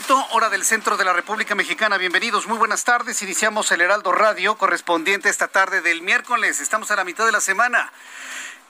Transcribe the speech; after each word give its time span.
Punto, 0.00 0.26
hora 0.32 0.48
del 0.48 0.64
centro 0.64 0.96
de 0.96 1.04
la 1.04 1.12
República 1.12 1.54
Mexicana. 1.54 1.98
Bienvenidos, 1.98 2.46
muy 2.46 2.56
buenas 2.56 2.84
tardes. 2.84 3.20
Iniciamos 3.20 3.70
el 3.70 3.82
Heraldo 3.82 4.12
Radio 4.12 4.56
correspondiente 4.56 5.28
esta 5.28 5.48
tarde 5.48 5.82
del 5.82 6.00
miércoles. 6.00 6.60
Estamos 6.60 6.90
a 6.90 6.96
la 6.96 7.04
mitad 7.04 7.26
de 7.26 7.32
la 7.32 7.40
semana. 7.40 7.92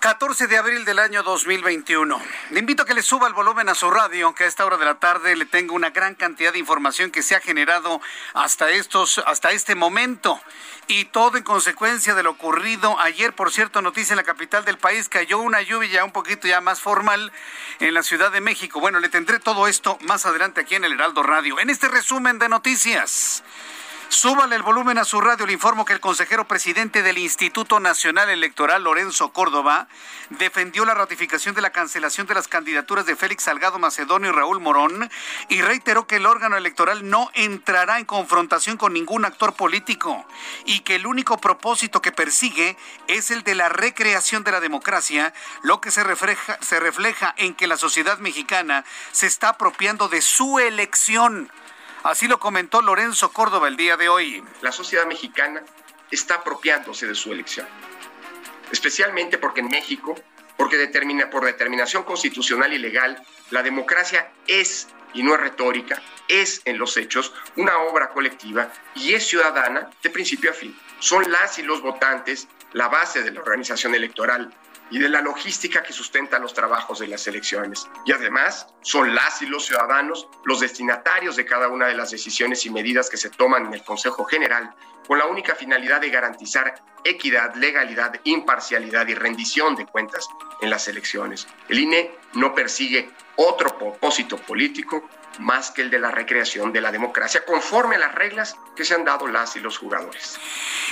14 0.01 0.47
de 0.47 0.57
abril 0.57 0.87
del 0.87 0.99
año 0.99 1.23
2021. 1.23 2.23
Le 2.53 2.59
invito 2.59 2.85
a 2.85 2.87
que 2.87 2.95
le 2.95 3.03
suba 3.03 3.29
el 3.29 3.35
volumen 3.35 3.69
a 3.69 3.75
su 3.75 3.91
radio, 3.91 4.25
aunque 4.25 4.45
a 4.45 4.47
esta 4.47 4.65
hora 4.65 4.79
de 4.79 4.87
la 4.87 4.95
tarde 4.95 5.37
le 5.37 5.45
tengo 5.45 5.75
una 5.75 5.91
gran 5.91 6.15
cantidad 6.15 6.55
de 6.55 6.59
información 6.59 7.11
que 7.11 7.23
se 7.23 7.35
ha 7.35 7.41
generado 7.41 8.01
hasta 8.33 8.71
estos, 8.71 9.19
hasta 9.27 9.51
este 9.53 9.75
momento. 9.75 10.41
Y 10.87 11.05
todo 11.05 11.37
en 11.37 11.45
consecuencia 11.45 12.15
de 12.15 12.23
lo 12.23 12.31
ocurrido 12.31 12.99
ayer, 12.99 13.35
por 13.35 13.53
cierto, 13.53 13.83
noticia 13.83 14.15
en 14.15 14.17
la 14.17 14.23
capital 14.23 14.65
del 14.65 14.79
país, 14.79 15.11
cayó 15.11 15.39
una 15.39 15.61
lluvia 15.61 15.91
ya 15.91 16.05
un 16.05 16.13
poquito 16.13 16.49
ya 16.49 16.63
más 16.63 16.81
formal 16.81 17.31
en 17.79 17.93
la 17.93 18.03
Ciudad 18.03 18.33
de 18.33 18.41
México. 18.41 18.81
Bueno, 18.81 19.01
le 19.01 19.11
tendré 19.11 19.39
todo 19.39 19.69
esto 19.69 19.99
más 20.01 20.25
adelante 20.25 20.63
aquí 20.63 20.77
en 20.77 20.85
el 20.85 20.95
Heraldo 20.95 21.23
Radio. 21.23 21.61
En 21.61 21.69
este 21.69 21.89
resumen 21.89 22.39
de 22.39 22.49
noticias. 22.49 23.45
Súbale 24.11 24.57
el 24.57 24.65
volumen 24.65 24.99
a 24.99 25.05
su 25.05 25.21
radio. 25.21 25.47
Le 25.47 25.53
informo 25.53 25.85
que 25.85 25.93
el 25.93 26.01
consejero 26.01 26.45
presidente 26.49 27.05
del 27.05 27.17
Instituto 27.17 27.79
Nacional 27.79 28.29
Electoral, 28.29 28.83
Lorenzo 28.83 29.33
Córdoba, 29.33 29.87
defendió 30.31 30.85
la 30.85 30.95
ratificación 30.95 31.55
de 31.55 31.61
la 31.61 31.71
cancelación 31.71 32.27
de 32.27 32.35
las 32.35 32.49
candidaturas 32.49 33.07
de 33.07 33.15
Félix 33.15 33.45
Salgado 33.45 33.79
Macedonio 33.79 34.31
y 34.31 34.33
Raúl 34.33 34.59
Morón 34.59 35.09
y 35.49 35.63
reiteró 35.63 36.09
que 36.09 36.17
el 36.17 36.27
órgano 36.27 36.57
electoral 36.57 37.09
no 37.09 37.31
entrará 37.35 38.01
en 38.01 38.05
confrontación 38.05 38.77
con 38.77 38.95
ningún 38.95 39.25
actor 39.25 39.55
político 39.55 40.27
y 40.65 40.81
que 40.81 40.97
el 40.97 41.07
único 41.07 41.39
propósito 41.39 42.03
que 42.03 42.11
persigue 42.11 42.77
es 43.07 43.31
el 43.31 43.45
de 43.45 43.55
la 43.55 43.69
recreación 43.69 44.43
de 44.43 44.51
la 44.51 44.59
democracia, 44.59 45.33
lo 45.63 45.81
que 45.81 45.93
se 45.93 46.03
refleja, 46.03 46.59
se 46.61 46.81
refleja 46.81 47.33
en 47.39 47.55
que 47.55 47.69
la 47.69 47.77
sociedad 47.77 48.19
mexicana 48.19 48.85
se 49.13 49.29
está 49.29 49.51
apropiando 49.51 50.09
de 50.09 50.21
su 50.21 50.59
elección 50.59 51.49
Así 52.03 52.27
lo 52.29 52.41
comentó 52.41 52.81
Lorenzo 52.81 53.31
Córdoba 53.31 53.69
el 53.69 53.77
día 53.77 53.99
de 53.99 54.09
hoy. 54.09 54.43
La 54.63 54.73
sociedad 54.73 55.07
mexicana 55.07 55.63
está 56.11 56.37
apropiándose 56.37 57.07
de 57.07 57.15
su 57.15 57.31
elección, 57.31 57.67
especialmente 58.73 59.37
porque 59.37 59.61
en 59.61 59.69
México, 59.69 60.15
porque 60.57 60.79
determina, 60.79 61.29
por 61.29 61.45
determinación 61.45 62.05
constitucional 62.05 62.73
y 62.73 62.79
legal, 62.79 63.23
la 63.51 63.63
democracia 63.63 64.33
es, 64.47 64.89
y 65.13 65.23
no 65.23 65.35
es 65.35 65.41
retórica, 65.41 66.01
es 66.27 66.63
en 66.65 66.79
los 66.79 66.97
hechos 66.97 67.35
una 67.57 67.77
obra 67.81 68.09
colectiva 68.09 68.73
y 68.95 69.13
es 69.13 69.27
ciudadana 69.27 69.91
de 70.03 70.09
principio 70.09 70.53
a 70.53 70.55
fin. 70.55 70.75
Son 71.01 71.31
las 71.31 71.59
y 71.59 71.63
los 71.63 71.83
votantes 71.83 72.49
la 72.73 72.89
base 72.89 73.23
de 73.23 73.33
la 73.33 73.41
organización 73.41 73.95
electoral 73.95 74.55
y 74.91 74.99
de 74.99 75.09
la 75.09 75.21
logística 75.21 75.83
que 75.83 75.93
sustenta 75.93 76.39
los 76.39 76.55
trabajos 76.55 76.99
de 76.99 77.07
las 77.07 77.27
elecciones. 77.27 77.89
Y 78.05 78.13
además 78.13 78.67
son 78.83 79.15
las 79.15 79.41
y 79.43 79.47
los 79.47 79.67
ciudadanos 79.67 80.29
los 80.45 80.61
destinatarios 80.61 81.37
de 81.37 81.45
cada 81.45 81.69
una 81.69 81.87
de 81.87 81.95
las 81.95 82.11
decisiones 82.11 82.67
y 82.67 82.71
medidas 82.71 83.09
que 83.09 83.17
se 83.17 83.31
toman 83.31 83.67
en 83.67 83.75
el 83.75 83.85
Consejo 83.85 84.25
General 84.25 84.75
con 85.07 85.19
la 85.19 85.27
única 85.27 85.55
finalidad 85.55 86.01
de 86.01 86.11
garantizar 86.11 86.75
equidad, 87.05 87.55
legalidad, 87.55 88.21
imparcialidad 88.25 89.09
y 89.09 89.15
rendición 89.15 89.75
de 89.75 89.87
cuentas 89.87 90.29
en 90.61 90.71
las 90.71 90.89
elecciones. 90.89 91.47
El 91.69 91.79
INE 91.81 92.11
no 92.35 92.55
persigue 92.55 93.11
otro 93.37 93.79
propósito 93.79 94.37
político 94.37 95.09
más 95.39 95.71
que 95.71 95.83
el 95.83 95.91
de 95.91 95.99
la 95.99 96.11
recreación 96.11 96.73
de 96.73 96.81
la 96.81 96.93
democracia, 96.93 97.45
conforme 97.45 97.97
a 97.97 97.99
las 97.99 98.15
reglas 98.15 98.57
que 98.77 98.85
se 98.85 98.95
han 98.95 99.05
dado 99.05 99.27
las 99.27 99.57
y 99.57 99.61
los 99.61 99.79
jugadores. 99.79 100.39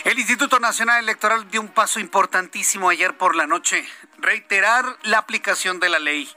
El 0.04 0.18
Instituto 0.18 0.58
Nacional 0.58 1.02
Electoral 1.02 1.50
dio 1.50 1.60
un 1.60 1.68
paso 1.68 2.00
importantísimo 2.00 2.88
ayer 2.88 3.16
por 3.16 3.34
la 3.36 3.46
noche, 3.46 3.84
reiterar 4.18 4.84
la 5.02 5.18
aplicación 5.18 5.80
de 5.80 5.88
la 5.88 5.98
ley 5.98 6.28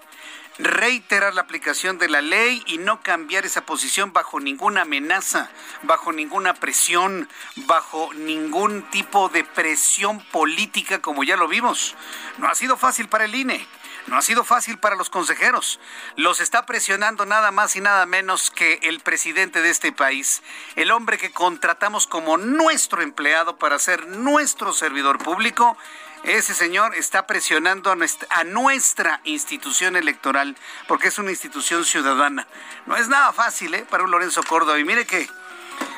reiterar 0.57 1.33
la 1.33 1.41
aplicación 1.41 1.97
de 1.97 2.09
la 2.09 2.21
ley 2.21 2.63
y 2.67 2.77
no 2.77 3.01
cambiar 3.01 3.45
esa 3.45 3.65
posición 3.65 4.13
bajo 4.13 4.39
ninguna 4.39 4.81
amenaza, 4.81 5.49
bajo 5.83 6.11
ninguna 6.11 6.53
presión, 6.53 7.29
bajo 7.55 8.13
ningún 8.13 8.83
tipo 8.89 9.29
de 9.29 9.43
presión 9.43 10.19
política 10.31 10.99
como 10.99 11.23
ya 11.23 11.37
lo 11.37 11.47
vimos. 11.47 11.95
No 12.37 12.47
ha 12.47 12.55
sido 12.55 12.77
fácil 12.77 13.07
para 13.07 13.25
el 13.25 13.35
INE. 13.35 13.67
No 14.07 14.17
ha 14.17 14.21
sido 14.21 14.43
fácil 14.43 14.79
para 14.79 14.95
los 14.95 15.09
consejeros. 15.09 15.79
Los 16.15 16.41
está 16.41 16.65
presionando 16.65 17.25
nada 17.25 17.51
más 17.51 17.75
y 17.75 17.81
nada 17.81 18.05
menos 18.05 18.49
que 18.49 18.79
el 18.83 18.99
presidente 18.99 19.61
de 19.61 19.69
este 19.69 19.91
país, 19.91 20.41
el 20.75 20.91
hombre 20.91 21.17
que 21.17 21.31
contratamos 21.31 22.07
como 22.07 22.37
nuestro 22.37 23.01
empleado 23.01 23.57
para 23.57 23.77
ser 23.77 24.07
nuestro 24.07 24.73
servidor 24.73 25.19
público. 25.19 25.77
Ese 26.23 26.53
señor 26.53 26.95
está 26.95 27.25
presionando 27.25 27.91
a 27.91 28.43
nuestra, 28.43 29.21
institución 29.23 29.95
electoral 29.95 30.55
porque 30.87 31.07
es 31.07 31.17
una 31.17 31.31
institución 31.31 31.83
ciudadana. 31.83 32.47
No 32.85 32.95
es 32.95 33.07
nada 33.07 33.33
fácil 33.33 33.73
¿eh? 33.73 33.85
para 33.89 34.03
un 34.03 34.11
Lorenzo 34.11 34.43
Córdoba. 34.43 34.79
Y 34.79 34.83
mire 34.83 35.05
que 35.05 35.27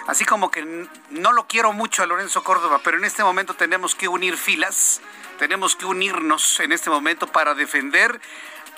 así 0.08 0.24
como 0.26 0.50
que 0.50 0.88
no 1.10 1.34
lo 1.34 1.48
quiero 1.48 1.74
mucho 1.74 2.04
a 2.04 2.06
Lorenzo 2.06 2.44
Córdoba, 2.44 2.80
pero 2.84 2.98
en 2.98 3.06
este 3.06 3.24
momento 3.24 3.54
tenemos 3.54 3.96
que 3.96 4.08
unir 4.08 4.38
filas 4.38 5.02
tenemos 5.38 5.76
que 5.76 5.86
unirnos 5.86 6.60
en 6.60 6.72
este 6.72 6.90
momento 6.90 7.28
para 7.28 7.54
defender 7.54 8.22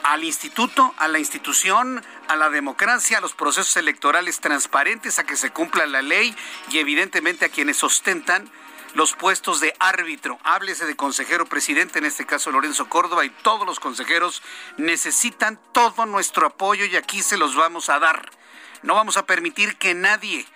al 0.03 0.23
instituto, 0.23 0.93
a 0.97 1.07
la 1.07 1.19
institución, 1.19 2.03
a 2.27 2.35
la 2.35 2.49
democracia, 2.49 3.17
a 3.17 3.21
los 3.21 3.33
procesos 3.33 3.75
electorales 3.77 4.39
transparentes, 4.39 5.19
a 5.19 5.25
que 5.25 5.35
se 5.35 5.51
cumpla 5.51 5.85
la 5.85 6.01
ley 6.01 6.35
y 6.71 6.79
evidentemente 6.79 7.45
a 7.45 7.49
quienes 7.49 7.83
ostentan 7.83 8.49
los 8.95 9.13
puestos 9.13 9.59
de 9.59 9.75
árbitro. 9.79 10.39
Háblese 10.43 10.85
de 10.85 10.95
consejero 10.95 11.45
presidente, 11.45 11.99
en 11.99 12.05
este 12.05 12.25
caso 12.25 12.51
Lorenzo 12.51 12.89
Córdoba, 12.89 13.25
y 13.25 13.29
todos 13.29 13.67
los 13.67 13.79
consejeros 13.79 14.41
necesitan 14.77 15.59
todo 15.73 16.05
nuestro 16.05 16.47
apoyo 16.47 16.85
y 16.85 16.95
aquí 16.95 17.21
se 17.21 17.37
los 17.37 17.55
vamos 17.55 17.89
a 17.89 17.99
dar. 17.99 18.31
No 18.81 18.95
vamos 18.95 19.17
a 19.17 19.25
permitir 19.25 19.77
que 19.77 19.93
nadie, 19.93 20.47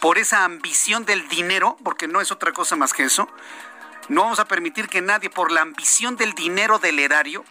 por 0.00 0.18
esa 0.18 0.44
ambición 0.44 1.06
del 1.06 1.26
dinero, 1.28 1.78
porque 1.82 2.06
no 2.06 2.20
es 2.20 2.30
otra 2.30 2.52
cosa 2.52 2.76
más 2.76 2.92
que 2.92 3.04
eso, 3.04 3.28
no 4.08 4.22
vamos 4.22 4.40
a 4.40 4.44
permitir 4.44 4.88
que 4.88 5.00
nadie, 5.00 5.30
por 5.30 5.50
la 5.50 5.62
ambición 5.62 6.16
del 6.16 6.34
dinero 6.34 6.78
del 6.78 6.98
erario, 6.98 7.44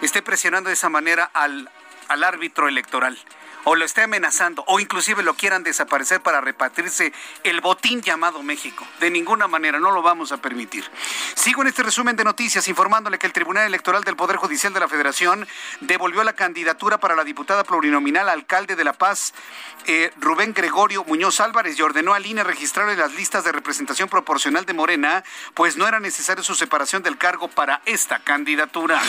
esté 0.00 0.22
presionando 0.22 0.68
de 0.68 0.74
esa 0.74 0.88
manera 0.88 1.30
al, 1.34 1.70
al 2.08 2.24
árbitro 2.24 2.68
electoral 2.68 3.18
o 3.68 3.74
lo 3.74 3.84
esté 3.84 4.02
amenazando 4.02 4.62
o 4.68 4.78
inclusive 4.78 5.24
lo 5.24 5.34
quieran 5.34 5.64
desaparecer 5.64 6.20
para 6.20 6.40
repartirse 6.40 7.12
el 7.42 7.60
botín 7.60 8.00
llamado 8.00 8.42
México. 8.44 8.86
De 9.00 9.10
ninguna 9.10 9.48
manera, 9.48 9.80
no 9.80 9.90
lo 9.90 10.02
vamos 10.02 10.30
a 10.30 10.36
permitir. 10.36 10.88
Sigo 11.34 11.62
en 11.62 11.68
este 11.68 11.82
resumen 11.82 12.14
de 12.14 12.22
noticias 12.22 12.68
informándole 12.68 13.18
que 13.18 13.26
el 13.26 13.32
Tribunal 13.32 13.66
Electoral 13.66 14.04
del 14.04 14.14
Poder 14.14 14.36
Judicial 14.36 14.72
de 14.72 14.78
la 14.78 14.86
Federación 14.86 15.48
devolvió 15.80 16.22
la 16.22 16.34
candidatura 16.34 17.00
para 17.00 17.16
la 17.16 17.24
diputada 17.24 17.64
plurinominal 17.64 18.28
alcalde 18.28 18.76
de 18.76 18.84
La 18.84 18.92
Paz, 18.92 19.34
eh, 19.86 20.12
Rubén 20.20 20.54
Gregorio 20.54 21.02
Muñoz 21.02 21.40
Álvarez, 21.40 21.76
y 21.76 21.82
ordenó 21.82 22.14
al 22.14 22.24
INE 22.24 22.44
registrar 22.44 22.88
en 22.88 23.00
las 23.00 23.14
listas 23.14 23.42
de 23.42 23.50
representación 23.50 24.08
proporcional 24.08 24.64
de 24.64 24.74
Morena, 24.74 25.24
pues 25.54 25.76
no 25.76 25.88
era 25.88 25.98
necesario 25.98 26.44
su 26.44 26.54
separación 26.54 27.02
del 27.02 27.18
cargo 27.18 27.48
para 27.48 27.82
esta 27.84 28.20
candidatura. 28.20 29.02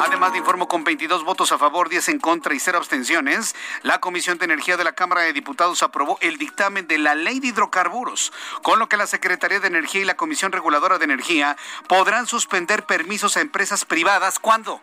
Además, 0.00 0.30
de 0.30 0.38
informo 0.38 0.68
con 0.68 0.84
22 0.84 1.24
votos 1.24 1.50
a 1.50 1.58
favor, 1.58 1.88
10 1.88 2.10
en 2.10 2.18
contra 2.20 2.54
y 2.54 2.60
0 2.60 2.78
abstenciones, 2.78 3.56
la 3.96 4.00
Comisión 4.00 4.36
de 4.36 4.44
Energía 4.44 4.76
de 4.76 4.84
la 4.84 4.92
Cámara 4.92 5.22
de 5.22 5.32
Diputados 5.32 5.82
aprobó 5.82 6.18
el 6.20 6.36
dictamen 6.36 6.86
de 6.86 6.98
la 6.98 7.14
Ley 7.14 7.40
de 7.40 7.46
Hidrocarburos, 7.46 8.30
con 8.60 8.78
lo 8.78 8.90
que 8.90 8.98
la 8.98 9.06
Secretaría 9.06 9.58
de 9.58 9.68
Energía 9.68 10.02
y 10.02 10.04
la 10.04 10.18
Comisión 10.18 10.52
Reguladora 10.52 10.98
de 10.98 11.06
Energía 11.06 11.56
podrán 11.88 12.26
suspender 12.26 12.84
permisos 12.84 13.38
a 13.38 13.40
empresas 13.40 13.86
privadas. 13.86 14.38
¿Cuándo? 14.38 14.82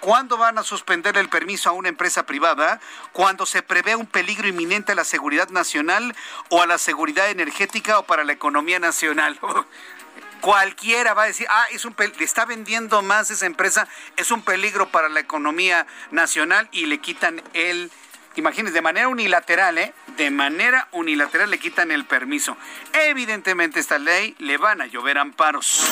¿Cuándo 0.00 0.36
van 0.36 0.58
a 0.58 0.64
suspender 0.64 1.16
el 1.16 1.28
permiso 1.28 1.68
a 1.68 1.74
una 1.74 1.90
empresa 1.90 2.26
privada? 2.26 2.80
Cuando 3.12 3.46
se 3.46 3.62
prevé 3.62 3.94
un 3.94 4.06
peligro 4.06 4.48
inminente 4.48 4.90
a 4.90 4.96
la 4.96 5.04
seguridad 5.04 5.48
nacional 5.50 6.16
o 6.48 6.60
a 6.60 6.66
la 6.66 6.78
seguridad 6.78 7.30
energética 7.30 8.00
o 8.00 8.02
para 8.02 8.24
la 8.24 8.32
economía 8.32 8.80
nacional. 8.80 9.38
Cualquiera 10.40 11.14
va 11.14 11.24
a 11.24 11.26
decir, 11.26 11.46
ah, 11.50 11.66
es 11.70 11.84
un 11.84 11.94
está 12.18 12.46
vendiendo 12.46 13.00
más 13.02 13.30
esa 13.30 13.46
empresa, 13.46 13.86
es 14.16 14.32
un 14.32 14.42
peligro 14.42 14.90
para 14.90 15.08
la 15.08 15.20
economía 15.20 15.86
nacional 16.10 16.68
y 16.72 16.86
le 16.86 16.98
quitan 16.98 17.42
el 17.52 17.92
imagínense, 18.36 18.74
de 18.74 18.82
manera 18.82 19.08
unilateral, 19.08 19.78
¿eh? 19.78 19.92
De 20.16 20.30
manera 20.30 20.88
unilateral 20.92 21.50
le 21.50 21.58
quitan 21.58 21.90
el 21.90 22.04
permiso. 22.04 22.56
Evidentemente 22.92 23.80
esta 23.80 23.98
ley 23.98 24.34
le 24.38 24.58
van 24.58 24.80
a 24.80 24.86
llover 24.86 25.18
amparos. 25.18 25.88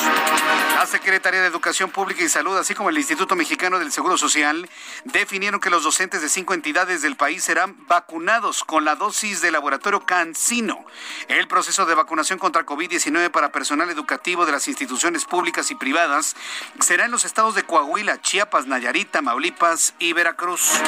La 0.75 0.85
Secretaría 0.85 1.41
de 1.41 1.47
Educación 1.47 1.91
Pública 1.91 2.23
y 2.23 2.29
Salud, 2.29 2.57
así 2.57 2.73
como 2.75 2.89
el 2.89 2.97
Instituto 2.97 3.35
Mexicano 3.35 3.79
del 3.79 3.91
Seguro 3.91 4.17
Social, 4.17 4.69
definieron 5.05 5.59
que 5.59 5.69
los 5.69 5.83
docentes 5.83 6.21
de 6.21 6.29
cinco 6.29 6.53
entidades 6.53 7.01
del 7.01 7.15
país 7.15 7.43
serán 7.43 7.75
vacunados 7.87 8.63
con 8.63 8.85
la 8.85 8.95
dosis 8.95 9.41
de 9.41 9.51
laboratorio 9.51 10.05
Cancino. 10.05 10.85
El 11.27 11.47
proceso 11.47 11.85
de 11.85 11.95
vacunación 11.95 12.39
contra 12.39 12.65
COVID-19 12.65 13.31
para 13.31 13.51
personal 13.51 13.89
educativo 13.89 14.45
de 14.45 14.51
las 14.51 14.67
instituciones 14.67 15.25
públicas 15.25 15.71
y 15.71 15.75
privadas 15.75 16.35
será 16.79 17.05
en 17.05 17.11
los 17.11 17.25
estados 17.25 17.55
de 17.55 17.63
Coahuila, 17.63 18.21
Chiapas, 18.21 18.67
Nayarit, 18.67 19.11
Tamaulipas 19.11 19.93
y 19.99 20.13
Veracruz. 20.13 20.79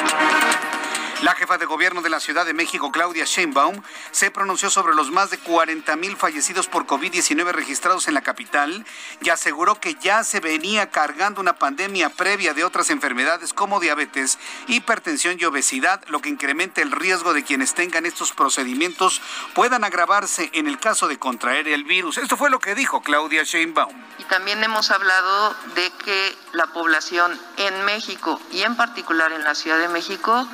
La 1.22 1.36
jefa 1.36 1.56
de 1.56 1.66
gobierno 1.66 2.02
de 2.02 2.10
la 2.10 2.18
Ciudad 2.18 2.44
de 2.44 2.52
México, 2.52 2.90
Claudia 2.90 3.24
Sheinbaum, 3.24 3.80
se 4.10 4.32
pronunció 4.32 4.70
sobre 4.70 4.92
los 4.92 5.12
más 5.12 5.30
de 5.30 5.38
40 5.38 5.94
mil 5.94 6.16
fallecidos 6.16 6.66
por 6.66 6.84
COVID-19 6.84 7.52
registrados 7.52 8.08
en 8.08 8.14
la 8.14 8.22
capital 8.22 8.84
y 9.20 9.30
aseguró 9.30 9.78
que 9.78 9.94
ya 9.94 10.24
se 10.24 10.40
venía 10.40 10.90
cargando 10.90 11.40
una 11.40 11.52
pandemia 11.52 12.10
previa 12.10 12.54
de 12.54 12.64
otras 12.64 12.90
enfermedades 12.90 13.52
como 13.54 13.78
diabetes, 13.78 14.40
hipertensión 14.66 15.36
y 15.38 15.44
obesidad, 15.44 16.02
lo 16.08 16.20
que 16.20 16.28
incrementa 16.28 16.82
el 16.82 16.90
riesgo 16.90 17.34
de 17.34 17.44
quienes 17.44 17.72
tengan 17.74 18.04
estos 18.04 18.32
procedimientos 18.32 19.22
puedan 19.54 19.84
agravarse 19.84 20.50
en 20.54 20.66
el 20.66 20.80
caso 20.80 21.06
de 21.06 21.20
contraer 21.20 21.68
el 21.68 21.84
virus. 21.84 22.18
Esto 22.18 22.36
fue 22.36 22.50
lo 22.50 22.58
que 22.58 22.74
dijo 22.74 23.00
Claudia 23.00 23.44
Sheinbaum. 23.44 23.94
Y 24.18 24.24
también 24.24 24.64
hemos 24.64 24.90
hablado 24.90 25.54
de 25.76 25.88
que 26.04 26.36
la 26.52 26.66
población 26.66 27.40
en 27.58 27.84
México 27.84 28.40
y 28.50 28.62
en 28.62 28.74
particular 28.74 29.30
en 29.30 29.44
la 29.44 29.54
Ciudad 29.54 29.78
de 29.78 29.88
México 29.88 30.48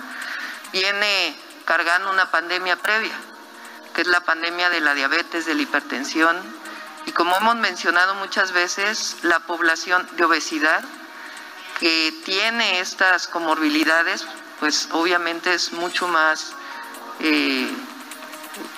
viene 0.73 1.37
cargando 1.65 2.11
una 2.11 2.31
pandemia 2.31 2.77
previa, 2.77 3.15
que 3.95 4.03
es 4.03 4.07
la 4.07 4.21
pandemia 4.21 4.71
de 4.71 4.81
la 4.81 4.95
diabetes, 4.95 5.47
de 5.47 5.55
la 5.55 5.63
hipertensión, 5.63 6.37
y 7.07 7.13
como 7.13 7.37
hemos 7.37 7.57
mencionado 7.57 8.15
muchas 8.17 8.53
veces, 8.53 9.17
la 9.23 9.41
población 9.41 10.07
de 10.17 10.25
obesidad 10.25 10.85
que 11.81 12.13
tiene 12.25 12.81
estas 12.81 13.29
comorbilidades, 13.29 14.27
pues 14.61 14.89
obviamente 14.93 15.55
es 15.55 15.73
mucho 15.73 16.09
más, 16.09 16.53
eh, 17.21 17.69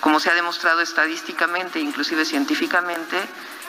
como 0.00 0.20
se 0.20 0.30
ha 0.30 0.34
demostrado 0.34 0.80
estadísticamente, 0.80 1.80
inclusive 1.80 2.24
científicamente, 2.24 3.16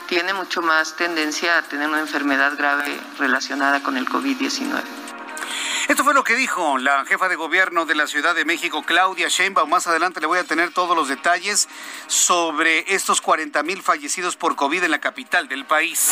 tiene 0.07 0.33
mucho 0.33 0.61
más 0.61 0.95
tendencia 0.95 1.57
a 1.57 1.61
tener 1.61 1.87
una 1.87 2.01
enfermedad 2.01 2.57
grave 2.57 2.99
relacionada 3.17 3.81
con 3.81 3.97
el 3.97 4.05
COVID-19. 4.07 5.10
Esto 5.91 6.05
fue 6.05 6.13
lo 6.13 6.23
que 6.23 6.37
dijo 6.37 6.77
la 6.77 7.03
jefa 7.03 7.27
de 7.27 7.35
gobierno 7.35 7.85
de 7.85 7.95
la 7.95 8.07
Ciudad 8.07 8.33
de 8.33 8.45
México, 8.45 8.81
Claudia 8.83 9.27
Sheinbaum. 9.27 9.69
Más 9.69 9.87
adelante 9.87 10.21
le 10.21 10.25
voy 10.25 10.39
a 10.39 10.45
tener 10.45 10.71
todos 10.71 10.95
los 10.95 11.09
detalles 11.09 11.67
sobre 12.07 12.95
estos 12.95 13.19
40 13.19 13.61
mil 13.63 13.81
fallecidos 13.81 14.37
por 14.37 14.55
COVID 14.55 14.85
en 14.85 14.91
la 14.91 15.01
capital 15.01 15.49
del 15.49 15.65
país. 15.65 16.09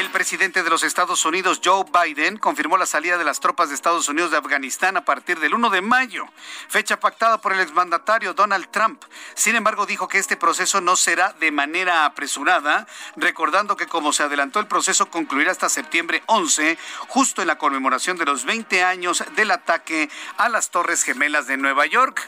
El 0.00 0.10
presidente 0.10 0.64
de 0.64 0.70
los 0.70 0.82
Estados 0.82 1.24
Unidos, 1.24 1.60
Joe 1.64 1.84
Biden, 1.84 2.38
confirmó 2.38 2.76
la 2.76 2.86
salida 2.86 3.18
de 3.18 3.22
las 3.22 3.38
tropas 3.38 3.68
de 3.68 3.76
Estados 3.76 4.08
Unidos 4.08 4.32
de 4.32 4.38
Afganistán 4.38 4.96
a 4.96 5.04
partir 5.04 5.38
del 5.38 5.54
1 5.54 5.70
de 5.70 5.80
mayo, 5.80 6.26
fecha 6.68 6.98
pactada 6.98 7.40
por 7.40 7.52
el 7.52 7.60
exmandatario 7.60 8.34
Donald 8.34 8.66
Trump. 8.72 9.04
Sin 9.34 9.54
embargo, 9.54 9.86
dijo 9.86 10.08
que 10.08 10.18
este 10.18 10.36
proceso 10.36 10.80
no 10.80 10.96
será 10.96 11.34
de 11.34 11.52
manera 11.52 12.04
apresurada, 12.04 12.88
recordando 13.14 13.76
que 13.76 13.86
como 13.86 14.12
se 14.12 14.24
adelantó 14.24 14.58
el 14.58 14.66
proceso 14.66 15.08
concluirá 15.08 15.52
hasta 15.52 15.68
septiembre 15.68 16.24
11, 16.26 16.76
justo 17.06 17.42
en 17.42 17.46
la 17.46 17.58
conmemoración 17.58 18.16
de 18.16 18.24
los 18.24 18.44
20 18.44 18.82
años 18.82 18.87
del 18.96 19.50
ataque 19.50 20.08
a 20.38 20.48
las 20.48 20.70
Torres 20.70 21.02
Gemelas 21.02 21.46
de 21.46 21.58
Nueva 21.58 21.84
York, 21.84 22.26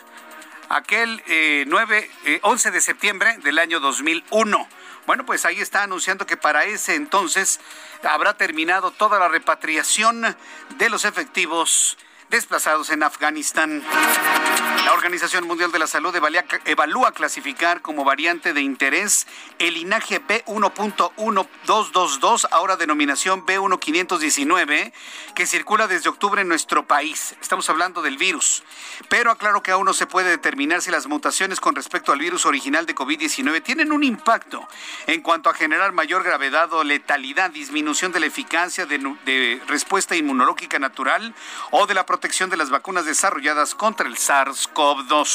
aquel 0.69 1.23
9, 1.67 2.11
eh, 2.27 2.41
11 2.43 2.69
eh, 2.69 2.73
de 2.73 2.81
septiembre 2.83 3.39
del 3.39 3.59
año 3.59 3.81
2001. 3.81 4.69
Bueno, 5.07 5.25
pues 5.25 5.47
ahí 5.47 5.59
está 5.59 5.83
anunciando 5.83 6.27
que 6.27 6.37
para 6.37 6.65
ese 6.65 6.97
entonces 6.97 7.61
habrá 8.03 8.37
terminado 8.37 8.91
toda 8.91 9.19
la 9.19 9.29
repatriación 9.29 10.37
de 10.77 10.91
los 10.91 11.07
efectivos 11.07 11.97
desplazados 12.31 12.91
en 12.91 13.03
Afganistán. 13.03 13.83
La 14.85 14.93
Organización 14.95 15.47
Mundial 15.47 15.71
de 15.73 15.79
la 15.79 15.87
Salud 15.87 16.15
evalúa 16.65 17.13
clasificar 17.13 17.83
como 17.83 18.03
variante 18.05 18.55
de 18.55 18.63
interés 18.63 19.27
el 19.59 19.75
linaje 19.75 20.23
B1.1222, 20.23 22.47
ahora 22.51 22.77
denominación 22.77 23.45
B1519, 23.45 24.93
que 25.35 25.47
circula 25.47 25.87
desde 25.87 26.09
octubre 26.09 26.41
en 26.43 26.49
nuestro 26.49 26.87
país. 26.87 27.37
Estamos 27.41 27.69
hablando 27.69 28.01
del 28.03 28.17
virus. 28.17 28.63
Pero 29.09 29.31
aclaro 29.31 29.63
que 29.63 29.71
aún 29.73 29.85
no 29.85 29.93
se 29.93 30.07
puede 30.07 30.31
determinar 30.31 30.81
si 30.83 30.91
las 30.91 31.07
mutaciones 31.07 31.61
con 31.61 31.75
respecto 31.75 32.13
al 32.13 32.21
virus 32.21 32.47
original 32.47 32.87
de 32.87 32.95
COVID-19 32.95 33.63
tienen 33.63 33.93
un 33.93 34.05
impacto 34.05 34.67
en 35.07 35.21
cuanto 35.21 35.51
a 35.51 35.55
generar 35.55 35.93
mayor 35.93 36.23
gravedad 36.23 36.73
o 36.73 36.85
letalidad, 36.85 37.51
disminución 37.51 38.13
de 38.13 38.21
la 38.21 38.27
eficacia 38.27 38.87
de, 38.87 39.61
respuesta 39.67 40.17
inmunológica 40.17 40.79
natural 40.79 41.35
o 41.71 41.87
de 41.87 41.95
la 41.95 42.07
protección 42.07 42.20
protección 42.21 42.51
de 42.51 42.59
las 42.59 42.69
vacunas 42.69 43.07
desarrolladas 43.07 43.75
contra 43.75 44.07
el 44.07 44.15
SARS-CoV-2. 44.15 45.27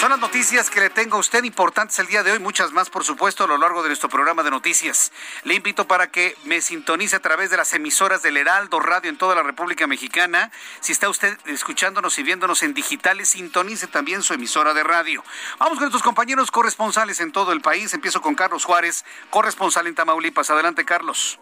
Son 0.00 0.10
las 0.10 0.18
noticias 0.18 0.68
que 0.68 0.80
le 0.80 0.90
tengo 0.90 1.16
a 1.16 1.20
usted 1.20 1.44
importantes 1.44 1.96
el 2.00 2.08
día 2.08 2.24
de 2.24 2.32
hoy, 2.32 2.40
muchas 2.40 2.72
más 2.72 2.90
por 2.90 3.04
supuesto 3.04 3.44
a 3.44 3.46
lo 3.46 3.56
largo 3.56 3.84
de 3.84 3.90
nuestro 3.90 4.08
programa 4.08 4.42
de 4.42 4.50
noticias. 4.50 5.12
Le 5.44 5.54
invito 5.54 5.86
para 5.86 6.10
que 6.10 6.36
me 6.42 6.60
sintonice 6.60 7.14
a 7.14 7.20
través 7.20 7.50
de 7.50 7.56
las 7.56 7.72
emisoras 7.72 8.20
del 8.20 8.36
Heraldo 8.36 8.80
Radio 8.80 9.08
en 9.08 9.16
toda 9.16 9.36
la 9.36 9.44
República 9.44 9.86
Mexicana. 9.86 10.50
Si 10.80 10.90
está 10.90 11.08
usted 11.08 11.38
escuchándonos 11.46 12.18
y 12.18 12.24
viéndonos 12.24 12.64
en 12.64 12.74
digitales, 12.74 13.28
sintonice 13.28 13.86
también 13.86 14.24
su 14.24 14.34
emisora 14.34 14.74
de 14.74 14.82
radio. 14.82 15.22
Vamos 15.60 15.74
con 15.74 15.84
nuestros 15.84 16.02
compañeros 16.02 16.50
corresponsales 16.50 17.20
en 17.20 17.30
todo 17.30 17.52
el 17.52 17.60
país. 17.60 17.94
Empiezo 17.94 18.20
con 18.20 18.34
Carlos 18.34 18.64
Juárez, 18.64 19.04
corresponsal 19.30 19.86
en 19.86 19.94
Tamaulipas. 19.94 20.50
Adelante, 20.50 20.84
Carlos. 20.84 21.38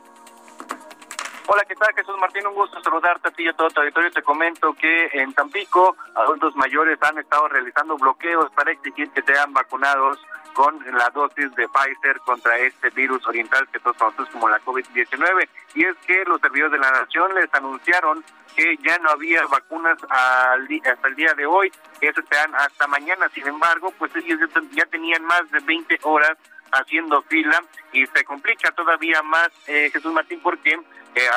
Hola, 1.49 1.65
¿qué 1.67 1.75
tal? 1.75 1.93
Jesús 1.95 2.17
Martín, 2.21 2.47
un 2.47 2.55
gusto 2.55 2.81
saludarte 2.83 3.29
a 3.29 3.31
ti 3.33 3.43
y 3.43 3.49
a 3.49 3.53
todo 3.53 3.69
tu 3.69 3.81
auditorio. 3.81 4.13
Te 4.13 4.23
comento 4.23 4.73
que 4.75 5.11
en 5.13 5.33
Tampico 5.35 5.97
adultos 6.15 6.55
mayores 6.55 7.03
han 7.03 7.19
estado 7.19 7.49
realizando 7.49 7.97
bloqueos 7.97 8.51
para 8.53 8.71
exigir 8.71 9.11
que 9.11 9.23
sean 9.23 9.53
vacunados 9.53 10.19
con 10.55 10.79
la 10.97 11.11
dosis 11.11 11.53
de 11.57 11.67
Pfizer 11.69 12.21
contra 12.21 12.59
este 12.59 12.91
virus 12.91 13.27
oriental 13.27 13.67
que 13.73 13.81
todos 13.81 13.97
conocemos 13.97 14.31
como 14.31 14.49
la 14.49 14.61
COVID-19. 14.61 15.49
Y 15.75 15.85
es 15.85 15.97
que 16.07 16.25
los 16.27 16.41
servidores 16.41 16.73
de 16.73 16.79
la 16.79 16.93
Nación 16.93 17.35
les 17.35 17.53
anunciaron 17.53 18.25
que 18.55 18.77
ya 18.77 18.99
no 18.99 19.11
había 19.11 19.45
vacunas 19.47 19.99
al 20.11 20.69
hasta 20.85 21.09
el 21.09 21.17
día 21.17 21.35
de 21.35 21.47
hoy, 21.47 21.73
que 22.01 22.13
se 22.13 22.23
hasta 22.39 22.87
mañana. 22.87 23.29
Sin 23.31 23.49
embargo, 23.49 23.93
pues 23.99 24.15
ellos 24.15 24.39
ya 24.71 24.87
tenían 24.87 25.25
más 25.25 25.51
de 25.51 25.59
20 25.59 25.99
horas 26.03 26.39
haciendo 26.73 27.21
fila 27.23 27.63
y 27.93 28.07
se 28.07 28.25
complica 28.25 28.71
todavía 28.73 29.23
más, 29.23 29.49
eh, 29.67 29.91
Jesús 29.93 30.13
Martín, 30.13 30.41
porque 30.43 30.79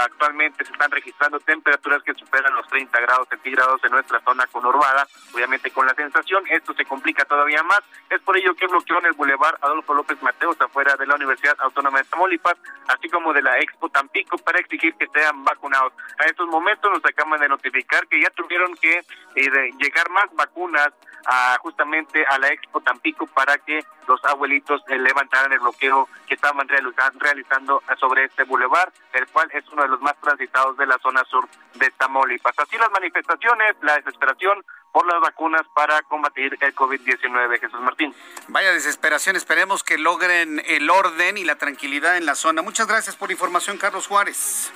actualmente 0.03 0.63
se 0.65 0.71
están 0.71 0.91
registrando 0.91 1.39
temperaturas 1.39 2.01
que 2.03 2.13
superan 2.13 2.55
los 2.55 2.67
30 2.67 2.99
grados 3.01 3.27
centígrados 3.29 3.83
en 3.83 3.91
nuestra 3.91 4.21
zona 4.21 4.47
conurbada, 4.47 5.07
obviamente 5.33 5.71
con 5.71 5.85
la 5.85 5.93
sensación, 5.93 6.43
esto 6.49 6.73
se 6.73 6.85
complica 6.85 7.25
todavía 7.25 7.61
más, 7.63 7.81
es 8.09 8.21
por 8.21 8.37
ello 8.37 8.55
que 8.55 8.67
bloqueó 8.67 8.99
en 8.99 9.07
el 9.07 9.13
Boulevard 9.13 9.57
Adolfo 9.61 9.93
López 9.93 10.21
Mateos 10.21 10.59
afuera 10.61 10.95
de 10.95 11.07
la 11.07 11.15
Universidad 11.15 11.55
Autónoma 11.59 11.99
de 11.99 12.05
Tamaulipas, 12.05 12.55
así 12.87 13.09
como 13.09 13.33
de 13.33 13.41
la 13.41 13.57
Expo 13.59 13.89
Tampico 13.89 14.37
para 14.37 14.59
exigir 14.59 14.93
que 14.95 15.07
sean 15.07 15.43
vacunados. 15.43 15.93
A 16.19 16.25
estos 16.25 16.47
momentos 16.47 16.91
nos 16.91 17.03
acaban 17.05 17.39
de 17.39 17.49
notificar 17.49 18.07
que 18.07 18.21
ya 18.21 18.29
tuvieron 18.31 18.75
que 18.75 18.99
eh, 19.35 19.71
llegar 19.79 20.09
más 20.09 20.33
vacunas 20.35 20.89
a, 21.25 21.57
justamente 21.59 22.25
a 22.25 22.37
la 22.37 22.49
Expo 22.49 22.81
Tampico 22.81 23.25
para 23.27 23.57
que 23.57 23.83
los 24.07 24.23
abuelitos 24.25 24.81
eh, 24.87 24.97
levantaran 24.97 25.51
el 25.51 25.59
bloqueo 25.59 26.07
que 26.27 26.35
estaban 26.35 26.67
realizando 26.67 27.81
sobre 27.99 28.25
este 28.25 28.43
bulevar, 28.43 28.91
el 29.13 29.27
cual 29.27 29.49
es 29.53 29.64
uno 29.71 29.83
de 29.83 29.89
los 29.89 30.01
más 30.01 30.15
transitados 30.21 30.77
de 30.77 30.85
la 30.85 30.97
zona 30.99 31.23
sur 31.25 31.47
de 31.75 31.89
Tamaulipas. 31.91 32.57
Así 32.57 32.77
las 32.77 32.91
manifestaciones, 32.91 33.75
la 33.81 33.95
desesperación 33.95 34.63
por 34.91 35.05
las 35.07 35.19
vacunas 35.19 35.63
para 35.75 36.01
combatir 36.03 36.57
el 36.61 36.73
COVID-19, 36.73 37.59
Jesús 37.59 37.81
Martín. 37.81 38.15
Vaya 38.47 38.71
desesperación, 38.71 39.35
esperemos 39.35 39.83
que 39.83 39.97
logren 39.97 40.61
el 40.65 40.89
orden 40.89 41.37
y 41.37 41.43
la 41.43 41.57
tranquilidad 41.57 42.15
en 42.15 42.25
la 42.25 42.35
zona. 42.35 42.61
Muchas 42.61 42.87
gracias 42.87 43.15
por 43.15 43.27
la 43.29 43.33
información, 43.33 43.77
Carlos 43.77 44.07
Juárez. 44.07 44.71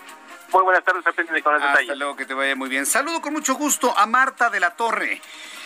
Muy 0.52 0.64
buenas 0.64 0.84
tardes, 0.84 1.04
con 1.44 1.56
el 1.56 1.64
Hasta 1.64 1.96
luego, 1.96 2.16
que 2.16 2.26
te 2.26 2.34
vaya 2.34 2.56
muy 2.56 2.70
bien. 2.70 2.86
Saludo 2.86 3.22
con 3.22 3.34
mucho 3.34 3.54
gusto 3.54 3.96
a 3.96 4.06
Marta 4.08 4.50
de 4.50 4.60
la 4.60 4.76
Torre, 4.76 5.22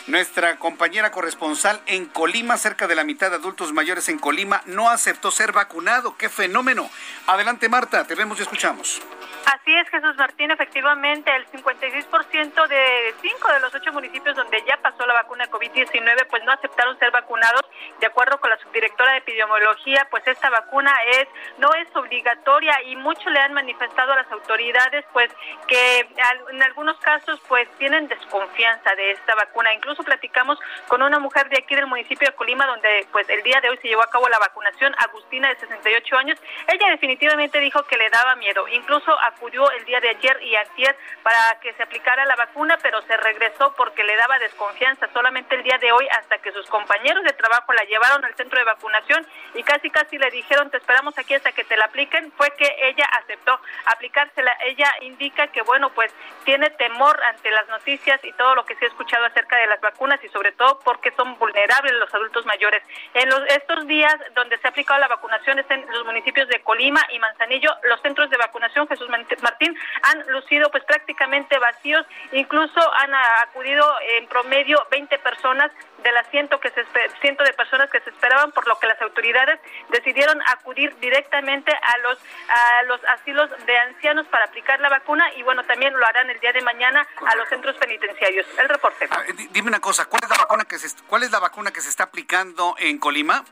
nuestra 0.07 0.57
compañera 0.57 1.12
corresponsal 1.12 1.81
en 1.86 2.05
Colima, 2.05 2.57
cerca 2.57 2.88
de 2.88 2.95
la 2.95 3.03
mitad 3.03 3.29
de 3.29 3.38
adultos 3.38 3.72
mayores 3.74 4.10
en 4.10 4.19
Colima, 4.19 4.62
no 4.65 4.89
aceptó 4.89 5.31
ser 5.31 5.51
vacunado. 5.51 6.17
¡Qué 6.17 6.29
fenómeno! 6.29 6.89
Adelante, 7.27 7.69
Marta, 7.69 8.05
te 8.05 8.15
vemos 8.15 8.39
y 8.39 8.43
escuchamos. 8.43 9.01
Así 9.45 9.75
es, 9.75 9.89
Jesús 9.89 10.15
Martín, 10.15 10.51
efectivamente, 10.51 11.29
el 11.36 11.45
56% 11.51 12.67
de 12.67 13.13
cinco 13.22 13.51
de 13.51 13.60
los 13.60 13.75
ocho 13.75 13.91
municipios 13.91 14.36
donde 14.36 14.63
ya 14.65 14.77
pasó 14.77 15.05
la 15.05 15.13
vacuna 15.13 15.50
COVID-19, 15.50 16.27
pues 16.29 16.43
no 16.45 16.51
aceptaron 16.53 16.98
ser 16.98 17.12
vacunados. 17.12 17.62
De 18.00 18.07
acuerdo 18.07 18.39
con 18.39 18.50
la 18.50 18.57
subdirectora 18.60 19.12
de 19.12 19.17
epidemiología, 19.19 20.07
pues 20.10 20.25
esta 20.27 20.50
vacuna 20.50 20.93
es 21.12 21.27
no 21.57 21.74
es 21.74 21.93
obligatoria 21.95 22.81
y 22.83 22.95
muchos 22.95 23.25
le 23.31 23.39
han 23.39 23.53
manifestado 23.53 24.13
a 24.13 24.15
las 24.15 24.31
autoridades, 24.31 25.05
pues 25.12 25.29
que 25.67 26.07
en 26.50 26.63
algunos 26.63 26.98
casos, 27.00 27.39
pues 27.48 27.67
tienen 27.77 28.07
desconfianza 28.07 28.95
de 28.95 29.12
esta 29.12 29.36
vacuna. 29.36 29.74
Incluso 29.74 29.92
platicamos 30.00 30.57
con 30.88 31.01
una 31.01 31.19
mujer 31.19 31.50
de 31.50 31.57
aquí 31.57 31.75
del 31.75 31.88
municipio 31.88 32.27
de 32.27 32.35
Colima, 32.35 32.65
donde 32.65 33.05
pues 33.12 33.27
el 33.29 33.43
día 33.43 33.59
de 33.62 33.69
hoy 33.69 33.77
se 33.81 33.88
llevó 33.88 34.03
a 34.03 34.09
cabo 34.09 34.27
la 34.29 34.39
vacunación, 34.39 34.95
Agustina 34.97 35.50
de 35.50 35.59
68 35.59 36.17
años. 36.17 36.39
Ella 36.67 36.89
definitivamente 36.89 37.59
dijo 37.59 37.83
que 37.83 37.97
le 37.97 38.09
daba 38.09 38.35
miedo, 38.35 38.67
incluso 38.67 39.12
acudió 39.21 39.69
el 39.71 39.85
día 39.85 40.00
de 40.00 40.09
ayer 40.09 40.41
y 40.41 40.55
ayer 40.55 40.95
para 41.21 41.59
que 41.62 41.73
se 41.73 41.83
aplicara 41.83 42.25
la 42.25 42.35
vacuna, 42.35 42.77
pero 42.81 43.01
se 43.03 43.17
regresó 43.17 43.73
porque 43.75 44.03
le 44.03 44.15
daba 44.15 44.39
desconfianza 44.39 45.07
solamente 45.13 45.55
el 45.55 45.63
día 45.63 45.77
de 45.77 45.91
hoy 45.91 46.07
hasta 46.12 46.38
que 46.39 46.51
sus 46.51 46.67
compañeros 46.67 47.23
de 47.23 47.33
trabajo 47.33 47.73
la 47.73 47.83
llevaron 47.83 48.23
al 48.25 48.35
centro 48.35 48.57
de 48.57 48.65
vacunación 48.65 49.25
y 49.53 49.63
casi 49.63 49.89
casi 49.89 50.17
le 50.17 50.29
dijeron 50.31 50.69
te 50.69 50.77
esperamos 50.77 51.17
aquí 51.17 51.33
hasta 51.33 51.51
que 51.51 51.63
te 51.63 51.77
la 51.77 51.85
apliquen, 51.85 52.31
fue 52.33 52.51
que 52.51 52.67
ella 52.81 53.05
aceptó 53.05 53.59
aplicársela. 53.85 54.55
Ella 54.65 54.89
indica 55.01 55.47
que 55.47 55.62
bueno, 55.62 55.89
pues 55.91 56.13
tiene 56.45 56.69
temor 56.71 57.19
ante 57.23 57.51
las 57.51 57.67
noticias 57.67 58.23
y 58.23 58.31
todo 58.33 58.55
lo 58.55 58.65
que 58.65 58.75
se 58.75 58.85
ha 58.85 58.88
escuchado 58.88 59.25
acerca 59.25 59.57
de 59.57 59.67
las 59.67 59.79
vacunas 59.83 60.19
y 60.23 60.29
sobre 60.29 60.51
todo 60.53 60.79
porque 60.83 61.11
son 61.11 61.37
vulnerables 61.37 61.93
los 61.93 62.11
adultos 62.11 62.43
mayores. 62.47 62.81
En 63.13 63.29
los, 63.29 63.41
estos 63.49 63.85
días 63.85 64.15
donde 64.33 64.57
se 64.57 64.67
ha 64.67 64.71
aplicado 64.71 64.99
la 64.99 65.07
vacunación 65.07 65.59
es 65.59 65.69
en 65.69 65.85
los 65.91 66.05
municipios 66.05 66.47
de 66.49 66.61
Colima 66.61 67.01
y 67.11 67.19
Manzanillo, 67.19 67.69
los 67.83 68.01
centros 68.01 68.31
de 68.31 68.37
vacunación 68.37 68.87
Jesús 68.87 69.07
Martín, 69.09 69.77
han 70.01 70.25
lucido 70.31 70.71
pues 70.71 70.83
prácticamente 70.85 71.59
vacíos, 71.59 72.03
incluso 72.31 72.79
han 72.95 73.13
acudido 73.43 73.85
en 74.17 74.25
promedio 74.27 74.81
20 74.89 75.19
personas 75.19 75.71
de 76.03 76.12
las 76.12 76.27
ciento 76.29 76.60
que 76.60 76.69
se 76.69 76.83
ciento 77.22 77.43
de 77.43 77.53
personas 77.53 77.89
que 77.89 78.00
se 78.01 78.10
esperaban, 78.10 78.51
por 78.51 78.67
lo 78.67 78.77
que 78.79 78.88
las 78.88 79.01
autoridades 79.01 79.60
decidieron 79.89 80.39
acudir 80.48 80.95
directamente 81.00 81.72
a 81.72 81.98
los 82.00 82.17
a 82.50 82.83
los 82.83 83.00
asilos 83.05 83.50
de 83.65 83.77
ancianos 83.77 84.27
para 84.27 84.45
aplicar 84.45 84.79
la 84.79 84.89
vacuna 84.89 85.25
y 85.36 85.43
bueno 85.43 85.63
también 85.63 85.93
lo 85.93 86.05
harán 86.05 86.29
el 86.29 86.39
día 86.39 86.51
de 86.51 86.62
mañana 86.62 87.07
a 87.25 87.36
los 87.36 87.48
centros 87.50 87.75
penitenciarios. 87.77 88.45
El 88.57 88.69
reporte. 88.69 89.07
Ah, 89.10 89.24
dime 89.51 89.69
una 89.69 89.79
cosa, 89.79 90.05
¿cuál 90.05 90.22
es 90.24 90.29
la 90.29 90.38
vacuna 90.38 90.65
que 90.65 90.79
se 90.79 90.88
cuál 91.07 91.24
es 91.24 91.31
la 91.31 91.39
vacuna 91.39 91.72
que 91.72 91.81
se 91.81 91.89
está 91.89 92.03
aplicando 92.03 92.75
en 92.79 92.98
Colima? 92.98 93.43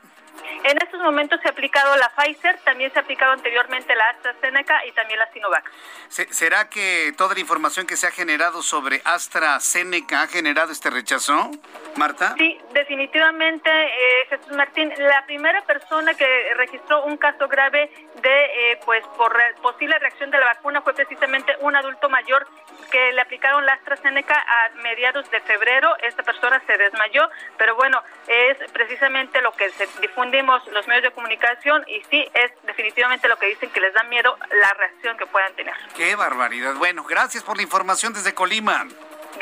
En 0.64 0.78
estos 0.80 1.00
momentos 1.00 1.40
se 1.40 1.48
ha 1.48 1.50
aplicado 1.50 1.96
la 1.96 2.10
Pfizer, 2.10 2.58
también 2.64 2.92
se 2.92 2.98
ha 2.98 3.02
aplicado 3.02 3.32
anteriormente 3.32 3.94
la 3.94 4.10
AstraZeneca 4.10 4.86
y 4.86 4.92
también 4.92 5.18
la 5.18 5.30
Sinovac. 5.32 5.70
¿Será 6.08 6.68
que 6.68 7.12
toda 7.16 7.34
la 7.34 7.40
información 7.40 7.86
que 7.86 7.96
se 7.96 8.06
ha 8.06 8.10
generado 8.10 8.62
sobre 8.62 9.02
AstraZeneca 9.04 10.22
ha 10.22 10.26
generado 10.28 10.70
este 10.72 10.90
rechazo, 10.90 11.50
Marta? 11.96 12.34
Sí, 12.38 12.60
definitivamente, 12.72 13.70
eh, 13.70 14.26
Jesús 14.28 14.52
Martín. 14.52 14.92
La 14.98 15.24
primera 15.26 15.62
persona 15.62 16.14
que 16.14 16.54
registró 16.54 17.04
un 17.04 17.16
caso 17.16 17.48
grave 17.48 17.90
de, 18.22 18.72
eh, 18.72 18.80
pues, 18.84 19.04
por 19.16 19.36
posible 19.62 19.98
reacción 19.98 20.30
de 20.30 20.38
la 20.38 20.46
vacuna 20.46 20.82
fue 20.82 20.94
precisamente 20.94 21.56
un 21.60 21.74
adulto 21.74 22.08
mayor 22.08 22.46
que 22.90 23.12
le 23.12 23.20
aplicaron 23.20 23.64
la 23.64 23.72
AstraZeneca 23.72 24.34
a 24.34 24.68
mediados 24.82 25.28
de 25.30 25.40
febrero. 25.40 25.96
Esta 26.02 26.22
persona 26.22 26.62
se 26.66 26.76
desmayó, 26.76 27.28
pero 27.56 27.74
bueno, 27.74 28.02
es 28.26 28.56
precisamente 28.72 29.40
lo 29.40 29.52
que 29.52 29.70
se 29.70 29.86
los 30.30 30.86
medios 30.86 31.04
de 31.04 31.10
comunicación 31.10 31.84
y 31.88 32.02
sí 32.10 32.24
es 32.34 32.52
definitivamente 32.64 33.28
lo 33.28 33.36
que 33.36 33.46
dicen 33.46 33.70
que 33.70 33.80
les 33.80 33.92
da 33.94 34.02
miedo 34.04 34.36
la 34.60 34.72
reacción 34.74 35.16
que 35.16 35.26
puedan 35.26 35.52
tener. 35.54 35.74
Qué 35.96 36.14
barbaridad. 36.14 36.74
Bueno, 36.74 37.04
gracias 37.04 37.42
por 37.42 37.56
la 37.56 37.62
información 37.62 38.12
desde 38.12 38.34
Colima. 38.34 38.86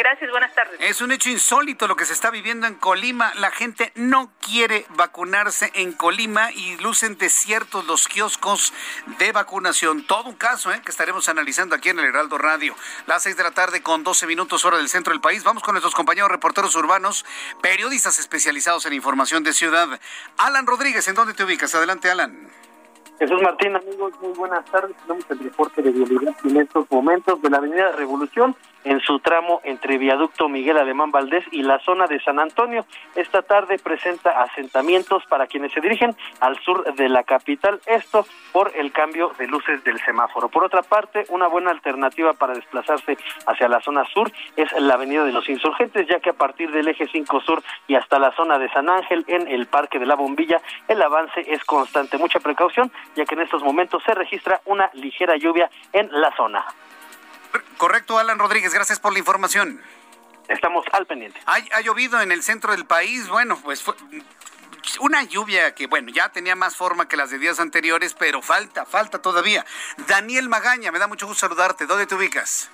Gracias, 0.00 0.30
buenas 0.30 0.54
tardes. 0.54 0.80
Es 0.80 1.02
un 1.02 1.12
hecho 1.12 1.28
insólito 1.28 1.86
lo 1.86 1.94
que 1.94 2.06
se 2.06 2.14
está 2.14 2.30
viviendo 2.30 2.66
en 2.66 2.74
Colima. 2.76 3.34
La 3.34 3.50
gente 3.50 3.92
no 3.96 4.32
quiere 4.40 4.86
vacunarse 4.96 5.70
en 5.74 5.92
Colima 5.92 6.50
y 6.52 6.78
lucen 6.78 7.18
desiertos 7.18 7.84
los 7.84 8.08
kioscos 8.08 8.72
de 9.18 9.30
vacunación. 9.30 10.06
Todo 10.06 10.30
un 10.30 10.36
caso 10.36 10.72
¿eh? 10.72 10.80
que 10.82 10.90
estaremos 10.90 11.28
analizando 11.28 11.76
aquí 11.76 11.90
en 11.90 11.98
el 11.98 12.06
Heraldo 12.06 12.38
Radio. 12.38 12.74
Las 13.06 13.24
seis 13.24 13.36
de 13.36 13.42
la 13.42 13.50
tarde 13.50 13.82
con 13.82 14.02
12 14.02 14.26
minutos 14.26 14.64
hora 14.64 14.78
del 14.78 14.88
centro 14.88 15.12
del 15.12 15.20
país. 15.20 15.44
Vamos 15.44 15.62
con 15.62 15.74
nuestros 15.74 15.94
compañeros 15.94 16.30
reporteros 16.30 16.74
urbanos, 16.76 17.26
periodistas 17.60 18.18
especializados 18.18 18.86
en 18.86 18.94
información 18.94 19.44
de 19.44 19.52
ciudad. 19.52 20.00
Alan 20.38 20.66
Rodríguez, 20.66 21.06
¿en 21.08 21.14
dónde 21.14 21.34
te 21.34 21.44
ubicas? 21.44 21.74
Adelante, 21.74 22.10
Alan. 22.10 22.48
Jesús 23.18 23.42
Martín, 23.42 23.76
amigos, 23.76 24.14
muy 24.22 24.32
buenas 24.32 24.64
tardes. 24.64 24.96
Tenemos 25.02 25.26
el 25.28 25.40
reporte 25.40 25.82
de 25.82 25.90
vialidad 25.90 26.34
en 26.42 26.56
estos 26.56 26.90
momentos 26.90 27.42
de 27.42 27.50
la 27.50 27.58
Avenida 27.58 27.92
Revolución 27.92 28.56
en 28.84 29.00
su 29.00 29.18
tramo 29.20 29.60
entre 29.64 29.98
Viaducto 29.98 30.48
Miguel 30.48 30.78
Alemán 30.78 31.10
Valdés 31.10 31.44
y 31.50 31.62
la 31.62 31.78
zona 31.80 32.06
de 32.06 32.20
San 32.20 32.38
Antonio. 32.38 32.84
Esta 33.14 33.42
tarde 33.42 33.78
presenta 33.78 34.42
asentamientos 34.42 35.24
para 35.26 35.46
quienes 35.46 35.72
se 35.72 35.80
dirigen 35.80 36.16
al 36.40 36.58
sur 36.60 36.94
de 36.94 37.08
la 37.08 37.24
capital, 37.24 37.80
esto 37.86 38.26
por 38.52 38.72
el 38.76 38.92
cambio 38.92 39.32
de 39.38 39.46
luces 39.46 39.82
del 39.84 40.00
semáforo. 40.00 40.48
Por 40.48 40.64
otra 40.64 40.82
parte, 40.82 41.24
una 41.28 41.46
buena 41.46 41.70
alternativa 41.70 42.32
para 42.32 42.54
desplazarse 42.54 43.16
hacia 43.46 43.68
la 43.68 43.80
zona 43.80 44.04
sur 44.04 44.30
es 44.56 44.72
la 44.80 44.94
Avenida 44.94 45.24
de 45.24 45.32
los 45.32 45.48
Insurgentes, 45.48 46.06
ya 46.08 46.20
que 46.20 46.30
a 46.30 46.34
partir 46.34 46.70
del 46.70 46.88
eje 46.88 47.06
5 47.06 47.40
sur 47.40 47.62
y 47.86 47.94
hasta 47.94 48.18
la 48.18 48.32
zona 48.32 48.58
de 48.58 48.70
San 48.70 48.88
Ángel 48.88 49.24
en 49.26 49.48
el 49.48 49.66
Parque 49.66 49.98
de 49.98 50.06
la 50.06 50.14
Bombilla, 50.14 50.60
el 50.88 51.02
avance 51.02 51.44
es 51.46 51.64
constante. 51.64 52.18
Mucha 52.18 52.40
precaución, 52.40 52.90
ya 53.16 53.24
que 53.24 53.34
en 53.34 53.42
estos 53.42 53.62
momentos 53.62 54.02
se 54.04 54.14
registra 54.14 54.60
una 54.66 54.90
ligera 54.94 55.36
lluvia 55.36 55.70
en 55.92 56.08
la 56.12 56.34
zona. 56.36 56.64
Correcto, 57.76 58.18
Alan 58.18 58.38
Rodríguez, 58.38 58.74
gracias 58.74 59.00
por 59.00 59.12
la 59.12 59.18
información. 59.18 59.80
Estamos 60.48 60.84
al 60.92 61.06
pendiente. 61.06 61.40
Ha, 61.46 61.80
llovido 61.80 62.20
en 62.20 62.32
el 62.32 62.42
centro 62.42 62.72
del 62.72 62.84
país, 62.84 63.28
bueno, 63.28 63.58
pues 63.62 63.82
fue 63.82 63.94
una 64.98 65.22
lluvia 65.22 65.74
que, 65.74 65.86
bueno, 65.86 66.10
ya 66.10 66.30
tenía 66.30 66.56
más 66.56 66.76
forma 66.76 67.06
que 67.06 67.16
las 67.16 67.30
de 67.30 67.38
días 67.38 67.60
anteriores, 67.60 68.14
pero 68.14 68.42
falta, 68.42 68.84
falta 68.84 69.22
todavía. 69.22 69.64
Daniel 70.08 70.48
Magaña, 70.48 70.90
me 70.90 70.98
da 70.98 71.06
mucho 71.06 71.26
gusto 71.26 71.40
saludarte. 71.40 71.86
¿Dónde 71.86 72.06
te 72.06 72.14
ubicas? 72.14 72.70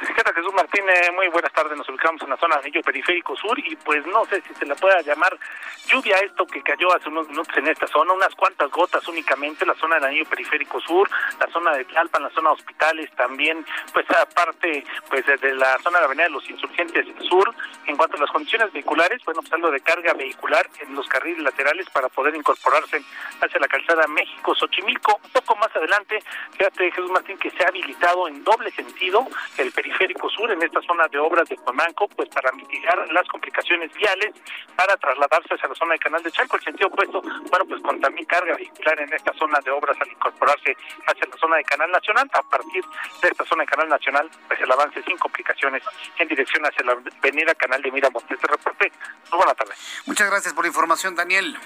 ¿Qué 0.00 0.32
Jesús 0.34 0.52
Martínez? 0.54 1.12
Muy 1.14 1.28
buenas 1.28 1.52
tardes. 1.52 1.76
Nos 1.78 1.88
ubicamos 1.88 2.20
en 2.22 2.30
la 2.30 2.36
zona 2.36 2.56
del 2.56 2.64
anillo 2.64 2.82
periférico 2.82 3.36
sur 3.36 3.56
y 3.58 3.76
pues 3.76 4.04
no 4.06 4.24
sé 4.24 4.40
si 4.42 4.54
se 4.54 4.66
le 4.66 4.74
pueda 4.74 5.00
llamar 5.02 5.38
lluvia 5.86 6.16
esto 6.16 6.46
que 6.46 6.62
cayó 6.62 6.92
hace 6.94 7.08
unos 7.08 7.28
minutos 7.28 7.56
en 7.56 7.68
esta 7.68 7.86
zona, 7.86 8.12
unas 8.12 8.34
cuantas 8.34 8.70
gotas 8.70 9.06
únicamente, 9.06 9.64
la 9.64 9.74
zona 9.74 9.96
del 9.96 10.04
anillo 10.04 10.24
periférico 10.24 10.80
sur, 10.80 11.08
la 11.38 11.46
zona 11.52 11.76
de 11.76 11.84
Tlalpan, 11.84 12.24
la 12.24 12.30
zona 12.30 12.50
de 12.50 12.54
hospitales 12.54 13.10
también, 13.12 13.64
pues 13.92 14.06
aparte 14.10 14.84
pues 15.08 15.24
de 15.26 15.54
la 15.54 15.78
zona 15.78 15.98
de 15.98 16.02
la 16.02 16.06
avenida 16.06 16.24
de 16.24 16.30
los 16.30 16.50
insurgentes 16.50 17.06
sur. 17.28 17.54
En 17.86 17.96
cuanto 17.96 18.16
a 18.16 18.20
las 18.20 18.30
condiciones 18.30 18.72
vehiculares, 18.72 19.22
bueno, 19.24 19.40
pues 19.42 19.52
algo 19.52 19.70
de 19.70 19.80
carga 19.80 20.14
vehicular 20.14 20.68
en 20.80 20.94
los 20.94 21.06
carriles 21.06 21.42
laterales 21.42 21.88
para 21.90 22.08
poder 22.08 22.34
incorporarse 22.34 23.02
hacia 23.40 23.60
la 23.60 23.68
calzada 23.68 24.06
México-Xochimilco. 24.08 25.20
Un 25.22 25.30
poco 25.30 25.54
más 25.56 25.74
adelante, 25.76 26.18
fíjate 26.56 26.90
Jesús 26.90 27.10
Martín 27.10 27.38
que 27.38 27.50
se 27.50 27.64
ha 27.64 27.68
habilitado 27.68 28.26
en 28.26 28.42
doble 28.42 28.70
sentido 28.72 29.26
el 29.58 29.70
periférico 29.84 30.30
sur 30.30 30.50
en 30.50 30.62
esta 30.62 30.80
zona 30.82 31.06
de 31.08 31.18
obras 31.18 31.48
de 31.48 31.56
Cuemanco, 31.56 32.08
pues 32.08 32.28
para 32.30 32.50
mitigar 32.52 32.96
las 33.12 33.28
complicaciones 33.28 33.92
viales, 33.92 34.32
para 34.74 34.96
trasladarse 34.96 35.54
hacia 35.54 35.68
la 35.68 35.74
zona 35.74 35.92
del 35.92 36.00
Canal 36.00 36.22
de 36.22 36.32
Chalco, 36.32 36.56
el 36.56 36.62
sentido 36.62 36.88
opuesto, 36.88 37.20
bueno, 37.20 37.64
pues 37.68 37.82
con 37.82 38.00
también 38.00 38.24
carga 38.26 38.56
vehicular 38.56 38.98
en 39.00 39.12
esta 39.12 39.32
zona 39.34 39.58
de 39.62 39.70
obras 39.70 39.96
al 40.00 40.08
incorporarse 40.08 40.76
hacia 41.06 41.26
la 41.28 41.36
zona 41.36 41.56
de 41.56 41.64
Canal 41.64 41.90
Nacional, 41.90 42.30
a 42.32 42.42
partir 42.42 42.82
de 43.22 43.28
esta 43.28 43.44
zona 43.44 43.64
de 43.64 43.66
Canal 43.68 43.88
Nacional, 43.88 44.30
pues 44.48 44.60
el 44.60 44.72
avance 44.72 45.02
sin 45.02 45.18
complicaciones 45.18 45.82
en 46.18 46.28
dirección 46.28 46.64
hacia 46.64 46.84
la 46.84 46.92
avenida 46.92 47.54
Canal 47.54 47.82
de 47.82 47.90
Miramontes. 47.90 48.30
Este 48.30 48.46
reporte, 48.46 48.90
muy 49.30 49.38
buena 49.38 49.54
tarde. 49.54 49.74
Muchas 50.06 50.30
gracias 50.30 50.54
por 50.54 50.64
la 50.64 50.68
información, 50.68 51.14
Daniel. 51.14 51.56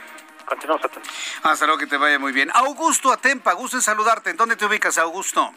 Continuamos 0.44 0.84
atentos. 0.84 1.12
Hasta 1.42 1.66
luego, 1.66 1.78
que 1.78 1.86
te 1.86 1.98
vaya 1.98 2.18
muy 2.18 2.32
bien. 2.32 2.50
Augusto 2.54 3.12
Atempa, 3.12 3.52
gusto 3.52 3.76
en 3.76 3.82
saludarte. 3.82 4.30
¿En 4.30 4.36
dónde 4.36 4.56
te 4.56 4.64
ubicas, 4.64 4.96
Augusto? 4.98 5.52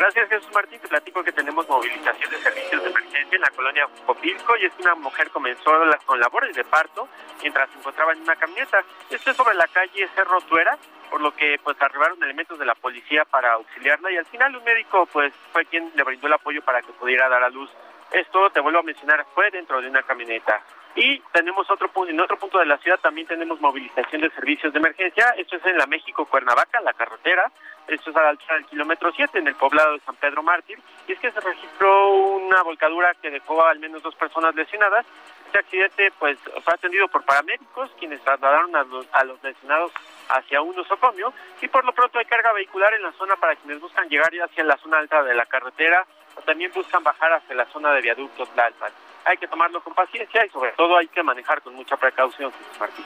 Gracias, 0.00 0.30
Jesús 0.30 0.50
Martín. 0.54 0.80
Te 0.80 0.88
platico 0.88 1.22
que 1.22 1.30
tenemos 1.30 1.68
movilización 1.68 2.30
de 2.30 2.38
servicios 2.38 2.82
de 2.82 2.88
emergencia 2.88 3.36
en 3.36 3.40
la 3.42 3.50
colonia 3.50 3.86
Copilco 4.06 4.56
y 4.56 4.64
es 4.64 4.72
que 4.72 4.82
una 4.82 4.94
mujer 4.94 5.28
comenzó 5.28 5.72
con 6.06 6.18
labores 6.18 6.56
de 6.56 6.64
parto 6.64 7.06
mientras 7.42 7.68
se 7.68 7.78
encontraba 7.78 8.14
en 8.14 8.22
una 8.22 8.34
camioneta. 8.34 8.82
Esto 9.10 9.30
es 9.30 9.36
sobre 9.36 9.54
la 9.56 9.68
calle 9.68 10.08
Cerro 10.14 10.40
Tuera, 10.40 10.78
por 11.10 11.20
lo 11.20 11.36
que 11.36 11.60
pues 11.62 11.76
arribaron 11.82 12.22
elementos 12.22 12.58
de 12.58 12.64
la 12.64 12.74
policía 12.76 13.26
para 13.26 13.52
auxiliarla 13.52 14.10
y 14.10 14.16
al 14.16 14.24
final 14.24 14.56
un 14.56 14.64
médico 14.64 15.04
pues 15.04 15.34
fue 15.52 15.66
quien 15.66 15.92
le 15.94 16.02
brindó 16.02 16.28
el 16.28 16.32
apoyo 16.32 16.62
para 16.62 16.80
que 16.80 16.92
pudiera 16.92 17.28
dar 17.28 17.44
a 17.44 17.50
luz. 17.50 17.70
Esto, 18.10 18.48
te 18.48 18.60
vuelvo 18.60 18.78
a 18.78 18.82
mencionar, 18.82 19.26
fue 19.34 19.50
dentro 19.50 19.82
de 19.82 19.88
una 19.90 20.02
camioneta. 20.02 20.62
Y 21.02 21.18
tenemos 21.32 21.66
otro 21.70 21.90
en 22.06 22.20
otro 22.20 22.38
punto 22.38 22.58
de 22.58 22.66
la 22.66 22.76
ciudad 22.76 23.00
también 23.00 23.26
tenemos 23.26 23.58
movilización 23.58 24.20
de 24.20 24.28
servicios 24.32 24.70
de 24.70 24.80
emergencia. 24.80 25.32
Esto 25.38 25.56
es 25.56 25.64
en 25.64 25.78
la 25.78 25.86
México-Cuernavaca, 25.86 26.78
la 26.82 26.92
carretera. 26.92 27.50
Esto 27.88 28.10
es 28.10 28.16
a 28.16 28.22
la 28.22 28.28
altura 28.28 28.56
del 28.56 28.66
kilómetro 28.66 29.10
7 29.10 29.38
en 29.38 29.46
el 29.48 29.54
poblado 29.54 29.94
de 29.94 30.00
San 30.00 30.16
Pedro 30.16 30.42
Mártir. 30.42 30.78
Y 31.08 31.12
es 31.12 31.18
que 31.18 31.30
se 31.30 31.40
registró 31.40 32.10
una 32.34 32.62
volcadura 32.62 33.14
que 33.14 33.30
dejó 33.30 33.64
al 33.64 33.78
menos 33.78 34.02
dos 34.02 34.14
personas 34.14 34.54
lesionadas. 34.54 35.06
Este 35.46 35.60
accidente 35.60 36.12
pues 36.18 36.38
fue 36.38 36.74
atendido 36.74 37.08
por 37.08 37.24
paramédicos 37.24 37.90
quienes 37.98 38.20
trasladaron 38.20 38.76
a 38.76 38.84
los, 38.84 39.06
a 39.12 39.24
los 39.24 39.42
lesionados 39.42 39.92
hacia 40.28 40.60
un 40.60 40.76
nosocomio 40.76 41.32
y 41.62 41.68
por 41.68 41.82
lo 41.86 41.92
pronto 41.92 42.18
hay 42.18 42.26
carga 42.26 42.52
vehicular 42.52 42.92
en 42.92 43.04
la 43.04 43.12
zona 43.12 43.36
para 43.36 43.56
quienes 43.56 43.80
buscan 43.80 44.06
llegar 44.10 44.34
ya 44.34 44.44
hacia 44.44 44.64
la 44.64 44.76
zona 44.76 44.98
alta 44.98 45.22
de 45.22 45.34
la 45.34 45.46
carretera 45.46 46.06
o 46.36 46.42
también 46.42 46.70
buscan 46.72 47.02
bajar 47.02 47.32
hacia 47.32 47.56
la 47.56 47.64
zona 47.72 47.90
de 47.94 48.02
viaductos 48.02 48.50
Tlalpan 48.50 48.92
hay 49.24 49.36
que 49.36 49.48
tomarlo 49.48 49.82
con 49.82 49.94
paciencia 49.94 50.44
y 50.44 50.50
sobre 50.50 50.72
todo 50.72 50.96
hay 50.96 51.08
que 51.08 51.22
manejar 51.22 51.62
con 51.62 51.74
mucha 51.74 51.96
precaución, 51.96 52.52
Martín. 52.78 53.04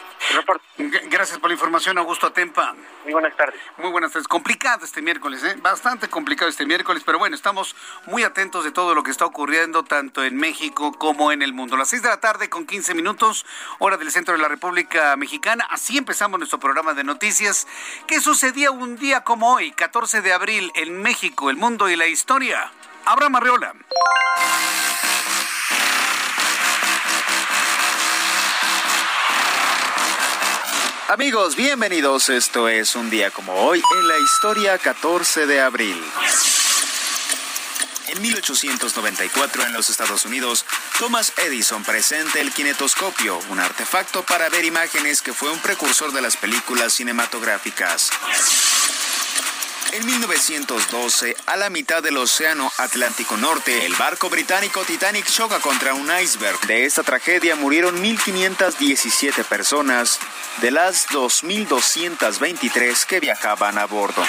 Gracias 1.09 1.38
por 1.38 1.50
la 1.50 1.54
información, 1.54 1.99
Augusto 1.99 2.26
Atempa. 2.26 2.75
Muy 3.04 3.12
buenas 3.12 3.37
tardes. 3.37 3.61
Muy 3.78 3.90
buenas 3.90 4.12
tardes. 4.12 4.28
Complicado 4.28 4.85
este 4.85 5.02
miércoles, 5.02 5.42
¿eh? 5.44 5.56
bastante 5.59 6.09
complicado 6.09 6.49
este 6.49 6.66
miércoles, 6.66 7.02
pero 7.04 7.18
bueno, 7.18 7.37
estamos 7.37 7.76
muy 8.06 8.23
atentos 8.23 8.64
de 8.64 8.73
todo 8.73 8.94
lo 8.94 9.02
que 9.02 9.11
está 9.11 9.25
ocurriendo 9.25 9.85
tanto 9.85 10.25
en 10.25 10.37
México 10.37 10.92
como 10.92 11.33
en 11.33 11.42
el 11.42 11.52
mundo. 11.52 11.76
Las 11.76 11.88
6 11.88 12.02
de 12.02 12.09
la 12.09 12.21
tarde 12.21 12.49
con 12.49 12.66
15 12.66 12.94
minutos, 12.94 13.47
hora 13.78 13.97
del 13.97 14.11
centro 14.11 14.35
de 14.35 14.40
la 14.40 14.49
República 14.49 15.16
Mexicana. 15.16 15.66
Así 15.71 15.99
empezamos 15.99 16.38
nuestro 16.38 16.59
programa 16.59 16.94
de 16.94 17.04
noticias. 17.04 17.66
¿Qué 18.06 18.21
sucedía 18.21 18.71
un 18.71 18.97
día 18.97 19.23
como 19.23 19.54
hoy, 19.54 19.73
14 19.73 20.23
de 20.23 20.33
abril, 20.33 20.73
en 20.75 21.02
México, 21.02 21.50
el 21.50 21.56
mundo 21.56 21.88
y 21.88 21.97
la 21.97 22.06
historia? 22.06 22.71
Abraham 23.04 23.37
Arreola. 23.37 23.75
Amigos, 31.08 31.54
bienvenidos. 31.54 32.30
Esto 32.30 32.66
es 32.66 32.96
un 32.96 33.11
día 33.11 33.30
como 33.30 33.52
hoy 33.52 33.82
en 33.99 34.08
la 34.08 34.18
historia 34.18 34.78
14 34.78 35.46
de 35.46 35.61
abril. 35.61 36.02
En 38.08 38.23
1894 38.23 39.66
en 39.66 39.73
los 39.75 39.90
Estados 39.90 40.25
Unidos, 40.25 40.64
Thomas 40.99 41.34
Edison 41.44 41.84
presenta 41.84 42.40
el 42.40 42.52
kinetoscopio, 42.52 43.38
un 43.50 43.61
artefacto 43.61 44.23
para 44.23 44.49
ver 44.49 44.64
imágenes 44.64 45.20
que 45.20 45.34
fue 45.34 45.50
un 45.50 45.58
precursor 45.58 46.11
de 46.12 46.23
las 46.23 46.38
películas 46.38 46.94
cinematográficas. 46.94 48.11
En 49.94 50.04
1912, 50.06 51.36
a 51.46 51.56
la 51.56 51.70
mitad 51.70 52.02
del 52.02 52.16
Océano 52.16 52.68
Atlántico 52.78 53.36
Norte, 53.36 53.86
el 53.86 53.94
barco 53.94 54.28
británico 54.28 54.82
Titanic 54.82 55.24
choca 55.26 55.60
contra 55.60 55.94
un 55.94 56.10
iceberg. 56.20 56.58
De 56.66 56.84
esta 56.84 57.04
tragedia 57.04 57.54
murieron 57.54 58.02
1.517 58.02 59.44
personas, 59.44 60.18
de 60.60 60.72
las 60.72 61.06
2.223 61.10 63.04
que 63.04 63.20
viajaban 63.20 63.78
a 63.78 63.84
bordo. 63.86 64.26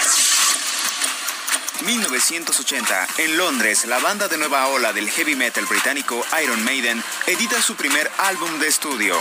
1980, 1.84 3.07
en 3.17 3.36
Londres, 3.36 3.86
la 3.86 3.98
banda 3.98 4.27
de 4.27 4.38
nueva 4.38 4.67
ola 4.67 4.93
del 4.93 5.10
heavy 5.10 5.36
metal 5.36 5.65
británico 5.65 6.24
Iron 6.43 6.63
Maiden 6.63 7.03
edita 7.25 7.60
su 7.60 7.75
primer 7.75 8.12
álbum 8.19 8.60
de 8.60 8.67
estudio. 8.67 9.19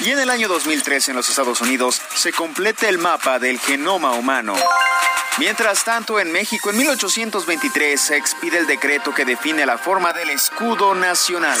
Y 0.00 0.10
en 0.10 0.18
el 0.18 0.30
año 0.30 0.48
2003 0.48 1.10
en 1.10 1.16
los 1.16 1.28
Estados 1.28 1.60
Unidos 1.60 2.02
se 2.14 2.32
completa 2.32 2.88
el 2.88 2.98
mapa 2.98 3.38
del 3.38 3.58
genoma 3.60 4.12
humano. 4.12 4.54
Mientras 5.38 5.84
tanto, 5.84 6.18
en 6.20 6.32
México, 6.32 6.70
en 6.70 6.78
1823 6.78 8.00
se 8.00 8.16
expide 8.16 8.58
el 8.58 8.66
decreto 8.66 9.14
que 9.14 9.24
define 9.24 9.64
la 9.66 9.78
forma 9.78 10.12
del 10.12 10.30
escudo 10.30 10.94
nacional. 10.94 11.58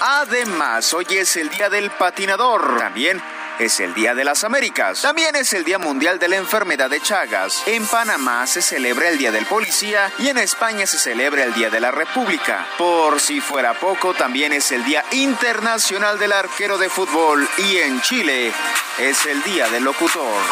Además, 0.00 0.92
hoy 0.94 1.06
es 1.10 1.36
el 1.36 1.50
Día 1.50 1.68
del 1.68 1.90
Patinador. 1.90 2.78
También 2.78 3.22
es 3.60 3.78
el 3.80 3.92
Día 3.92 4.14
de 4.14 4.24
las 4.24 4.42
Américas. 4.42 5.02
También 5.02 5.36
es 5.36 5.52
el 5.52 5.64
Día 5.64 5.78
Mundial 5.78 6.18
de 6.18 6.28
la 6.28 6.36
Enfermedad 6.36 6.88
de 6.88 7.00
Chagas. 7.00 7.62
En 7.66 7.86
Panamá 7.86 8.46
se 8.46 8.62
celebra 8.62 9.08
el 9.08 9.18
Día 9.18 9.30
del 9.30 9.44
Policía 9.44 10.10
y 10.18 10.28
en 10.28 10.38
España 10.38 10.86
se 10.86 10.98
celebra 10.98 11.44
el 11.44 11.52
Día 11.52 11.68
de 11.68 11.78
la 11.78 11.90
República. 11.90 12.66
Por 12.78 13.20
si 13.20 13.40
fuera 13.40 13.74
poco, 13.74 14.14
también 14.14 14.54
es 14.54 14.72
el 14.72 14.82
Día 14.84 15.04
Internacional 15.12 16.18
del 16.18 16.32
Arquero 16.32 16.78
de 16.78 16.88
Fútbol 16.88 17.46
y 17.58 17.76
en 17.76 18.00
Chile 18.00 18.50
es 18.98 19.26
el 19.26 19.42
Día 19.42 19.68
del 19.68 19.84
Locutor. 19.84 20.42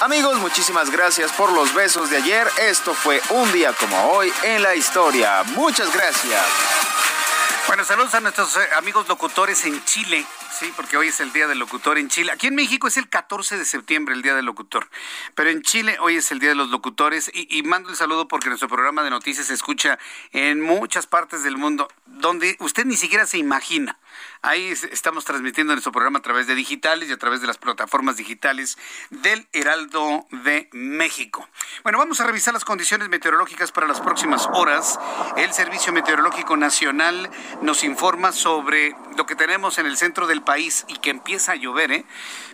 Amigos, 0.00 0.38
muchísimas 0.38 0.90
gracias 0.90 1.32
por 1.32 1.52
los 1.52 1.74
besos 1.74 2.08
de 2.10 2.16
ayer. 2.16 2.48
Esto 2.58 2.94
fue 2.94 3.20
un 3.30 3.52
día 3.52 3.72
como 3.72 4.10
hoy 4.12 4.32
en 4.42 4.62
la 4.62 4.74
historia. 4.74 5.42
Muchas 5.54 5.92
gracias. 5.92 6.42
Bueno, 7.74 7.84
saludos 7.84 8.14
a 8.14 8.20
nuestros 8.20 8.56
eh, 8.56 8.60
amigos 8.76 9.08
locutores 9.08 9.64
en 9.64 9.84
Chile. 9.84 10.24
Sí, 10.56 10.72
porque 10.76 10.96
hoy 10.96 11.08
es 11.08 11.18
el 11.18 11.32
Día 11.32 11.48
del 11.48 11.58
Locutor 11.58 11.98
en 11.98 12.08
Chile. 12.08 12.30
Aquí 12.30 12.46
en 12.46 12.54
México 12.54 12.86
es 12.86 12.96
el 12.96 13.08
14 13.08 13.58
de 13.58 13.64
septiembre 13.64 14.14
el 14.14 14.22
Día 14.22 14.36
del 14.36 14.44
Locutor. 14.44 14.88
Pero 15.34 15.50
en 15.50 15.60
Chile 15.62 15.96
hoy 15.98 16.14
es 16.14 16.30
el 16.30 16.38
Día 16.38 16.50
de 16.50 16.54
los 16.54 16.68
Locutores. 16.68 17.32
Y, 17.34 17.48
y 17.58 17.64
mando 17.64 17.90
el 17.90 17.96
saludo 17.96 18.28
porque 18.28 18.48
nuestro 18.48 18.68
programa 18.68 19.02
de 19.02 19.10
noticias 19.10 19.48
se 19.48 19.54
escucha 19.54 19.98
en 20.30 20.60
muchas 20.60 21.08
partes 21.08 21.42
del 21.42 21.56
mundo 21.56 21.88
donde 22.06 22.56
usted 22.60 22.84
ni 22.84 22.94
siquiera 22.94 23.26
se 23.26 23.38
imagina. 23.38 23.98
Ahí 24.42 24.68
estamos 24.90 25.24
transmitiendo 25.24 25.72
nuestro 25.72 25.92
programa 25.92 26.18
a 26.18 26.22
través 26.22 26.46
de 26.46 26.54
digitales 26.54 27.08
y 27.08 27.12
a 27.12 27.16
través 27.16 27.40
de 27.40 27.46
las 27.46 27.58
plataformas 27.58 28.16
digitales 28.16 28.76
del 29.10 29.48
Heraldo 29.52 30.26
de 30.30 30.68
México. 30.72 31.48
Bueno, 31.82 31.98
vamos 31.98 32.20
a 32.20 32.26
revisar 32.26 32.52
las 32.52 32.64
condiciones 32.64 33.08
meteorológicas 33.08 33.72
para 33.72 33.86
las 33.86 34.00
próximas 34.00 34.48
horas. 34.52 34.98
El 35.36 35.52
Servicio 35.52 35.92
Meteorológico 35.92 36.56
Nacional 36.56 37.30
nos 37.62 37.84
informa 37.84 38.32
sobre 38.32 38.94
lo 39.16 39.26
que 39.26 39.36
tenemos 39.36 39.78
en 39.78 39.86
el 39.86 39.96
centro 39.96 40.26
del 40.26 40.42
país 40.42 40.84
y 40.88 40.98
que 40.98 41.10
empieza 41.10 41.52
a 41.52 41.56
llover, 41.56 41.92
¿eh? 41.92 42.04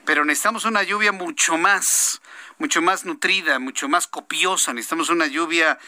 Pero 0.05 0.25
necesitamos 0.25 0.65
una 0.65 0.83
lluvia 0.83 1.13
mucho 1.13 1.59
más, 1.59 2.21
mucho 2.59 2.83
más 2.83 3.05
nutrida, 3.05 3.59
mucho 3.59 3.89
más 3.89 4.07
copiosa. 4.07 4.73
Necesitamos 4.73 5.11
una 5.11 5.27
lluvia 5.27 5.79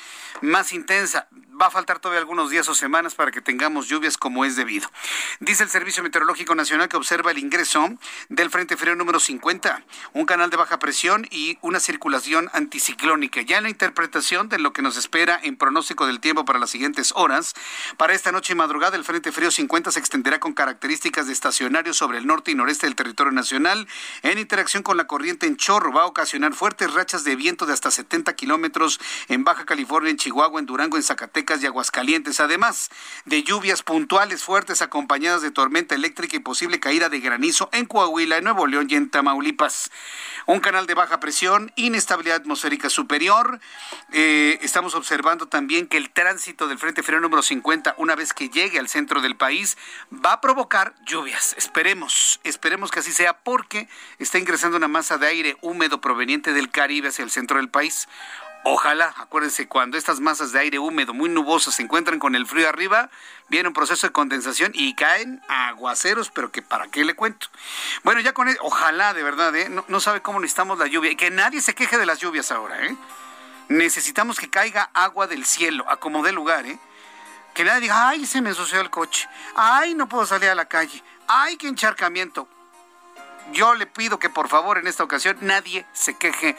más 0.41 0.73
intensa. 0.73 1.29
Va 1.63 1.69
a 1.69 1.71
faltar 1.71 2.01
todavía 2.01 2.19
algunos 2.19 2.51
días 2.51 2.69
o 2.69 2.75
semanas 2.75 3.15
para 3.15 3.31
que 3.31 3.41
tengamos 3.41 3.87
lluvias 3.87 4.19
como 4.19 4.45
es 4.45 4.57
debido. 4.57 4.91
Dice 5.39 5.63
el 5.63 5.71
Servicio 5.71 6.03
Meteorológico 6.03 6.57
Nacional 6.57 6.89
que 6.89 6.97
observa 6.97 7.31
el 7.31 7.39
ingreso 7.39 7.89
del 8.29 8.51
Frente 8.51 8.77
Frío 8.77 8.97
número 8.97 9.21
50, 9.21 9.85
un 10.13 10.27
canal 10.27 10.51
de 10.51 10.57
baja 10.57 10.81
presión 10.81 11.25
y 11.31 11.59
una 11.61 11.79
circulación 11.79 12.51
anticiclónica. 12.53 13.43
Ya 13.43 13.59
en 13.59 13.63
la 13.63 13.71
interpretación 13.71 14.49
de 14.49 14.59
lo 14.59 14.73
que 14.73 14.83
nos 14.83 14.97
espera 14.97 15.39
en 15.41 15.57
pronóstico 15.57 16.05
del 16.05 16.19
tiempo 16.19 16.45
para 16.45 16.59
las 16.59 16.69
siguientes 16.69 17.13
horas, 17.15 17.55
para 17.97 18.13
esta 18.13 18.33
noche 18.33 18.55
y 18.55 18.57
madrugada 18.57 18.97
el 18.97 19.05
Frente 19.05 19.31
Frío 19.31 19.53
50 19.53 19.93
se 19.93 20.01
extenderá 20.01 20.41
con 20.41 20.55
características 20.55 21.29
de 21.29 21.33
estacionario 21.33 21.95
sobre 21.95 22.19
el 22.19 22.27
norte 22.27 22.51
y 22.51 22.57
noreste 22.57 22.89
del 22.89 22.97
territorio 22.97 23.31
nacional. 23.31 23.87
En 24.23 24.41
interacción 24.41 24.83
con 24.83 24.97
la 24.97 25.07
corriente 25.07 25.47
en 25.47 25.57
chorro 25.57 25.93
va 25.93 26.03
a 26.03 26.07
ocasionar 26.07 26.55
fuertes 26.55 26.93
rachas 26.93 27.23
de 27.23 27.37
viento 27.37 27.67
de 27.67 27.73
hasta 27.73 27.93
70 27.93 28.35
kilómetros 28.35 28.99
en 29.29 29.45
Baja 29.45 29.65
California, 29.65 30.11
en 30.11 30.17
Chihuahua, 30.17 30.59
en 30.59 30.67
Durango, 30.67 30.97
en 30.97 31.05
Zacatecas 31.05 31.52
y 31.61 31.67
Aguascalientes, 31.67 32.39
además 32.39 32.89
de 33.25 33.43
lluvias 33.43 33.83
puntuales 33.83 34.45
fuertes 34.45 34.81
acompañadas 34.81 35.43
de 35.43 35.51
tormenta 35.51 35.95
eléctrica 35.95 36.37
y 36.37 36.39
posible 36.39 36.79
caída 36.79 37.09
de 37.09 37.19
granizo 37.19 37.69
en 37.73 37.87
Coahuila, 37.87 38.39
en 38.39 38.45
Nuevo 38.45 38.67
León 38.67 38.87
y 38.89 38.95
en 38.95 39.11
Tamaulipas. 39.11 39.91
Un 40.47 40.61
canal 40.61 40.87
de 40.87 40.95
baja 40.95 41.21
presión, 41.21 41.73
inestabilidad 41.77 42.37
atmosférica 42.37 42.89
superior. 42.89 43.61
Eh, 44.13 44.59
estamos 44.63 44.95
observando 44.95 45.47
también 45.47 45.87
que 45.87 45.97
el 45.97 46.11
tránsito 46.11 46.69
del 46.69 46.79
Frente 46.79 47.03
Frío 47.03 47.21
número 47.21 47.43
50, 47.43 47.95
una 47.99 48.15
vez 48.15 48.33
que 48.33 48.49
llegue 48.49 48.79
al 48.79 48.89
centro 48.89 49.21
del 49.21 49.37
país, 49.37 49.77
va 50.13 50.35
a 50.35 50.41
provocar 50.41 50.95
lluvias. 51.05 51.55
Esperemos, 51.59 52.41
esperemos 52.45 52.91
que 52.91 53.01
así 53.01 53.13
sea 53.13 53.39
porque 53.39 53.89
está 54.19 54.39
ingresando 54.39 54.77
una 54.77 54.89
masa 54.89 55.19
de 55.19 55.27
aire 55.27 55.57
húmedo 55.61 56.01
proveniente 56.01 56.53
del 56.53 56.71
Caribe 56.71 57.09
hacia 57.09 57.25
el 57.25 57.31
centro 57.31 57.59
del 57.59 57.69
país. 57.69 58.09
Ojalá, 58.65 59.13
acuérdense, 59.17 59.67
cuando 59.67 59.99
estas 59.99 60.21
masas 60.21 60.53
de 60.53 60.61
aire 60.61 60.79
húmedo 60.79 61.13
muy 61.13 61.29
nubosas 61.29 61.75
se 61.75 61.83
encuentran 61.83 62.21
con 62.21 62.37
el 62.37 62.47
frío 62.47 62.69
arriba, 62.69 63.11
viene 63.49 63.69
un 63.69 63.75
proceso 63.75 64.07
de 64.07 64.13
condensación 64.13 64.71
y 64.73 64.95
caen 64.95 65.43
aguaceros, 65.49 66.31
pero 66.31 66.53
que 66.53 66.63
para 66.63 66.87
qué 66.87 67.05
le 67.05 67.15
cuento. 67.15 67.49
Bueno, 68.05 68.21
ya 68.21 68.33
con 68.33 68.49
él, 68.49 68.57
ojalá 68.61 69.15
de 69.15 69.25
verdad, 69.25 69.55
¿eh? 69.57 69.69
no, 69.69 69.85
no 69.89 69.99
sabe 69.99 70.23
cómo 70.23 70.39
necesitamos 70.39 70.79
la 70.79 70.87
lluvia 70.87 71.11
y 71.11 71.17
que 71.17 71.31
nadie 71.31 71.61
se 71.61 71.75
queje 71.75 71.99
de 71.99 72.07
las 72.07 72.21
lluvias 72.21 72.53
ahora, 72.53 72.87
¿eh? 72.87 72.97
Necesitamos 73.69 74.39
que 74.39 74.49
caiga 74.49 74.91
agua 74.95 75.27
del 75.27 75.45
cielo, 75.45 75.85
a 75.91 75.97
como 75.97 76.23
dé 76.23 76.31
lugar, 76.31 76.65
¿eh? 76.67 76.79
Que 77.55 77.65
nadie 77.65 77.81
diga, 77.81 78.11
ay, 78.11 78.27
se 78.27 78.41
me 78.43 78.51
ensució 78.51 78.81
el 78.81 78.91
coche, 78.91 79.29
ay, 79.57 79.95
no 79.95 80.09
puedo 80.09 80.25
salir 80.25 80.51
a 80.51 80.55
la 80.55 80.67
calle, 80.67 81.03
ay, 81.27 81.57
qué 81.57 81.67
encharcamiento 81.67 82.49
yo 83.53 83.75
le 83.75 83.87
pido 83.87 84.19
que 84.19 84.31
por 84.31 84.49
favor 84.49 84.79
en 84.79 84.87
esta 84.87 85.05
ocasión 85.05 85.37
nadie 85.41 85.87
se 85.93 86.17
queje 86.17 86.57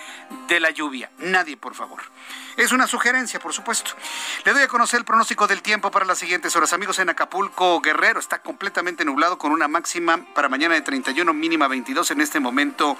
de 0.47 0.59
la 0.59 0.69
lluvia. 0.71 1.09
Nadie, 1.17 1.57
por 1.57 1.75
favor. 1.75 2.01
Es 2.55 2.71
una 2.71 2.85
sugerencia, 2.85 3.39
por 3.39 3.51
supuesto. 3.51 3.91
Le 4.45 4.53
doy 4.53 4.61
a 4.61 4.67
conocer 4.67 4.99
el 4.99 5.05
pronóstico 5.05 5.47
del 5.47 5.63
tiempo 5.63 5.89
para 5.89 6.05
las 6.05 6.19
siguientes 6.19 6.55
horas. 6.55 6.71
Amigos, 6.73 6.99
en 6.99 7.09
Acapulco, 7.09 7.81
Guerrero 7.81 8.19
está 8.19 8.43
completamente 8.43 9.03
nublado 9.05 9.39
con 9.39 9.51
una 9.51 9.67
máxima 9.67 10.23
para 10.35 10.49
mañana 10.49 10.75
de 10.75 10.81
31, 10.81 11.33
mínima 11.33 11.67
22, 11.67 12.11
en 12.11 12.21
este 12.21 12.39
momento 12.39 12.95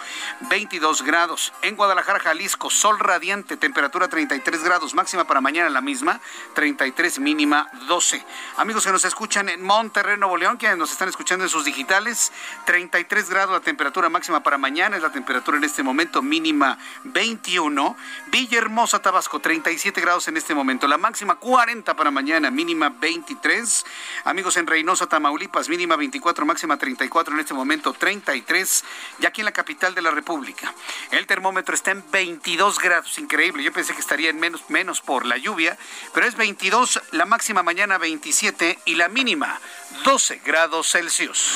22 0.50 1.04
grados. 1.04 1.54
En 1.62 1.76
Guadalajara, 1.76 2.20
Jalisco, 2.20 2.72
sol 2.72 2.98
radiante, 2.98 3.56
temperatura 3.56 4.08
33 4.08 4.64
grados, 4.64 4.96
máxima 4.96 5.26
para 5.26 5.40
mañana 5.40 5.70
la 5.70 5.82
misma, 5.82 6.20
33, 6.56 7.20
mínima 7.20 7.70
12. 7.88 8.26
Amigos 8.58 8.84
que 8.86 8.92
nos 8.92 9.06
escuchan 9.06 9.50
en 9.50 9.62
Monterrey, 9.62 10.18
Nuevo 10.18 10.38
León, 10.38 10.58
quienes 10.58 10.80
nos 10.80 10.92
están 10.92 11.10
escuchando 11.10 11.46
en 11.46 11.50
sus 11.50 11.64
digitales, 11.64 12.32
33 12.66 13.30
grados 13.30 13.54
la 13.54 13.60
temperatura 13.60 14.10
máxima 14.10 14.42
para 14.42 14.58
mañana, 14.58 14.98
es 14.98 15.04
la 15.04 15.12
temperatura 15.12 15.58
en 15.58 15.64
este 15.64 15.84
momento 15.84 16.24
mínima 16.24 16.80
21. 17.04 17.96
Villahermosa, 18.32 19.00
Tabasco, 19.00 19.43
37 19.44 20.02
grados 20.02 20.28
en 20.30 20.38
este 20.38 20.56
momento. 20.56 20.88
La 20.88 20.98
máxima 20.98 21.36
40 21.36 21.96
para 21.96 22.10
mañana, 22.10 22.50
mínima 22.50 22.90
23. 22.90 23.86
Amigos 24.24 24.58
en 24.58 24.66
Reynosa, 24.66 25.06
Tamaulipas, 25.06 25.68
mínima 25.70 25.98
24, 25.98 26.46
máxima 26.46 26.78
34, 26.78 27.34
en 27.34 27.40
este 27.42 27.54
momento 27.54 27.94
33. 27.94 28.84
Y 29.20 29.26
aquí 29.26 29.42
en 29.42 29.46
la 29.46 29.52
capital 29.52 29.94
de 29.94 30.02
la 30.02 30.12
República. 30.12 30.74
El 31.12 31.28
termómetro 31.28 31.76
está 31.76 31.92
en 31.92 32.04
22 32.10 32.80
grados, 32.80 33.20
increíble. 33.20 33.64
Yo 33.64 33.74
pensé 33.74 33.94
que 33.94 34.00
estaría 34.00 34.30
en 34.30 34.40
menos, 34.40 34.70
menos 34.70 35.02
por 35.02 35.26
la 35.26 35.38
lluvia, 35.38 35.78
pero 36.14 36.26
es 36.26 36.36
22, 36.36 37.02
la 37.12 37.26
máxima 37.26 37.62
mañana 37.62 37.98
27 37.98 38.80
y 38.86 38.96
la 38.96 39.10
mínima 39.10 39.60
12 40.06 40.42
grados 40.46 40.90
Celsius. 40.90 41.52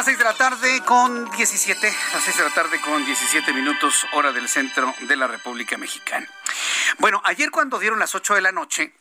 Las 0.00 0.06
6 0.06 0.16
de 0.16 0.24
la 0.24 0.32
tarde 0.32 0.80
con 0.86 1.30
17, 1.30 1.94
las 2.14 2.24
6 2.24 2.38
de 2.38 2.44
la 2.44 2.54
tarde 2.54 2.80
con 2.80 3.04
17 3.04 3.52
minutos, 3.52 4.06
hora 4.14 4.32
del 4.32 4.48
centro 4.48 4.94
de 5.00 5.14
la 5.14 5.26
República 5.26 5.76
Mexicana. 5.76 6.26
Bueno, 7.00 7.20
ayer 7.22 7.50
cuando 7.50 7.78
dieron 7.78 7.98
las 7.98 8.14
8 8.14 8.36
de 8.36 8.40
la 8.40 8.50
noche, 8.50 8.94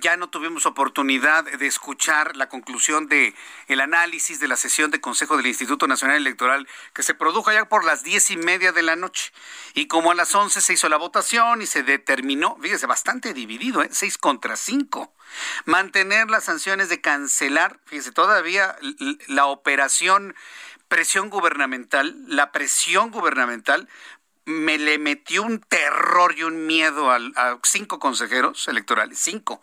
ya 0.00 0.16
no 0.16 0.28
tuvimos 0.28 0.66
oportunidad 0.66 1.44
de 1.44 1.66
escuchar 1.66 2.36
la 2.36 2.48
conclusión 2.48 3.08
de 3.08 3.34
el 3.68 3.80
análisis 3.80 4.40
de 4.40 4.48
la 4.48 4.56
sesión 4.56 4.90
de 4.90 5.00
Consejo 5.00 5.36
del 5.36 5.46
Instituto 5.46 5.86
Nacional 5.86 6.16
Electoral 6.16 6.68
que 6.92 7.02
se 7.02 7.14
produjo 7.14 7.52
ya 7.52 7.68
por 7.68 7.84
las 7.84 8.02
diez 8.02 8.30
y 8.30 8.36
media 8.36 8.72
de 8.72 8.82
la 8.82 8.96
noche. 8.96 9.32
Y 9.74 9.86
como 9.86 10.10
a 10.10 10.14
las 10.14 10.34
once 10.34 10.60
se 10.60 10.72
hizo 10.74 10.88
la 10.88 10.96
votación 10.96 11.62
y 11.62 11.66
se 11.66 11.82
determinó, 11.82 12.58
fíjese, 12.60 12.86
bastante 12.86 13.32
dividido, 13.32 13.82
¿eh? 13.82 13.88
seis 13.92 14.18
contra 14.18 14.56
cinco. 14.56 15.12
Mantener 15.64 16.30
las 16.30 16.44
sanciones 16.44 16.88
de 16.88 17.00
cancelar, 17.00 17.80
fíjese, 17.86 18.12
todavía 18.12 18.76
la 19.28 19.46
operación 19.46 20.34
presión 20.88 21.30
gubernamental, 21.30 22.14
la 22.28 22.52
presión 22.52 23.10
gubernamental 23.10 23.88
me 24.46 24.78
le 24.78 24.98
metió 24.98 25.42
un 25.42 25.60
terror 25.60 26.34
y 26.38 26.44
un 26.44 26.66
miedo 26.66 27.10
a, 27.10 27.58
cinco 27.64 27.98
consejeros 27.98 28.68
electorales, 28.68 29.18
cinco, 29.18 29.60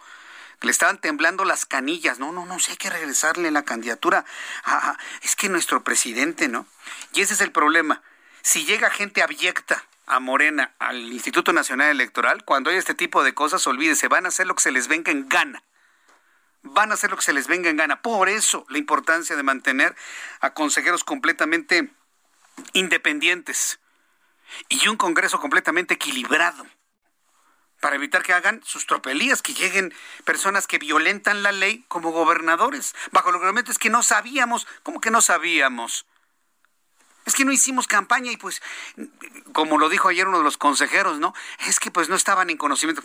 le 0.61 0.71
estaban 0.71 0.99
temblando 0.99 1.45
las 1.45 1.65
canillas. 1.65 2.19
No, 2.19 2.31
no, 2.31 2.45
no, 2.45 2.59
si 2.59 2.71
hay 2.71 2.77
que 2.77 2.89
regresarle 2.89 3.49
la 3.49 3.63
candidatura. 3.63 4.23
es 5.21 5.35
que 5.35 5.49
nuestro 5.49 5.83
presidente, 5.83 6.47
¿no? 6.47 6.67
Y 7.13 7.21
ese 7.21 7.33
es 7.33 7.41
el 7.41 7.51
problema. 7.51 8.01
Si 8.41 8.65
llega 8.65 8.89
gente 8.89 9.23
abyecta 9.23 9.83
a 10.05 10.19
Morena, 10.19 10.73
al 10.79 10.97
Instituto 11.13 11.53
Nacional 11.53 11.89
Electoral, 11.89 12.43
cuando 12.43 12.69
hay 12.69 12.77
este 12.77 12.93
tipo 12.93 13.23
de 13.23 13.33
cosas, 13.33 13.65
olvídese, 13.67 14.09
van 14.09 14.25
a 14.25 14.29
hacer 14.29 14.47
lo 14.47 14.55
que 14.55 14.63
se 14.63 14.71
les 14.71 14.87
venga 14.87 15.11
en 15.11 15.27
gana. 15.29 15.63
Van 16.61 16.91
a 16.91 16.93
hacer 16.93 17.09
lo 17.09 17.17
que 17.17 17.23
se 17.23 17.33
les 17.33 17.47
venga 17.47 17.69
en 17.69 17.77
gana. 17.77 18.01
Por 18.01 18.27
eso 18.27 18.65
la 18.69 18.77
importancia 18.77 19.35
de 19.35 19.43
mantener 19.43 19.95
a 20.41 20.53
consejeros 20.53 21.03
completamente 21.03 21.89
independientes 22.73 23.79
y 24.69 24.87
un 24.87 24.97
Congreso 24.97 25.39
completamente 25.39 25.95
equilibrado 25.95 26.65
para 27.83 27.97
evitar 27.97 28.23
que 28.23 28.31
hagan 28.31 28.61
sus 28.63 28.85
tropelías, 28.85 29.41
que 29.41 29.53
lleguen 29.53 29.93
personas 30.23 30.67
que 30.67 30.79
violentan 30.79 31.43
la 31.43 31.51
ley 31.51 31.83
como 31.89 32.11
gobernadores, 32.11 32.95
bajo 33.11 33.33
los 33.33 33.41
argumentos 33.41 33.77
que 33.77 33.89
no 33.89 34.03
sabíamos, 34.03 34.65
¿cómo 34.83 35.01
que 35.01 35.11
no 35.11 35.21
sabíamos? 35.21 36.05
Es 37.25 37.35
que 37.35 37.43
no 37.43 37.51
hicimos 37.51 37.87
campaña 37.87 38.31
y 38.31 38.37
pues, 38.37 38.61
como 39.51 39.77
lo 39.77 39.89
dijo 39.89 40.07
ayer 40.07 40.27
uno 40.29 40.37
de 40.37 40.45
los 40.45 40.57
consejeros, 40.57 41.19
¿no? 41.19 41.33
Es 41.67 41.81
que 41.81 41.91
pues 41.91 42.07
no 42.07 42.15
estaban 42.15 42.49
en 42.49 42.55
conocimiento. 42.55 43.03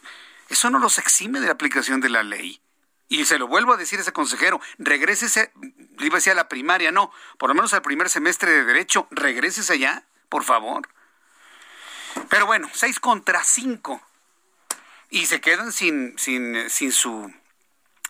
Eso 0.48 0.70
no 0.70 0.78
los 0.78 0.98
exime 0.98 1.40
de 1.40 1.46
la 1.46 1.52
aplicación 1.52 2.00
de 2.00 2.08
la 2.08 2.22
ley. 2.22 2.60
Y 3.08 3.24
se 3.24 3.38
lo 3.38 3.48
vuelvo 3.48 3.72
a 3.72 3.76
decir 3.76 3.98
a 3.98 4.02
ese 4.02 4.12
consejero, 4.12 4.60
regrésese, 4.78 5.50
iba 5.98 6.14
a 6.14 6.18
decir 6.18 6.32
a 6.32 6.36
la 6.36 6.48
primaria, 6.48 6.92
no, 6.92 7.10
por 7.38 7.48
lo 7.48 7.54
menos 7.54 7.72
al 7.74 7.82
primer 7.82 8.10
semestre 8.10 8.50
de 8.50 8.64
Derecho, 8.64 9.08
regrésese 9.10 9.72
allá, 9.72 10.04
por 10.28 10.44
favor. 10.44 10.88
Pero 12.28 12.46
bueno, 12.46 12.68
seis 12.72 13.00
contra 13.00 13.42
cinco 13.44 14.02
y 15.10 15.26
se 15.26 15.40
quedan 15.40 15.72
sin, 15.72 16.18
sin, 16.18 16.68
sin, 16.70 16.92
su, 16.92 17.32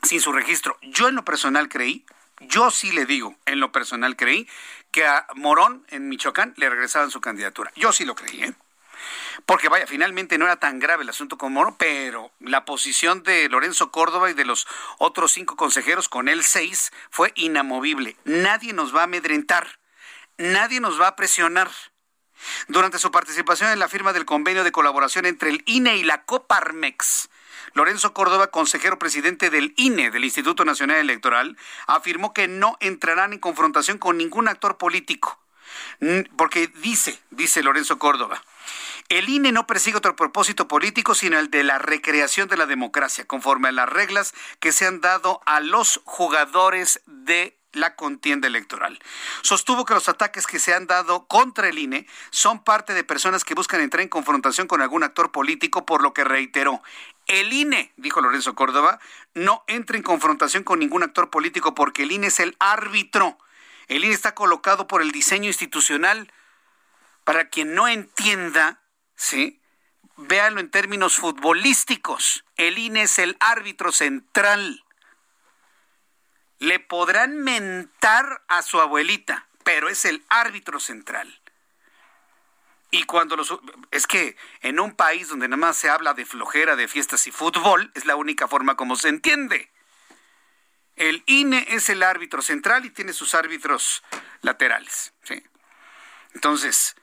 sin 0.03 0.21
su 0.21 0.33
registro. 0.33 0.79
Yo 0.83 1.09
en 1.09 1.15
lo 1.15 1.25
personal 1.25 1.69
creí, 1.69 2.05
yo 2.41 2.71
sí 2.71 2.93
le 2.93 3.07
digo, 3.07 3.37
en 3.47 3.61
lo 3.61 3.73
personal 3.73 4.17
creí 4.17 4.49
que 4.91 5.07
a 5.07 5.27
Morón 5.35 5.85
en 5.89 6.09
Michoacán 6.09 6.55
le 6.57 6.71
regresaban 6.71 7.11
su 7.11 7.21
candidatura. 7.21 7.73
Yo 7.77 7.93
sí 7.93 8.05
lo 8.05 8.15
creí, 8.15 8.43
¿eh? 8.43 8.55
Porque 9.47 9.69
vaya, 9.69 9.87
finalmente 9.87 10.39
no 10.39 10.47
era 10.47 10.57
tan 10.57 10.81
grave 10.81 11.05
el 11.05 11.09
asunto 11.09 11.39
con 11.39 11.53
Morón, 11.53 11.77
pero 11.79 12.33
la 12.41 12.65
posición 12.65 13.23
de 13.23 13.49
Lorenzo 13.49 13.93
Córdoba 13.93 14.31
y 14.31 14.35
de 14.35 14.45
los 14.45 14.67
otros 14.99 15.33
cinco 15.33 15.57
consejeros, 15.57 16.09
con 16.09 16.29
él 16.29 16.43
seis, 16.43 16.93
fue 17.11 17.33
inamovible. 17.37 18.17
Nadie 18.25 18.73
nos 18.73 18.95
va 18.95 19.03
a 19.03 19.05
amedrentar, 19.05 19.79
nadie 20.37 20.81
nos 20.81 21.01
va 21.01 21.09
a 21.09 21.17
presionar. 21.17 21.71
Durante 22.69 22.99
su 22.99 23.11
participación 23.11 23.71
en 23.71 23.79
la 23.79 23.89
firma 23.89 24.13
del 24.13 24.25
convenio 24.25 24.65
de 24.65 24.73
colaboración 24.73 25.27
entre 25.27 25.51
el 25.51 25.63
INE 25.67 25.97
y 25.97 26.05
la 26.05 26.25
Coparmex, 26.25 27.29
Lorenzo 27.75 28.15
Córdoba, 28.15 28.49
consejero 28.49 28.99
presidente 28.99 29.51
del 29.51 29.75
INE, 29.77 30.11
del 30.11 30.25
Instituto 30.25 30.65
Nacional 30.65 30.99
Electoral, 30.99 31.57
afirmó 31.87 32.33
que 32.33 32.49
no 32.49 32.77
entrarán 32.81 33.33
en 33.33 33.39
confrontación 33.39 33.99
con 33.99 34.17
ningún 34.17 34.49
actor 34.49 34.79
político. 34.79 35.39
Porque 36.37 36.69
dice, 36.83 37.19
dice 37.31 37.63
Lorenzo 37.63 37.99
Córdoba, 37.99 38.43
el 39.09 39.29
INE 39.29 39.53
no 39.53 39.67
persigue 39.67 39.99
otro 39.99 40.17
propósito 40.17 40.69
político, 40.69 41.15
sino 41.15 41.39
el 41.39 41.51
de 41.51 41.63
la 41.63 41.79
recreación 41.79 42.49
de 42.49 42.57
la 42.57 42.67
democracia, 42.67 43.27
conforme 43.27 43.69
a 43.69 43.73
las 43.73 43.89
reglas 43.89 44.35
que 44.61 44.73
se 44.73 44.87
han 44.87 45.01
dado 45.01 45.41
a 45.47 45.61
los 45.61 46.01
jugadores 46.05 47.01
de 47.07 47.58
la 47.73 47.97
contienda 47.97 48.49
electoral. 48.49 48.99
Sostuvo 49.43 49.85
que 49.85 49.95
los 49.95 50.09
ataques 50.09 50.47
que 50.47 50.59
se 50.59 50.75
han 50.75 50.87
dado 50.87 51.27
contra 51.27 51.69
el 51.69 51.79
INE 51.79 52.07
son 52.31 52.65
parte 52.65 52.95
de 52.95 53.05
personas 53.05 53.45
que 53.45 53.55
buscan 53.55 53.81
entrar 53.81 54.03
en 54.03 54.09
confrontación 54.09 54.67
con 54.67 54.81
algún 54.81 55.05
actor 55.05 55.33
político, 55.33 55.85
por 55.85 56.03
lo 56.03 56.15
que 56.15 56.25
reiteró, 56.25 56.83
el 57.29 57.53
INE, 57.53 57.93
dijo 57.97 58.23
Lorenzo 58.23 58.55
Córdoba, 58.55 58.99
no 59.35 59.63
entra 59.67 59.97
en 59.97 60.03
confrontación 60.03 60.65
con 60.65 60.79
ningún 60.79 61.03
actor 61.03 61.29
político 61.29 61.75
porque 61.75 62.05
el 62.05 62.13
INE 62.13 62.29
es 62.29 62.41
el 62.41 62.57
árbitro. 62.59 63.39
El 63.87 64.05
INE 64.05 64.15
está 64.15 64.35
colocado 64.35 64.87
por 64.87 65.03
el 65.03 65.13
diseño 65.13 65.47
institucional. 65.47 66.33
Para 67.25 67.51
quien 67.51 67.75
no 67.75 67.87
entienda, 67.87 68.81
¿sí? 69.15 69.61
Véanlo 70.17 70.61
en 70.61 70.71
términos 70.71 71.17
futbolísticos. 71.17 72.45
El 72.57 72.79
INE 72.79 73.03
es 73.03 73.19
el 73.19 73.37
árbitro 73.41 73.93
central 73.93 74.83
le 76.59 76.81
podrán 76.81 77.39
mentar 77.39 78.43
a 78.49 78.63
su 78.63 78.81
abuelita, 78.81 79.47
pero 79.65 79.89
es 79.89 80.05
el 80.05 80.25
árbitro 80.29 80.81
central. 80.81 81.41
Y 82.91 83.05
cuando 83.05 83.37
los... 83.37 83.55
Es 83.91 84.07
que 84.07 84.37
en 84.63 84.81
un 84.81 84.95
país 84.95 85.29
donde 85.29 85.49
nada 85.49 85.61
más 85.61 85.77
se 85.77 85.91
habla 85.91 86.15
de 86.15 86.25
flojera, 86.25 86.75
de 86.75 86.89
fiestas 86.89 87.27
y 87.27 87.31
fútbol, 87.31 87.93
es 87.95 88.07
la 88.07 88.17
única 88.17 88.49
forma 88.49 88.77
como 88.77 88.97
se 88.97 89.09
entiende. 89.09 89.71
El 90.97 91.23
INE 91.27 91.67
es 91.69 91.89
el 91.91 92.03
árbitro 92.03 92.43
central 92.43 92.85
y 92.85 92.91
tiene 92.91 93.13
sus 93.13 93.35
árbitros 93.35 94.03
laterales. 94.41 95.13
¿sí? 95.23 95.45
Entonces, 96.35 96.97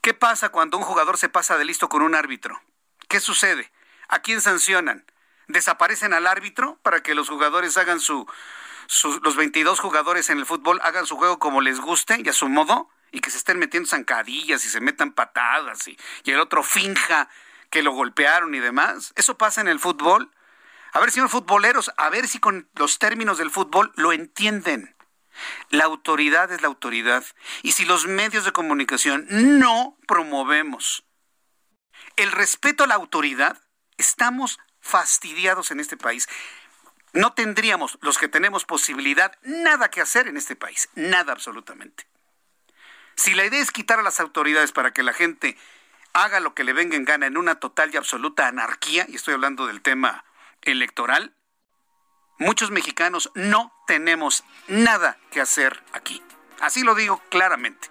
¿qué 0.00 0.14
pasa 0.14 0.48
cuando 0.48 0.78
un 0.78 0.84
jugador 0.84 1.18
se 1.18 1.28
pasa 1.28 1.58
de 1.58 1.66
listo 1.66 1.88
con 1.88 2.02
un 2.02 2.14
árbitro? 2.14 2.60
¿Qué 3.08 3.20
sucede? 3.20 3.70
¿A 4.08 4.22
quién 4.22 4.40
sancionan? 4.40 5.04
¿Desaparecen 5.46 6.14
al 6.14 6.26
árbitro 6.26 6.78
para 6.82 7.02
que 7.02 7.14
los 7.14 7.28
jugadores 7.28 7.76
hagan 7.76 8.00
su, 8.00 8.26
los 9.22 9.36
22 9.36 9.80
jugadores 9.80 10.30
en 10.30 10.38
el 10.38 10.46
fútbol 10.46 10.80
hagan 10.82 11.06
su 11.06 11.16
juego 11.16 11.38
como 11.38 11.60
les 11.60 11.80
guste 11.80 12.20
y 12.22 12.28
a 12.28 12.32
su 12.32 12.48
modo 12.48 12.90
y 13.10 13.20
que 13.20 13.30
se 13.30 13.38
estén 13.38 13.58
metiendo 13.58 13.88
zancadillas 13.88 14.64
y 14.64 14.68
se 14.68 14.80
metan 14.80 15.12
patadas 15.12 15.86
y, 15.88 15.96
el 16.24 16.40
otro 16.40 16.62
finja 16.62 17.28
que 17.70 17.82
lo 17.82 17.92
golpearon 17.92 18.54
y 18.54 18.60
demás. 18.60 19.12
Eso 19.16 19.38
pasa 19.38 19.60
en 19.60 19.68
el 19.68 19.80
fútbol. 19.80 20.30
A 20.92 21.00
ver, 21.00 21.10
señor 21.10 21.30
futboleros, 21.30 21.90
a 21.96 22.10
ver 22.10 22.28
si 22.28 22.38
con 22.38 22.68
los 22.74 22.98
términos 22.98 23.38
del 23.38 23.50
fútbol 23.50 23.92
lo 23.96 24.12
entienden. 24.12 24.94
La 25.70 25.84
autoridad 25.84 26.52
es 26.52 26.60
la 26.60 26.68
autoridad. 26.68 27.24
Y 27.62 27.72
si 27.72 27.86
los 27.86 28.06
medios 28.06 28.44
de 28.44 28.52
comunicación 28.52 29.26
no 29.30 29.96
promovemos 30.06 31.04
el 32.16 32.30
respeto 32.30 32.84
a 32.84 32.86
la 32.86 32.94
autoridad, 32.94 33.58
estamos 33.96 34.58
fastidiados 34.80 35.70
en 35.70 35.80
este 35.80 35.96
país 35.96 36.28
no 37.12 37.32
tendríamos 37.32 37.98
los 38.00 38.18
que 38.18 38.28
tenemos 38.28 38.64
posibilidad 38.64 39.38
nada 39.42 39.90
que 39.90 40.00
hacer 40.00 40.28
en 40.28 40.36
este 40.36 40.56
país, 40.56 40.88
nada 40.94 41.32
absolutamente. 41.32 42.06
Si 43.16 43.34
la 43.34 43.44
idea 43.44 43.60
es 43.60 43.70
quitar 43.70 43.98
a 43.98 44.02
las 44.02 44.20
autoridades 44.20 44.72
para 44.72 44.92
que 44.92 45.02
la 45.02 45.12
gente 45.12 45.56
haga 46.12 46.40
lo 46.40 46.54
que 46.54 46.64
le 46.64 46.72
venga 46.72 46.96
en 46.96 47.04
gana 47.04 47.26
en 47.26 47.36
una 47.36 47.56
total 47.56 47.92
y 47.92 47.96
absoluta 47.96 48.48
anarquía, 48.48 49.06
y 49.08 49.16
estoy 49.16 49.34
hablando 49.34 49.66
del 49.66 49.82
tema 49.82 50.24
electoral, 50.62 51.34
muchos 52.38 52.70
mexicanos 52.70 53.30
no 53.34 53.72
tenemos 53.86 54.44
nada 54.68 55.18
que 55.30 55.40
hacer 55.40 55.82
aquí. 55.92 56.22
Así 56.60 56.82
lo 56.82 56.94
digo 56.94 57.22
claramente. 57.28 57.88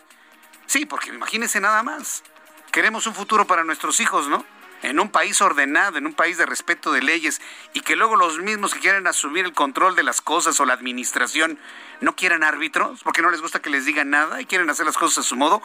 Sí, 0.65 0.85
porque 0.85 1.09
imagínense 1.09 1.59
nada 1.59 1.83
más. 1.83 2.23
Queremos 2.71 3.05
un 3.05 3.13
futuro 3.13 3.45
para 3.45 3.63
nuestros 3.63 3.99
hijos, 3.99 4.27
¿no? 4.29 4.45
En 4.81 4.99
un 4.99 5.09
país 5.09 5.41
ordenado, 5.41 5.97
en 5.97 6.07
un 6.07 6.13
país 6.13 6.37
de 6.37 6.45
respeto 6.45 6.91
de 6.91 7.01
leyes, 7.01 7.41
y 7.73 7.81
que 7.81 7.95
luego 7.95 8.15
los 8.15 8.39
mismos 8.39 8.73
que 8.73 8.79
quieren 8.79 9.07
asumir 9.07 9.45
el 9.45 9.53
control 9.53 9.95
de 9.95 10.03
las 10.03 10.21
cosas 10.21 10.59
o 10.59 10.65
la 10.65 10.73
administración 10.73 11.59
no 11.99 12.15
quieran 12.15 12.43
árbitros, 12.43 13.01
porque 13.03 13.21
no 13.21 13.29
les 13.29 13.41
gusta 13.41 13.61
que 13.61 13.69
les 13.69 13.85
digan 13.85 14.09
nada 14.09 14.41
y 14.41 14.45
quieren 14.45 14.69
hacer 14.69 14.85
las 14.85 14.97
cosas 14.97 15.25
a 15.25 15.27
su 15.27 15.35
modo. 15.35 15.61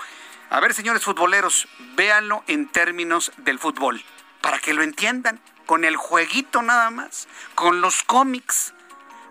A 0.50 0.60
ver, 0.60 0.74
señores 0.74 1.02
futboleros, 1.02 1.66
véanlo 1.96 2.44
en 2.46 2.68
términos 2.68 3.32
del 3.38 3.58
fútbol, 3.58 4.04
para 4.40 4.58
que 4.58 4.74
lo 4.74 4.82
entiendan, 4.82 5.40
con 5.66 5.84
el 5.84 5.96
jueguito 5.96 6.62
nada 6.62 6.90
más, 6.90 7.26
con 7.54 7.80
los 7.80 8.02
cómics. 8.04 8.72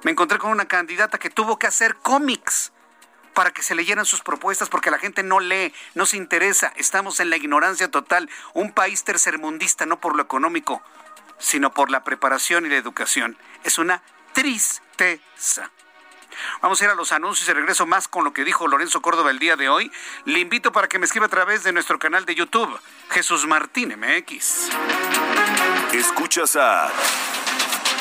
Me 0.04 0.12
encontré 0.12 0.38
con 0.38 0.52
una 0.52 0.65
candidata 0.65 1.17
que 1.17 1.30
tuvo 1.30 1.58
que 1.58 1.67
hacer 1.67 1.95
cómics 1.95 2.74
para 3.36 3.52
que 3.52 3.62
se 3.62 3.76
leyeran 3.76 4.06
sus 4.06 4.21
propuestas, 4.21 4.69
porque 4.69 4.89
la 4.89 4.98
gente 4.98 5.21
no 5.21 5.39
lee, 5.39 5.71
no 5.93 6.08
se 6.08 6.17
interesa, 6.17 6.74
estamos 6.78 7.19
en 7.19 7.30
la 7.30 7.36
ignorancia 7.36 7.91
total, 7.91 8.28
un 8.56 8.71
país 8.71 9.04
tercermundista, 9.04 9.86
no 9.86 10.00
por 10.00 10.15
lo 10.15 10.24
económico, 10.24 10.82
sino 11.38 11.71
por 11.71 11.91
la 11.91 12.04
preparación 12.04 12.65
y 12.65 12.69
la 12.69 12.78
educación. 12.78 13.38
Es 13.63 13.78
una 13.78 14.02
tristeza. 14.34 15.69
Vamos 16.62 16.82
a 16.82 16.86
ir 16.86 16.91
a 16.91 16.95
los 16.95 17.12
anuncios 17.12 17.48
y 17.48 17.54
regreso 17.54 17.86
más 17.86 18.08
con 18.08 18.24
lo 18.24 18.34
que 18.34 18.43
dijo 18.43 18.67
Lorenzo 18.67 19.02
Córdoba 19.02 19.32
el 19.32 19.39
día 19.39 19.56
de 19.56 19.69
hoy. 19.69 19.91
Le 20.26 20.39
invito 20.39 20.71
para 20.71 20.88
que 20.88 20.98
me 20.98 21.06
escriba 21.06 21.28
a 21.28 21.30
través 21.30 21.63
de 21.63 21.74
nuestro 21.74 22.00
canal 22.00 22.26
de 22.26 22.36
YouTube, 22.36 22.80
Jesús 23.10 23.45
Martín 23.45 23.95
MX. 23.98 24.69
Escuchas 25.93 26.56
a 26.56 26.91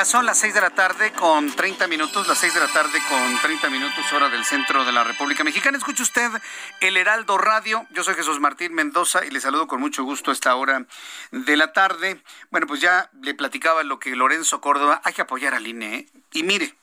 Ya 0.00 0.06
son 0.06 0.24
las 0.24 0.38
6 0.38 0.54
de 0.54 0.62
la 0.62 0.70
tarde 0.70 1.12
con 1.12 1.54
30 1.54 1.86
minutos, 1.86 2.26
las 2.26 2.38
6 2.38 2.54
de 2.54 2.60
la 2.60 2.68
tarde 2.68 2.98
con 3.06 3.38
30 3.42 3.68
minutos 3.68 4.10
hora 4.14 4.30
del 4.30 4.46
centro 4.46 4.82
de 4.82 4.92
la 4.92 5.04
República 5.04 5.44
Mexicana. 5.44 5.76
Escuche 5.76 6.02
usted 6.02 6.30
el 6.80 6.96
Heraldo 6.96 7.36
Radio. 7.36 7.86
Yo 7.90 8.02
soy 8.02 8.14
Jesús 8.14 8.40
Martín 8.40 8.72
Mendoza 8.72 9.26
y 9.26 9.30
le 9.30 9.42
saludo 9.42 9.66
con 9.66 9.78
mucho 9.78 10.02
gusto 10.02 10.30
a 10.30 10.32
esta 10.32 10.54
hora 10.54 10.86
de 11.32 11.54
la 11.54 11.74
tarde. 11.74 12.18
Bueno, 12.50 12.66
pues 12.66 12.80
ya 12.80 13.10
le 13.20 13.34
platicaba 13.34 13.82
lo 13.82 13.98
que 13.98 14.16
Lorenzo 14.16 14.62
Córdoba, 14.62 15.02
hay 15.04 15.12
que 15.12 15.20
apoyar 15.20 15.52
al 15.52 15.66
INE. 15.66 15.94
¿eh? 15.94 16.06
Y 16.32 16.44
mire, 16.44 16.74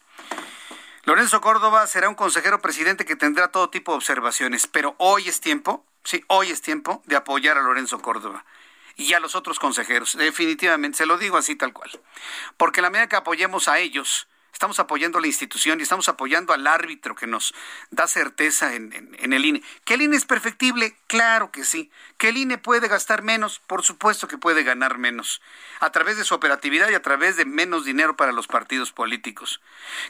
Lorenzo 1.06 1.42
Córdoba 1.42 1.88
será 1.88 2.10
un 2.10 2.16
consejero 2.16 2.62
presidente 2.62 3.04
que 3.04 3.16
tendrá 3.16 3.48
todo 3.48 3.72
tipo 3.72 3.94
de 3.94 3.96
observaciones, 3.96 4.68
pero 4.68 4.94
hoy 5.00 5.28
es 5.28 5.42
tiempo, 5.42 5.84
sí, 6.04 6.24
hoy 6.28 6.52
es 6.52 6.62
tiempo 6.62 7.02
de 7.08 7.16
apoyar 7.16 7.58
a 7.58 7.64
Lorenzo 7.64 7.98
Córdoba 7.98 8.46
y 8.98 9.14
a 9.14 9.20
los 9.20 9.36
otros 9.36 9.60
consejeros. 9.60 10.18
Definitivamente, 10.18 10.98
se 10.98 11.06
lo 11.06 11.18
digo 11.18 11.38
así 11.38 11.56
tal 11.56 11.72
cual. 11.72 11.90
Porque 12.58 12.82
la 12.82 12.90
medida 12.90 13.08
que 13.08 13.16
apoyemos 13.16 13.68
a 13.68 13.80
ellos, 13.80 14.28
estamos 14.54 14.80
apoyando 14.80 15.20
a 15.20 15.22
la 15.22 15.28
institución 15.28 15.80
y 15.80 15.84
estamos 15.84 16.10
apoyando 16.10 16.52
al 16.52 16.66
árbitro 16.66 17.16
que 17.16 17.28
nos 17.28 17.54
da 17.92 18.08
certeza 18.08 18.74
en, 18.74 19.16
el 19.20 19.46
INE. 19.46 19.62
¿Que 19.86 19.94
el 19.94 20.02
INE 20.02 20.18
es 20.18 20.26
perfectible? 20.26 20.96
Claro 21.08 21.52
que 21.52 21.64
sí. 21.64 21.92
¿Que 22.18 22.30
el 22.30 22.38
INE 22.38 22.58
puede 22.58 22.88
gastar 22.88 23.22
menos? 23.22 23.60
Por 23.68 23.84
supuesto 23.84 24.28
que 24.28 24.38
puede 24.38 24.64
ganar 24.64 24.98
menos. 24.98 25.42
A 25.80 25.92
través 25.92 26.18
de 26.18 26.24
su 26.24 26.34
operatividad 26.34 26.90
y 26.90 26.96
a 26.96 27.02
través 27.02 27.38
de 27.38 27.46
menos 27.46 27.86
dinero 27.86 28.16
para 28.16 28.32
los 28.32 28.48
partidos 28.48 28.92
políticos. 28.92 29.62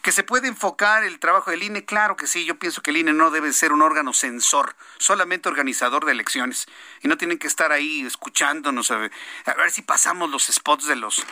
¿Que 0.02 0.13
se 0.13 0.23
puede 0.23 0.47
enfocar 0.47 1.04
el 1.04 1.19
trabajo 1.19 1.52
del 1.52 1.63
INE? 1.63 1.84
Claro 1.84 2.15
que 2.15 2.28
sí. 2.28 2.45
Yo 2.45 2.58
pienso 2.58 2.82
que 2.82 2.91
el 2.91 2.97
INE 2.97 3.13
no 3.13 3.32
debe 3.32 3.52
ser 3.52 3.73
un 3.73 3.82
órgano 3.82 4.13
censor, 4.13 4.76
solamente 4.97 5.50
organizador 5.50 6.06
de 6.06 6.13
elecciones. 6.13 6.67
Y 7.02 7.10
no 7.10 7.17
tienen 7.17 7.38
que 7.38 7.47
estar 7.47 7.71
ahí 7.71 8.06
escuchándonos 8.06 8.91
a 8.91 8.97
ver, 8.97 9.12
a 9.45 9.54
ver 9.56 9.71
si 9.71 9.82
pasamos 9.82 10.30
los 10.30 10.45
spots 10.45 10.88
de 10.88 10.95
los 10.95 11.26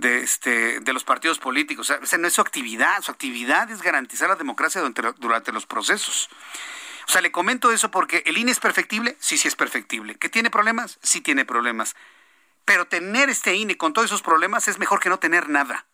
de, 0.00 0.20
este, 0.20 0.80
de 0.80 0.92
los 0.92 1.04
partidos 1.04 1.38
políticos. 1.38 1.90
O 1.90 2.06
sea, 2.06 2.18
no 2.18 2.28
es 2.28 2.34
su 2.34 2.40
actividad, 2.40 3.02
su 3.02 3.10
actividad 3.10 3.70
es 3.70 3.82
garantizar 3.82 4.28
la 4.28 4.36
democracia 4.36 4.80
durante, 4.80 5.52
los 5.52 5.66
procesos. 5.66 6.28
O 7.08 7.10
sea, 7.10 7.20
le 7.20 7.32
comento 7.32 7.70
eso 7.72 7.90
porque 7.90 8.22
el 8.26 8.38
INE 8.38 8.52
es 8.52 8.60
perfectible, 8.60 9.16
sí, 9.20 9.38
sí 9.38 9.48
es 9.48 9.56
perfectible. 9.56 10.16
¿Que 10.16 10.28
tiene 10.28 10.50
problemas? 10.50 10.98
Sí 11.02 11.20
tiene 11.20 11.44
problemas. 11.44 11.96
Pero 12.64 12.86
tener 12.86 13.30
este 13.30 13.54
INE 13.54 13.76
con 13.76 13.92
todos 13.92 14.06
esos 14.06 14.22
problemas 14.22 14.68
es 14.68 14.78
mejor 14.78 15.00
que 15.00 15.08
no 15.08 15.18
tener 15.18 15.48
nada. 15.48 15.86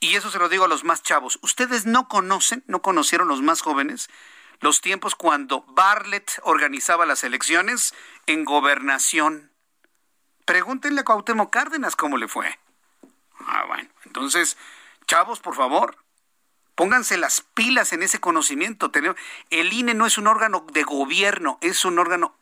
Y 0.00 0.16
eso 0.16 0.30
se 0.30 0.38
lo 0.38 0.48
digo 0.48 0.64
a 0.64 0.68
los 0.68 0.84
más 0.84 1.02
chavos. 1.02 1.38
Ustedes 1.42 1.86
no 1.86 2.08
conocen, 2.08 2.64
no 2.66 2.82
conocieron 2.82 3.28
los 3.28 3.42
más 3.42 3.60
jóvenes, 3.60 4.08
los 4.60 4.80
tiempos 4.80 5.14
cuando 5.14 5.62
Bartlett 5.68 6.40
organizaba 6.42 7.06
las 7.06 7.24
elecciones 7.24 7.94
en 8.26 8.44
gobernación 8.44 9.49
Pregúntenle 10.50 11.02
a 11.02 11.04
Cuauhtémoc 11.04 11.48
Cárdenas 11.48 11.94
cómo 11.94 12.16
le 12.16 12.26
fue. 12.26 12.58
Ah, 13.46 13.66
bueno. 13.68 13.88
Entonces, 14.04 14.56
chavos, 15.06 15.38
por 15.38 15.54
favor, 15.54 15.96
pónganse 16.74 17.16
las 17.18 17.42
pilas 17.42 17.92
en 17.92 18.02
ese 18.02 18.18
conocimiento. 18.18 18.90
El 19.50 19.72
INE 19.72 19.94
no 19.94 20.06
es 20.06 20.18
un 20.18 20.26
órgano 20.26 20.66
de 20.72 20.82
gobierno, 20.82 21.58
es 21.60 21.84
un 21.84 22.00
órgano, 22.00 22.34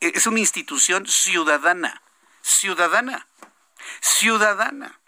es 0.00 0.26
una 0.26 0.40
institución 0.40 1.06
ciudadana. 1.06 2.00
Ciudadana. 2.40 3.26
Ciudadana. 4.00 4.98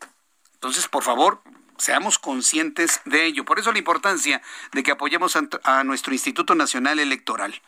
Entonces, 0.52 0.88
por 0.88 1.04
favor, 1.04 1.40
Seamos 1.83 2.21
conscientes 2.21 3.01
de 3.07 3.25
ello. 3.25 3.45
Por 3.45 3.59
eso 3.59 3.73
la 3.73 3.79
importancia 3.79 4.40
de 4.71 4.85
que 4.85 4.92
apoyemos 4.92 5.37
a, 5.64 5.83
nuestro 5.83 6.12
Instituto 6.12 6.55
Nacional 6.55 7.01
Electoral. 7.01 7.61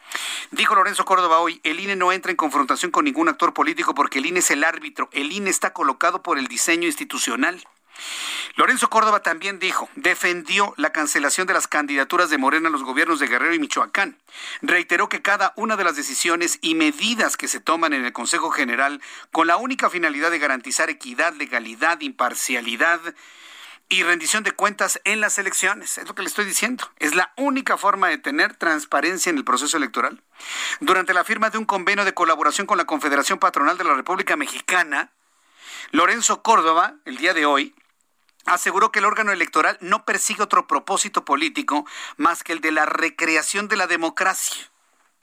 Dijo 0.53 0.77
Lorenzo 0.77 1.05
Córdoba 1.05 1.41
hoy, 1.41 1.61
el 1.65 1.81
INE 1.81 1.97
no 1.97 2.13
entra 2.13 2.31
en 2.31 2.37
confrontación 2.37 2.93
con 2.93 3.07
ningún 3.07 3.29
actor 3.29 3.53
político 3.53 3.93
porque 3.93 4.21
el 4.21 4.27
INE 4.27 4.39
es 4.39 4.53
el 4.53 4.63
árbitro. 4.63 5.09
El 5.11 5.33
INE 5.33 5.51
está 5.51 5.73
colocado 5.73 6.23
por 6.23 6.39
el 6.39 6.47
diseño 6.47 6.87
institucional. 6.87 7.67
Lorenzo 8.55 8.89
Córdoba 8.89 9.21
también 9.21 9.59
dijo, 9.59 9.89
defendió 9.97 10.75
la 10.77 10.93
cancelación 10.93 11.49
de 11.49 11.55
las 11.55 11.67
candidaturas 11.67 12.31
de 12.31 12.39
Morena 12.39 12.69
a 12.69 12.73
los 12.73 12.85
gobiernos 12.85 13.19
de 13.19 13.27
Guerrero 13.27 13.55
y 13.55 13.59
Michoacán. 13.59 14.17
Reiteró 14.63 15.09
que 15.09 15.23
cada 15.23 15.55
una 15.57 15.75
de 15.75 15.83
las 15.83 15.97
decisiones 15.97 16.61
y 16.63 16.77
medidas 16.77 17.37
que 17.37 17.49
se 17.49 17.59
toman 17.59 17.93
en 17.93 18.05
el 18.05 18.13
Consejo 18.13 18.51
General 18.51 19.01
con 19.33 19.49
la 19.49 19.57
única 19.57 19.91
finalidad 19.91 20.31
de 20.31 20.39
garantizar 20.39 20.89
equidad, 20.89 21.35
legalidad, 21.35 22.01
imparcialidad, 22.01 23.01
y 23.95 24.03
rendición 24.03 24.43
de 24.43 24.51
cuentas 24.51 25.01
en 25.05 25.21
las 25.21 25.39
elecciones. 25.39 25.99
Es 25.99 26.09
lo 26.09 26.17
que 26.17 26.23
le 26.23 26.29
estoy 26.29 26.45
diciendo. 26.45 26.91
Es 26.99 27.15
la 27.15 27.33
única 27.37 27.79
forma 27.79 28.09
de 28.09 28.19
tener 28.19 28.57
transparencia 28.57 29.31
en 29.31 29.39
el 29.39 29.45
proceso 29.45 29.77
electoral. 29.77 30.21
Durante 30.81 31.15
la 31.15 31.23
firma 31.23 31.51
de 31.51 31.59
un 31.59 31.65
convenio 31.65 32.05
de 32.05 32.13
colaboración 32.13 32.67
con 32.67 32.77
la 32.77 32.87
Confederación 32.87 33.39
Patronal 33.39 33.79
de 33.79 33.85
la 33.85 33.95
República 33.95 34.37
Mexicana, 34.37 35.13
Lorenzo 35.93 36.43
Córdoba, 36.43 36.97
el 37.05 37.19
día 37.19 37.35
de 37.35 37.47
hoy, 37.47 37.77
aseguró 38.47 38.91
que 38.91 38.99
el 38.99 39.05
órgano 39.05 39.31
electoral 39.31 39.79
no 39.81 40.05
persigue 40.05 40.43
otro 40.43 40.67
propósito 40.67 41.25
político 41.25 41.87
más 42.17 42.43
que 42.43 42.53
el 42.53 42.61
de 42.61 42.73
la 42.73 42.87
recreación 42.87 43.69
de 43.69 43.77
la 43.77 43.87
democracia. 43.87 44.71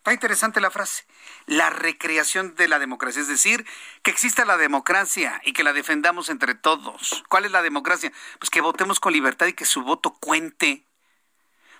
Está 0.02 0.14
interesante 0.14 0.60
la 0.62 0.72
frase 0.72 1.06
la 1.46 1.70
recreación 1.70 2.56
de 2.56 2.68
la 2.68 2.80
democracia, 2.80 3.22
es 3.22 3.28
decir, 3.28 3.66
que 4.04 4.12
exista 4.12 4.46
la 4.46 4.58
democracia 4.58 5.42
y 5.44 5.54
que 5.54 5.64
la 5.64 5.74
defendamos 5.74 6.30
entre 6.30 6.56
todos. 6.56 7.24
¿Cuál 7.30 7.46
es 7.46 7.52
la 7.52 7.62
democracia? 7.62 8.12
Pues 8.40 8.50
que 8.50 8.62
votemos 8.62 9.00
con 9.00 9.14
libertad 9.14 9.48
y 9.48 9.54
que 9.54 9.66
su 9.66 9.84
voto 9.84 10.14
cuente. 10.14 10.86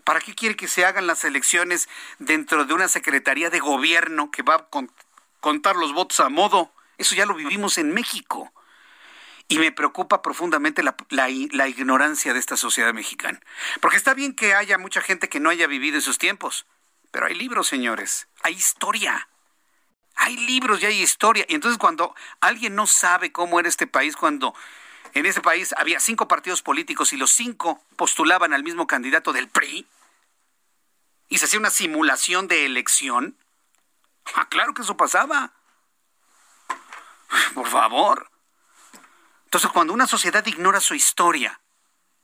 ¿Para 0.04 0.20
qué 0.20 0.34
quiere 0.34 0.56
que 0.56 0.68
se 0.68 0.86
hagan 0.86 1.08
las 1.08 1.24
elecciones 1.24 1.88
dentro 2.20 2.66
de 2.66 2.74
una 2.74 2.88
secretaría 2.88 3.50
de 3.50 3.60
gobierno 3.60 4.32
que 4.32 4.44
va 4.44 4.56
a 4.56 4.68
contar 5.40 5.76
los 5.76 5.94
votos 5.94 6.20
a 6.20 6.30
modo 6.30 6.74
Eso 6.98 7.16
ya 7.16 7.26
lo 7.26 7.34
vivimos 7.34 7.78
en 7.78 7.94
México. 7.94 8.52
Y 9.48 9.58
me 9.58 9.72
preocupa 9.72 10.22
profundamente 10.22 10.82
la, 10.82 10.96
la, 11.10 11.68
ignorancia 11.68 12.34
de 12.34 12.40
esta 12.40 12.56
sociedad 12.56 12.94
mexicana. 12.94 13.40
Porque 13.80 13.98
está 13.98 14.14
bien 14.14 14.34
que 14.34 14.54
haya 14.54 14.78
mucha 14.78 15.02
gente 15.02 15.28
que 15.28 15.40
no 15.40 15.50
haya 15.50 15.68
vivido 15.68 15.98
esos 15.98 16.18
tiempos, 16.18 16.66
pero 17.12 17.28
hay 17.28 17.36
libros, 17.36 17.68
señores, 17.68 18.28
hay 18.44 18.54
historia. 18.54 19.28
Hay 20.16 20.38
libros 20.38 20.82
y 20.82 20.86
hay 20.86 21.02
historia. 21.02 21.46
Y 21.48 21.56
entonces 21.56 21.78
cuando 21.78 22.16
alguien 22.40 22.76
no 22.76 22.88
sabe 22.88 23.32
cómo 23.32 23.60
era 23.60 23.70
este 23.70 23.88
país, 23.88 24.16
cuando 24.16 24.54
en 25.14 25.26
ese 25.26 25.42
país 25.42 25.74
había 25.78 26.00
cinco 26.00 26.28
partidos 26.28 26.62
políticos 26.62 27.14
y 27.14 27.18
los 27.18 27.32
cinco 27.32 27.84
postulaban 27.96 28.54
al 28.54 28.64
mismo 28.64 28.88
candidato 28.88 29.34
del 29.34 29.50
PRI, 29.50 29.88
y 31.32 31.38
se 31.38 31.46
hacía 31.46 31.60
una 31.60 31.70
simulación 31.70 32.50
de 32.50 32.66
elección, 32.66 33.38
ah, 34.36 34.50
claro 34.50 34.74
que 34.74 34.82
eso 34.82 34.98
pasaba. 34.98 35.54
Por 37.54 37.68
favor. 37.68 38.30
Entonces, 39.46 39.72
cuando 39.72 39.94
una 39.94 40.08
sociedad 40.08 40.46
ignora 40.46 40.82
su 40.82 40.94
historia, 40.94 41.61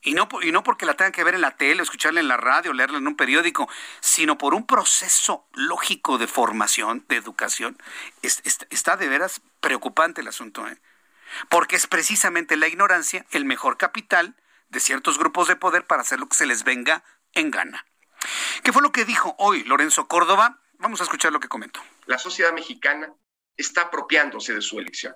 y 0.02 0.14
no, 0.14 0.28
y 0.42 0.52
no 0.52 0.64
porque 0.64 0.86
la 0.86 0.96
tengan 0.96 1.12
que 1.12 1.24
ver 1.24 1.36
en 1.36 1.42
la 1.42 1.58
tele, 1.58 1.82
escucharla 1.82 2.20
en 2.20 2.28
la 2.28 2.38
radio, 2.38 2.74
leerla 2.74 2.98
en 2.98 3.08
un 3.08 3.16
periódico, 3.16 3.70
sino 4.00 4.38
por 4.38 4.54
un 4.54 4.66
proceso 4.66 5.48
lógico 5.54 6.18
de 6.18 6.28
formación, 6.28 7.06
de 7.10 7.16
educación, 7.16 7.78
está 8.22 8.98
de 8.98 9.10
veras 9.10 9.42
preocupante 9.60 10.22
el 10.22 10.28
asunto. 10.28 10.68
¿eh? 10.68 10.78
Porque 11.50 11.76
es 11.76 11.88
precisamente 11.88 12.58
la 12.58 12.68
ignorancia 12.68 13.26
el 13.32 13.46
mejor 13.46 13.78
capital 13.78 14.36
de 14.70 14.80
ciertos 14.80 15.18
grupos 15.18 15.48
de 15.48 15.56
poder 15.56 15.86
para 15.86 16.02
hacer 16.02 16.20
lo 16.20 16.28
que 16.28 16.36
se 16.36 16.46
les 16.46 16.64
venga 16.64 17.04
en 17.34 17.52
gana. 17.52 17.86
¿Qué 18.64 18.74
fue 18.74 18.82
lo 18.82 18.92
que 18.92 19.06
dijo 19.06 19.36
hoy 19.38 19.64
Lorenzo 19.64 20.08
Córdoba? 20.08 20.60
Vamos 20.80 21.02
a 21.02 21.04
escuchar 21.04 21.32
lo 21.32 21.40
que 21.40 21.48
comentó. 21.48 21.82
La 22.06 22.18
sociedad 22.18 22.54
mexicana 22.54 23.14
está 23.56 23.84
apropiándose 23.84 24.54
de 24.54 24.62
su 24.62 24.80
elección 24.80 25.16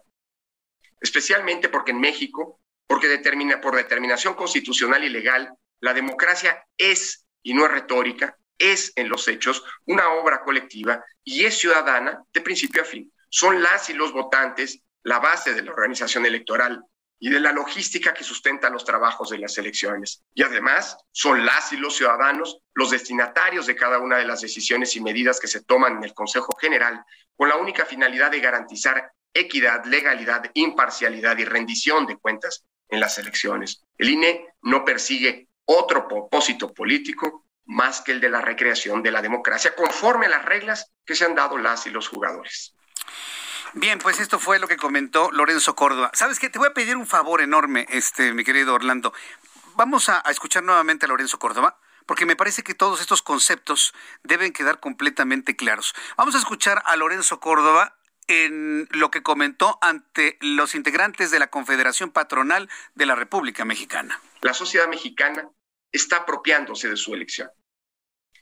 especialmente 1.02 1.68
porque 1.68 1.92
en 1.92 2.00
México, 2.00 2.61
porque 2.88 3.08
determina, 3.08 3.62
por 3.62 3.76
determinación 3.76 4.34
constitucional 4.34 5.04
y 5.04 5.10
legal, 5.10 5.54
la 5.80 5.94
democracia 5.94 6.66
es, 6.78 7.26
y 7.42 7.54
no 7.54 7.66
es 7.66 7.72
retórica, 7.72 8.38
es 8.58 8.94
en 8.96 9.10
los 9.10 9.28
hechos 9.28 9.64
una 9.86 10.10
obra 10.10 10.42
colectiva 10.44 11.04
y 11.24 11.46
es 11.46 11.58
ciudadana 11.58 12.24
de 12.32 12.42
principio 12.42 12.84
a 12.84 12.86
fin. 12.86 13.12
Son 13.30 13.62
las 13.62 13.90
y 13.90 13.94
los 13.94 14.14
votantes 14.14 14.82
la 15.04 15.20
base 15.20 15.54
de 15.54 15.64
la 15.64 15.72
organización 15.72 16.26
electoral 16.26 16.84
y 17.20 17.30
de 17.30 17.40
la 17.40 17.52
logística 17.52 18.14
que 18.14 18.24
sustenta 18.24 18.70
los 18.70 18.84
trabajos 18.84 19.30
de 19.30 19.38
las 19.38 19.58
elecciones. 19.58 20.24
Y 20.34 20.44
además, 20.44 20.98
son 21.12 21.46
las 21.46 21.72
y 21.72 21.78
los 21.78 21.96
ciudadanos 21.96 22.60
los 22.74 22.92
destinatarios 22.92 23.68
de 23.68 23.76
cada 23.76 24.00
una 24.00 24.18
de 24.18 24.26
las 24.26 24.42
decisiones 24.42 24.96
y 24.96 25.02
medidas 25.02 25.40
que 25.40 25.48
se 25.48 25.64
toman 25.64 25.98
en 25.98 26.04
el 26.04 26.14
Consejo 26.14 26.56
General, 26.60 27.04
con 27.36 27.50
la 27.50 27.58
única 27.58 27.86
finalidad 27.86 28.32
de 28.32 28.40
garantizar 28.40 29.12
equidad, 29.34 29.86
legalidad, 29.86 30.50
imparcialidad 30.54 31.38
y 31.38 31.46
rendición 31.46 32.06
de 32.06 32.18
cuentas 32.18 32.66
en 32.92 33.00
las 33.00 33.18
elecciones. 33.18 33.84
El 33.98 34.10
INE 34.10 34.46
no 34.62 34.86
persigue 34.86 35.48
otro 35.66 36.08
propósito 36.08 36.74
político 36.74 37.46
más 37.66 38.02
que 38.02 38.12
el 38.12 38.22
de 38.22 38.30
la 38.30 38.42
recreación 38.42 39.02
de 39.02 39.12
la 39.12 39.22
democracia, 39.22 39.74
conforme 39.76 40.26
a 40.28 40.30
las 40.30 40.46
reglas 40.46 40.92
que 41.06 41.16
se 41.16 41.26
han 41.26 41.36
dado 41.36 41.58
las 41.58 41.88
y 41.88 41.90
los 41.90 42.08
jugadores. 42.08 42.76
Bien, 43.74 44.00
pues 44.00 44.20
esto 44.20 44.38
fue 44.38 44.60
lo 44.60 44.68
que 44.68 44.76
comentó 44.76 45.32
Lorenzo 45.32 45.76
Córdoba. 45.76 46.12
¿Sabes 46.14 46.40
qué? 46.40 46.50
Te 46.50 46.60
voy 46.60 46.68
a 46.68 46.74
pedir 46.74 46.98
un 46.98 47.08
favor 47.08 47.42
enorme, 47.42 47.88
este, 47.90 48.34
mi 48.34 48.44
querido 48.44 48.74
Orlando. 48.74 49.14
Vamos 49.76 50.10
a, 50.10 50.22
a 50.26 50.32
escuchar 50.32 50.64
nuevamente 50.64 51.06
a 51.06 51.10
Lorenzo 51.10 51.40
Córdoba 51.40 51.80
porque 52.06 52.26
me 52.26 52.36
parece 52.36 52.64
que 52.64 52.74
todos 52.74 53.00
estos 53.00 53.22
conceptos 53.22 53.94
deben 54.24 54.52
quedar 54.52 54.82
completamente 54.82 55.56
claros. 55.56 55.94
Vamos 56.18 56.36
a 56.36 56.40
escuchar 56.40 56.84
a 56.86 56.98
Lorenzo 56.98 57.40
Córdoba 57.40 57.96
en 58.32 58.88
lo 58.92 59.12
que 59.12 59.24
comentó 59.24 59.78
ante 59.82 60.38
los 60.40 60.74
integrantes 60.74 61.32
de 61.32 61.40
la 61.40 61.48
Confederación 61.48 62.12
Patronal 62.12 62.70
de 62.96 63.06
la 63.06 63.16
República 63.16 63.66
Mexicana. 63.66 64.22
La 64.42 64.54
sociedad 64.54 64.88
mexicana 64.88 65.50
está 65.92 66.18
apropiándose 66.18 66.88
de 66.88 66.96
su 66.96 67.14
elección, 67.14 67.50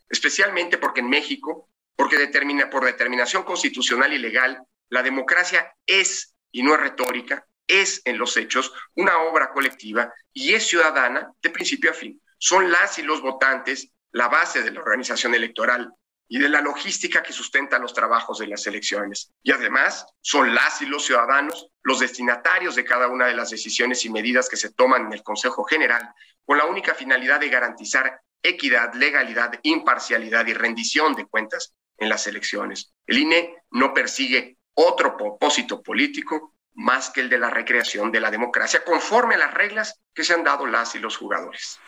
especialmente 0.08 0.78
porque 0.78 1.00
en 1.00 1.10
México, 1.10 1.70
porque 1.96 2.18
determina, 2.18 2.70
por 2.70 2.86
determinación 2.86 3.42
constitucional 3.42 4.14
y 4.14 4.20
legal, 4.20 4.62
la 4.90 5.02
democracia 5.02 5.74
es, 5.88 6.36
y 6.52 6.62
no 6.62 6.76
es 6.76 6.82
retórica, 6.82 7.48
es 7.68 8.04
en 8.06 8.20
los 8.20 8.38
hechos 8.38 8.72
una 8.94 9.18
obra 9.18 9.52
colectiva 9.52 10.14
y 10.32 10.54
es 10.54 10.68
ciudadana 10.68 11.32
de 11.42 11.50
principio 11.50 11.90
a 11.90 11.96
fin. 11.96 12.22
Son 12.38 12.72
las 12.72 13.00
y 13.00 13.02
los 13.04 13.22
votantes 13.22 13.92
la 14.12 14.28
base 14.28 14.62
de 14.62 14.72
la 14.72 14.82
organización 14.82 15.34
electoral 15.34 15.92
y 16.30 16.38
de 16.40 16.48
la 16.48 16.62
logística 16.62 17.24
que 17.24 17.34
sustenta 17.34 17.80
los 17.80 17.94
trabajos 17.94 18.38
de 18.40 18.48
las 18.48 18.66
elecciones. 18.68 19.34
Y 19.44 19.52
además, 19.52 20.06
son 20.22 20.54
las 20.54 20.82
y 20.82 20.86
los 20.86 21.04
ciudadanos 21.06 21.72
los 21.82 22.00
destinatarios 22.00 22.76
de 22.76 22.86
cada 22.86 23.08
una 23.08 23.26
de 23.26 23.34
las 23.34 23.50
decisiones 23.50 24.06
y 24.06 24.12
medidas 24.12 24.48
que 24.48 24.58
se 24.58 24.72
toman 24.72 25.08
en 25.08 25.14
el 25.14 25.24
Consejo 25.24 25.64
General, 25.64 26.14
con 26.46 26.60
la 26.60 26.66
única 26.66 26.94
finalidad 26.94 27.40
de 27.40 27.50
garantizar 27.50 28.22
equidad, 28.44 28.94
legalidad, 28.94 29.60
imparcialidad 29.64 30.46
y 30.46 30.54
rendición 30.54 31.16
de 31.16 31.26
cuentas 31.26 31.74
en 31.98 32.10
las 32.10 32.28
elecciones. 32.28 32.94
El 33.08 33.18
INE 33.18 33.56
no 33.72 33.92
persigue 33.92 34.58
otro 34.76 35.18
propósito 35.18 35.82
político 35.82 36.54
más 36.76 37.10
que 37.10 37.22
el 37.22 37.30
de 37.30 37.40
la 37.40 37.50
recreación 37.50 38.12
de 38.12 38.22
la 38.22 38.30
democracia, 38.30 38.84
conforme 38.86 39.36
a 39.36 39.40
las 39.40 39.54
reglas 39.54 40.00
que 40.14 40.24
se 40.24 40.34
han 40.34 40.44
dado 40.44 40.68
las 40.68 40.94
y 40.94 41.00
los 41.00 41.18
jugadores. 41.18 41.80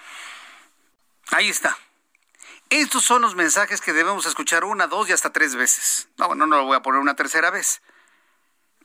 Ahí 1.28 1.50
está. 1.50 1.78
Estos 2.72 3.04
son 3.04 3.22
los 3.22 3.36
mensajes 3.36 3.82
que 3.82 3.92
debemos 3.92 4.26
escuchar 4.26 4.64
una, 4.64 4.88
dos 4.88 5.10
y 5.10 5.12
hasta 5.12 5.34
tres 5.34 5.56
veces. 5.56 6.08
No, 6.18 6.28
bueno, 6.30 6.48
no 6.48 6.56
lo 6.56 6.64
voy 6.64 6.78
a 6.78 6.82
poner 6.82 7.02
una 7.02 7.18
tercera 7.18 7.52
vez. 7.52 7.82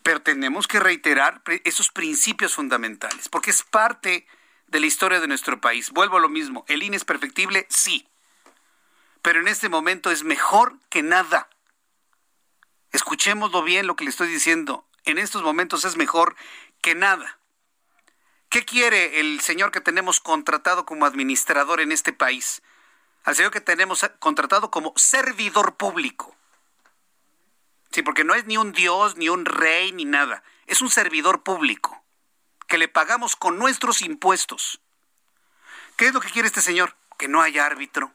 Pero 0.02 0.20
tenemos 0.22 0.66
que 0.66 0.80
reiterar 0.80 1.40
esos 1.62 1.90
principios 1.90 2.56
fundamentales, 2.56 3.28
porque 3.28 3.50
es 3.50 3.62
parte 3.62 4.26
de 4.66 4.80
la 4.80 4.86
historia 4.86 5.20
de 5.20 5.28
nuestro 5.28 5.60
país. 5.60 5.92
Vuelvo 5.92 6.16
a 6.16 6.20
lo 6.20 6.28
mismo. 6.28 6.64
¿El 6.66 6.82
INE 6.82 6.96
es 6.96 7.04
perfectible? 7.04 7.64
Sí. 7.70 8.08
Pero 9.22 9.38
en 9.38 9.46
este 9.46 9.68
momento 9.68 10.10
es 10.10 10.24
mejor 10.24 10.80
que 10.90 11.04
nada. 11.04 11.48
Escuchémoslo 12.90 13.62
bien 13.62 13.86
lo 13.86 13.94
que 13.94 14.02
le 14.02 14.10
estoy 14.10 14.26
diciendo. 14.26 14.84
En 15.04 15.16
estos 15.16 15.44
momentos 15.44 15.84
es 15.84 15.96
mejor 15.96 16.34
que 16.80 16.96
nada. 16.96 17.38
¿Qué 18.48 18.64
quiere 18.64 19.20
el 19.20 19.40
señor 19.42 19.70
que 19.70 19.80
tenemos 19.80 20.18
contratado 20.18 20.86
como 20.86 21.06
administrador 21.06 21.80
en 21.80 21.92
este 21.92 22.12
país? 22.12 22.62
Al 23.26 23.34
señor 23.34 23.50
que 23.50 23.60
tenemos 23.60 24.08
contratado 24.20 24.70
como 24.70 24.92
servidor 24.96 25.76
público. 25.76 26.34
Sí, 27.90 28.02
porque 28.02 28.22
no 28.22 28.34
es 28.34 28.46
ni 28.46 28.56
un 28.56 28.72
dios, 28.72 29.16
ni 29.16 29.28
un 29.28 29.44
rey, 29.44 29.90
ni 29.90 30.04
nada. 30.04 30.44
Es 30.66 30.80
un 30.80 30.90
servidor 30.90 31.42
público 31.42 32.02
que 32.68 32.78
le 32.78 32.86
pagamos 32.86 33.34
con 33.34 33.58
nuestros 33.58 34.00
impuestos. 34.00 34.80
¿Qué 35.96 36.06
es 36.06 36.14
lo 36.14 36.20
que 36.20 36.30
quiere 36.30 36.46
este 36.46 36.60
señor? 36.60 36.94
Que 37.18 37.26
no 37.26 37.42
haya 37.42 37.66
árbitro. 37.66 38.12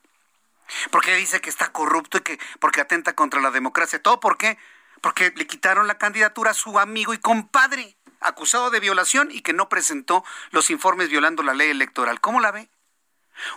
Porque 0.92 1.14
dice 1.16 1.42
que 1.42 1.50
está 1.50 1.74
corrupto 1.74 2.20
y 2.20 2.22
que 2.22 2.40
porque 2.60 2.80
atenta 2.80 3.14
contra 3.14 3.42
la 3.42 3.52
democracia. 3.52 4.02
¿Todo 4.02 4.22
por 4.22 4.38
qué? 4.38 4.58
Porque 5.02 5.34
le 5.36 5.46
quitaron 5.46 5.88
la 5.88 5.98
candidatura 5.98 6.52
a 6.52 6.54
su 6.54 6.80
amigo 6.80 7.14
y 7.14 7.18
compadre, 7.18 7.98
acusado 8.22 8.70
de 8.70 8.80
violación 8.80 9.30
y 9.30 9.42
que 9.42 9.52
no 9.52 9.68
presentó 9.68 10.24
los 10.52 10.70
informes 10.70 11.10
violando 11.10 11.44
la 11.44 11.54
ley 11.54 11.70
electoral. 11.70 12.22
¿Cómo 12.22 12.40
la 12.40 12.52
ve? 12.52 12.70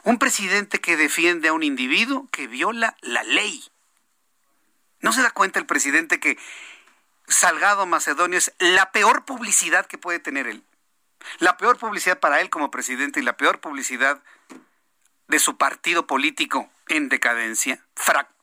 Un 0.03 0.19
presidente 0.19 0.81
que 0.81 0.97
defiende 0.97 1.49
a 1.49 1.53
un 1.53 1.63
individuo 1.63 2.29
que 2.31 2.47
viola 2.47 2.97
la 3.01 3.23
ley. 3.23 3.65
¿No 5.01 5.13
se 5.13 5.23
da 5.23 5.31
cuenta 5.31 5.59
el 5.59 5.67
presidente 5.67 6.21
que 6.21 6.39
Salgado 7.27 7.87
Macedonio 7.87 8.39
es 8.39 8.53
la 8.59 8.93
peor 8.93 9.25
publicidad 9.25 9.87
que 9.87 9.99
puede 9.99 10.19
tener 10.19 10.47
él? 10.47 10.65
La 11.39 11.57
peor 11.57 11.79
publicidad 11.79 12.21
para 12.21 12.41
él 12.41 12.51
como 12.51 12.71
presidente 12.71 13.21
y 13.21 13.23
la 13.23 13.37
peor 13.37 13.61
publicidad 13.61 14.23
de 15.29 15.39
su 15.39 15.57
partido 15.57 16.07
político 16.07 16.71
en 16.89 17.09
decadencia, 17.09 17.85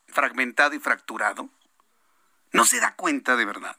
fragmentado 0.08 0.74
y 0.76 0.80
fracturado. 0.80 1.50
¿No 2.52 2.66
se 2.66 2.80
da 2.80 2.96
cuenta 2.96 3.36
de 3.36 3.46
verdad? 3.46 3.78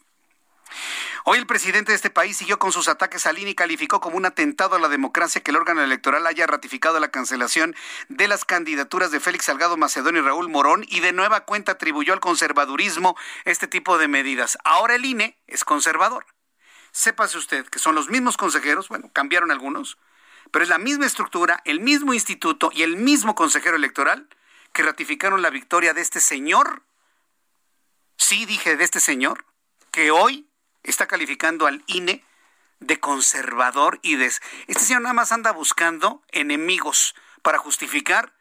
Hoy 1.25 1.39
el 1.39 1.47
presidente 1.47 1.93
de 1.93 1.97
este 1.97 2.11
país 2.11 2.37
siguió 2.37 2.59
con 2.59 2.73
sus 2.73 2.89
ataques 2.89 3.27
al 3.27 3.39
INE 3.39 3.51
y 3.51 3.55
calificó 3.55 4.01
como 4.01 4.17
un 4.17 4.27
atentado 4.27 4.75
a 4.75 4.81
la 4.81 4.89
democracia 4.89 5.41
que 5.41 5.53
el 5.53 5.57
órgano 5.57 5.81
electoral 5.81 6.27
haya 6.27 6.49
ratificado 6.49 6.99
la 6.99 7.13
cancelación 7.13 7.77
de 8.09 8.27
las 8.27 8.45
candidaturas 8.45 9.13
de 9.13 9.21
Félix 9.21 9.45
Salgado 9.45 9.77
Macedonio 9.77 10.21
y 10.21 10.25
Raúl 10.25 10.49
Morón 10.49 10.85
y 10.89 10.99
de 10.99 11.13
nueva 11.13 11.45
cuenta 11.45 11.73
atribuyó 11.73 12.13
al 12.13 12.19
conservadurismo 12.19 13.17
este 13.45 13.69
tipo 13.69 13.99
de 13.99 14.09
medidas. 14.09 14.59
Ahora 14.65 14.97
el 14.97 15.05
INE 15.05 15.39
es 15.47 15.65
conservador. 15.65 16.27
Sépase 16.91 17.39
usted 17.39 17.69
que 17.69 17.79
son 17.79 17.95
los 17.95 18.09
mismos 18.09 18.37
consejeros, 18.37 18.89
bueno, 18.89 19.09
cambiaron 19.13 19.53
algunos, 19.53 19.99
pero 20.51 20.65
es 20.65 20.69
la 20.69 20.79
misma 20.79 21.07
estructura, 21.07 21.63
el 21.65 21.79
mismo 21.79 22.15
instituto 22.15 22.71
y 22.75 22.83
el 22.83 22.97
mismo 22.97 23.37
consejero 23.37 23.77
electoral 23.77 24.29
que 24.73 24.83
ratificaron 24.83 25.41
la 25.41 25.51
victoria 25.51 25.95
de 25.95 26.01
este 26.01 26.19
señor. 26.19 26.83
Sí, 28.17 28.45
dije 28.45 28.77
de 28.77 28.83
este 28.83 28.99
señor, 28.99 29.45
que 29.93 30.11
hoy 30.11 30.49
está 30.83 31.07
calificando 31.07 31.67
al 31.67 31.83
INE 31.87 32.25
de 32.81 33.01
conservador 33.01 33.99
y 34.03 34.17
de... 34.17 34.27
Este 34.27 34.85
señor 34.85 35.03
nada 35.03 35.15
más 35.15 35.33
anda 35.33 35.53
buscando 35.53 36.23
enemigos 36.31 37.15
para 37.43 37.59
justificar 37.59 38.33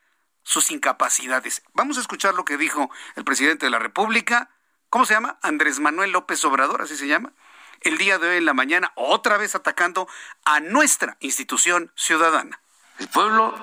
sus 0.44 0.72
incapacidades. 0.72 1.64
Vamos 1.74 1.98
a 1.98 2.02
escuchar 2.02 2.34
lo 2.34 2.46
que 2.46 2.58
dijo 2.58 2.90
el 3.16 3.24
presidente 3.24 3.66
de 3.66 3.70
la 3.70 3.80
República, 3.80 4.50
¿cómo 4.90 5.06
se 5.06 5.14
llama? 5.14 5.38
Andrés 5.42 5.80
Manuel 5.80 6.12
López 6.12 6.44
Obrador, 6.46 6.82
así 6.82 6.98
se 6.98 7.08
llama, 7.08 7.34
el 7.82 7.98
día 7.98 8.18
de 8.18 8.30
hoy 8.30 8.38
en 8.38 8.46
la 8.46 8.54
mañana, 8.54 8.92
otra 8.96 9.38
vez 9.38 9.56
atacando 9.56 10.08
a 10.46 10.60
nuestra 10.60 11.18
institución 11.20 11.92
ciudadana. 11.96 12.60
El 13.00 13.08
pueblo 13.08 13.56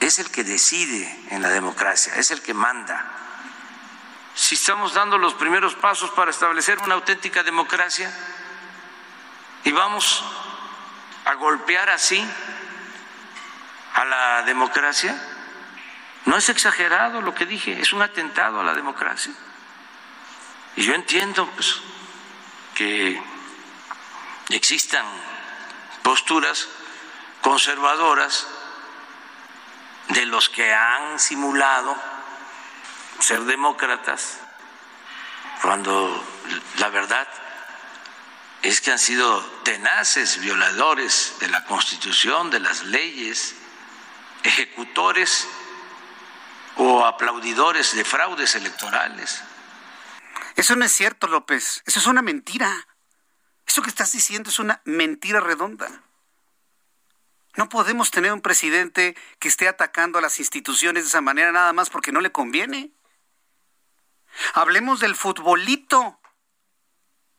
es 0.00 0.18
el 0.18 0.30
que 0.30 0.44
decide 0.44 1.08
en 1.30 1.42
la 1.42 1.48
democracia, 1.50 2.14
es 2.16 2.30
el 2.30 2.42
que 2.42 2.54
manda. 2.54 3.25
Si 4.36 4.54
estamos 4.54 4.92
dando 4.92 5.16
los 5.16 5.32
primeros 5.32 5.74
pasos 5.74 6.10
para 6.10 6.30
establecer 6.30 6.78
una 6.80 6.94
auténtica 6.94 7.42
democracia 7.42 8.12
y 9.64 9.72
vamos 9.72 10.22
a 11.24 11.34
golpear 11.34 11.88
así 11.88 12.22
a 13.94 14.04
la 14.04 14.42
democracia, 14.42 15.18
no 16.26 16.36
es 16.36 16.50
exagerado 16.50 17.22
lo 17.22 17.34
que 17.34 17.46
dije, 17.46 17.80
es 17.80 17.94
un 17.94 18.02
atentado 18.02 18.60
a 18.60 18.64
la 18.64 18.74
democracia. 18.74 19.32
Y 20.76 20.82
yo 20.82 20.92
entiendo 20.92 21.48
pues, 21.54 21.80
que 22.74 23.18
existan 24.50 25.06
posturas 26.02 26.68
conservadoras 27.40 28.46
de 30.08 30.26
los 30.26 30.50
que 30.50 30.74
han 30.74 31.18
simulado 31.18 31.96
ser 33.20 33.40
demócratas, 33.44 34.38
cuando 35.62 36.24
la 36.78 36.88
verdad 36.90 37.26
es 38.62 38.80
que 38.80 38.92
han 38.92 38.98
sido 38.98 39.40
tenaces 39.64 40.40
violadores 40.40 41.34
de 41.40 41.48
la 41.48 41.64
Constitución, 41.64 42.50
de 42.50 42.60
las 42.60 42.84
leyes, 42.84 43.54
ejecutores 44.42 45.46
o 46.76 47.04
aplaudidores 47.04 47.94
de 47.94 48.04
fraudes 48.04 48.54
electorales. 48.54 49.42
Eso 50.56 50.74
no 50.76 50.84
es 50.84 50.92
cierto, 50.92 51.26
López. 51.26 51.82
Eso 51.86 52.00
es 52.00 52.06
una 52.06 52.22
mentira. 52.22 52.86
Eso 53.66 53.82
que 53.82 53.90
estás 53.90 54.12
diciendo 54.12 54.50
es 54.50 54.58
una 54.58 54.80
mentira 54.84 55.40
redonda. 55.40 55.88
No 57.56 57.68
podemos 57.68 58.10
tener 58.10 58.32
un 58.32 58.42
presidente 58.42 59.16
que 59.38 59.48
esté 59.48 59.68
atacando 59.68 60.18
a 60.18 60.22
las 60.22 60.38
instituciones 60.38 61.04
de 61.04 61.08
esa 61.08 61.20
manera 61.20 61.52
nada 61.52 61.72
más 61.72 61.88
porque 61.88 62.12
no 62.12 62.20
le 62.20 62.32
conviene. 62.32 62.92
Hablemos 64.54 65.00
del 65.00 65.14
futbolito. 65.14 66.18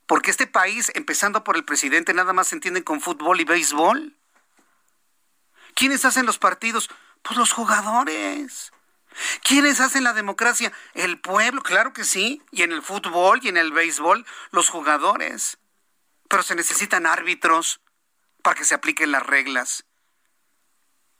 Porque 0.06 0.30
este 0.30 0.46
país, 0.46 0.90
empezando 0.94 1.44
por 1.44 1.56
el 1.56 1.64
presidente, 1.64 2.14
nada 2.14 2.32
más 2.32 2.48
se 2.48 2.54
entiende 2.54 2.82
con 2.82 3.00
fútbol 3.00 3.40
y 3.40 3.44
béisbol. 3.44 4.16
¿Quiénes 5.74 6.04
hacen 6.04 6.26
los 6.26 6.38
partidos? 6.38 6.88
Pues 7.22 7.36
los 7.36 7.52
jugadores. 7.52 8.72
¿Quiénes 9.42 9.80
hacen 9.80 10.04
la 10.04 10.12
democracia? 10.12 10.72
El 10.94 11.20
pueblo, 11.20 11.62
claro 11.62 11.92
que 11.92 12.04
sí. 12.04 12.42
Y 12.50 12.62
en 12.62 12.72
el 12.72 12.82
fútbol 12.82 13.40
y 13.42 13.48
en 13.48 13.56
el 13.56 13.72
béisbol, 13.72 14.24
los 14.50 14.70
jugadores. 14.70 15.58
Pero 16.28 16.42
se 16.42 16.54
necesitan 16.54 17.06
árbitros 17.06 17.80
para 18.42 18.56
que 18.56 18.64
se 18.64 18.74
apliquen 18.74 19.12
las 19.12 19.26
reglas. 19.26 19.84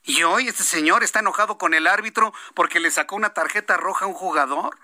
Y 0.03 0.23
hoy 0.23 0.49
este 0.49 0.63
señor 0.63 1.03
está 1.03 1.19
enojado 1.19 1.59
con 1.59 1.75
el 1.75 1.87
árbitro 1.87 2.33
porque 2.55 2.81
le 2.81 2.91
sacó 2.91 3.17
una 3.17 3.35
tarjeta 3.35 3.77
roja 3.77 4.07
a 4.07 4.09
un 4.09 4.15
jugador. 4.15 4.79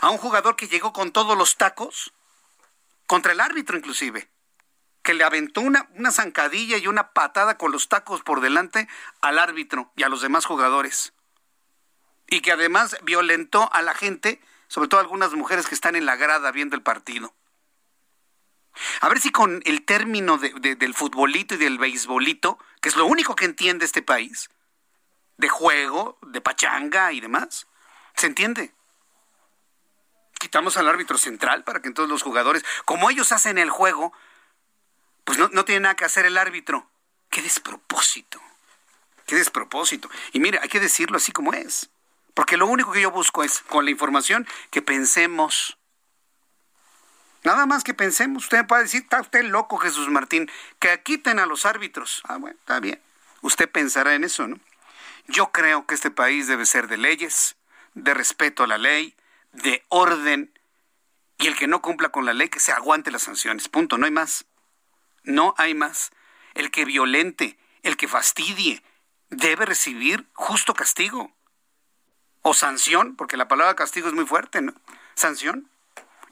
A 0.00 0.10
un 0.10 0.18
jugador 0.18 0.56
que 0.56 0.68
llegó 0.68 0.92
con 0.92 1.12
todos 1.12 1.36
los 1.36 1.56
tacos, 1.56 2.12
contra 3.06 3.32
el 3.32 3.40
árbitro 3.40 3.76
inclusive, 3.76 4.30
que 5.02 5.14
le 5.14 5.24
aventó 5.24 5.60
una, 5.60 5.88
una 5.94 6.12
zancadilla 6.12 6.76
y 6.76 6.86
una 6.86 7.12
patada 7.12 7.58
con 7.58 7.72
los 7.72 7.88
tacos 7.88 8.22
por 8.22 8.40
delante 8.40 8.88
al 9.20 9.38
árbitro 9.38 9.92
y 9.96 10.04
a 10.04 10.08
los 10.08 10.22
demás 10.22 10.46
jugadores. 10.46 11.12
Y 12.28 12.40
que 12.40 12.52
además 12.52 12.96
violentó 13.02 13.68
a 13.72 13.82
la 13.82 13.94
gente, 13.94 14.40
sobre 14.68 14.88
todo 14.88 15.00
algunas 15.00 15.32
mujeres 15.32 15.66
que 15.66 15.74
están 15.74 15.96
en 15.96 16.06
la 16.06 16.16
grada 16.16 16.52
viendo 16.52 16.76
el 16.76 16.82
partido. 16.82 17.34
A 19.00 19.08
ver 19.08 19.20
si 19.20 19.30
con 19.30 19.62
el 19.66 19.84
término 19.84 20.38
del 20.38 20.94
futbolito 20.94 21.54
y 21.54 21.58
del 21.58 21.78
beisbolito, 21.78 22.58
que 22.80 22.88
es 22.88 22.96
lo 22.96 23.04
único 23.06 23.34
que 23.34 23.44
entiende 23.44 23.84
este 23.84 24.02
país, 24.02 24.50
de 25.36 25.48
juego, 25.48 26.18
de 26.22 26.40
pachanga 26.40 27.12
y 27.12 27.20
demás, 27.20 27.66
se 28.14 28.26
entiende. 28.26 28.72
Quitamos 30.42 30.76
al 30.76 30.88
árbitro 30.88 31.18
central 31.18 31.62
para 31.62 31.80
que 31.80 31.86
entonces 31.86 32.10
los 32.10 32.24
jugadores, 32.24 32.64
como 32.84 33.08
ellos 33.08 33.30
hacen 33.30 33.58
el 33.58 33.70
juego, 33.70 34.12
pues 35.22 35.38
no, 35.38 35.48
no 35.52 35.64
tiene 35.64 35.82
nada 35.82 35.94
que 35.94 36.04
hacer 36.04 36.26
el 36.26 36.36
árbitro. 36.36 36.90
Qué 37.30 37.40
despropósito. 37.42 38.40
Qué 39.24 39.36
despropósito. 39.36 40.10
Y 40.32 40.40
mire, 40.40 40.58
hay 40.60 40.68
que 40.68 40.80
decirlo 40.80 41.16
así 41.16 41.30
como 41.30 41.52
es. 41.52 41.90
Porque 42.34 42.56
lo 42.56 42.66
único 42.66 42.90
que 42.90 43.00
yo 43.00 43.12
busco 43.12 43.44
es, 43.44 43.60
con 43.60 43.84
la 43.84 43.92
información, 43.92 44.48
que 44.72 44.82
pensemos 44.82 45.78
Nada 47.44 47.64
más 47.66 47.84
que 47.84 47.94
pensemos, 47.94 48.42
usted 48.42 48.66
puede 48.66 48.82
decir, 48.82 49.02
está 49.02 49.20
usted 49.20 49.44
loco, 49.44 49.76
Jesús 49.76 50.08
Martín, 50.08 50.50
que 50.80 51.02
quiten 51.04 51.38
a 51.38 51.46
los 51.46 51.66
árbitros. 51.66 52.20
Ah, 52.24 52.38
bueno, 52.38 52.56
está 52.58 52.80
bien. 52.80 53.00
Usted 53.42 53.70
pensará 53.70 54.14
en 54.14 54.24
eso, 54.24 54.48
¿no? 54.48 54.58
Yo 55.28 55.52
creo 55.52 55.86
que 55.86 55.94
este 55.94 56.10
país 56.10 56.48
debe 56.48 56.66
ser 56.66 56.88
de 56.88 56.96
leyes, 56.96 57.54
de 57.94 58.12
respeto 58.12 58.64
a 58.64 58.66
la 58.66 58.78
ley, 58.78 59.14
de 59.52 59.84
orden, 59.88 60.52
y 61.38 61.46
el 61.46 61.56
que 61.56 61.66
no 61.66 61.82
cumpla 61.82 62.10
con 62.10 62.24
la 62.24 62.32
ley, 62.32 62.48
que 62.48 62.60
se 62.60 62.72
aguante 62.72 63.10
las 63.10 63.22
sanciones. 63.22 63.68
Punto, 63.68 63.98
no 63.98 64.06
hay 64.06 64.12
más. 64.12 64.44
No 65.24 65.54
hay 65.58 65.74
más. 65.74 66.10
El 66.54 66.70
que 66.70 66.84
violente, 66.84 67.58
el 67.82 67.96
que 67.96 68.08
fastidie, 68.08 68.82
debe 69.30 69.66
recibir 69.66 70.28
justo 70.34 70.74
castigo. 70.74 71.32
O 72.42 72.54
sanción, 72.54 73.16
porque 73.16 73.36
la 73.36 73.48
palabra 73.48 73.74
castigo 73.74 74.08
es 74.08 74.14
muy 74.14 74.26
fuerte, 74.26 74.62
¿no? 74.62 74.74
Sanción. 75.14 75.68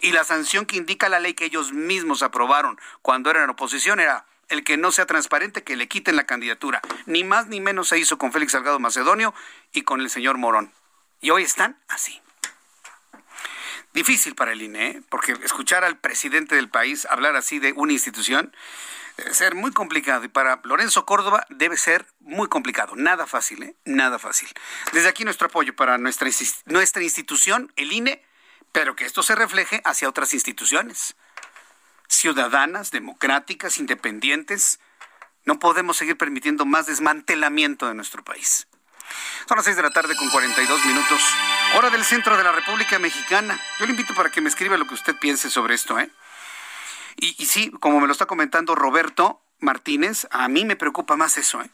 Y 0.00 0.12
la 0.12 0.24
sanción 0.24 0.66
que 0.66 0.76
indica 0.76 1.08
la 1.08 1.20
ley 1.20 1.34
que 1.34 1.44
ellos 1.44 1.72
mismos 1.72 2.22
aprobaron 2.22 2.78
cuando 3.02 3.30
eran 3.30 3.50
oposición 3.50 4.00
era 4.00 4.26
el 4.48 4.64
que 4.64 4.76
no 4.76 4.92
sea 4.92 5.06
transparente, 5.06 5.62
que 5.62 5.76
le 5.76 5.88
quiten 5.88 6.16
la 6.16 6.24
candidatura. 6.24 6.80
Ni 7.06 7.22
más 7.22 7.46
ni 7.46 7.60
menos 7.60 7.88
se 7.88 7.98
hizo 7.98 8.18
con 8.18 8.32
Félix 8.32 8.52
Salgado 8.52 8.80
Macedonio 8.80 9.34
y 9.72 9.82
con 9.82 10.00
el 10.00 10.10
señor 10.10 10.38
Morón. 10.38 10.72
Y 11.20 11.30
hoy 11.30 11.44
están 11.44 11.78
así. 11.88 12.20
Difícil 13.92 14.34
para 14.34 14.52
el 14.52 14.62
INE, 14.62 14.86
¿eh? 14.88 15.02
porque 15.08 15.32
escuchar 15.44 15.84
al 15.84 15.98
presidente 15.98 16.54
del 16.54 16.68
país 16.68 17.06
hablar 17.10 17.34
así 17.36 17.58
de 17.58 17.72
una 17.72 17.92
institución 17.92 18.54
debe 19.16 19.34
ser 19.34 19.54
muy 19.54 19.72
complicado. 19.72 20.24
Y 20.24 20.28
para 20.28 20.60
Lorenzo 20.64 21.04
Córdoba 21.04 21.44
debe 21.50 21.76
ser 21.76 22.06
muy 22.20 22.48
complicado. 22.48 22.94
Nada 22.96 23.26
fácil, 23.26 23.62
¿eh? 23.64 23.74
Nada 23.84 24.18
fácil. 24.18 24.48
Desde 24.92 25.08
aquí 25.08 25.24
nuestro 25.24 25.48
apoyo 25.48 25.74
para 25.74 25.98
nuestra, 25.98 26.28
nuestra 26.66 27.02
institución, 27.02 27.72
el 27.76 27.92
INE, 27.92 28.24
pero 28.72 28.94
que 28.94 29.04
esto 29.04 29.22
se 29.22 29.34
refleje 29.34 29.82
hacia 29.84 30.08
otras 30.08 30.34
instituciones 30.34 31.16
ciudadanas, 32.10 32.90
democráticas, 32.90 33.78
independientes. 33.78 34.80
No 35.44 35.58
podemos 35.58 35.96
seguir 35.96 36.18
permitiendo 36.18 36.66
más 36.66 36.86
desmantelamiento 36.86 37.86
de 37.86 37.94
nuestro 37.94 38.22
país. 38.22 38.66
Son 39.48 39.56
las 39.56 39.64
6 39.64 39.76
de 39.76 39.82
la 39.82 39.90
tarde 39.90 40.16
con 40.16 40.28
42 40.30 40.84
minutos, 40.86 41.20
hora 41.76 41.90
del 41.90 42.04
centro 42.04 42.36
de 42.36 42.44
la 42.44 42.52
República 42.52 42.98
Mexicana. 42.98 43.60
Yo 43.78 43.86
le 43.86 43.92
invito 43.92 44.14
para 44.14 44.30
que 44.30 44.40
me 44.40 44.48
escriba 44.48 44.76
lo 44.76 44.86
que 44.86 44.94
usted 44.94 45.16
piense 45.16 45.50
sobre 45.50 45.74
esto. 45.74 45.98
¿eh? 45.98 46.10
Y, 47.16 47.46
sí, 47.46 47.70
como 47.80 48.00
me 48.00 48.06
lo 48.06 48.12
está 48.12 48.26
comentando 48.26 48.74
Roberto 48.74 49.42
Martínez, 49.58 50.26
a 50.30 50.48
mí 50.48 50.64
me 50.64 50.76
preocupa 50.76 51.16
más 51.16 51.36
eso, 51.36 51.60
¿eh? 51.62 51.70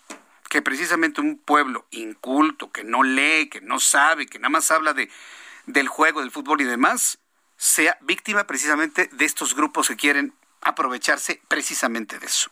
que 0.49 0.63
precisamente 0.63 1.21
un 1.21 1.39
pueblo 1.39 1.87
inculto, 1.91 2.73
que 2.73 2.85
no 2.85 3.03
lee, 3.03 3.49
que 3.49 3.61
no 3.61 3.81
sabe, 3.81 4.27
que 4.27 4.39
nada 4.39 4.51
más 4.51 4.71
habla 4.71 4.93
de 4.93 5.11
del 5.67 5.89
juego, 5.89 6.21
del 6.21 6.31
fútbol 6.31 6.61
y 6.61 6.65
demás, 6.65 7.19
sea 7.57 7.99
víctima 8.01 8.47
precisamente 8.47 9.09
de 9.13 9.25
estos 9.25 9.55
grupos 9.55 9.89
que 9.89 9.97
quieren 9.97 10.33
aprovecharse 10.61 11.43
precisamente 11.49 12.19
de 12.19 12.27
eso. 12.27 12.51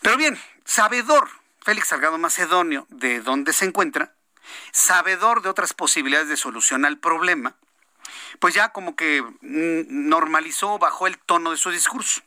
Pero 0.00 0.16
bien, 0.16 0.38
sabedor 0.64 1.28
Félix 1.66 1.88
Salgado 1.88 2.16
Macedonio 2.16 2.86
de 2.90 3.20
dónde 3.20 3.52
se 3.52 3.64
encuentra, 3.64 4.14
sabedor 4.70 5.42
de 5.42 5.48
otras 5.48 5.74
posibilidades 5.74 6.28
de 6.28 6.36
solución 6.36 6.84
al 6.84 6.98
problema, 6.98 7.56
pues 8.38 8.54
ya 8.54 8.68
como 8.68 8.94
que 8.94 9.20
mm, 9.22 10.08
normalizó, 10.08 10.78
bajó 10.78 11.08
el 11.08 11.18
tono 11.18 11.50
de 11.50 11.56
su 11.56 11.72
discurso. 11.72 12.22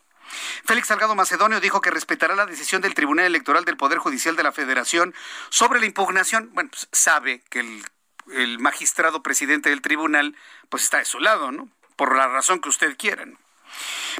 Félix 0.66 0.88
Salgado 0.88 1.14
Macedonio 1.14 1.58
dijo 1.58 1.80
que 1.80 1.90
respetará 1.90 2.36
la 2.36 2.44
decisión 2.44 2.82
del 2.82 2.92
Tribunal 2.92 3.24
Electoral 3.24 3.64
del 3.64 3.78
Poder 3.78 3.96
Judicial 3.96 4.36
de 4.36 4.42
la 4.42 4.52
Federación 4.52 5.14
sobre 5.48 5.80
la 5.80 5.86
impugnación. 5.86 6.50
Bueno, 6.52 6.68
pues 6.70 6.88
sabe 6.92 7.42
que 7.48 7.60
el 7.60 7.82
el 8.32 8.58
magistrado 8.58 9.22
presidente 9.22 9.70
del 9.70 9.82
tribunal, 9.82 10.36
pues 10.68 10.84
está 10.84 10.98
de 10.98 11.04
su 11.04 11.18
lado, 11.18 11.50
¿no? 11.50 11.68
Por 11.96 12.16
la 12.16 12.28
razón 12.28 12.60
que 12.60 12.68
usted 12.68 12.96
quiera, 12.96 13.26
¿no? 13.26 13.38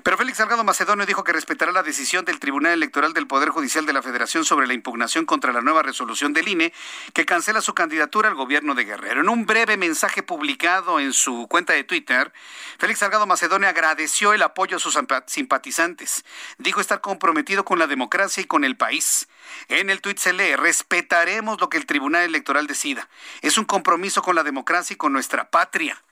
Pero 0.03 0.17
Félix 0.17 0.39
Salgado 0.39 0.65
Macedonio 0.65 1.05
dijo 1.05 1.25
que 1.25 1.33
respetará 1.33 1.73
la 1.73 1.83
decisión 1.83 2.25
del 2.25 2.41
Tribunal 2.41 2.73
Electoral 2.73 3.13
del 3.13 3.27
Poder 3.27 3.51
Judicial 3.51 3.85
de 3.85 3.93
la 3.93 4.03
Federación 4.03 4.45
sobre 4.45 4.67
la 4.67 4.73
impugnación 4.73 5.27
contra 5.27 5.53
la 5.53 5.61
nueva 5.61 5.83
resolución 5.83 6.33
del 6.33 6.49
INE 6.49 6.73
que 7.13 7.27
cancela 7.27 7.61
su 7.61 7.75
candidatura 7.75 8.29
al 8.29 8.35
gobierno 8.35 8.75
de 8.75 8.85
Guerrero. 8.85 9.21
En 9.21 9.29
un 9.29 9.45
breve 9.45 9.77
mensaje 9.77 10.23
publicado 10.23 11.01
en 11.01 11.13
su 11.13 11.47
cuenta 11.49 11.75
de 11.75 11.85
Twitter, 11.85 12.33
Félix 12.79 13.01
Salgado 13.01 13.27
Macedonio 13.27 13.69
agradeció 13.69 14.33
el 14.33 14.43
apoyo 14.43 14.79
a 14.79 14.81
sus 14.81 14.99
simpatizantes. 15.27 16.25
Dijo 16.59 16.81
estar 16.81 17.01
comprometido 17.01 17.65
con 17.65 17.79
la 17.79 17.87
democracia 17.87 18.43
y 18.43 18.47
con 18.47 18.65
el 18.65 18.77
país. 18.77 19.29
En 19.69 19.91
el 19.91 20.01
tuit 20.01 20.19
se 20.19 20.33
lee, 20.33 20.57
respetaremos 20.57 21.61
lo 21.61 21.69
que 21.69 21.77
el 21.77 21.87
Tribunal 21.87 22.23
Electoral 22.23 22.67
decida. 22.67 23.09
Es 23.43 23.59
un 23.59 23.65
compromiso 23.65 24.23
con 24.23 24.35
la 24.35 24.45
democracia 24.45 24.95
y 24.95 24.97
con 24.97 25.13
nuestra 25.13 25.51
patria. 25.51 26.03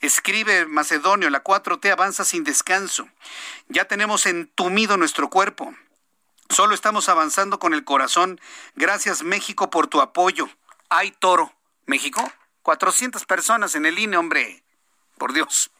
Escribe 0.00 0.66
Macedonio, 0.66 1.30
la 1.30 1.42
4T 1.42 1.90
avanza 1.90 2.24
sin 2.24 2.44
descanso. 2.44 3.08
Ya 3.68 3.86
tenemos 3.86 4.26
entumido 4.26 4.96
nuestro 4.96 5.30
cuerpo. 5.30 5.74
Solo 6.48 6.74
estamos 6.74 7.08
avanzando 7.08 7.58
con 7.58 7.74
el 7.74 7.84
corazón. 7.84 8.40
Gracias 8.74 9.22
México 9.22 9.70
por 9.70 9.86
tu 9.86 10.00
apoyo. 10.00 10.48
Hay 10.88 11.10
toro. 11.10 11.52
¿México? 11.86 12.30
400 12.62 13.24
personas 13.26 13.74
en 13.74 13.86
el 13.86 13.98
INE, 13.98 14.16
hombre. 14.16 14.62
Por 15.18 15.32
Dios. 15.32 15.70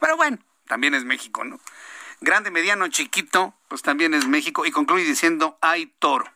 Pero 0.00 0.16
bueno, 0.16 0.38
también 0.66 0.94
es 0.94 1.04
México, 1.04 1.44
¿no? 1.44 1.60
Grande, 2.20 2.50
mediano, 2.50 2.88
chiquito, 2.88 3.54
pues 3.68 3.82
también 3.82 4.14
es 4.14 4.26
México. 4.26 4.66
Y 4.66 4.70
concluye 4.70 5.04
diciendo, 5.04 5.58
hay 5.60 5.86
toro. 5.98 6.30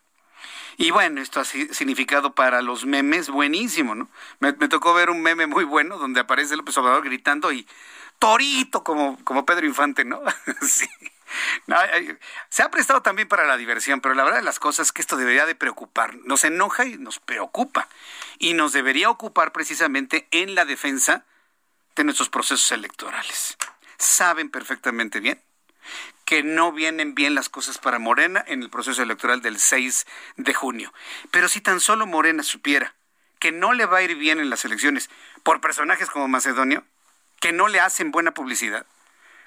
Y 0.76 0.90
bueno, 0.90 1.20
esto 1.20 1.40
ha 1.40 1.44
significado 1.44 2.34
para 2.34 2.62
los 2.62 2.84
memes 2.84 3.28
buenísimo, 3.28 3.94
¿no? 3.94 4.08
Me, 4.40 4.52
tocó 4.52 4.94
ver 4.94 5.10
un 5.10 5.22
meme 5.22 5.46
muy 5.46 5.64
bueno 5.64 5.98
donde 5.98 6.20
aparece 6.20 6.56
López 6.56 6.76
Obrador 6.78 7.04
gritando 7.04 7.52
y 7.52 7.66
torito 8.18 8.82
como, 8.84 9.22
como 9.24 9.44
Pedro 9.44 9.66
Infante, 9.66 10.04
¿no? 10.04 10.20
sí. 10.62 10.88
se 12.48 12.62
ha 12.62 12.70
prestado 12.70 13.02
también 13.02 13.28
para 13.28 13.46
la 13.46 13.56
diversión, 13.56 14.00
pero 14.00 14.14
la 14.14 14.24
verdad 14.24 14.38
de 14.38 14.44
las 14.44 14.58
cosas 14.58 14.88
es 14.88 14.92
que 14.92 15.02
esto 15.02 15.16
debería 15.16 15.46
de 15.46 15.54
preocupar. 15.54 16.16
Nos 16.24 16.44
enoja 16.44 16.84
y 16.84 16.96
nos 16.96 17.18
preocupa. 17.18 17.88
Y 18.38 18.54
nos 18.54 18.72
debería 18.72 19.10
ocupar 19.10 19.52
precisamente 19.52 20.28
en 20.30 20.54
la 20.54 20.64
defensa 20.64 21.24
de 21.96 22.04
nuestros 22.04 22.28
procesos 22.28 22.72
electorales. 22.72 23.56
Saben 23.98 24.50
perfectamente 24.50 25.20
bien 25.20 25.40
que 26.24 26.42
no 26.42 26.72
vienen 26.72 27.14
bien 27.14 27.34
las 27.34 27.48
cosas 27.48 27.78
para 27.78 27.98
Morena 27.98 28.44
en 28.46 28.62
el 28.62 28.70
proceso 28.70 29.02
electoral 29.02 29.42
del 29.42 29.58
6 29.58 30.06
de 30.36 30.54
junio. 30.54 30.92
Pero 31.30 31.48
si 31.48 31.60
tan 31.60 31.80
solo 31.80 32.06
Morena 32.06 32.42
supiera 32.42 32.94
que 33.38 33.52
no 33.52 33.72
le 33.72 33.86
va 33.86 33.98
a 33.98 34.02
ir 34.02 34.14
bien 34.16 34.40
en 34.40 34.50
las 34.50 34.64
elecciones 34.64 35.10
por 35.42 35.60
personajes 35.60 36.08
como 36.08 36.28
Macedonio, 36.28 36.84
que 37.40 37.52
no 37.52 37.68
le 37.68 37.80
hacen 37.80 38.12
buena 38.12 38.32
publicidad, 38.32 38.86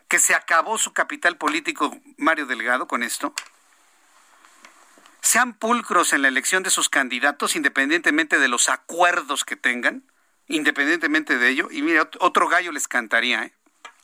que 0.07 0.19
se 0.19 0.35
acabó 0.35 0.77
su 0.77 0.93
capital 0.93 1.37
político 1.37 1.97
Mario 2.17 2.45
Delgado 2.45 2.87
con 2.87 3.03
esto, 3.03 3.33
sean 5.21 5.53
pulcros 5.53 6.13
en 6.13 6.21
la 6.21 6.27
elección 6.27 6.61
de 6.61 6.69
sus 6.69 6.89
candidatos 6.89 7.55
independientemente 7.55 8.37
de 8.37 8.47
los 8.47 8.69
acuerdos 8.69 9.43
que 9.43 9.55
tengan, 9.55 10.03
independientemente 10.47 11.37
de 11.37 11.49
ello, 11.49 11.69
y 11.71 11.81
mira, 11.81 12.09
otro 12.19 12.47
gallo 12.47 12.71
les 12.71 12.87
cantaría, 12.87 13.43
¿eh? 13.43 13.53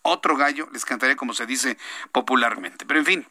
Otro 0.02 0.36
gallo 0.36 0.70
les 0.74 0.86
cantaría 0.86 1.16
como 1.16 1.34
se 1.34 1.46
dice 1.46 1.78
popularmente. 2.12 2.86
Pero 2.86 3.00
en 3.00 3.06
fin, 3.06 3.28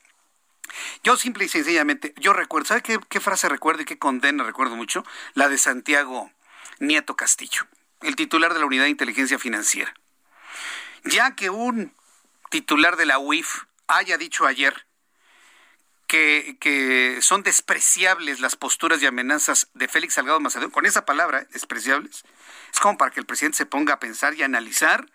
yo 1.03 1.16
simple 1.16 1.45
y 1.45 1.49
sencillamente, 1.49 2.14
yo 2.16 2.33
recuerdo, 2.33 2.66
¿sabe 2.68 2.83
qué, 2.83 2.99
qué 3.09 3.21
frase 3.21 3.49
recuerdo 3.49 3.83
y 3.83 3.85
qué 3.85 3.99
condena 3.99 4.45
recuerdo 4.45 4.77
mucho? 4.77 5.05
La 5.35 5.49
de 5.49 5.59
Santiago 5.59 6.31
Nieto 6.79 7.16
Castillo, 7.16 7.66
el 8.03 8.16
titular 8.16 8.55
de 8.55 8.61
la 8.61 8.66
Unidad 8.66 8.85
de 8.85 8.91
Inteligencia 8.91 9.39
Financiera. 9.39 9.95
Ya 11.05 11.35
que 11.35 11.51
un 11.51 11.95
titular 12.51 12.97
de 12.97 13.07
la 13.07 13.18
UIF 13.18 13.64
haya 13.87 14.18
dicho 14.18 14.47
ayer 14.47 14.87
que, 16.07 16.57
que, 16.61 17.18
son 17.23 17.43
despreciables 17.43 18.41
las 18.41 18.57
posturas 18.57 19.01
y 19.01 19.07
amenazas 19.07 19.68
de 19.75 19.87
Félix 19.87 20.14
Salgado 20.14 20.41
Macedonio, 20.41 20.73
con 20.73 20.85
esa 20.85 21.05
palabra, 21.05 21.47
despreciables, 21.53 22.25
es 22.73 22.81
como 22.81 22.99
para 22.99 23.12
que 23.12 23.21
el 23.21 23.27
presidente 23.27 23.59
se 23.59 23.66
ponga 23.66 23.95
a 23.95 24.01
pensar 24.01 24.35
y 24.35 24.43
a 24.43 24.47
analizar 24.47 25.07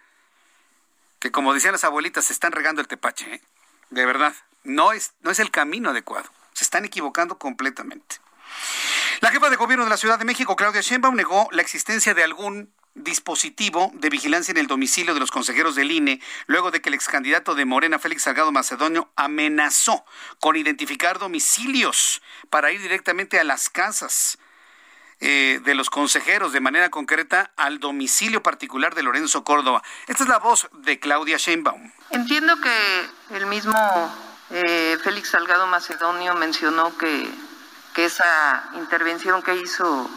que 1.25 1.31
como 1.31 1.55
decían 1.55 1.71
las 1.71 1.83
abuelitas, 1.83 2.25
se 2.25 2.33
están 2.33 2.51
regando 2.51 2.81
el 2.81 2.87
tepache, 2.87 3.25
¿eh? 3.33 3.41
de 3.89 4.05
verdad, 4.05 4.35
no 4.63 4.91
es, 4.91 5.13
no 5.21 5.31
es 5.31 5.39
el 5.39 5.49
camino 5.49 5.89
adecuado, 5.89 6.29
se 6.53 6.63
están 6.63 6.85
equivocando 6.85 7.39
completamente. 7.39 8.17
La 9.21 9.31
jefa 9.31 9.49
de 9.49 9.55
gobierno 9.55 9.85
de 9.85 9.89
la 9.89 9.97
Ciudad 9.97 10.19
de 10.19 10.25
México, 10.25 10.55
Claudia 10.55 10.81
Sheinbaum, 10.81 11.15
negó 11.15 11.47
la 11.51 11.63
existencia 11.63 12.13
de 12.13 12.23
algún 12.23 12.71
dispositivo 12.93 13.89
de 13.95 14.11
vigilancia 14.11 14.51
en 14.51 14.59
el 14.59 14.67
domicilio 14.67 15.15
de 15.15 15.19
los 15.19 15.31
consejeros 15.31 15.73
del 15.73 15.91
INE, 15.91 16.21
luego 16.45 16.69
de 16.69 16.79
que 16.79 16.89
el 16.89 16.93
ex 16.93 17.07
candidato 17.07 17.55
de 17.55 17.65
Morena, 17.65 17.97
Félix 17.97 18.21
Salgado 18.21 18.51
Macedonio, 18.51 19.09
amenazó 19.15 20.05
con 20.39 20.57
identificar 20.57 21.17
domicilios 21.17 22.21
para 22.51 22.71
ir 22.71 22.79
directamente 22.83 23.39
a 23.39 23.43
las 23.43 23.71
casas 23.71 24.37
eh, 25.21 25.61
de 25.63 25.75
los 25.75 25.89
consejeros 25.89 26.51
de 26.51 26.59
manera 26.59 26.89
concreta 26.89 27.49
al 27.55 27.79
domicilio 27.79 28.43
particular 28.43 28.95
de 28.95 29.03
Lorenzo 29.03 29.45
Córdoba. 29.45 29.81
Esta 30.07 30.23
es 30.23 30.29
la 30.29 30.39
voz 30.39 30.67
de 30.73 30.99
Claudia 30.99 31.37
Sheinbaum. 31.37 31.89
Entiendo 32.09 32.59
que 32.59 33.09
el 33.29 33.45
mismo 33.45 33.73
eh, 34.49 34.97
Félix 35.01 35.29
Salgado 35.29 35.67
Macedonio 35.67 36.35
mencionó 36.35 36.97
que, 36.97 37.29
que 37.93 38.05
esa 38.05 38.69
intervención 38.75 39.41
que 39.41 39.55
hizo 39.55 40.09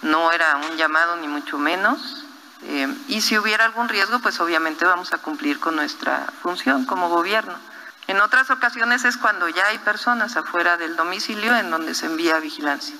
no 0.00 0.32
era 0.32 0.56
un 0.56 0.76
llamado 0.78 1.16
ni 1.16 1.28
mucho 1.28 1.58
menos. 1.58 2.24
Eh, 2.62 2.88
y 3.08 3.20
si 3.20 3.36
hubiera 3.36 3.66
algún 3.66 3.90
riesgo, 3.90 4.20
pues 4.20 4.40
obviamente 4.40 4.86
vamos 4.86 5.12
a 5.12 5.18
cumplir 5.18 5.60
con 5.60 5.76
nuestra 5.76 6.26
función 6.42 6.86
como 6.86 7.10
gobierno. 7.10 7.58
En 8.06 8.20
otras 8.20 8.50
ocasiones 8.50 9.04
es 9.04 9.18
cuando 9.18 9.50
ya 9.50 9.66
hay 9.66 9.78
personas 9.78 10.36
afuera 10.36 10.78
del 10.78 10.96
domicilio 10.96 11.54
en 11.56 11.70
donde 11.70 11.94
se 11.94 12.06
envía 12.06 12.38
vigilancia 12.40 12.96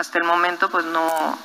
hasta 0.00 0.18
el 0.18 0.24
momento 0.24 0.70
pues 0.70 0.86
no, 0.86 1.38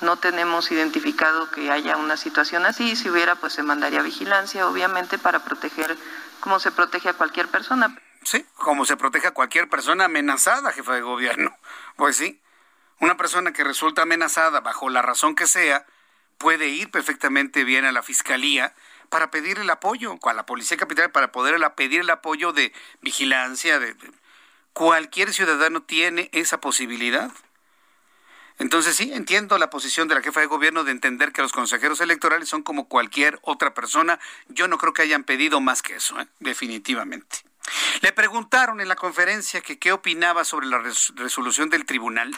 no 0.00 0.16
tenemos 0.16 0.70
identificado 0.72 1.50
que 1.50 1.70
haya 1.70 1.96
una 1.96 2.16
situación 2.16 2.64
así. 2.64 2.96
Si 2.96 3.10
hubiera, 3.10 3.36
pues 3.36 3.52
se 3.52 3.62
mandaría 3.62 4.02
vigilancia, 4.02 4.66
obviamente, 4.66 5.18
para 5.18 5.44
proteger 5.44 5.96
como 6.40 6.58
se 6.58 6.70
protege 6.70 7.10
a 7.10 7.14
cualquier 7.14 7.48
persona. 7.48 7.94
Sí, 8.22 8.44
como 8.54 8.84
se 8.86 8.96
protege 8.96 9.28
a 9.28 9.34
cualquier 9.34 9.68
persona 9.68 10.06
amenazada, 10.06 10.72
jefa 10.72 10.94
de 10.94 11.02
gobierno. 11.02 11.54
Pues 11.96 12.16
sí, 12.16 12.40
una 12.98 13.16
persona 13.16 13.52
que 13.52 13.62
resulta 13.62 14.02
amenazada 14.02 14.60
bajo 14.60 14.88
la 14.88 15.02
razón 15.02 15.34
que 15.34 15.46
sea, 15.46 15.84
puede 16.38 16.68
ir 16.68 16.90
perfectamente 16.90 17.64
bien 17.64 17.84
a 17.84 17.92
la 17.92 18.02
fiscalía 18.02 18.74
para 19.10 19.30
pedir 19.30 19.58
el 19.58 19.70
apoyo, 19.70 20.18
a 20.22 20.32
la 20.32 20.46
policía 20.46 20.76
capital 20.76 21.10
para 21.10 21.30
poder 21.30 21.60
pedir 21.74 22.00
el 22.00 22.10
apoyo 22.10 22.52
de 22.52 22.72
vigilancia. 23.00 23.78
de 23.78 23.94
cualquier 24.72 25.32
ciudadano 25.32 25.82
tiene 25.82 26.28
esa 26.32 26.60
posibilidad. 26.60 27.30
Entonces 28.58 28.96
sí, 28.96 29.10
entiendo 29.12 29.58
la 29.58 29.68
posición 29.68 30.08
de 30.08 30.14
la 30.14 30.22
jefa 30.22 30.40
de 30.40 30.46
gobierno 30.46 30.84
de 30.84 30.92
entender 30.92 31.32
que 31.32 31.42
los 31.42 31.52
consejeros 31.52 32.00
electorales 32.00 32.48
son 32.48 32.62
como 32.62 32.88
cualquier 32.88 33.38
otra 33.42 33.74
persona. 33.74 34.18
Yo 34.48 34.66
no 34.66 34.78
creo 34.78 34.92
que 34.92 35.02
hayan 35.02 35.24
pedido 35.24 35.60
más 35.60 35.82
que 35.82 35.96
eso, 35.96 36.18
¿eh? 36.20 36.26
definitivamente. 36.40 37.38
Le 38.00 38.12
preguntaron 38.12 38.80
en 38.80 38.88
la 38.88 38.96
conferencia 38.96 39.60
que 39.60 39.78
qué 39.78 39.92
opinaba 39.92 40.44
sobre 40.44 40.68
la 40.68 40.78
resolución 40.78 41.68
del 41.68 41.84
tribunal. 41.84 42.34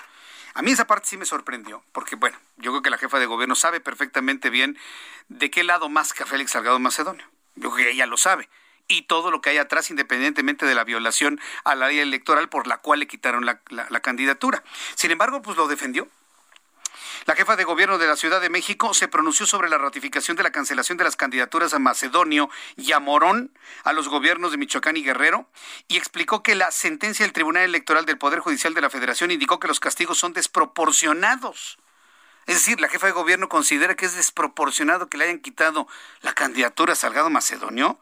A 0.54 0.62
mí 0.62 0.72
esa 0.72 0.86
parte 0.86 1.06
sí 1.06 1.16
me 1.16 1.24
sorprendió, 1.24 1.84
porque 1.92 2.16
bueno, 2.16 2.36
yo 2.56 2.72
creo 2.72 2.82
que 2.82 2.90
la 2.90 2.98
jefa 2.98 3.18
de 3.18 3.26
gobierno 3.26 3.54
sabe 3.54 3.80
perfectamente 3.80 4.50
bien 4.50 4.76
de 5.28 5.50
qué 5.50 5.62
lado 5.62 5.88
más 5.88 6.12
que 6.12 6.24
Félix 6.24 6.52
Salgado 6.52 6.78
Macedonio. 6.80 7.26
Yo 7.54 7.70
creo 7.70 7.86
que 7.86 7.92
ella 7.92 8.06
lo 8.06 8.16
sabe 8.16 8.48
y 8.88 9.02
todo 9.02 9.30
lo 9.30 9.40
que 9.40 9.50
hay 9.50 9.58
atrás, 9.58 9.90
independientemente 9.90 10.66
de 10.66 10.74
la 10.74 10.84
violación 10.84 11.40
a 11.64 11.74
la 11.74 11.88
ley 11.88 12.00
electoral 12.00 12.48
por 12.48 12.66
la 12.66 12.78
cual 12.78 13.00
le 13.00 13.06
quitaron 13.06 13.44
la, 13.44 14.00
candidatura. 14.00 14.64
Sin 14.94 15.10
embargo, 15.10 15.42
pues 15.42 15.56
lo 15.56 15.68
defendió. 15.68 16.08
La 17.26 17.34
jefa 17.34 17.56
de 17.56 17.64
gobierno 17.64 17.98
de 17.98 18.06
la 18.06 18.16
Ciudad 18.16 18.40
de 18.40 18.48
México 18.48 18.94
se 18.94 19.06
pronunció 19.06 19.44
sobre 19.44 19.68
la 19.68 19.76
ratificación 19.76 20.36
de 20.36 20.42
la 20.42 20.50
cancelación 20.50 20.96
de 20.96 21.04
las 21.04 21.16
candidaturas 21.16 21.74
a 21.74 21.78
Macedonio 21.78 22.48
y 22.76 22.92
a 22.92 23.00
Morón 23.00 23.52
a 23.84 23.92
los 23.92 24.08
gobiernos 24.08 24.50
de 24.50 24.56
Michoacán 24.56 24.96
y 24.96 25.02
Guerrero 25.02 25.46
y 25.88 25.98
explicó 25.98 26.42
que 26.42 26.54
la 26.54 26.70
sentencia 26.70 27.26
del 27.26 27.34
Tribunal 27.34 27.64
Electoral 27.64 28.06
del 28.06 28.16
Poder 28.16 28.38
Judicial 28.40 28.72
de 28.72 28.80
la 28.80 28.88
Federación 28.88 29.30
indicó 29.30 29.60
que 29.60 29.68
los 29.68 29.80
castigos 29.80 30.16
son 30.16 30.32
desproporcionados. 30.32 31.78
Es 32.46 32.54
decir, 32.54 32.80
la 32.80 32.88
jefa 32.88 33.08
de 33.08 33.12
gobierno 33.12 33.50
considera 33.50 33.94
que 33.94 34.06
es 34.06 34.16
desproporcionado 34.16 35.10
que 35.10 35.18
le 35.18 35.24
hayan 35.24 35.40
quitado 35.40 35.86
la 36.22 36.32
candidatura 36.32 36.94
a 36.94 36.96
Salgado 36.96 37.28
Macedonio. 37.28 38.00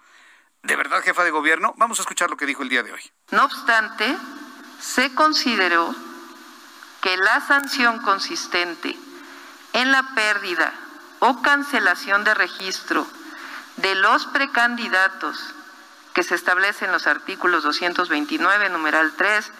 ¿De 0.66 0.74
verdad, 0.74 1.00
jefa 1.00 1.22
de 1.22 1.30
gobierno? 1.30 1.74
Vamos 1.76 2.00
a 2.00 2.02
escuchar 2.02 2.28
lo 2.28 2.36
que 2.36 2.44
dijo 2.44 2.64
el 2.64 2.68
día 2.68 2.82
de 2.82 2.92
hoy. 2.92 3.00
No 3.30 3.44
obstante, 3.44 4.16
se 4.80 5.14
consideró 5.14 5.94
que 7.00 7.16
la 7.16 7.40
sanción 7.40 8.00
consistente 8.00 8.96
en 9.74 9.92
la 9.92 10.02
pérdida 10.16 10.72
o 11.20 11.40
cancelación 11.40 12.24
de 12.24 12.34
registro 12.34 13.06
de 13.76 13.94
los 13.94 14.26
precandidatos 14.26 15.54
que 16.14 16.24
se 16.24 16.34
establecen 16.34 16.86
en 16.86 16.94
los 16.94 17.06
artículos 17.06 17.62
229, 17.62 18.68
numeral 18.70 19.12
3, 19.16 19.52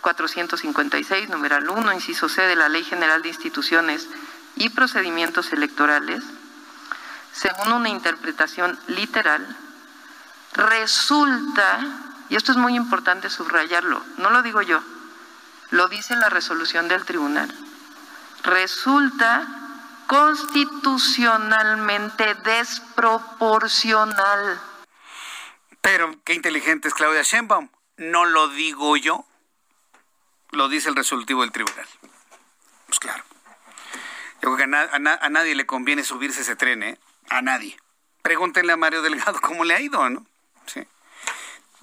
456, 0.00 1.28
numeral 1.28 1.68
1, 1.68 1.92
inciso 1.92 2.30
C 2.30 2.40
de 2.40 2.56
la 2.56 2.70
Ley 2.70 2.84
General 2.84 3.20
de 3.20 3.28
Instituciones 3.28 4.08
y 4.56 4.70
Procedimientos 4.70 5.52
Electorales, 5.52 6.24
según 7.32 7.72
una 7.72 7.90
interpretación 7.90 8.78
literal, 8.86 9.58
resulta, 10.54 11.80
y 12.28 12.36
esto 12.36 12.52
es 12.52 12.58
muy 12.58 12.74
importante 12.74 13.30
subrayarlo, 13.30 14.02
no 14.16 14.30
lo 14.30 14.42
digo 14.42 14.62
yo, 14.62 14.82
lo 15.70 15.88
dice 15.88 16.16
la 16.16 16.30
resolución 16.30 16.88
del 16.88 17.04
tribunal, 17.04 17.54
resulta 18.42 19.46
constitucionalmente 20.06 22.34
desproporcional. 22.34 24.60
Pero 25.80 26.14
qué 26.24 26.34
inteligente 26.34 26.88
es 26.88 26.94
Claudia 26.94 27.22
Sheinbaum. 27.22 27.70
No 27.96 28.24
lo 28.24 28.48
digo 28.48 28.96
yo, 28.96 29.24
lo 30.50 30.68
dice 30.68 30.88
el 30.88 30.96
resolutivo 30.96 31.42
del 31.42 31.52
tribunal. 31.52 31.86
Pues 32.86 32.98
claro. 32.98 33.22
Yo 34.42 34.52
creo 34.54 34.56
que 34.56 34.64
a, 34.64 35.28
nadie 35.28 35.54
le 35.54 35.66
conviene 35.66 36.02
subirse 36.04 36.40
ese 36.42 36.56
tren, 36.56 36.82
¿eh? 36.82 36.98
A 37.28 37.40
nadie. 37.40 37.76
Pregúntenle 38.22 38.72
a 38.72 38.76
Mario 38.76 39.02
Delgado 39.02 39.40
cómo 39.40 39.64
le 39.64 39.74
ha 39.74 39.80
ido, 39.80 40.10
¿no? 40.10 40.26
Sí. 40.66 40.86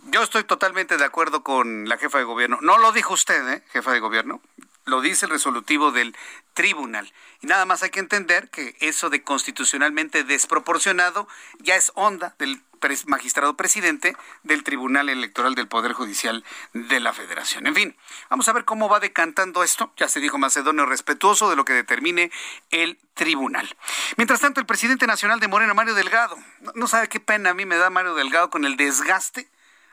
Yo 0.05 0.23
estoy 0.23 0.43
totalmente 0.43 0.97
de 0.97 1.05
acuerdo 1.05 1.43
con 1.43 1.87
la 1.87 1.97
jefa 1.97 2.17
de 2.17 2.23
gobierno. 2.23 2.57
No 2.61 2.77
lo 2.77 2.91
dijo 2.91 3.13
usted, 3.13 3.47
¿eh, 3.49 3.63
jefa 3.71 3.91
de 3.91 3.99
gobierno. 3.99 4.41
Lo 4.85 4.99
dice 5.01 5.25
el 5.25 5.31
resolutivo 5.31 5.91
del 5.91 6.15
tribunal. 6.53 7.13
Y 7.41 7.47
nada 7.47 7.65
más 7.65 7.83
hay 7.83 7.91
que 7.91 7.99
entender 7.99 8.49
que 8.49 8.75
eso 8.79 9.09
de 9.09 9.23
constitucionalmente 9.23 10.23
desproporcionado 10.23 11.27
ya 11.59 11.75
es 11.75 11.91
onda 11.95 12.35
del 12.39 12.61
magistrado 13.05 13.55
presidente 13.55 14.15
del 14.43 14.63
Tribunal 14.63 15.09
Electoral 15.09 15.55
del 15.55 15.67
Poder 15.67 15.93
Judicial 15.93 16.43
de 16.73 16.99
la 16.99 17.13
Federación. 17.13 17.67
En 17.67 17.75
fin, 17.75 17.97
vamos 18.29 18.47
a 18.49 18.53
ver 18.53 18.65
cómo 18.65 18.89
va 18.89 18.99
decantando 18.99 19.63
esto. 19.63 19.93
Ya 19.97 20.07
se 20.07 20.19
dijo 20.19 20.37
Macedonio 20.37 20.85
respetuoso 20.85 21.49
de 21.49 21.55
lo 21.55 21.65
que 21.65 21.73
determine 21.73 22.31
el 22.71 22.99
tribunal. 23.13 23.75
Mientras 24.17 24.39
tanto, 24.39 24.59
el 24.59 24.65
presidente 24.65 25.07
nacional 25.07 25.39
de 25.39 25.47
Morena, 25.47 25.73
Mario 25.73 25.93
Delgado, 25.93 26.37
no, 26.75 26.87
sabe 26.87 27.07
qué 27.09 27.19
pena 27.19 27.51
a 27.51 27.53
mí 27.53 27.65
me 27.65 27.77
da 27.77 27.89
Mario 27.89 28.15
Delgado 28.15 28.49
con 28.49 28.65
el 28.65 28.77
desgaste 28.77 29.47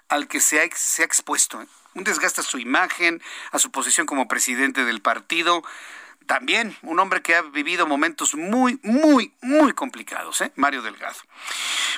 al 0.09 0.27
que 0.27 0.41
se 0.41 0.63
ha, 0.63 0.69
se 0.75 1.03
ha 1.03 1.05
expuesto. 1.05 1.61
¿eh? 1.61 1.67
Un 1.95 2.05
desgaste 2.05 2.41
a 2.41 2.45
su 2.45 2.59
imagen, 2.59 3.23
a 3.53 3.59
su 3.59 3.71
posición 3.71 4.07
como 4.07 4.29
presidente 4.29 4.85
del 4.85 5.03
partido 5.03 5.63
también 6.29 6.77
un 6.83 7.01
hombre 7.01 7.23
que 7.23 7.35
ha 7.35 7.43
vivido 7.43 7.89
momentos 7.89 8.37
muy, 8.37 8.79
muy, 8.85 9.35
muy 9.41 9.73
complicados, 9.73 10.41
¿eh? 10.43 10.53
Mario 10.55 10.83
Delgado. 10.83 11.17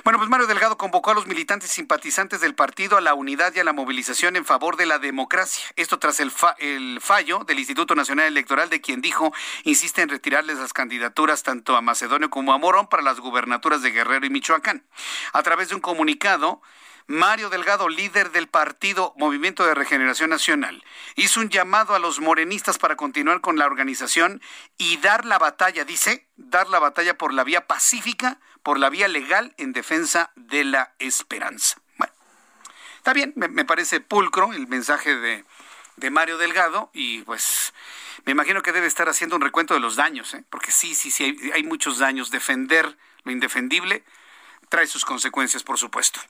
Bueno, 0.05 0.18
pues 0.18 0.31
Mario 0.31 0.47
Delgado 0.47 0.78
convocó 0.78 1.11
a 1.11 1.14
los 1.14 1.26
militantes 1.26 1.70
simpatizantes 1.70 2.41
del 2.41 2.55
partido 2.55 2.97
a 2.97 3.03
la 3.03 3.12
unidad 3.12 3.53
y 3.55 3.61
a 3.61 3.64
la 3.64 3.74
movilización 3.74 4.37
en 4.37 4.47
favor 4.47 4.76
de 4.76 4.87
la 4.87 4.99
democracia. 4.99 5.64
Esto 5.76 5.99
tras 5.99 6.20
el, 6.20 6.33
el 6.59 7.01
fallo 7.03 7.41
del 7.41 7.59
Instituto 7.59 7.95
Nacional 7.95 8.26
Electoral 8.26 8.70
de 8.70 8.81
quien 8.81 9.03
dijo 9.03 9.35
insiste 9.64 10.01
en 10.01 10.09
retirarles 10.09 10.59
las 10.59 10.72
candidaturas 10.72 11.43
tanto 11.43 11.76
a 11.76 11.83
Macedonio 11.83 12.31
como 12.31 12.53
a 12.55 12.59
Morón 12.59 12.87
para 12.87 13.03
las 13.03 13.20
gubernaturas 13.20 13.83
de 13.83 13.91
Guerrero 13.91 14.24
y 14.24 14.31
Michoacán. 14.31 14.85
A 15.33 15.43
través 15.43 15.68
de 15.68 15.74
un 15.74 15.81
comunicado, 15.81 16.62
Mario 17.07 17.51
Delgado, 17.51 17.88
líder 17.88 18.30
del 18.30 18.48
partido 18.48 19.14
Movimiento 19.16 19.64
de 19.64 19.74
Regeneración 19.74 20.30
Nacional, 20.30 20.84
hizo 21.16 21.40
un 21.40 21.48
llamado 21.48 21.94
a 21.94 21.98
los 21.98 22.20
morenistas 22.20 22.78
para 22.78 22.96
continuar 22.96 23.40
con 23.40 23.59
la 23.59 23.66
organización 23.66 24.40
y 24.78 24.96
dar 24.98 25.24
la 25.24 25.38
batalla, 25.38 25.84
dice, 25.84 26.26
dar 26.36 26.68
la 26.68 26.78
batalla 26.78 27.16
por 27.16 27.34
la 27.34 27.44
vía 27.44 27.66
pacífica, 27.66 28.38
por 28.62 28.78
la 28.78 28.90
vía 28.90 29.09
legal 29.09 29.55
en 29.59 29.72
defensa 29.72 30.30
de 30.36 30.64
la 30.64 30.94
esperanza. 30.98 31.80
Bueno, 31.96 32.12
está 32.96 33.12
bien, 33.12 33.32
me, 33.36 33.64
parece 33.64 34.01
pulcro 34.01 34.53
el 34.53 34.66
mensaje 34.68 35.16
de, 35.16 35.44
Mario 36.11 36.38
Delgado 36.38 36.90
y 36.94 37.20
pues 37.22 37.74
me 38.24 38.32
imagino 38.32 38.62
que 38.62 38.72
debe 38.72 38.86
estar 38.86 39.11
haciendo 39.11 39.36
un 39.36 39.42
recuento 39.42 39.74
de 39.74 39.80
los 39.80 39.96
daños, 39.96 40.32
¿eh? 40.32 40.44
porque 40.48 40.70
sí, 40.70 40.94
sí, 40.94 41.11
sí, 41.11 41.24
hay, 41.24 41.51
hay 41.53 41.62
muchos 41.62 41.98
daños. 41.98 42.30
Defender 42.30 42.96
lo 43.24 43.32
indefendible 43.32 44.03
trae 44.70 44.86
sus 44.86 45.04
consecuencias, 45.04 45.62
por 45.62 45.76
supuesto. 45.76 46.20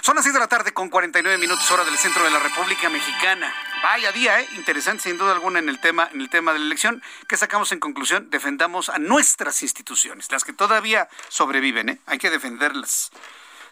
Son 0.00 0.16
las 0.16 0.24
6 0.24 0.32
de 0.32 0.40
la 0.40 0.48
tarde 0.48 0.72
con 0.72 0.88
49 0.88 1.38
minutos 1.38 1.70
hora 1.70 1.84
del 1.84 1.96
centro 1.98 2.24
de 2.24 2.30
la 2.30 2.40
República 2.40 2.88
Mexicana. 2.88 3.54
Vaya 3.82 4.10
día, 4.10 4.40
¿eh? 4.40 4.48
Interesante 4.56 5.04
sin 5.04 5.18
duda 5.18 5.32
alguna 5.32 5.58
en 5.60 5.68
el 5.68 5.78
tema, 5.80 6.08
en 6.12 6.20
el 6.20 6.30
tema 6.30 6.52
de 6.54 6.58
la 6.58 6.64
elección. 6.64 7.02
¿Qué 7.28 7.36
sacamos 7.36 7.70
en 7.72 7.80
conclusión? 7.80 8.30
Defendamos 8.30 8.88
a 8.88 8.98
nuestras 8.98 9.62
instituciones, 9.62 10.32
las 10.32 10.42
que 10.42 10.54
todavía 10.54 11.08
sobreviven, 11.28 11.90
¿eh? 11.90 12.00
Hay 12.06 12.18
que 12.18 12.30
defenderlas. 12.30 13.10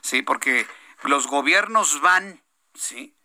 Sí, 0.02 0.20
porque 0.20 0.66
los 1.04 1.26
gobiernos 1.26 2.00
van, 2.02 2.42
¿sí? 2.74 3.16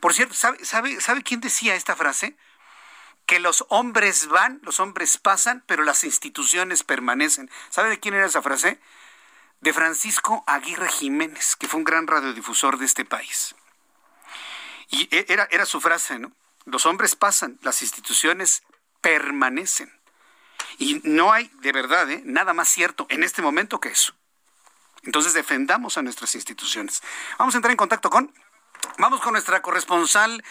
Por 0.00 0.14
cierto, 0.14 0.34
¿sabe, 0.34 0.64
sabe, 0.64 1.00
¿sabe 1.02 1.22
quién 1.22 1.40
decía 1.40 1.76
esta 1.76 1.94
frase? 1.94 2.36
que 3.26 3.40
los 3.40 3.64
hombres 3.68 4.28
van, 4.28 4.60
los 4.64 4.80
hombres 4.80 5.16
pasan, 5.16 5.64
pero 5.66 5.82
las 5.82 6.04
instituciones 6.04 6.82
permanecen. 6.82 7.50
¿Sabe 7.70 7.88
de 7.88 7.98
quién 7.98 8.14
era 8.14 8.26
esa 8.26 8.42
frase? 8.42 8.78
De 9.64 9.72
Francisco 9.72 10.44
Aguirre 10.46 10.90
Jiménez, 10.90 11.56
que 11.56 11.68
fue 11.68 11.78
un 11.78 11.84
gran 11.84 12.06
radiodifusor 12.06 12.76
de 12.76 12.84
este 12.84 13.06
país. 13.06 13.54
Y 14.90 15.08
e, 15.10 15.24
era, 15.30 15.48
era 15.50 15.64
su 15.64 15.80
frase, 15.80 16.18
¿no? 16.18 16.32
Los 16.66 16.84
hombres 16.84 17.16
pasan, 17.16 17.58
las 17.62 17.80
instituciones 17.80 18.62
permanecen. 19.00 19.90
Y 20.78 21.00
no 21.04 21.32
hay, 21.32 21.50
de 21.60 21.72
verdad, 21.72 22.10
¿eh? 22.10 22.20
nada 22.26 22.52
más 22.52 22.68
cierto 22.68 23.06
en 23.08 23.22
este 23.22 23.40
momento 23.40 23.80
que 23.80 23.88
eso. 23.88 24.14
Entonces 25.02 25.32
defendamos 25.32 25.96
a 25.96 26.02
nuestras 26.02 26.34
instituciones. 26.34 27.02
Vamos 27.38 27.54
a 27.54 27.58
entrar 27.58 27.70
en 27.70 27.78
contacto 27.78 28.10
con, 28.10 28.34
vamos 28.98 29.22
con 29.22 29.32
nuestra 29.32 29.62
corresponsal 29.62 30.44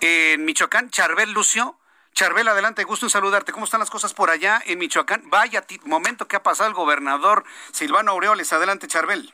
en 0.00 0.46
Michoacán, 0.46 0.88
Charbel 0.88 1.30
Lucio. 1.30 1.78
Charbel, 2.16 2.48
adelante, 2.48 2.82
gusto 2.84 3.04
en 3.04 3.10
saludarte. 3.10 3.52
¿Cómo 3.52 3.66
están 3.66 3.80
las 3.80 3.90
cosas 3.90 4.14
por 4.14 4.30
allá 4.30 4.62
en 4.64 4.78
Michoacán? 4.78 5.28
Vaya 5.28 5.60
momento 5.84 6.26
que 6.26 6.36
ha 6.36 6.42
pasado 6.42 6.66
el 6.66 6.74
gobernador 6.74 7.44
Silvano 7.74 8.12
Aureoles. 8.12 8.50
Adelante, 8.54 8.86
Charbel. 8.86 9.28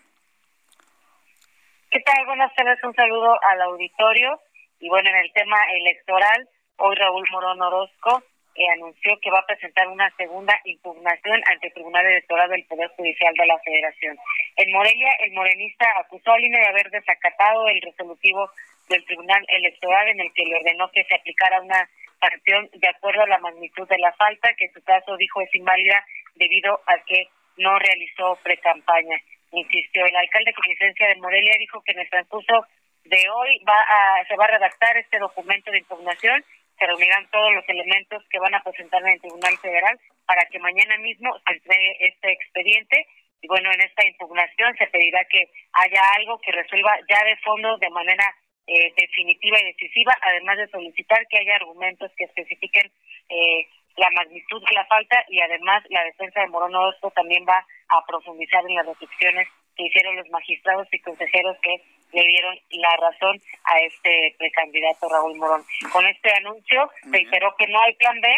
¿Qué 1.93 2.01
tal? 2.01 2.27
Buenas 2.27 2.53
tardes, 2.57 2.83
un 2.83 2.93
saludo 2.93 3.39
al 3.41 3.63
auditorio. 3.63 4.41
Y 4.81 4.89
bueno, 4.89 5.09
en 5.11 5.15
el 5.15 5.33
tema 5.33 5.59
electoral, 5.79 6.49
hoy 6.79 6.97
Raúl 6.97 7.25
Morón 7.31 7.63
Orozco 7.63 8.25
eh, 8.57 8.69
anunció 8.75 9.17
que 9.23 9.31
va 9.31 9.39
a 9.39 9.47
presentar 9.47 9.87
una 9.87 10.11
segunda 10.17 10.59
impugnación 10.65 11.41
ante 11.53 11.69
el 11.69 11.75
Tribunal 11.75 12.05
Electoral 12.05 12.51
del 12.51 12.67
Poder 12.67 12.91
Judicial 12.97 13.33
de 13.35 13.47
la 13.47 13.61
Federación. 13.61 14.19
En 14.57 14.73
Morelia, 14.73 15.13
el 15.21 15.33
morenista 15.35 15.87
acusó 16.01 16.33
al 16.33 16.43
INE 16.43 16.59
de 16.59 16.67
haber 16.67 16.91
desacatado 16.91 17.69
el 17.69 17.81
resolutivo 17.81 18.51
del 18.89 19.05
Tribunal 19.05 19.45
Electoral 19.47 20.09
en 20.09 20.19
el 20.19 20.33
que 20.35 20.47
le 20.47 20.57
ordenó 20.57 20.91
que 20.91 21.05
se 21.05 21.15
aplicara 21.15 21.61
una 21.61 21.89
sanción 22.23 22.71
de 22.73 22.89
acuerdo 22.89 23.23
a 23.23 23.29
la 23.29 23.39
magnitud 23.39 23.89
de 23.89 23.99
la 23.99 24.13
falta, 24.13 24.55
que 24.55 24.67
en 24.67 24.73
su 24.73 24.83
caso 24.83 25.17
dijo 25.17 25.41
es 25.41 25.55
inválida 25.55 26.05
debido 26.37 26.81
a 26.87 26.99
que 27.05 27.29
no 27.57 27.79
realizó 27.79 28.39
pre-campaña. 28.43 29.19
Insistió, 29.51 30.07
el 30.07 30.17
alcalde 30.17 30.55
con 30.55 30.65
licencia 30.67 31.09
de 31.09 31.17
Morelia 31.17 31.53
dijo 31.59 31.83
que 31.83 31.93
en 31.93 32.01
el 32.01 32.09
transcurso 32.09 32.67
de 33.05 33.29
hoy 33.29 33.61
va 33.69 33.81
a, 33.83 34.25
se 34.27 34.37
va 34.37 34.45
a 34.45 34.55
redactar 34.57 34.97
este 34.97 35.19
documento 35.19 35.71
de 35.71 35.79
impugnación, 35.79 36.43
se 36.79 36.87
reunirán 36.87 37.29
todos 37.31 37.53
los 37.53 37.69
elementos 37.69 38.23
que 38.31 38.39
van 38.39 38.55
a 38.55 38.63
presentar 38.63 39.03
en 39.03 39.09
el 39.09 39.21
Tribunal 39.21 39.59
Federal 39.59 39.99
para 40.25 40.47
que 40.47 40.59
mañana 40.59 40.97
mismo 40.99 41.37
se 41.47 41.55
entregue 41.55 41.97
este 42.01 42.33
expediente 42.33 43.07
y 43.43 43.49
bueno, 43.49 43.71
en 43.73 43.81
esta 43.81 44.07
impugnación 44.07 44.75
se 44.77 44.87
pedirá 44.87 45.25
que 45.25 45.51
haya 45.73 46.01
algo 46.17 46.39
que 46.39 46.53
resuelva 46.53 46.97
ya 47.09 47.25
de 47.25 47.37
fondo 47.39 47.77
de 47.79 47.91
manera 47.91 48.25
eh, 48.67 48.93
definitiva 48.97 49.59
y 49.61 49.73
decisiva, 49.73 50.17
además 50.23 50.59
de 50.59 50.69
solicitar 50.69 51.27
que 51.29 51.39
haya 51.39 51.57
argumentos 51.57 52.11
que 52.17 52.25
especifiquen 52.25 52.91
eh, 53.29 53.67
la 53.97 54.09
magnitud 54.11 54.63
de 54.65 54.75
la 54.75 54.87
falta 54.87 55.25
y 55.29 55.41
además 55.41 55.83
la 55.91 56.05
defensa 56.05 56.41
de 56.41 56.49
Morón 56.49 56.75
Orozco 56.75 57.11
también 57.11 57.45
va 57.47 57.67
a 57.89 58.07
profundizar 58.07 58.65
en 58.67 58.77
las 58.77 58.87
reflexiones 58.87 59.49
que 59.77 59.85
hicieron 59.85 60.17
los 60.17 60.29
magistrados 60.31 60.87
y 60.93 61.01
consejeros 61.01 61.57
que 61.63 61.83
le 62.13 62.23
dieron 62.23 62.59
la 62.71 62.97
razón 63.01 63.41
a 63.65 63.79
este 63.79 64.35
precandidato 64.39 65.09
Raúl 65.09 65.37
Morón. 65.37 65.65
Con 65.93 66.07
este 66.07 66.33
anuncio 66.35 66.91
reiteró 67.11 67.55
que 67.57 67.67
no 67.67 67.81
hay 67.81 67.95
plan 67.95 68.21
B, 68.21 68.29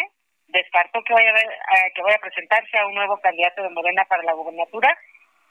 descartó 0.47 1.03
que 1.03 1.13
vaya 1.13 1.29
a, 1.29 1.33
ver, 1.33 1.45
eh, 1.45 1.91
que 1.93 2.01
vaya 2.01 2.15
a 2.15 2.21
presentarse 2.21 2.77
a 2.77 2.87
un 2.87 2.95
nuevo 2.95 3.19
candidato 3.19 3.61
de 3.63 3.69
Morena 3.69 4.05
para 4.05 4.23
la 4.23 4.33
gubernatura 4.33 4.97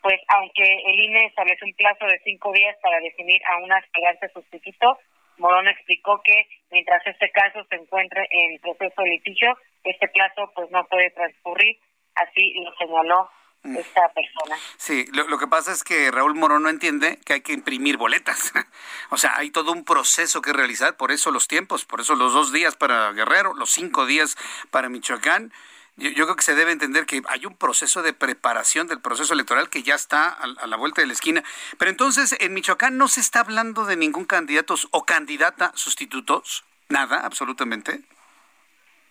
pues 0.05 0.21
aunque 0.29 0.63
el 0.63 1.01
INE 1.01 1.25
establece 1.25 1.65
un 1.65 1.73
plazo 1.73 2.05
de 2.05 2.21
cinco 2.25 2.53
días 2.53 2.77
para 2.83 3.01
definir 3.01 3.41
a 3.47 3.57
un 3.57 3.73
aspirante 3.73 4.29
sustituto, 4.35 4.99
Morón 5.39 5.67
explicó 5.67 6.21
que 6.23 6.47
mientras 6.71 7.01
este 7.07 7.31
caso 7.31 7.65
se 7.71 7.77
encuentre 7.77 8.29
en 8.31 8.61
proceso 8.61 9.01
de 9.01 9.09
litigio, 9.09 9.57
este 9.83 10.07
plazo 10.09 10.53
pues 10.55 10.71
no 10.71 10.85
puede 10.89 11.11
transcurrir, 11.13 11.79
así 12.17 12.53
lo 12.63 12.75
señaló 12.77 13.31
mm. 13.63 13.77
esta 13.79 14.13
persona. 14.13 14.59
Sí, 14.77 15.07
lo, 15.15 15.39
que 15.39 15.47
pasa 15.47 15.73
es 15.73 15.83
que 15.83 16.11
Raúl 16.11 16.35
Morón 16.35 16.65
no 16.65 16.69
entiende 16.69 17.19
que 17.25 17.33
hay 17.33 17.41
que 17.41 17.55
imprimir 17.55 17.97
boletas. 17.97 18.53
o 19.11 19.17
sea, 19.17 19.39
hay 19.39 19.51
todo 19.51 19.73
un 19.73 19.87
proceso 19.87 20.43
que 20.43 20.53
realizar, 20.53 20.99
por 20.99 21.13
eso 21.13 21.31
los 21.31 21.49
tiempos, 21.49 21.87
por 21.87 22.03
eso 22.03 22.15
los 22.15 22.35
dos 22.35 22.53
días 22.53 22.77
para 22.77 23.11
Guerrero, 23.13 23.55
los 23.55 23.71
cinco 23.71 24.05
días 24.05 24.37
para 24.71 24.91
Michoacán 24.91 25.51
yo, 25.97 26.25
creo 26.25 26.37
que 26.37 26.43
se 26.43 26.55
debe 26.55 26.73
entender 26.73 27.07
que 27.07 27.23
hay 27.29 27.47
un 27.47 27.57
proceso 27.57 28.03
de 28.03 28.13
preparación 28.13 28.89
del 28.89 29.01
proceso 29.01 29.33
electoral 29.33 29.71
que 29.71 29.83
ya 29.83 29.95
está 29.95 30.29
a, 30.29 30.67
la 30.67 30.77
vuelta 30.77 31.01
de 31.01 31.07
la 31.07 31.13
esquina. 31.13 31.43
Pero 31.79 31.91
entonces, 31.91 32.37
en 32.41 32.53
Michoacán 32.53 32.99
no 32.99 33.07
se 33.07 33.21
está 33.21 33.41
hablando 33.41 33.85
de 33.85 33.97
ningún 33.97 34.25
candidato 34.25 34.75
o 34.91 35.05
candidata 35.05 35.71
sustitutos, 35.75 36.65
nada, 36.89 37.25
absolutamente. 37.25 38.01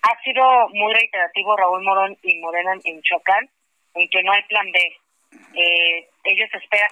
Ha 0.02 0.22
sido 0.24 0.44
muy 0.74 0.94
reiterativo 0.94 1.56
Raúl 1.56 1.84
Morón 1.84 2.18
y 2.22 2.40
Morena 2.40 2.74
en 2.84 2.96
Michoacán, 2.98 3.50
en 3.94 4.10
que 4.10 4.24
no 4.24 4.34
hay 4.34 4.44
plan 4.44 4.70
B. 4.72 4.80
Eh, 5.56 6.10
ellos 6.26 6.50
esperan, 6.54 6.92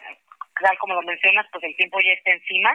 tal 0.61 0.77
como 0.77 0.93
lo 0.93 1.01
mencionas, 1.01 1.45
pues 1.51 1.65
el 1.65 1.75
tiempo 1.75 1.99
ya 1.99 2.13
está 2.13 2.31
encima. 2.31 2.71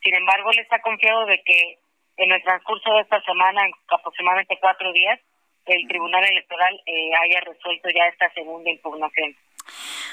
Sin 0.00 0.14
embargo, 0.14 0.52
les 0.52 0.72
ha 0.72 0.80
confiado 0.80 1.26
de 1.26 1.42
que 1.42 1.78
en 2.18 2.30
el 2.30 2.42
transcurso 2.44 2.94
de 2.94 3.00
esta 3.00 3.20
semana, 3.22 3.64
en 3.66 3.72
aproximadamente 3.90 4.56
cuatro 4.60 4.92
días, 4.92 5.18
el 5.66 5.88
Tribunal 5.88 6.24
Electoral 6.24 6.80
eh, 6.86 7.10
haya 7.22 7.40
resuelto 7.40 7.88
ya 7.90 8.06
esta 8.06 8.32
segunda 8.34 8.70
impugnación. 8.70 9.36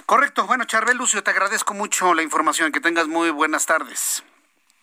Correcto. 0.06 0.46
Bueno, 0.48 0.66
Charbel 0.66 0.98
Lucio, 0.98 1.24
te 1.24 1.32
agradezco 1.32 1.74
mucho 1.74 2.14
la 2.14 2.24
información. 2.24 2.72
Que 2.72 2.80
tengas 2.80 3.08
muy 3.08 3.30
buenas 3.30 3.66
tardes. 3.66 4.24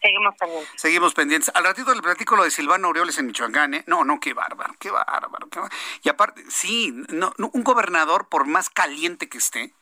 Seguimos 0.00 0.34
pendientes. 0.36 0.80
Seguimos 0.80 1.14
pendientes. 1.14 1.50
Al 1.54 1.64
ratito 1.64 1.94
le 1.94 2.00
platico 2.00 2.36
lo 2.36 2.44
de 2.44 2.50
Silvano 2.50 2.88
Aureoles 2.88 3.18
en 3.18 3.26
Michoacán, 3.26 3.74
¿eh? 3.74 3.84
No, 3.86 4.04
no, 4.04 4.18
qué 4.18 4.32
bárbaro, 4.32 4.74
qué 4.78 4.90
bárbaro. 4.90 5.48
Qué 5.50 5.58
bárbaro. 5.58 5.76
Y 6.02 6.08
aparte, 6.08 6.42
sí, 6.48 6.94
no, 7.08 7.32
un 7.36 7.64
gobernador, 7.64 8.28
por 8.28 8.46
más 8.46 8.70
caliente 8.70 9.28
que 9.28 9.38
esté, 9.38 9.74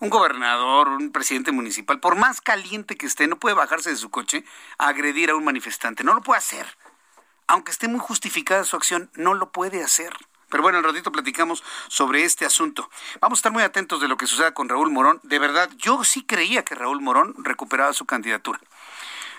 un 0.00 0.08
gobernador, 0.08 0.88
un 0.88 1.12
presidente 1.12 1.52
municipal, 1.52 2.00
por 2.00 2.14
más 2.14 2.40
caliente 2.40 2.96
que 2.96 3.06
esté, 3.06 3.26
no 3.26 3.38
puede 3.38 3.56
bajarse 3.56 3.90
de 3.90 3.96
su 3.96 4.10
coche 4.10 4.44
a 4.78 4.88
agredir 4.88 5.30
a 5.30 5.34
un 5.34 5.44
manifestante. 5.44 6.02
No 6.02 6.14
lo 6.14 6.22
puede 6.22 6.38
hacer. 6.38 6.66
Aunque 7.48 7.72
esté 7.72 7.88
muy 7.88 7.98
justificada 7.98 8.62
su 8.64 8.76
acción, 8.76 9.10
no 9.14 9.34
lo 9.34 9.50
puede 9.50 9.82
hacer. 9.82 10.14
Pero 10.50 10.62
bueno, 10.62 10.78
al 10.78 10.84
ratito 10.84 11.12
platicamos 11.12 11.64
sobre 11.88 12.24
este 12.24 12.46
asunto. 12.46 12.88
Vamos 13.20 13.38
a 13.38 13.40
estar 13.40 13.52
muy 13.52 13.62
atentos 13.62 14.00
de 14.00 14.08
lo 14.08 14.16
que 14.16 14.26
suceda 14.26 14.54
con 14.54 14.68
Raúl 14.68 14.90
Morón. 14.90 15.20
De 15.22 15.38
verdad, 15.38 15.70
yo 15.76 16.04
sí 16.04 16.22
creía 16.22 16.64
que 16.64 16.74
Raúl 16.74 17.00
Morón 17.00 17.34
recuperaba 17.38 17.92
su 17.92 18.06
candidatura. 18.06 18.60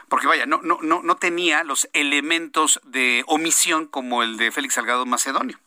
Porque 0.07 0.25
vaya, 0.25 0.47
no, 0.47 0.59
no, 0.63 0.79
no, 0.81 1.03
no 1.03 1.17
tenía 1.17 1.63
los 1.63 1.87
elementos 1.93 2.79
de 2.83 3.23
omisión 3.27 3.85
como 3.85 4.23
el 4.23 4.37
de 4.37 4.51
Félix 4.51 4.73
Salgado 4.73 5.05
Macedonio. 5.05 5.59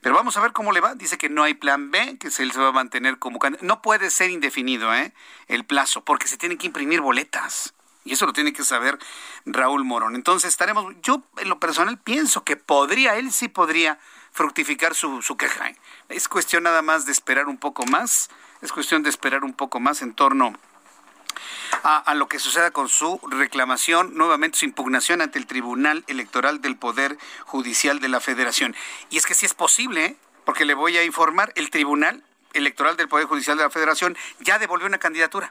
Pero 0.00 0.14
vamos 0.14 0.36
a 0.36 0.40
ver 0.40 0.52
cómo 0.52 0.72
le 0.72 0.80
va. 0.80 0.94
Dice 0.94 1.18
que 1.18 1.28
no 1.28 1.42
hay 1.42 1.54
plan 1.54 1.90
B, 1.90 2.16
que 2.18 2.28
él 2.28 2.52
se 2.52 2.60
va 2.60 2.68
a 2.68 2.72
mantener 2.72 3.18
como 3.18 3.38
candidato. 3.38 3.66
No 3.66 3.82
puede 3.82 4.10
ser 4.10 4.30
indefinido 4.30 4.94
¿eh? 4.94 5.12
el 5.46 5.64
plazo, 5.64 6.04
porque 6.04 6.26
se 6.26 6.38
tienen 6.38 6.56
que 6.56 6.66
imprimir 6.66 7.02
boletas. 7.02 7.74
Y 8.04 8.14
eso 8.14 8.26
lo 8.26 8.32
tiene 8.32 8.52
que 8.52 8.64
saber 8.64 8.98
Raúl 9.46 9.84
Morón. 9.84 10.14
Entonces 10.16 10.48
estaremos, 10.48 10.94
yo 11.02 11.22
en 11.36 11.48
lo 11.48 11.60
personal 11.60 11.98
pienso 11.98 12.44
que 12.44 12.56
podría, 12.56 13.16
él 13.16 13.32
sí 13.32 13.48
podría 13.48 13.98
fructificar 14.32 14.94
su, 14.94 15.22
su 15.22 15.36
queja. 15.36 15.68
¿eh? 15.68 15.76
Es 16.08 16.28
cuestión 16.28 16.64
nada 16.64 16.82
más 16.82 17.06
de 17.06 17.12
esperar 17.12 17.46
un 17.46 17.58
poco 17.58 17.84
más, 17.86 18.30
es 18.60 18.72
cuestión 18.72 19.02
de 19.02 19.10
esperar 19.10 19.44
un 19.44 19.54
poco 19.54 19.78
más 19.78 20.02
en 20.02 20.14
torno 20.14 20.52
a, 21.82 22.14
lo 22.14 22.28
que 22.28 22.38
suceda 22.38 22.70
con 22.70 22.88
su 22.88 23.20
reclamación, 23.28 24.14
nuevamente 24.14 24.58
su 24.58 24.64
impugnación 24.64 25.20
ante 25.22 25.38
el 25.38 25.46
Tribunal 25.46 26.04
Electoral 26.06 26.60
del 26.60 26.76
Poder 26.76 27.18
Judicial 27.44 27.98
de 27.98 28.08
la 28.08 28.20
Federación. 28.20 28.76
Y 29.10 29.16
es 29.16 29.26
que 29.26 29.34
sí 29.34 29.46
es 29.46 29.54
posible, 29.54 30.04
¿eh? 30.04 30.16
porque 30.44 30.64
le 30.64 30.74
voy 30.74 30.96
a 30.96 31.04
informar, 31.04 31.52
el 31.56 31.70
Tribunal 31.70 32.22
Electoral 32.52 32.96
del 32.96 33.08
Poder 33.08 33.26
Judicial 33.26 33.56
de 33.56 33.64
la 33.64 33.70
Federación 33.70 34.16
ya 34.40 34.58
devolvió 34.58 34.86
una 34.86 34.98
candidatura 34.98 35.50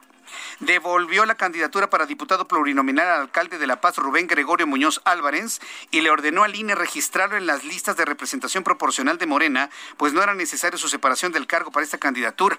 devolvió 0.60 1.24
la 1.26 1.34
candidatura 1.34 1.90
para 1.90 2.06
diputado 2.06 2.48
plurinominal 2.48 3.06
al 3.08 3.20
alcalde 3.22 3.58
de 3.58 3.66
La 3.66 3.80
Paz, 3.80 3.96
Rubén 3.96 4.26
Gregorio 4.26 4.66
Muñoz 4.66 5.00
Álvarez, 5.04 5.60
y 5.90 6.00
le 6.00 6.10
ordenó 6.10 6.44
al 6.44 6.54
INE 6.54 6.74
registrarlo 6.74 7.36
en 7.36 7.46
las 7.46 7.64
listas 7.64 7.96
de 7.96 8.04
representación 8.04 8.64
proporcional 8.64 9.18
de 9.18 9.26
Morena, 9.26 9.70
pues 9.96 10.12
no 10.12 10.22
era 10.22 10.34
necesario 10.34 10.78
su 10.78 10.88
separación 10.88 11.32
del 11.32 11.46
cargo 11.46 11.70
para 11.70 11.84
esta 11.84 11.98
candidatura. 11.98 12.58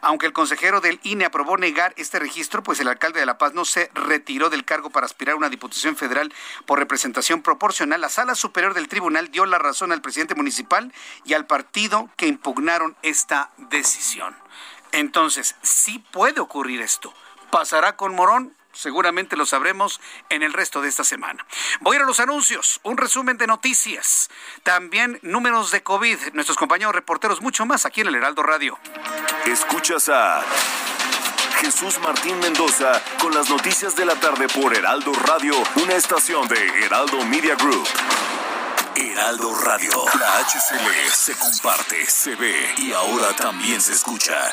Aunque 0.00 0.26
el 0.26 0.32
consejero 0.32 0.80
del 0.80 1.00
INE 1.02 1.24
aprobó 1.24 1.56
negar 1.56 1.94
este 1.96 2.18
registro, 2.18 2.62
pues 2.62 2.80
el 2.80 2.88
alcalde 2.88 3.20
de 3.20 3.26
La 3.26 3.38
Paz 3.38 3.54
no 3.54 3.64
se 3.64 3.90
retiró 3.94 4.50
del 4.50 4.64
cargo 4.64 4.90
para 4.90 5.06
aspirar 5.06 5.34
a 5.34 5.36
una 5.36 5.48
diputación 5.48 5.96
federal 5.96 6.32
por 6.66 6.78
representación 6.78 7.42
proporcional, 7.42 8.00
la 8.00 8.08
sala 8.08 8.34
superior 8.34 8.74
del 8.74 8.88
tribunal 8.88 9.30
dio 9.30 9.46
la 9.46 9.58
razón 9.58 9.92
al 9.92 10.02
presidente 10.02 10.34
municipal 10.34 10.92
y 11.24 11.34
al 11.34 11.46
partido 11.46 12.10
que 12.16 12.26
impugnaron 12.26 12.96
esta 13.02 13.50
decisión. 13.56 14.36
Entonces, 14.92 15.56
sí 15.62 15.98
puede 16.10 16.40
ocurrir 16.40 16.80
esto. 16.82 17.12
¿Pasará 17.50 17.96
con 17.96 18.14
Morón? 18.14 18.54
Seguramente 18.72 19.36
lo 19.36 19.44
sabremos 19.44 20.00
en 20.30 20.42
el 20.42 20.52
resto 20.52 20.80
de 20.80 20.88
esta 20.88 21.04
semana. 21.04 21.46
Voy 21.80 21.94
a 21.94 21.98
ir 21.98 22.02
a 22.02 22.06
los 22.06 22.20
anuncios, 22.20 22.80
un 22.84 22.96
resumen 22.96 23.36
de 23.36 23.46
noticias, 23.46 24.30
también 24.62 25.18
números 25.22 25.70
de 25.70 25.82
COVID, 25.82 26.32
nuestros 26.32 26.56
compañeros 26.56 26.94
reporteros, 26.94 27.42
mucho 27.42 27.66
más 27.66 27.84
aquí 27.84 28.00
en 28.00 28.08
el 28.08 28.14
Heraldo 28.14 28.42
Radio. 28.42 28.78
Escuchas 29.44 30.08
a 30.08 30.42
Jesús 31.60 31.98
Martín 32.00 32.38
Mendoza 32.40 33.02
con 33.20 33.34
las 33.34 33.50
noticias 33.50 33.94
de 33.94 34.06
la 34.06 34.16
tarde 34.16 34.48
por 34.48 34.74
Heraldo 34.74 35.12
Radio, 35.12 35.54
una 35.76 35.94
estación 35.94 36.48
de 36.48 36.84
Heraldo 36.84 37.24
Media 37.26 37.54
Group. 37.56 37.86
Heraldo 38.96 39.54
Radio, 39.60 40.04
la 40.18 40.38
HCL 40.38 41.10
se 41.12 41.38
comparte, 41.38 42.06
se 42.06 42.34
ve 42.36 42.74
y 42.78 42.92
ahora 42.92 43.34
también 43.36 43.80
se 43.80 43.92
escucha. 43.92 44.52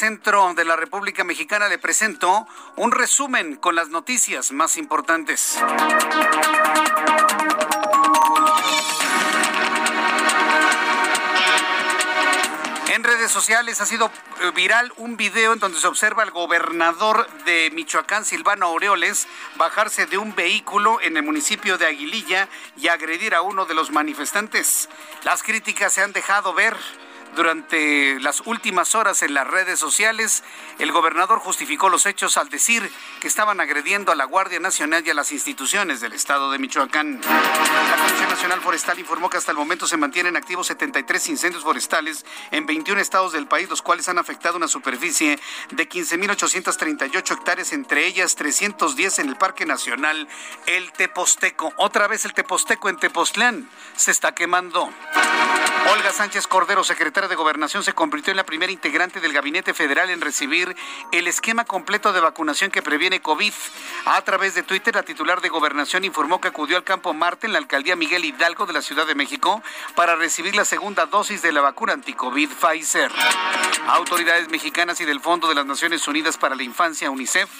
Centro 0.00 0.54
de 0.54 0.64
la 0.64 0.76
República 0.76 1.24
Mexicana, 1.24 1.68
le 1.68 1.76
presento 1.76 2.48
un 2.76 2.90
resumen 2.90 3.56
con 3.56 3.74
las 3.74 3.90
noticias 3.90 4.50
más 4.50 4.78
importantes. 4.78 5.58
En 12.88 13.04
redes 13.04 13.30
sociales 13.30 13.82
ha 13.82 13.86
sido 13.86 14.10
viral 14.54 14.90
un 14.96 15.18
video 15.18 15.52
en 15.52 15.58
donde 15.58 15.78
se 15.78 15.86
observa 15.86 16.22
al 16.22 16.30
gobernador 16.30 17.28
de 17.44 17.70
Michoacán, 17.74 18.24
Silvano 18.24 18.66
Aureoles, 18.66 19.28
bajarse 19.56 20.06
de 20.06 20.16
un 20.16 20.34
vehículo 20.34 20.98
en 21.02 21.18
el 21.18 21.22
municipio 21.22 21.76
de 21.76 21.86
Aguililla 21.86 22.48
y 22.78 22.88
agredir 22.88 23.34
a 23.34 23.42
uno 23.42 23.66
de 23.66 23.74
los 23.74 23.90
manifestantes. 23.90 24.88
Las 25.24 25.42
críticas 25.42 25.92
se 25.92 26.02
han 26.02 26.12
dejado 26.12 26.54
ver 26.54 26.74
durante 27.36 28.18
las 28.20 28.42
últimas 28.44 28.94
horas 28.94 29.22
en 29.22 29.34
las 29.34 29.46
redes 29.46 29.78
sociales, 29.78 30.42
el 30.78 30.92
gobernador 30.92 31.38
justificó 31.38 31.88
los 31.88 32.06
hechos 32.06 32.36
al 32.36 32.48
decir 32.48 32.90
que 33.20 33.28
estaban 33.28 33.60
agrediendo 33.60 34.12
a 34.12 34.14
la 34.14 34.24
Guardia 34.24 34.60
Nacional 34.60 35.06
y 35.06 35.10
a 35.10 35.14
las 35.14 35.32
instituciones 35.32 36.00
del 36.00 36.12
estado 36.12 36.50
de 36.50 36.58
Michoacán. 36.58 37.20
La 37.20 37.96
Comisión 37.96 38.28
Nacional 38.28 38.60
Forestal 38.60 38.98
informó 38.98 39.30
que 39.30 39.36
hasta 39.36 39.52
el 39.52 39.58
momento 39.58 39.86
se 39.86 39.96
mantienen 39.96 40.36
activos 40.36 40.66
73 40.66 41.28
incendios 41.28 41.62
forestales 41.62 42.24
en 42.50 42.66
21 42.66 43.00
estados 43.00 43.32
del 43.32 43.46
país, 43.46 43.68
los 43.68 43.82
cuales 43.82 44.08
han 44.08 44.18
afectado 44.18 44.56
una 44.56 44.68
superficie 44.68 45.38
de 45.70 45.88
15.838 45.88 47.32
hectáreas, 47.32 47.72
entre 47.72 48.06
ellas 48.06 48.34
310 48.34 49.20
en 49.20 49.28
el 49.28 49.36
Parque 49.36 49.66
Nacional 49.66 50.28
El 50.66 50.92
Teposteco. 50.92 51.72
Otra 51.76 52.08
vez 52.08 52.24
el 52.24 52.32
Teposteco 52.32 52.88
en 52.88 52.98
Tepoztlán 52.98 53.68
se 53.96 54.10
está 54.10 54.34
quemando. 54.34 54.90
Olga 55.92 56.12
Sánchez 56.12 56.46
Cordero, 56.46 56.84
secretaria 56.84 57.19
de 57.28 57.34
Gobernación, 57.34 57.84
se 57.84 57.92
convirtió 57.92 58.30
en 58.30 58.36
la 58.36 58.44
primera 58.44 58.72
integrante 58.72 59.20
del 59.20 59.32
Gabinete 59.32 59.74
Federal 59.74 60.10
en 60.10 60.20
recibir 60.20 60.74
el 61.12 61.26
esquema 61.26 61.64
completo 61.64 62.12
de 62.12 62.20
vacunación 62.20 62.70
que 62.70 62.82
previene 62.82 63.20
COVID. 63.20 63.52
A 64.06 64.22
través 64.22 64.54
de 64.54 64.62
Twitter, 64.62 64.94
la 64.94 65.02
titular 65.02 65.40
de 65.40 65.48
Gobernación 65.48 66.04
informó 66.04 66.40
que 66.40 66.48
acudió 66.48 66.76
al 66.76 66.84
Campo 66.84 67.12
Marte 67.12 67.46
en 67.46 67.52
la 67.52 67.58
alcaldía 67.58 67.96
Miguel 67.96 68.24
Hidalgo 68.24 68.66
de 68.66 68.72
la 68.72 68.82
Ciudad 68.82 69.06
de 69.06 69.14
México 69.14 69.62
para 69.94 70.16
recibir 70.16 70.54
la 70.56 70.64
segunda 70.64 71.06
dosis 71.06 71.42
de 71.42 71.52
la 71.52 71.60
vacuna 71.60 71.92
anticovid 71.92 72.50
Pfizer. 72.50 73.10
Autoridades 73.88 74.48
mexicanas 74.48 75.00
y 75.00 75.04
del 75.04 75.20
Fondo 75.20 75.48
de 75.48 75.54
las 75.54 75.66
Naciones 75.66 76.06
Unidas 76.08 76.38
para 76.38 76.54
la 76.54 76.62
Infancia, 76.62 77.10
UNICEF, 77.10 77.50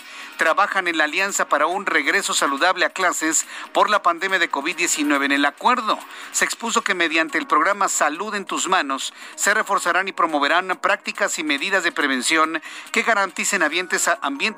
trabajan 0.41 0.89
en 0.89 0.97
la 0.97 1.05
alianza 1.05 1.51
para 1.51 1.67
un 1.67 1.85
regreso 1.85 2.33
saludable 2.33 2.87
a 2.87 2.89
clases 2.89 3.45
por 3.75 3.91
la 3.91 4.03
pandemia 4.03 4.39
de 4.39 4.51
COVID-19. 4.51 5.27
En 5.27 5.33
el 5.33 5.45
acuerdo 5.45 5.99
se 6.33 6.47
expuso 6.47 6.81
que 6.81 6.95
mediante 6.95 7.37
el 7.37 7.47
programa 7.47 7.91
Salud 7.91 8.35
en 8.35 8.47
tus 8.47 8.67
manos 8.67 9.13
se 9.35 9.53
reforzarán 9.53 10.09
y 10.09 10.13
promoverán 10.13 10.79
prácticas 10.81 11.39
y 11.39 11.45
medidas 11.45 11.85
de 11.85 11.93
prevención 11.93 12.63
que 12.91 13.03
garanticen 13.03 13.63
ambientes, 13.63 14.09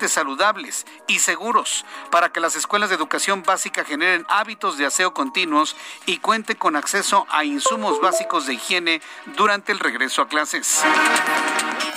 saludables 0.09 0.85
y 1.09 1.19
seguros 1.19 1.83
para 2.11 2.31
que 2.31 2.39
las 2.39 2.55
escuelas 2.55 2.87
de 2.87 2.95
educación 2.95 3.43
básica 3.43 3.83
generen 3.83 4.25
hábitos 4.29 4.77
de 4.77 4.85
aseo 4.85 5.13
continuos 5.13 5.75
y 6.05 6.19
cuenten 6.19 6.55
con 6.55 6.77
acceso 6.77 7.27
a 7.29 7.43
insumos 7.43 7.99
básicos 7.99 8.45
de 8.45 8.53
higiene 8.53 9.01
durante 9.35 9.73
el 9.73 9.79
regreso 9.79 10.21
a 10.21 10.29
clases. 10.29 10.81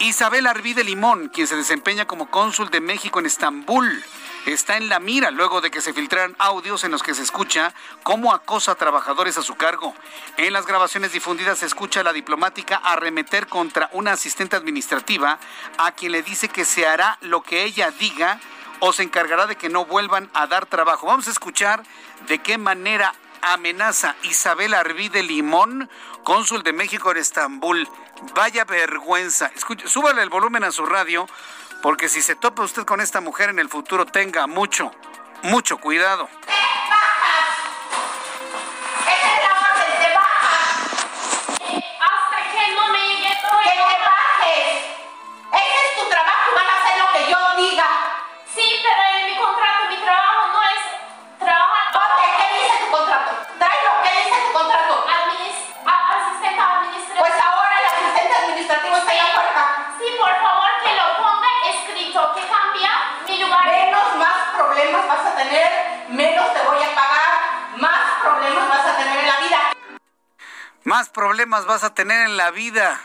Isabel 0.00 0.46
Arvide 0.46 0.84
Limón, 0.84 1.28
quien 1.28 1.46
se 1.46 1.56
desempeña 1.56 2.06
como 2.06 2.30
cónsul 2.30 2.70
de 2.70 2.80
México 2.80 3.18
en 3.18 3.26
Estambul, 3.26 4.04
está 4.46 4.76
en 4.76 4.88
la 4.88 5.00
mira 5.00 5.30
luego 5.30 5.60
de 5.60 5.70
que 5.70 5.80
se 5.80 5.92
filtraran 5.92 6.36
audios 6.38 6.84
en 6.84 6.92
los 6.92 7.02
que 7.02 7.14
se 7.14 7.22
escucha 7.22 7.74
cómo 8.02 8.32
acosa 8.32 8.72
a 8.72 8.76
trabajadores 8.76 9.38
a 9.38 9.42
su 9.42 9.56
cargo. 9.56 9.94
En 10.36 10.52
las 10.52 10.66
grabaciones 10.66 11.12
difundidas 11.12 11.58
se 11.58 11.66
escucha 11.66 12.00
a 12.00 12.04
la 12.04 12.12
diplomática 12.12 12.76
arremeter 12.76 13.46
contra 13.46 13.90
una 13.92 14.12
asistente 14.12 14.56
administrativa 14.56 15.38
a 15.78 15.92
quien 15.92 16.12
le 16.12 16.22
dice 16.22 16.48
que 16.48 16.64
se 16.64 16.86
hará 16.86 17.18
lo 17.20 17.42
que 17.42 17.64
ella 17.64 17.90
diga 17.90 18.38
o 18.80 18.92
se 18.92 19.02
encargará 19.02 19.46
de 19.46 19.56
que 19.56 19.68
no 19.68 19.86
vuelvan 19.86 20.30
a 20.34 20.46
dar 20.46 20.66
trabajo. 20.66 21.06
Vamos 21.06 21.26
a 21.28 21.32
escuchar 21.32 21.82
de 22.28 22.38
qué 22.38 22.58
manera 22.58 23.14
amenaza 23.42 24.16
Isabel 24.22 24.74
Arvide 24.74 25.22
Limón, 25.22 25.88
cónsul 26.24 26.62
de 26.62 26.72
México 26.72 27.10
en 27.10 27.18
Estambul. 27.18 27.88
Vaya 28.34 28.64
vergüenza. 28.64 29.50
Escuche, 29.54 29.88
súbale 29.88 30.22
el 30.22 30.28
volumen 30.28 30.64
a 30.64 30.70
su 30.70 30.86
radio, 30.86 31.26
porque 31.82 32.08
si 32.08 32.22
se 32.22 32.34
topa 32.34 32.62
usted 32.62 32.84
con 32.84 33.00
esta 33.00 33.20
mujer 33.20 33.50
en 33.50 33.58
el 33.58 33.68
futuro, 33.68 34.06
tenga 34.06 34.46
mucho, 34.46 34.90
mucho 35.42 35.78
cuidado. 35.78 36.28
Más 70.97 71.11
problemas 71.11 71.66
vas 71.66 71.84
a 71.84 71.92
tener 71.92 72.26
en 72.26 72.38
la 72.38 72.51
vida. 72.51 72.99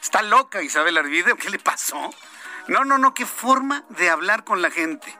Está 0.00 0.22
loca 0.22 0.62
Isabel 0.62 0.96
Arvide, 0.98 1.34
¿qué 1.36 1.50
le 1.50 1.58
pasó? 1.58 2.14
No, 2.68 2.84
no, 2.84 2.96
no, 2.96 3.12
qué 3.12 3.26
forma 3.26 3.82
de 3.88 4.08
hablar 4.08 4.44
con 4.44 4.62
la 4.62 4.70
gente. 4.70 5.12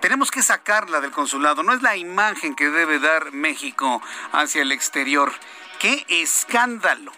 Tenemos 0.00 0.32
que 0.32 0.42
sacarla 0.42 1.00
del 1.00 1.12
consulado, 1.12 1.62
no 1.62 1.72
es 1.72 1.82
la 1.82 1.96
imagen 1.96 2.56
que 2.56 2.70
debe 2.70 2.98
dar 2.98 3.30
México 3.30 4.02
hacia 4.32 4.62
el 4.62 4.72
exterior. 4.72 5.32
¡Qué 5.78 6.04
escándalo! 6.08 7.12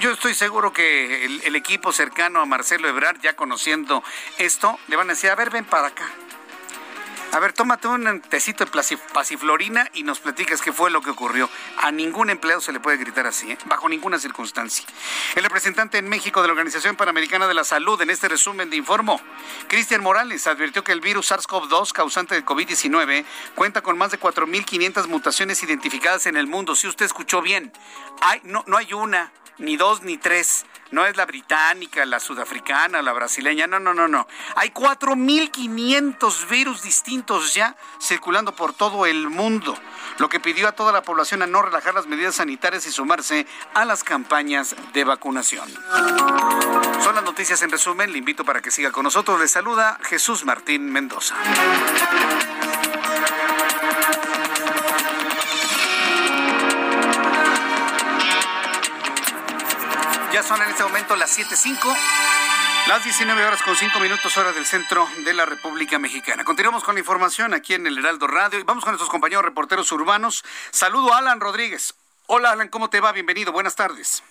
Yo, 0.00 0.10
estoy 0.10 0.34
seguro 0.34 0.72
que 0.72 1.24
el, 1.24 1.42
el, 1.44 1.54
equipo 1.54 1.92
cercano 1.92 2.40
a 2.40 2.46
Marcelo 2.46 2.88
Ebrard, 2.88 3.20
ya 3.20 3.36
conociendo 3.36 4.02
esto, 4.38 4.78
le 4.88 4.96
van 4.96 5.08
a 5.08 5.12
decir, 5.12 5.30
a 5.30 5.36
ver, 5.36 5.50
ven 5.50 5.64
para 5.64 5.88
acá. 5.88 6.08
A 7.36 7.38
ver, 7.38 7.52
tómate 7.52 7.86
un 7.86 8.22
tecito 8.22 8.64
de 8.64 8.98
pasiflorina 9.12 9.90
y 9.92 10.04
nos 10.04 10.20
platicas 10.20 10.62
qué 10.62 10.72
fue 10.72 10.90
lo 10.90 11.02
que 11.02 11.10
ocurrió. 11.10 11.50
A 11.82 11.92
ningún 11.92 12.30
empleado 12.30 12.62
se 12.62 12.72
le 12.72 12.80
puede 12.80 12.96
gritar 12.96 13.26
así, 13.26 13.52
¿eh? 13.52 13.58
bajo 13.66 13.90
ninguna 13.90 14.18
circunstancia. 14.18 14.86
El 15.34 15.42
representante 15.42 15.98
en 15.98 16.08
México 16.08 16.40
de 16.40 16.48
la 16.48 16.52
Organización 16.52 16.96
Panamericana 16.96 17.46
de 17.46 17.52
la 17.52 17.64
Salud, 17.64 18.00
en 18.00 18.08
este 18.08 18.30
resumen 18.30 18.70
de 18.70 18.76
informo, 18.76 19.20
Cristian 19.68 20.02
Morales, 20.02 20.46
advirtió 20.46 20.82
que 20.82 20.92
el 20.92 21.02
virus 21.02 21.30
SARS-CoV-2, 21.30 21.92
causante 21.92 22.34
de 22.34 22.42
COVID-19, 22.42 23.26
cuenta 23.54 23.82
con 23.82 23.98
más 23.98 24.12
de 24.12 24.18
4.500 24.18 25.06
mutaciones 25.06 25.62
identificadas 25.62 26.24
en 26.24 26.38
el 26.38 26.46
mundo. 26.46 26.74
Si 26.74 26.88
usted 26.88 27.04
escuchó 27.04 27.42
bien, 27.42 27.70
no 28.44 28.76
hay 28.78 28.94
una, 28.94 29.30
ni 29.58 29.76
dos, 29.76 30.02
ni 30.02 30.18
tres 30.18 30.66
no 30.90 31.04
es 31.04 31.16
la 31.16 31.26
británica, 31.26 32.04
la 32.06 32.20
sudafricana, 32.20 33.02
la 33.02 33.12
brasileña, 33.12 33.66
no, 33.66 33.80
no, 33.80 33.92
no, 33.92 34.06
no. 34.06 34.26
Hay 34.54 34.70
4.500 34.70 36.48
virus 36.48 36.82
distintos 36.82 37.54
ya 37.54 37.76
circulando 38.00 38.54
por 38.54 38.72
todo 38.72 39.06
el 39.06 39.28
mundo, 39.28 39.76
lo 40.18 40.28
que 40.28 40.40
pidió 40.40 40.68
a 40.68 40.72
toda 40.72 40.92
la 40.92 41.02
población 41.02 41.42
a 41.42 41.46
no 41.46 41.62
relajar 41.62 41.94
las 41.94 42.06
medidas 42.06 42.36
sanitarias 42.36 42.86
y 42.86 42.92
sumarse 42.92 43.46
a 43.74 43.84
las 43.84 44.04
campañas 44.04 44.76
de 44.92 45.04
vacunación. 45.04 45.68
Son 47.02 47.14
las 47.14 47.24
noticias 47.24 47.60
en 47.62 47.70
resumen, 47.70 48.12
le 48.12 48.18
invito 48.18 48.44
para 48.44 48.60
que 48.60 48.70
siga 48.70 48.92
con 48.92 49.04
nosotros. 49.04 49.40
Le 49.40 49.48
saluda 49.48 49.98
Jesús 50.02 50.44
Martín 50.44 50.90
Mendoza. 50.92 51.34
Ya 60.36 60.42
son 60.42 60.60
en 60.60 60.68
este 60.68 60.82
momento 60.82 61.16
las 61.16 61.38
7.05. 61.38 61.96
Las 62.88 63.02
19 63.02 63.42
horas 63.42 63.62
con 63.62 63.74
5 63.74 63.98
minutos 64.00 64.36
hora 64.36 64.52
del 64.52 64.66
centro 64.66 65.08
de 65.24 65.32
la 65.32 65.46
República 65.46 65.98
Mexicana. 65.98 66.44
Continuamos 66.44 66.84
con 66.84 66.94
la 66.94 67.00
información 67.00 67.54
aquí 67.54 67.72
en 67.72 67.86
el 67.86 67.96
Heraldo 67.96 68.26
Radio 68.26 68.58
y 68.58 68.62
vamos 68.62 68.84
con 68.84 68.90
nuestros 68.90 69.08
compañeros 69.08 69.46
reporteros 69.46 69.90
urbanos. 69.92 70.44
Saludo 70.72 71.14
a 71.14 71.20
Alan 71.20 71.40
Rodríguez. 71.40 71.94
Hola 72.26 72.50
Alan, 72.50 72.68
¿cómo 72.68 72.90
te 72.90 73.00
va? 73.00 73.12
Bienvenido, 73.12 73.50
buenas 73.50 73.76
tardes. 73.76 74.22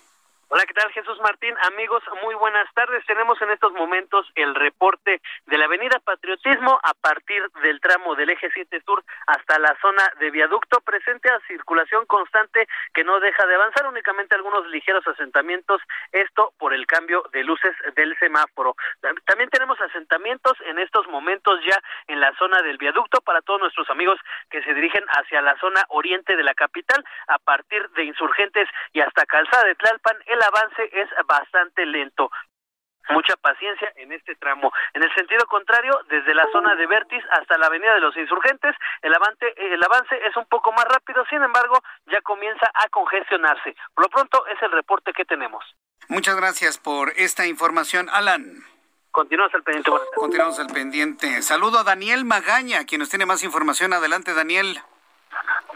Hola, 0.47 0.63
¿qué 0.67 0.75
tal 0.75 0.91
Jesús 0.91 1.19
Martín? 1.21 1.55
Amigos, 1.73 2.03
muy 2.21 2.35
buenas 2.35 2.71
tardes. 2.75 3.03
Tenemos 3.07 3.41
en 3.41 3.49
estos 3.49 3.73
momentos 3.73 4.27
el 4.35 4.53
reporte 4.53 5.19
de 5.47 5.57
la 5.57 5.65
Avenida 5.65 5.99
Patriotismo 6.03 6.79
a 6.83 6.93
partir 6.93 7.41
del 7.63 7.81
tramo 7.81 8.13
del 8.13 8.29
eje 8.29 8.51
7 8.53 8.79
Sur 8.85 9.03
hasta 9.25 9.57
la 9.57 9.75
zona 9.81 10.03
de 10.19 10.29
viaducto, 10.29 10.81
presente 10.81 11.31
a 11.31 11.39
circulación 11.47 12.05
constante 12.05 12.67
que 12.93 13.03
no 13.03 13.19
deja 13.19 13.43
de 13.47 13.55
avanzar, 13.55 13.87
únicamente 13.87 14.35
algunos 14.35 14.67
ligeros 14.67 15.05
asentamientos, 15.07 15.81
esto 16.11 16.53
por 16.59 16.75
el 16.75 16.85
cambio 16.85 17.23
de 17.33 17.43
luces 17.43 17.73
del 17.95 18.15
semáforo. 18.19 18.75
También 19.25 19.49
tenemos 19.49 19.81
asentamientos 19.81 20.53
en 20.67 20.77
estos 20.77 21.07
momentos 21.07 21.59
ya 21.65 21.81
en 22.05 22.19
la 22.19 22.31
zona 22.37 22.61
del 22.61 22.77
viaducto 22.77 23.19
para 23.21 23.41
todos 23.41 23.61
nuestros 23.61 23.89
amigos 23.89 24.19
que 24.51 24.61
se 24.61 24.75
dirigen 24.75 25.05
hacia 25.07 25.41
la 25.41 25.57
zona 25.57 25.85
oriente 25.89 26.37
de 26.37 26.43
la 26.43 26.53
capital 26.53 27.03
a 27.29 27.39
partir 27.39 27.89
de 27.95 28.03
Insurgentes 28.03 28.69
y 28.93 28.99
hasta 28.99 29.25
Calzada 29.25 29.63
de 29.63 29.73
Tlalpan 29.73 30.17
el 30.35 30.43
avance 30.43 30.89
es 30.91 31.09
bastante 31.27 31.85
lento 31.85 32.29
mucha 33.09 33.35
paciencia 33.37 33.91
en 33.97 34.11
este 34.11 34.35
tramo. 34.35 34.71
En 34.93 35.03
el 35.03 35.13
sentido 35.13 35.45
contrario, 35.47 35.99
desde 36.09 36.33
la 36.33 36.45
zona 36.51 36.75
de 36.75 36.87
Vértiz 36.87 37.23
hasta 37.31 37.57
la 37.57 37.67
Avenida 37.67 37.93
de 37.93 38.01
los 38.01 38.15
Insurgentes, 38.17 38.75
el 39.01 39.13
avance, 39.13 39.45
el 39.57 39.83
avance 39.83 40.15
es 40.27 40.35
un 40.35 40.45
poco 40.45 40.71
más 40.71 40.85
rápido, 40.85 41.23
sin 41.29 41.41
embargo, 41.41 41.81
ya 42.07 42.21
comienza 42.21 42.69
a 42.73 42.89
congestionarse. 42.89 43.75
Por 43.93 44.05
lo 44.05 44.09
pronto, 44.09 44.45
es 44.47 44.61
el 44.61 44.71
reporte 44.71 45.13
que 45.13 45.25
tenemos. 45.25 45.63
Muchas 46.07 46.35
gracias 46.35 46.77
por 46.77 47.11
esta 47.15 47.45
información, 47.47 48.09
Alan. 48.11 48.63
Continuamos 49.11 49.53
al 49.53 49.63
pendiente. 49.63 49.91
Continuamos 50.15 50.59
al 50.59 50.67
pendiente. 50.67 51.41
Saludo 51.41 51.79
a 51.79 51.83
Daniel 51.83 52.25
Magaña, 52.25 52.85
quien 52.85 52.99
nos 52.99 53.09
tiene 53.09 53.25
más 53.25 53.43
información. 53.43 53.93
Adelante, 53.93 54.33
Daniel. 54.33 54.81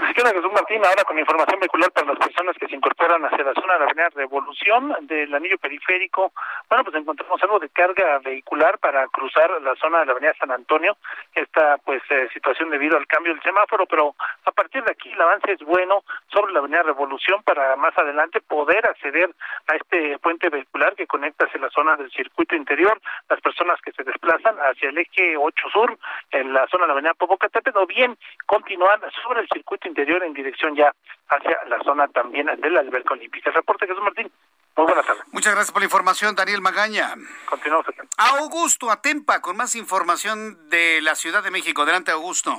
Izquierda 0.10 0.34
Jesús 0.34 0.52
Martín, 0.52 0.84
ahora 0.86 1.04
con 1.04 1.20
información 1.20 1.60
vehicular 1.60 1.92
para 1.92 2.08
las 2.08 2.18
personas 2.18 2.56
que 2.58 2.68
se 2.68 2.76
incorporan 2.76 3.24
hacia 3.26 3.44
la 3.44 3.54
zona 3.54 3.74
de 3.74 3.80
la 3.80 3.86
Avenida 3.86 4.10
Revolución 4.16 4.96
del 5.02 5.34
anillo 5.36 5.58
periférico. 5.58 6.32
Bueno, 6.70 6.84
pues 6.84 6.96
encontramos 6.96 7.42
algo 7.44 7.60
de 7.60 7.70
carga 7.70 8.20
vehicular 8.20 8.80
para 8.80 9.08
cruzar 9.08 9.50
la 9.62 9.76
zona 9.76 10.00
de 10.00 10.06
la 10.08 10.12
Avenida 10.14 10.34
San 10.40 10.52
Antonio. 10.52 10.98
Esta 11.36 11.78
pues 11.80 12.02
eh, 12.10 12.30
situación 12.34 12.70
debido 12.70 12.98
al 12.98 13.08
cambio 13.08 13.34
del 13.34 13.44
semáforo, 13.44 13.86
pero 13.86 14.16
a 14.46 14.52
partir 14.52 14.84
de 14.84 14.92
aquí 14.92 15.12
el 15.12 15.22
avance 15.22 15.52
es 15.52 15.60
bueno 15.60 16.04
sobre 16.32 16.54
la 16.54 16.60
Avenida 16.60 16.84
Revolución 16.84 17.44
para 17.44 17.76
más 17.76 17.98
adelante 17.98 18.42
poder 18.42 18.86
acceder 18.88 19.30
a 19.68 19.76
este 19.76 20.18
puente 20.20 20.50
vehicular 20.50 20.96
que 20.96 21.08
conecta 21.08 21.46
hacia 21.46 21.60
la 21.60 21.70
zona 21.70 21.98
del 21.98 22.10
circuito 22.12 22.56
interior. 22.56 23.00
Las 23.30 23.42
personas 23.42 23.80
que 23.82 23.92
se 23.92 24.04
desplazan 24.04 24.58
hacia 24.58 24.90
el 24.90 24.98
eje 24.98 25.36
8 25.38 25.70
Sur 25.72 25.98
en 26.32 26.54
la 26.54 26.66
zona 26.68 26.84
de 26.84 26.88
la 26.88 26.94
Avenida 26.94 27.14
Popocatépetl 27.16 27.78
o 27.78 27.86
bien 27.86 28.18
continuar 28.46 29.00
sobre 29.24 29.42
el 29.42 29.49
circuito 29.54 29.88
interior 29.88 30.24
en 30.24 30.34
dirección 30.34 30.76
ya 30.76 30.94
hacia 31.28 31.58
la 31.68 31.82
zona 31.84 32.08
también 32.08 32.48
de 32.48 32.70
la 32.70 32.80
alberca 32.80 33.14
olímpica. 33.14 33.50
El 33.50 33.56
reporte 33.56 33.88
Jesús 33.88 34.04
Martín. 34.04 34.32
Muy 34.76 34.86
buenas 34.86 35.06
tardes. 35.06 35.24
Muchas 35.32 35.54
gracias 35.54 35.72
por 35.72 35.82
la 35.82 35.86
información, 35.86 36.36
Daniel 36.36 36.62
Magaña. 36.62 37.16
Continuamos. 37.46 37.86
Augusto 38.18 38.90
Atempa 38.90 39.42
con 39.42 39.58
más 39.58 39.76
información 39.76 40.70
de 40.70 41.02
la 41.02 41.16
Ciudad 41.16 41.44
de 41.44 41.52
México. 41.52 41.82
Adelante, 41.82 42.12
Augusto. 42.12 42.56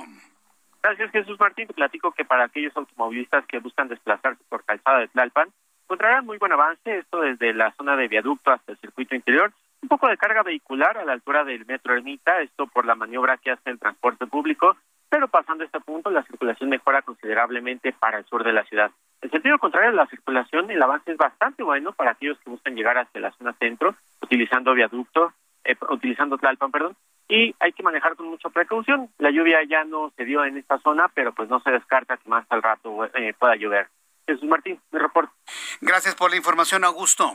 Gracias, 0.83 1.11
Jesús 1.11 1.39
Martín. 1.39 1.67
Te 1.67 1.73
platico 1.73 2.11
que 2.11 2.25
para 2.25 2.45
aquellos 2.45 2.75
automovilistas 2.75 3.45
que 3.47 3.59
buscan 3.59 3.87
desplazarse 3.87 4.43
por 4.49 4.63
calzada 4.63 4.99
de 4.99 5.07
Tlalpan, 5.09 5.49
encontrarán 5.85 6.25
muy 6.25 6.37
buen 6.37 6.51
avance, 6.51 6.97
esto 6.97 7.21
desde 7.21 7.53
la 7.53 7.73
zona 7.73 7.95
de 7.95 8.07
viaducto 8.07 8.51
hasta 8.51 8.71
el 8.71 8.77
circuito 8.79 9.15
interior. 9.15 9.51
Un 9.81 9.89
poco 9.89 10.07
de 10.07 10.17
carga 10.17 10.43
vehicular 10.43 10.97
a 10.97 11.05
la 11.05 11.13
altura 11.13 11.43
del 11.43 11.65
metro 11.65 11.93
Ermita, 11.93 12.41
esto 12.41 12.67
por 12.67 12.85
la 12.85 12.95
maniobra 12.95 13.37
que 13.37 13.51
hace 13.51 13.69
el 13.69 13.79
transporte 13.79 14.27
público 14.27 14.77
pero 15.11 15.27
pasando 15.27 15.65
este 15.65 15.81
punto 15.81 16.09
la 16.09 16.23
circulación 16.23 16.69
mejora 16.69 17.01
considerablemente 17.01 17.91
para 17.91 18.19
el 18.19 18.25
sur 18.25 18.45
de 18.45 18.53
la 18.53 18.63
ciudad. 18.63 18.91
En 19.21 19.29
sentido 19.29 19.59
contrario, 19.59 19.91
la 19.91 20.07
circulación, 20.07 20.71
el 20.71 20.81
avance 20.81 21.11
es 21.11 21.17
bastante 21.17 21.63
bueno 21.63 21.91
para 21.91 22.11
aquellos 22.11 22.39
que 22.39 22.49
buscan 22.49 22.75
llegar 22.75 22.97
hacia 22.97 23.19
la 23.19 23.33
zona 23.33 23.53
centro, 23.59 23.93
utilizando 24.21 24.73
viaducto, 24.73 25.33
eh, 25.65 25.75
utilizando 25.89 26.37
Tlalpan, 26.37 26.71
perdón, 26.71 26.95
y 27.27 27.53
hay 27.59 27.73
que 27.73 27.83
manejar 27.83 28.15
con 28.15 28.29
mucha 28.29 28.49
precaución. 28.49 29.09
La 29.17 29.31
lluvia 29.31 29.59
ya 29.69 29.83
no 29.83 30.13
se 30.15 30.23
dio 30.23 30.45
en 30.45 30.57
esta 30.57 30.79
zona, 30.79 31.11
pero 31.13 31.33
pues 31.33 31.49
no 31.49 31.59
se 31.59 31.71
descarta 31.71 32.15
que 32.15 32.29
más 32.29 32.45
al 32.49 32.63
rato 32.63 33.05
eh, 33.13 33.33
pueda 33.37 33.57
llover. 33.57 33.89
Jesús 34.25 34.47
Martín, 34.47 34.79
mi 34.91 34.99
reporte. 34.99 35.33
Gracias 35.81 36.15
por 36.15 36.31
la 36.31 36.37
información, 36.37 36.85
Augusto. 36.85 37.33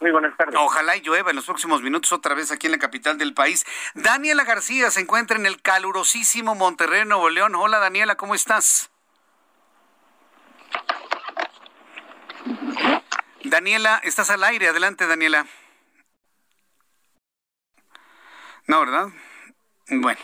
Muy 0.00 0.12
buenas 0.12 0.34
tardes. 0.36 0.54
Ojalá 0.58 0.96
y 0.96 1.02
llueva 1.02 1.28
en 1.28 1.36
los 1.36 1.44
próximos 1.44 1.82
minutos 1.82 2.10
otra 2.12 2.34
vez 2.34 2.50
aquí 2.50 2.66
en 2.66 2.72
la 2.72 2.78
capital 2.78 3.18
del 3.18 3.34
país. 3.34 3.66
Daniela 3.94 4.44
García 4.44 4.90
se 4.90 5.00
encuentra 5.00 5.36
en 5.36 5.44
el 5.44 5.60
calurosísimo 5.60 6.54
Monterrey, 6.54 7.04
Nuevo 7.04 7.28
León. 7.28 7.54
Hola 7.54 7.78
Daniela, 7.78 8.16
¿cómo 8.16 8.34
estás? 8.34 8.90
Daniela, 13.44 14.00
estás 14.02 14.30
al 14.30 14.42
aire. 14.44 14.68
Adelante, 14.68 15.06
Daniela. 15.06 15.46
No, 18.66 18.80
¿verdad? 18.80 19.08
Bueno, 19.88 20.20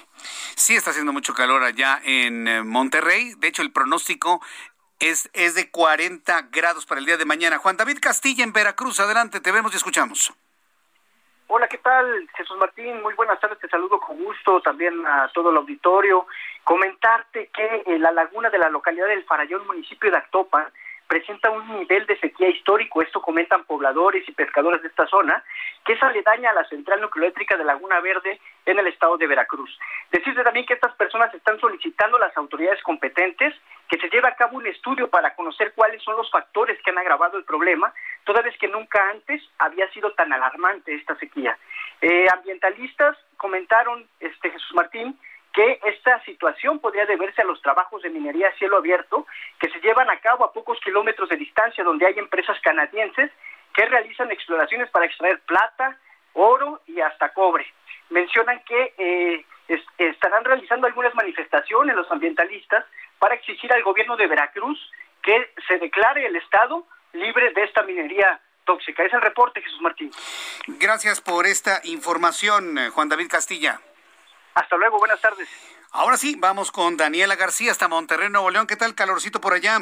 sí 0.54 0.74
está 0.74 0.90
haciendo 0.90 1.12
mucho 1.12 1.34
calor 1.34 1.64
allá 1.64 2.00
en 2.02 2.48
eh, 2.48 2.62
Monterrey. 2.62 3.34
De 3.38 3.48
hecho, 3.48 3.62
el 3.62 3.72
pronóstico 3.72 4.40
es, 5.00 5.30
es 5.32 5.54
de 5.54 5.70
40 5.70 6.48
grados 6.50 6.86
para 6.86 7.00
el 7.00 7.06
día 7.06 7.16
de 7.16 7.24
mañana. 7.24 7.58
Juan 7.58 7.76
David 7.76 7.98
Castilla 8.00 8.44
en 8.44 8.52
Veracruz, 8.52 9.00
adelante, 9.00 9.40
te 9.40 9.52
vemos 9.52 9.72
y 9.72 9.76
escuchamos. 9.76 10.32
Hola, 11.48 11.68
¿qué 11.68 11.78
tal? 11.78 12.28
Jesús 12.36 12.56
Martín, 12.58 13.00
muy 13.02 13.14
buenas 13.14 13.38
tardes, 13.38 13.58
te 13.60 13.68
saludo 13.68 14.00
con 14.00 14.16
gusto, 14.18 14.60
también 14.62 15.06
a 15.06 15.30
todo 15.32 15.50
el 15.50 15.56
auditorio. 15.56 16.26
Comentarte 16.64 17.50
que 17.54 17.82
en 17.86 18.02
la 18.02 18.10
laguna 18.10 18.50
de 18.50 18.58
la 18.58 18.68
localidad 18.68 19.06
del 19.06 19.24
Farallón, 19.24 19.66
municipio 19.66 20.10
de 20.10 20.16
Actopan, 20.16 20.66
presenta 21.06 21.50
un 21.50 21.68
nivel 21.68 22.04
de 22.06 22.18
sequía 22.18 22.48
histórico, 22.48 23.00
esto 23.00 23.22
comentan 23.22 23.64
pobladores 23.64 24.28
y 24.28 24.32
pescadores 24.32 24.82
de 24.82 24.88
esta 24.88 25.06
zona, 25.06 25.44
que 25.84 25.92
es 25.92 26.02
aledaña 26.02 26.50
a 26.50 26.54
la 26.54 26.64
central 26.64 27.00
nucleoeléctrica 27.00 27.56
de 27.56 27.64
Laguna 27.64 28.00
Verde 28.00 28.40
en 28.64 28.78
el 28.80 28.88
estado 28.88 29.16
de 29.16 29.28
Veracruz. 29.28 29.78
Decirte 30.10 30.42
también 30.42 30.66
que 30.66 30.74
estas 30.74 30.94
personas 30.96 31.32
están 31.32 31.60
solicitando 31.60 32.16
a 32.16 32.26
las 32.26 32.36
autoridades 32.36 32.82
competentes 32.82 33.54
que 33.88 33.98
se 33.98 34.08
lleve 34.08 34.28
a 34.28 34.36
cabo 34.36 34.56
un 34.56 34.66
estudio 34.66 35.08
para 35.08 35.34
conocer 35.34 35.72
cuáles 35.74 36.02
son 36.02 36.16
los 36.16 36.30
factores 36.30 36.80
que 36.82 36.90
han 36.90 36.98
agravado 36.98 37.38
el 37.38 37.44
problema, 37.44 37.92
toda 38.24 38.42
vez 38.42 38.56
que 38.58 38.68
nunca 38.68 39.10
antes 39.10 39.42
había 39.58 39.88
sido 39.92 40.12
tan 40.12 40.32
alarmante 40.32 40.94
esta 40.94 41.16
sequía. 41.16 41.56
Eh, 42.00 42.26
ambientalistas 42.32 43.16
comentaron, 43.36 44.06
este 44.20 44.50
Jesús 44.50 44.74
Martín, 44.74 45.18
que 45.52 45.80
esta 45.86 46.22
situación 46.24 46.80
podría 46.80 47.06
deberse 47.06 47.40
a 47.40 47.46
los 47.46 47.62
trabajos 47.62 48.02
de 48.02 48.10
minería 48.10 48.48
a 48.48 48.58
cielo 48.58 48.76
abierto 48.76 49.26
que 49.58 49.70
se 49.70 49.80
llevan 49.80 50.10
a 50.10 50.20
cabo 50.20 50.44
a 50.44 50.52
pocos 50.52 50.78
kilómetros 50.80 51.30
de 51.30 51.36
distancia 51.36 51.82
donde 51.82 52.06
hay 52.06 52.18
empresas 52.18 52.60
canadienses 52.60 53.30
que 53.72 53.86
realizan 53.86 54.30
exploraciones 54.30 54.90
para 54.90 55.06
extraer 55.06 55.40
plata, 55.40 55.96
oro 56.34 56.82
y 56.86 57.00
hasta 57.00 57.32
cobre. 57.32 57.66
Mencionan 58.10 58.62
que 58.64 58.94
eh, 58.98 59.44
estarán 59.96 60.44
realizando 60.44 60.86
algunas 60.86 61.14
manifestaciones 61.14 61.96
los 61.96 62.10
ambientalistas 62.10 62.84
para 63.18 63.34
exigir 63.34 63.72
al 63.72 63.82
gobierno 63.82 64.16
de 64.16 64.26
Veracruz 64.26 64.78
que 65.22 65.52
se 65.66 65.78
declare 65.78 66.26
el 66.26 66.36
Estado 66.36 66.86
libre 67.12 67.52
de 67.52 67.64
esta 67.64 67.82
minería 67.82 68.40
tóxica. 68.64 69.04
Es 69.04 69.12
el 69.12 69.22
reporte, 69.22 69.62
Jesús 69.62 69.80
Martín. 69.80 70.10
Gracias 70.66 71.20
por 71.20 71.46
esta 71.46 71.80
información, 71.84 72.78
eh, 72.78 72.90
Juan 72.90 73.08
David 73.08 73.28
Castilla. 73.28 73.80
Hasta 74.54 74.76
luego, 74.76 74.98
buenas 74.98 75.20
tardes. 75.20 75.48
Ahora 75.92 76.16
sí, 76.16 76.36
vamos 76.38 76.72
con 76.72 76.96
Daniela 76.96 77.36
García 77.36 77.72
hasta 77.72 77.88
Monterrey, 77.88 78.28
Nuevo 78.28 78.50
León. 78.50 78.66
¿Qué 78.66 78.76
tal 78.76 78.94
calorcito 78.94 79.40
por 79.40 79.54
allá? 79.54 79.78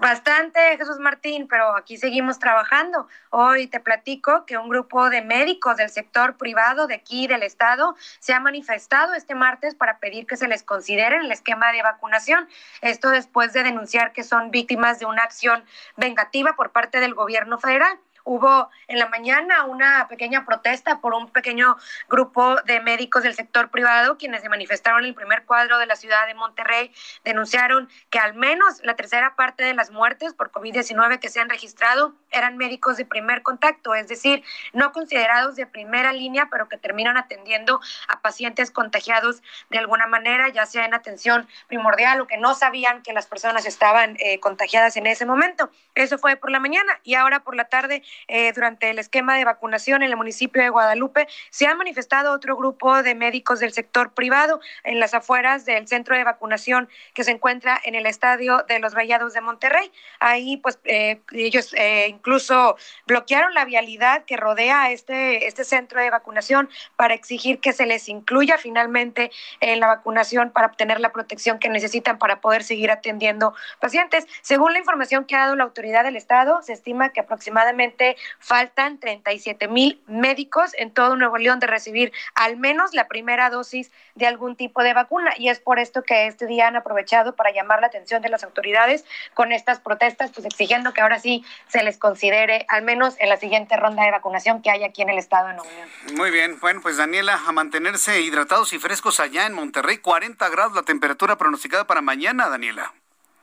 Bastante, 0.00 0.60
Jesús 0.76 1.00
Martín, 1.00 1.48
pero 1.48 1.76
aquí 1.76 1.96
seguimos 1.96 2.38
trabajando. 2.38 3.08
Hoy 3.30 3.66
te 3.66 3.80
platico 3.80 4.46
que 4.46 4.56
un 4.56 4.68
grupo 4.68 5.10
de 5.10 5.22
médicos 5.22 5.76
del 5.76 5.90
sector 5.90 6.36
privado 6.36 6.86
de 6.86 6.94
aquí 6.94 7.26
del 7.26 7.42
estado 7.42 7.96
se 8.20 8.32
ha 8.32 8.38
manifestado 8.38 9.14
este 9.14 9.34
martes 9.34 9.74
para 9.74 9.98
pedir 9.98 10.24
que 10.26 10.36
se 10.36 10.46
les 10.46 10.62
considere 10.62 11.16
el 11.16 11.32
esquema 11.32 11.72
de 11.72 11.82
vacunación. 11.82 12.48
Esto 12.80 13.10
después 13.10 13.52
de 13.52 13.64
denunciar 13.64 14.12
que 14.12 14.22
son 14.22 14.52
víctimas 14.52 15.00
de 15.00 15.06
una 15.06 15.24
acción 15.24 15.64
vengativa 15.96 16.54
por 16.54 16.70
parte 16.70 17.00
del 17.00 17.14
gobierno 17.14 17.58
federal 17.58 17.98
hubo 18.28 18.68
en 18.88 18.98
la 18.98 19.08
mañana 19.08 19.64
una 19.64 20.06
pequeña 20.06 20.44
protesta 20.44 21.00
por 21.00 21.14
un 21.14 21.30
pequeño 21.30 21.76
grupo 22.08 22.56
de 22.66 22.80
médicos 22.80 23.22
del 23.22 23.34
sector 23.34 23.70
privado 23.70 24.18
quienes 24.18 24.42
se 24.42 24.50
manifestaron 24.50 25.00
en 25.00 25.06
el 25.06 25.14
primer 25.14 25.44
cuadro 25.44 25.78
de 25.78 25.86
la 25.86 25.96
ciudad 25.96 26.26
de 26.26 26.34
Monterrey, 26.34 26.92
denunciaron 27.24 27.88
que 28.10 28.18
al 28.18 28.34
menos 28.34 28.82
la 28.84 28.96
tercera 28.96 29.34
parte 29.34 29.64
de 29.64 29.72
las 29.72 29.90
muertes 29.90 30.34
por 30.34 30.52
COVID-19 30.52 31.18
que 31.20 31.30
se 31.30 31.40
han 31.40 31.48
registrado 31.48 32.14
eran 32.30 32.58
médicos 32.58 32.98
de 32.98 33.06
primer 33.06 33.42
contacto, 33.42 33.94
es 33.94 34.08
decir, 34.08 34.44
no 34.74 34.92
considerados 34.92 35.56
de 35.56 35.66
primera 35.66 36.12
línea, 36.12 36.48
pero 36.50 36.68
que 36.68 36.76
terminan 36.76 37.16
atendiendo 37.16 37.80
a 38.08 38.20
pacientes 38.20 38.70
contagiados 38.70 39.42
de 39.70 39.78
alguna 39.78 40.06
manera, 40.06 40.50
ya 40.50 40.66
sea 40.66 40.84
en 40.84 40.92
atención 40.92 41.48
primordial 41.66 42.20
o 42.20 42.26
que 42.26 42.36
no 42.36 42.54
sabían 42.54 43.02
que 43.02 43.14
las 43.14 43.26
personas 43.26 43.64
estaban 43.64 44.16
eh, 44.18 44.38
contagiadas 44.40 44.98
en 44.98 45.06
ese 45.06 45.24
momento. 45.24 45.70
Eso 45.94 46.18
fue 46.18 46.36
por 46.36 46.50
la 46.50 46.60
mañana 46.60 47.00
y 47.04 47.14
ahora 47.14 47.40
por 47.40 47.56
la 47.56 47.64
tarde 47.64 48.02
eh, 48.26 48.52
durante 48.52 48.90
el 48.90 48.98
esquema 48.98 49.36
de 49.36 49.44
vacunación 49.44 50.02
en 50.02 50.10
el 50.10 50.16
municipio 50.16 50.62
de 50.62 50.68
Guadalupe, 50.68 51.28
se 51.50 51.66
ha 51.66 51.74
manifestado 51.74 52.32
otro 52.32 52.56
grupo 52.56 53.02
de 53.02 53.14
médicos 53.14 53.60
del 53.60 53.72
sector 53.72 54.12
privado 54.14 54.60
en 54.84 55.00
las 55.00 55.14
afueras 55.14 55.64
del 55.64 55.86
centro 55.88 56.16
de 56.16 56.24
vacunación 56.24 56.88
que 57.14 57.24
se 57.24 57.30
encuentra 57.30 57.80
en 57.84 57.94
el 57.94 58.06
estadio 58.06 58.64
de 58.68 58.78
los 58.78 58.94
Rayados 58.94 59.34
de 59.34 59.40
Monterrey. 59.40 59.90
Ahí, 60.20 60.56
pues, 60.58 60.78
eh, 60.84 61.20
ellos 61.32 61.74
eh, 61.74 62.06
incluso 62.08 62.76
bloquearon 63.06 63.54
la 63.54 63.64
vialidad 63.64 64.24
que 64.24 64.36
rodea 64.36 64.90
este, 64.90 65.46
este 65.46 65.64
centro 65.64 66.00
de 66.00 66.10
vacunación 66.10 66.68
para 66.96 67.14
exigir 67.14 67.60
que 67.60 67.72
se 67.72 67.86
les 67.86 68.08
incluya 68.08 68.58
finalmente 68.58 69.30
en 69.60 69.80
la 69.80 69.86
vacunación 69.86 70.50
para 70.50 70.66
obtener 70.66 71.00
la 71.00 71.12
protección 71.12 71.58
que 71.58 71.68
necesitan 71.68 72.18
para 72.18 72.40
poder 72.40 72.62
seguir 72.62 72.90
atendiendo 72.90 73.54
pacientes. 73.80 74.26
Según 74.42 74.72
la 74.72 74.78
información 74.78 75.24
que 75.24 75.36
ha 75.36 75.40
dado 75.40 75.56
la 75.56 75.64
autoridad 75.64 76.04
del 76.04 76.16
Estado, 76.16 76.62
se 76.62 76.72
estima 76.72 77.10
que 77.10 77.20
aproximadamente 77.20 77.97
faltan 78.38 78.98
37 78.98 79.68
mil 79.68 80.00
médicos 80.06 80.72
en 80.78 80.90
todo 80.90 81.16
Nuevo 81.16 81.38
León 81.38 81.60
de 81.60 81.66
recibir 81.66 82.12
al 82.34 82.56
menos 82.56 82.94
la 82.94 83.08
primera 83.08 83.50
dosis 83.50 83.90
de 84.14 84.26
algún 84.26 84.56
tipo 84.56 84.82
de 84.82 84.94
vacuna. 84.94 85.32
Y 85.36 85.48
es 85.48 85.60
por 85.60 85.78
esto 85.78 86.02
que 86.02 86.26
este 86.26 86.46
día 86.46 86.68
han 86.68 86.76
aprovechado 86.76 87.34
para 87.34 87.52
llamar 87.52 87.80
la 87.80 87.88
atención 87.88 88.22
de 88.22 88.28
las 88.28 88.44
autoridades 88.44 89.04
con 89.34 89.52
estas 89.52 89.80
protestas, 89.80 90.30
pues 90.32 90.46
exigiendo 90.46 90.92
que 90.92 91.00
ahora 91.00 91.18
sí 91.18 91.44
se 91.68 91.82
les 91.82 91.98
considere, 91.98 92.66
al 92.68 92.82
menos 92.82 93.16
en 93.18 93.28
la 93.28 93.36
siguiente 93.36 93.76
ronda 93.76 94.04
de 94.04 94.10
vacunación 94.10 94.62
que 94.62 94.70
hay 94.70 94.84
aquí 94.84 95.02
en 95.02 95.10
el 95.10 95.18
estado 95.18 95.48
de 95.48 95.54
Nuevo 95.54 95.70
León. 95.70 96.16
Muy 96.16 96.30
bien, 96.30 96.58
bueno, 96.60 96.80
pues 96.82 96.96
Daniela, 96.96 97.40
a 97.46 97.52
mantenerse 97.52 98.20
hidratados 98.20 98.72
y 98.72 98.78
frescos 98.78 99.20
allá 99.20 99.46
en 99.46 99.54
Monterrey, 99.54 99.98
40 99.98 100.48
grados 100.48 100.74
la 100.74 100.82
temperatura 100.82 101.36
pronosticada 101.36 101.86
para 101.86 102.00
mañana, 102.00 102.48
Daniela. 102.48 102.92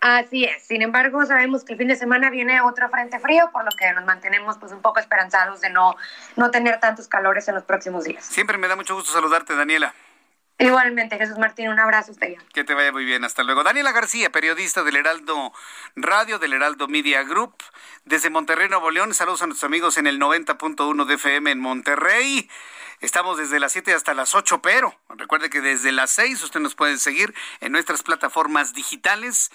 Así 0.08 0.44
es. 0.44 0.62
Sin 0.62 0.84
embargo, 0.84 1.26
sabemos 1.26 1.64
que 1.64 1.74
el 1.74 1.80
fin 1.80 1.88
de 1.88 1.96
semana 1.96 2.30
viene 2.30 2.62
otro 2.62 2.88
frente 2.90 3.18
frío, 3.18 3.50
por 3.52 3.66
lo 3.66 3.72
que 3.72 3.92
nos 3.92 4.06
mantenemos 4.06 4.56
pues 4.60 4.72
un 4.72 4.80
poco 4.80 5.00
esperanzados 5.00 5.62
de 5.62 5.72
no, 5.72 5.96
no 6.36 6.52
tener 6.52 6.80
tantos 6.80 7.08
calores 7.08 7.48
en 7.48 7.56
los 7.56 7.64
próximos 7.64 8.04
días. 8.04 8.24
Siempre 8.24 8.60
me 8.60 8.68
da 8.68 8.76
mucho 8.76 8.94
gusto 8.94 9.12
saludarte, 9.12 9.56
Daniela. 9.56 9.96
Igualmente, 10.60 11.18
Jesús 11.18 11.40
Martín, 11.40 11.70
un 11.70 11.80
abrazo 11.80 12.12
hasta 12.12 12.28
allá. 12.28 12.38
Que 12.54 12.64
te 12.64 12.76
vaya 12.76 12.92
muy 12.92 13.04
bien, 13.04 13.24
hasta 13.24 13.42
luego. 13.42 13.64
Daniela 13.64 13.94
García, 13.94 14.30
periodista 14.30 14.84
del 14.84 14.98
Heraldo 14.98 15.52
Radio, 15.96 16.38
del 16.38 16.54
Heraldo 16.54 16.88
Media 16.88 17.24
Group, 17.24 17.56
desde 18.04 18.30
Monterrey, 18.30 18.70
Nuevo 18.70 18.92
León. 18.92 19.12
Saludos 19.16 19.42
a 19.42 19.48
nuestros 19.48 19.68
amigos 19.68 19.98
en 19.98 20.06
el 20.06 20.20
90.1 20.20 21.06
de 21.06 21.16
FM 21.16 21.50
en 21.50 21.60
Monterrey. 21.60 22.48
Estamos 23.02 23.38
desde 23.38 23.60
las 23.60 23.74
7 23.74 23.94
hasta 23.94 24.14
las 24.14 24.36
8, 24.36 24.62
pero 24.62 24.96
recuerde 25.10 25.50
que 25.50 25.62
desde 25.62 25.92
las 25.92 26.12
6 26.12 26.44
usted 26.44 26.60
nos 26.60 26.76
puede 26.76 26.98
seguir 26.98 27.34
en 27.60 27.72
nuestras 27.72 28.04
plataformas 28.04 28.74
digitales 28.74 29.52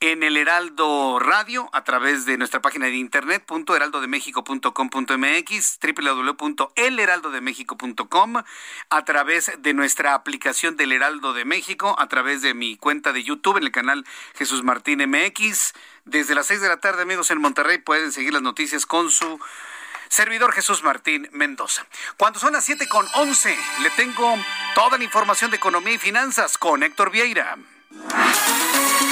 en 0.00 0.22
el 0.22 0.36
Heraldo 0.38 1.18
Radio 1.18 1.68
a 1.74 1.84
través 1.84 2.24
de 2.24 2.38
nuestra 2.38 2.62
página 2.62 2.86
de 2.86 2.96
internet 2.96 3.44
heraldodemexico.com.mx 3.50 5.78
www.elheraldodemexico.com 5.82 8.36
a 8.88 9.04
través 9.04 9.52
de 9.58 9.74
nuestra 9.74 10.14
aplicación 10.14 10.78
del 10.78 10.92
Heraldo 10.92 11.34
de 11.34 11.44
México 11.44 11.94
a 11.98 12.08
través 12.08 12.40
de 12.40 12.54
mi 12.54 12.78
cuenta 12.78 13.12
de 13.12 13.22
YouTube 13.22 13.58
en 13.58 13.64
el 13.64 13.72
canal 13.72 14.06
Jesús 14.34 14.62
Martín 14.62 15.06
MX 15.06 15.74
desde 16.06 16.34
las 16.34 16.46
6 16.46 16.62
de 16.62 16.68
la 16.68 16.80
tarde 16.80 17.02
amigos 17.02 17.30
en 17.30 17.38
Monterrey 17.38 17.76
pueden 17.76 18.10
seguir 18.10 18.32
las 18.32 18.40
noticias 18.40 18.86
con 18.86 19.10
su 19.10 19.38
servidor 20.10 20.52
Jesús 20.52 20.82
Martín 20.82 21.28
Mendoza. 21.32 21.86
Cuando 22.18 22.38
son 22.38 22.52
las 22.52 22.64
7 22.64 22.86
con 22.88 23.06
11 23.14 23.56
le 23.82 23.90
tengo 23.90 24.36
toda 24.74 24.98
la 24.98 25.04
información 25.04 25.50
de 25.50 25.56
economía 25.56 25.94
y 25.94 25.98
finanzas 25.98 26.58
con 26.58 26.82
Héctor 26.82 27.10
Vieira. 27.10 27.56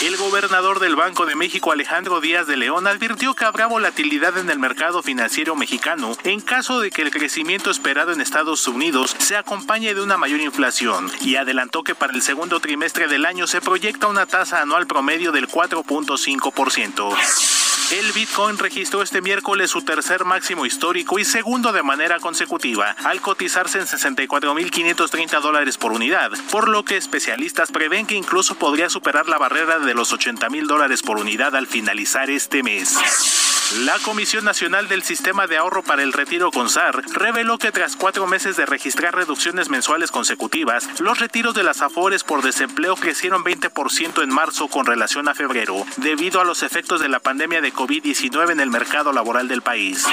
El 0.00 0.16
gobernador 0.16 0.78
del 0.78 0.94
Banco 0.94 1.26
de 1.26 1.34
México, 1.34 1.72
Alejandro 1.72 2.20
Díaz 2.20 2.46
de 2.46 2.56
León, 2.56 2.86
advirtió 2.86 3.34
que 3.34 3.44
habrá 3.44 3.66
volatilidad 3.66 4.38
en 4.38 4.48
el 4.48 4.60
mercado 4.60 5.02
financiero 5.02 5.56
mexicano 5.56 6.16
en 6.22 6.40
caso 6.40 6.78
de 6.78 6.92
que 6.92 7.02
el 7.02 7.10
crecimiento 7.10 7.68
esperado 7.68 8.12
en 8.12 8.20
Estados 8.20 8.68
Unidos 8.68 9.16
se 9.18 9.36
acompañe 9.36 9.94
de 9.94 10.00
una 10.00 10.16
mayor 10.16 10.40
inflación 10.40 11.10
y 11.20 11.34
adelantó 11.34 11.82
que 11.82 11.96
para 11.96 12.12
el 12.12 12.22
segundo 12.22 12.60
trimestre 12.60 13.08
del 13.08 13.26
año 13.26 13.48
se 13.48 13.60
proyecta 13.60 14.06
una 14.06 14.26
tasa 14.26 14.62
anual 14.62 14.86
promedio 14.86 15.32
del 15.32 15.48
4.5%. 15.48 17.67
El 17.92 18.12
Bitcoin 18.12 18.58
registró 18.58 19.02
este 19.02 19.22
miércoles 19.22 19.70
su 19.70 19.82
tercer 19.82 20.24
máximo 20.24 20.66
histórico 20.66 21.18
y 21.18 21.24
segundo 21.24 21.72
de 21.72 21.82
manera 21.82 22.20
consecutiva, 22.20 22.94
al 23.04 23.20
cotizarse 23.20 23.78
en 23.78 23.86
64.530 23.86 25.40
dólares 25.40 25.78
por 25.78 25.92
unidad, 25.92 26.30
por 26.50 26.68
lo 26.68 26.84
que 26.84 26.96
especialistas 26.96 27.72
prevén 27.72 28.06
que 28.06 28.14
incluso 28.14 28.56
podría 28.56 28.90
superar 28.90 29.28
la 29.28 29.38
barrera 29.38 29.78
de 29.78 29.94
los 29.94 30.12
80.000 30.12 30.66
dólares 30.66 31.02
por 31.02 31.18
unidad 31.18 31.56
al 31.56 31.66
finalizar 31.66 32.30
este 32.30 32.62
mes. 32.62 33.47
La 33.76 33.98
Comisión 33.98 34.46
Nacional 34.46 34.88
del 34.88 35.02
Sistema 35.02 35.46
de 35.46 35.58
Ahorro 35.58 35.82
para 35.82 36.02
el 36.02 36.14
Retiro 36.14 36.50
CONSAR 36.50 37.02
reveló 37.12 37.58
que 37.58 37.70
tras 37.70 37.96
cuatro 37.96 38.26
meses 38.26 38.56
de 38.56 38.64
registrar 38.64 39.14
reducciones 39.14 39.68
mensuales 39.68 40.10
consecutivas, 40.10 40.88
los 41.00 41.18
retiros 41.18 41.54
de 41.54 41.62
las 41.62 41.82
AFORES 41.82 42.24
por 42.24 42.42
desempleo 42.42 42.96
crecieron 42.96 43.44
20% 43.44 44.22
en 44.22 44.30
marzo 44.30 44.68
con 44.68 44.86
relación 44.86 45.28
a 45.28 45.34
febrero, 45.34 45.84
debido 45.98 46.40
a 46.40 46.44
los 46.44 46.62
efectos 46.62 47.02
de 47.02 47.10
la 47.10 47.20
pandemia 47.20 47.60
de 47.60 47.74
COVID-19 47.74 48.52
en 48.52 48.60
el 48.60 48.70
mercado 48.70 49.12
laboral 49.12 49.48
del 49.48 49.60
país. 49.60 50.06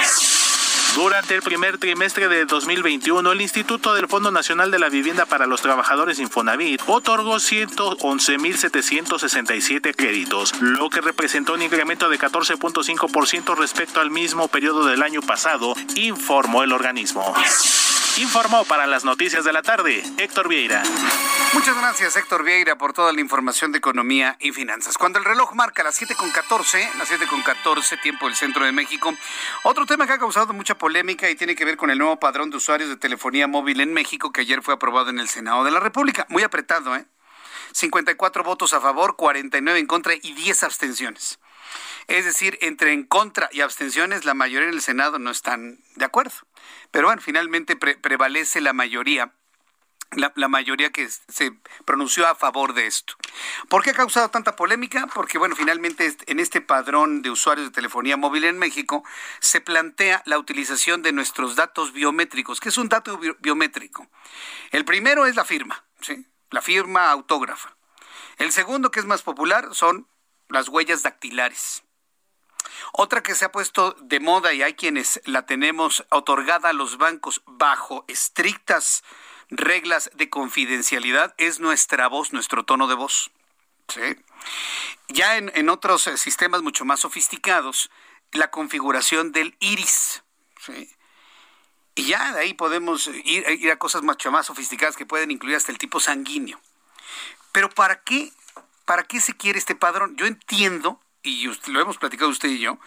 Durante 0.96 1.34
el 1.34 1.42
primer 1.42 1.76
trimestre 1.76 2.26
de 2.26 2.46
2021, 2.46 3.30
el 3.30 3.42
Instituto 3.42 3.92
del 3.92 4.08
Fondo 4.08 4.30
Nacional 4.30 4.70
de 4.70 4.78
la 4.78 4.88
Vivienda 4.88 5.26
para 5.26 5.46
los 5.46 5.60
Trabajadores 5.60 6.18
Infonavit 6.18 6.80
otorgó 6.86 7.36
111.767 7.36 9.94
créditos, 9.94 10.54
lo 10.58 10.88
que 10.88 11.02
representó 11.02 11.52
un 11.52 11.60
incremento 11.60 12.08
de 12.08 12.18
14.5% 12.18 13.58
respecto 13.58 14.00
al 14.00 14.10
mismo 14.10 14.48
periodo 14.48 14.86
del 14.86 15.02
año 15.02 15.20
pasado, 15.20 15.74
informó 15.96 16.62
el 16.62 16.72
organismo. 16.72 17.34
Informó 18.18 18.64
para 18.64 18.86
las 18.86 19.04
noticias 19.04 19.44
de 19.44 19.52
la 19.52 19.60
tarde 19.60 20.02
Héctor 20.16 20.48
Vieira. 20.48 20.82
Muchas 21.52 21.76
gracias 21.76 22.16
Héctor 22.16 22.44
Vieira 22.44 22.78
por 22.78 22.94
toda 22.94 23.12
la 23.12 23.20
información 23.20 23.72
de 23.72 23.78
economía 23.78 24.38
y 24.40 24.52
finanzas. 24.52 24.96
Cuando 24.96 25.18
el 25.18 25.24
reloj 25.26 25.52
marca 25.52 25.84
las 25.84 26.00
7.14, 26.00 26.94
las 26.96 27.10
7.14 27.10 28.00
tiempo 28.00 28.24
del 28.24 28.34
centro 28.34 28.64
de 28.64 28.72
México, 28.72 29.12
otro 29.64 29.84
tema 29.84 30.06
que 30.06 30.14
ha 30.14 30.18
causado 30.18 30.54
mucha 30.54 30.78
polémica 30.78 31.28
y 31.28 31.34
tiene 31.34 31.54
que 31.54 31.66
ver 31.66 31.76
con 31.76 31.90
el 31.90 31.98
nuevo 31.98 32.18
padrón 32.18 32.48
de 32.48 32.56
usuarios 32.56 32.88
de 32.88 32.96
telefonía 32.96 33.48
móvil 33.48 33.80
en 33.82 33.92
México 33.92 34.32
que 34.32 34.40
ayer 34.40 34.62
fue 34.62 34.72
aprobado 34.72 35.10
en 35.10 35.18
el 35.18 35.28
Senado 35.28 35.62
de 35.62 35.70
la 35.70 35.80
República. 35.80 36.26
Muy 36.30 36.42
apretado, 36.42 36.96
¿eh? 36.96 37.04
54 37.72 38.44
votos 38.44 38.72
a 38.72 38.80
favor, 38.80 39.16
49 39.16 39.78
en 39.78 39.86
contra 39.86 40.14
y 40.14 40.32
10 40.32 40.62
abstenciones. 40.62 41.38
Es 42.06 42.24
decir, 42.24 42.56
entre 42.62 42.92
en 42.92 43.04
contra 43.04 43.50
y 43.52 43.60
abstenciones, 43.60 44.24
la 44.24 44.32
mayoría 44.32 44.68
en 44.68 44.74
el 44.74 44.80
Senado 44.80 45.18
no 45.18 45.30
están 45.30 45.80
de 45.96 46.04
acuerdo. 46.06 46.32
Pero 46.90 47.08
bueno, 47.08 47.22
finalmente 47.22 47.76
prevalece 47.76 48.60
la 48.60 48.72
mayoría. 48.72 49.32
La, 50.12 50.32
la, 50.36 50.46
mayoría 50.46 50.92
que 50.92 51.08
se 51.08 51.50
pronunció 51.84 52.28
a 52.28 52.36
favor 52.36 52.74
de 52.74 52.86
esto. 52.86 53.14
¿Por 53.68 53.82
qué 53.82 53.90
ha 53.90 53.94
causado 53.94 54.30
tanta 54.30 54.54
polémica? 54.54 55.08
Porque, 55.12 55.36
bueno, 55.36 55.56
finalmente 55.56 56.16
en 56.26 56.38
este 56.38 56.60
padrón 56.60 57.22
de 57.22 57.30
usuarios 57.30 57.66
de 57.66 57.72
telefonía 57.72 58.16
móvil 58.16 58.44
en 58.44 58.56
México 58.56 59.02
se 59.40 59.60
plantea 59.60 60.22
la 60.24 60.38
utilización 60.38 61.02
de 61.02 61.10
nuestros 61.10 61.56
datos 61.56 61.92
biométricos. 61.92 62.60
¿Qué 62.60 62.68
es 62.68 62.78
un 62.78 62.88
dato 62.88 63.18
biométrico? 63.40 64.08
El 64.70 64.84
primero 64.84 65.26
es 65.26 65.34
la 65.34 65.44
firma, 65.44 65.84
¿sí? 66.00 66.24
La 66.50 66.62
firma 66.62 67.10
autógrafa. 67.10 67.76
El 68.38 68.52
segundo, 68.52 68.92
que 68.92 69.00
es 69.00 69.06
más 69.06 69.22
popular, 69.22 69.70
son 69.72 70.06
las 70.48 70.68
huellas 70.68 71.02
dactilares. 71.02 71.82
Otra 72.98 73.22
que 73.22 73.34
se 73.34 73.44
ha 73.44 73.52
puesto 73.52 73.94
de 74.00 74.20
moda 74.20 74.54
y 74.54 74.62
hay 74.62 74.72
quienes 74.72 75.20
la 75.26 75.44
tenemos 75.44 76.06
otorgada 76.08 76.70
a 76.70 76.72
los 76.72 76.96
bancos 76.96 77.42
bajo 77.44 78.06
estrictas 78.08 79.04
reglas 79.50 80.10
de 80.14 80.30
confidencialidad 80.30 81.34
es 81.36 81.60
nuestra 81.60 82.08
voz, 82.08 82.32
nuestro 82.32 82.64
tono 82.64 82.86
de 82.86 82.94
voz. 82.94 83.30
Ya 85.08 85.36
en, 85.36 85.68
otros 85.68 86.06
eh, 86.06 86.16
sistemas 86.16 86.62
mucho 86.62 86.86
más 86.86 87.00
sofisticados, 87.00 87.90
la 88.32 88.50
configuración 88.50 89.30
del 89.30 89.58
iris. 89.60 90.22
Y 91.96 92.06
ya 92.06 92.32
de 92.32 92.40
ahí 92.40 92.54
podemos 92.54 93.08
ir, 93.08 93.44
ir 93.46 93.70
a 93.70 93.78
cosas 93.78 94.04
mucho 94.04 94.30
más 94.30 94.46
sofisticadas 94.46 94.96
que 94.96 95.04
pueden 95.04 95.30
incluir 95.30 95.56
hasta 95.56 95.70
el 95.70 95.76
tipo 95.76 96.00
sanguíneo. 96.00 96.58
Pero 97.52 97.68
¿para 97.68 98.00
qué? 98.00 98.32
¿Para 98.86 99.02
qué 99.02 99.20
se 99.20 99.36
quiere 99.36 99.58
este 99.58 99.74
padrón? 99.74 100.16
Yo 100.16 100.24
entiendo 100.24 100.98
y 101.26 101.50
lo 101.70 101.80
hemos 101.80 101.98
platicado 101.98 102.30
usted 102.30 102.48
y 102.48 102.60
yo, 102.60 102.78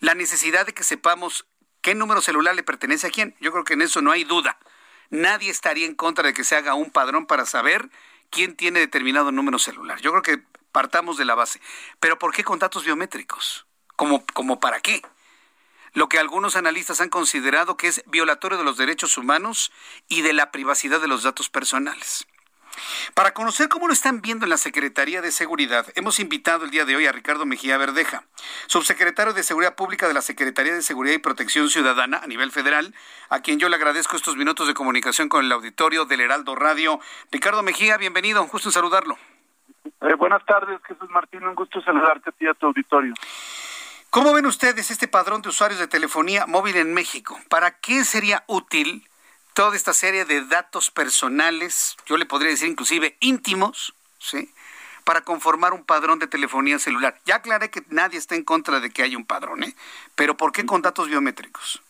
la 0.00 0.14
necesidad 0.14 0.66
de 0.66 0.74
que 0.74 0.84
sepamos 0.84 1.46
qué 1.80 1.94
número 1.94 2.20
celular 2.20 2.54
le 2.54 2.62
pertenece 2.62 3.06
a 3.06 3.10
quién. 3.10 3.34
Yo 3.40 3.52
creo 3.52 3.64
que 3.64 3.74
en 3.74 3.82
eso 3.82 4.02
no 4.02 4.10
hay 4.10 4.24
duda. 4.24 4.58
Nadie 5.10 5.50
estaría 5.50 5.86
en 5.86 5.94
contra 5.94 6.26
de 6.26 6.34
que 6.34 6.44
se 6.44 6.56
haga 6.56 6.74
un 6.74 6.90
padrón 6.90 7.26
para 7.26 7.46
saber 7.46 7.88
quién 8.30 8.56
tiene 8.56 8.80
determinado 8.80 9.32
número 9.32 9.58
celular. 9.58 10.00
Yo 10.00 10.10
creo 10.10 10.22
que 10.22 10.42
partamos 10.72 11.16
de 11.16 11.24
la 11.24 11.34
base. 11.34 11.60
Pero 12.00 12.18
¿por 12.18 12.34
qué 12.34 12.44
con 12.44 12.58
datos 12.58 12.84
biométricos? 12.84 13.66
¿Como, 13.94 14.26
como 14.34 14.60
para 14.60 14.80
qué? 14.80 15.00
Lo 15.94 16.08
que 16.10 16.18
algunos 16.18 16.56
analistas 16.56 17.00
han 17.00 17.08
considerado 17.08 17.78
que 17.78 17.88
es 17.88 18.02
violatorio 18.06 18.58
de 18.58 18.64
los 18.64 18.76
derechos 18.76 19.16
humanos 19.16 19.72
y 20.08 20.20
de 20.20 20.34
la 20.34 20.50
privacidad 20.50 21.00
de 21.00 21.08
los 21.08 21.22
datos 21.22 21.48
personales. 21.48 22.26
Para 23.14 23.32
conocer 23.32 23.68
cómo 23.68 23.86
lo 23.86 23.92
están 23.92 24.20
viendo 24.20 24.44
en 24.44 24.50
la 24.50 24.56
Secretaría 24.56 25.22
de 25.22 25.32
Seguridad, 25.32 25.86
hemos 25.94 26.20
invitado 26.20 26.64
el 26.64 26.70
día 26.70 26.84
de 26.84 26.96
hoy 26.96 27.06
a 27.06 27.12
Ricardo 27.12 27.46
Mejía 27.46 27.78
Verdeja, 27.78 28.24
subsecretario 28.66 29.32
de 29.32 29.42
Seguridad 29.42 29.74
Pública 29.74 30.08
de 30.08 30.14
la 30.14 30.22
Secretaría 30.22 30.74
de 30.74 30.82
Seguridad 30.82 31.14
y 31.14 31.18
Protección 31.18 31.68
Ciudadana 31.68 32.18
a 32.22 32.26
nivel 32.26 32.52
federal, 32.52 32.94
a 33.28 33.40
quien 33.40 33.58
yo 33.58 33.68
le 33.68 33.76
agradezco 33.76 34.16
estos 34.16 34.36
minutos 34.36 34.66
de 34.66 34.74
comunicación 34.74 35.28
con 35.28 35.44
el 35.44 35.52
auditorio 35.52 36.04
del 36.04 36.20
Heraldo 36.20 36.54
Radio. 36.54 37.00
Ricardo 37.30 37.62
Mejía, 37.62 37.96
bienvenido, 37.96 38.42
un 38.42 38.48
gusto 38.48 38.68
en 38.68 38.72
saludarlo. 38.72 39.16
Eh, 40.02 40.14
buenas 40.14 40.44
tardes, 40.44 40.80
Jesús 40.86 41.08
Martín, 41.10 41.44
un 41.44 41.54
gusto 41.54 41.80
saludarte 41.80 42.30
a 42.30 42.32
ti 42.32 42.44
y 42.44 42.48
a 42.48 42.54
tu 42.54 42.66
auditorio. 42.66 43.14
¿Cómo 44.10 44.32
ven 44.32 44.46
ustedes 44.46 44.90
este 44.90 45.08
padrón 45.08 45.42
de 45.42 45.50
usuarios 45.50 45.78
de 45.78 45.88
telefonía 45.88 46.46
móvil 46.46 46.76
en 46.76 46.94
México? 46.94 47.38
¿Para 47.48 47.78
qué 47.80 48.04
sería 48.04 48.44
útil? 48.46 49.06
Toda 49.56 49.74
esta 49.74 49.94
serie 49.94 50.26
de 50.26 50.44
datos 50.44 50.90
personales, 50.90 51.96
yo 52.04 52.18
le 52.18 52.26
podría 52.26 52.50
decir 52.50 52.68
inclusive 52.68 53.16
íntimos, 53.20 53.94
¿sí? 54.18 54.52
para 55.02 55.22
conformar 55.22 55.72
un 55.72 55.82
padrón 55.82 56.18
de 56.18 56.26
telefonía 56.26 56.78
celular. 56.78 57.16
Ya 57.24 57.36
aclaré 57.36 57.70
que 57.70 57.80
nadie 57.88 58.18
está 58.18 58.34
en 58.34 58.44
contra 58.44 58.80
de 58.80 58.90
que 58.90 59.02
haya 59.02 59.16
un 59.16 59.24
padrón, 59.24 59.64
¿eh? 59.64 59.74
pero 60.14 60.36
¿por 60.36 60.52
qué 60.52 60.66
con 60.66 60.82
datos 60.82 61.08
biométricos? 61.08 61.82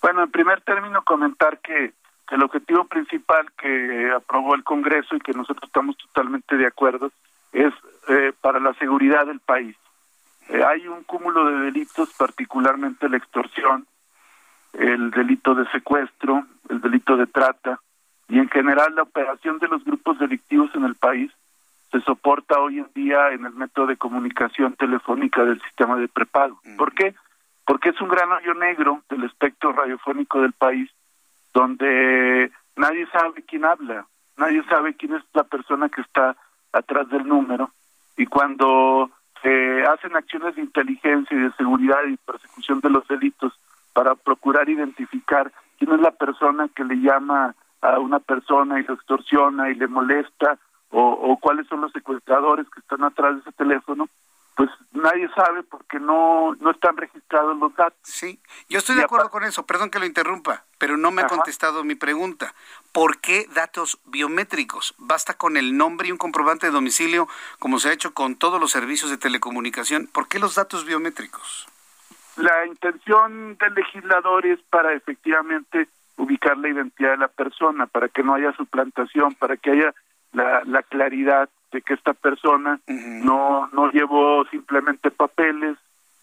Bueno, 0.00 0.22
en 0.22 0.30
primer 0.30 0.60
término 0.60 1.02
comentar 1.02 1.58
que, 1.58 1.92
el 2.30 2.42
objetivo 2.42 2.84
principal 2.84 3.50
que 3.60 4.12
aprobó 4.16 4.54
el 4.54 4.62
Congreso 4.62 5.16
y 5.16 5.20
que 5.20 5.32
nosotros 5.32 5.64
estamos 5.64 5.96
totalmente 5.98 6.56
de 6.56 6.66
acuerdo 6.66 7.10
es 7.52 7.74
eh, 8.08 8.32
para 8.40 8.60
la 8.60 8.72
seguridad 8.74 9.26
del 9.26 9.40
país. 9.40 9.76
Eh, 10.48 10.62
hay 10.64 10.86
un 10.86 11.02
cúmulo 11.02 11.44
de 11.50 11.64
delitos, 11.66 12.14
particularmente 12.16 13.08
la 13.08 13.18
extorsión, 13.18 13.86
el 14.78 15.10
delito 15.10 15.54
de 15.54 15.68
secuestro, 15.70 16.44
el 16.68 16.80
delito 16.80 17.16
de 17.16 17.26
trata 17.26 17.80
y 18.28 18.38
en 18.38 18.48
general 18.48 18.94
la 18.94 19.02
operación 19.02 19.58
de 19.58 19.68
los 19.68 19.84
grupos 19.84 20.18
delictivos 20.18 20.70
en 20.74 20.84
el 20.84 20.94
país 20.94 21.30
se 21.90 22.00
soporta 22.00 22.58
hoy 22.58 22.78
en 22.78 22.88
día 22.94 23.30
en 23.30 23.44
el 23.44 23.52
método 23.52 23.86
de 23.86 23.96
comunicación 23.96 24.74
telefónica 24.74 25.44
del 25.44 25.60
sistema 25.62 25.96
de 25.96 26.08
prepago. 26.08 26.60
¿Por 26.76 26.92
qué? 26.92 27.14
Porque 27.64 27.90
es 27.90 28.00
un 28.00 28.08
gran 28.08 28.32
hoyo 28.32 28.54
negro 28.54 29.02
del 29.08 29.24
espectro 29.24 29.72
radiofónico 29.72 30.40
del 30.42 30.52
país 30.52 30.90
donde 31.52 32.50
nadie 32.74 33.06
sabe 33.12 33.44
quién 33.44 33.64
habla, 33.64 34.06
nadie 34.36 34.64
sabe 34.64 34.94
quién 34.94 35.14
es 35.14 35.22
la 35.34 35.44
persona 35.44 35.88
que 35.88 36.00
está 36.00 36.36
atrás 36.72 37.08
del 37.10 37.28
número 37.28 37.70
y 38.16 38.26
cuando 38.26 39.10
eh, 39.44 39.84
hacen 39.88 40.16
acciones 40.16 40.56
de 40.56 40.62
inteligencia 40.62 41.36
y 41.36 41.40
de 41.40 41.52
seguridad 41.52 42.02
y 42.08 42.16
persecución 42.16 42.80
de 42.80 42.90
los 42.90 43.06
delitos 43.06 43.52
para 43.94 44.14
procurar 44.16 44.68
identificar 44.68 45.50
quién 45.78 45.92
es 45.92 46.00
la 46.00 46.10
persona 46.10 46.68
que 46.74 46.84
le 46.84 46.96
llama 46.96 47.54
a 47.80 47.98
una 47.98 48.18
persona 48.18 48.80
y 48.80 48.84
se 48.84 48.92
extorsiona 48.92 49.70
y 49.70 49.74
le 49.74 49.86
molesta 49.86 50.58
o, 50.96 51.36
cuáles 51.40 51.66
son 51.66 51.80
los 51.80 51.90
secuestradores 51.92 52.68
que 52.70 52.78
están 52.78 53.02
atrás 53.02 53.34
de 53.34 53.40
ese 53.40 53.52
teléfono, 53.52 54.08
pues 54.54 54.70
nadie 54.92 55.28
sabe 55.34 55.64
porque 55.64 55.98
no, 55.98 56.54
no 56.60 56.70
están 56.70 56.96
registrados 56.96 57.58
los 57.58 57.74
datos. 57.74 57.98
Sí, 58.04 58.38
yo 58.68 58.78
estoy 58.78 58.94
de 58.94 59.02
acuerdo 59.02 59.28
con 59.28 59.42
eso, 59.42 59.66
perdón 59.66 59.90
que 59.90 59.98
lo 59.98 60.06
interrumpa, 60.06 60.62
pero 60.78 60.96
no 60.96 61.10
me 61.10 61.22
ha 61.22 61.26
contestado 61.26 61.82
mi 61.82 61.96
pregunta. 61.96 62.54
¿Por 62.92 63.18
qué 63.18 63.48
datos 63.52 63.98
biométricos? 64.04 64.94
¿Basta 64.98 65.34
con 65.34 65.56
el 65.56 65.76
nombre 65.76 66.08
y 66.08 66.12
un 66.12 66.18
comprobante 66.18 66.66
de 66.66 66.72
domicilio 66.72 67.26
como 67.58 67.80
se 67.80 67.88
ha 67.88 67.92
hecho 67.92 68.14
con 68.14 68.36
todos 68.36 68.60
los 68.60 68.70
servicios 68.70 69.10
de 69.10 69.18
telecomunicación? 69.18 70.06
¿Por 70.06 70.28
qué 70.28 70.38
los 70.38 70.54
datos 70.54 70.84
biométricos? 70.84 71.66
La 72.36 72.66
intención 72.66 73.56
del 73.58 73.74
legislador 73.74 74.46
es 74.46 74.60
para 74.70 74.92
efectivamente 74.92 75.88
ubicar 76.16 76.56
la 76.58 76.68
identidad 76.68 77.12
de 77.12 77.18
la 77.18 77.28
persona, 77.28 77.86
para 77.86 78.08
que 78.08 78.22
no 78.22 78.34
haya 78.34 78.52
suplantación, 78.52 79.34
para 79.34 79.56
que 79.56 79.70
haya 79.70 79.94
la, 80.32 80.82
claridad 80.82 81.48
de 81.72 81.82
que 81.82 81.94
esta 81.94 82.12
persona 82.12 82.80
no, 82.86 83.68
no 83.72 83.90
llevó 83.90 84.44
simplemente 84.46 85.10
papeles 85.10 85.76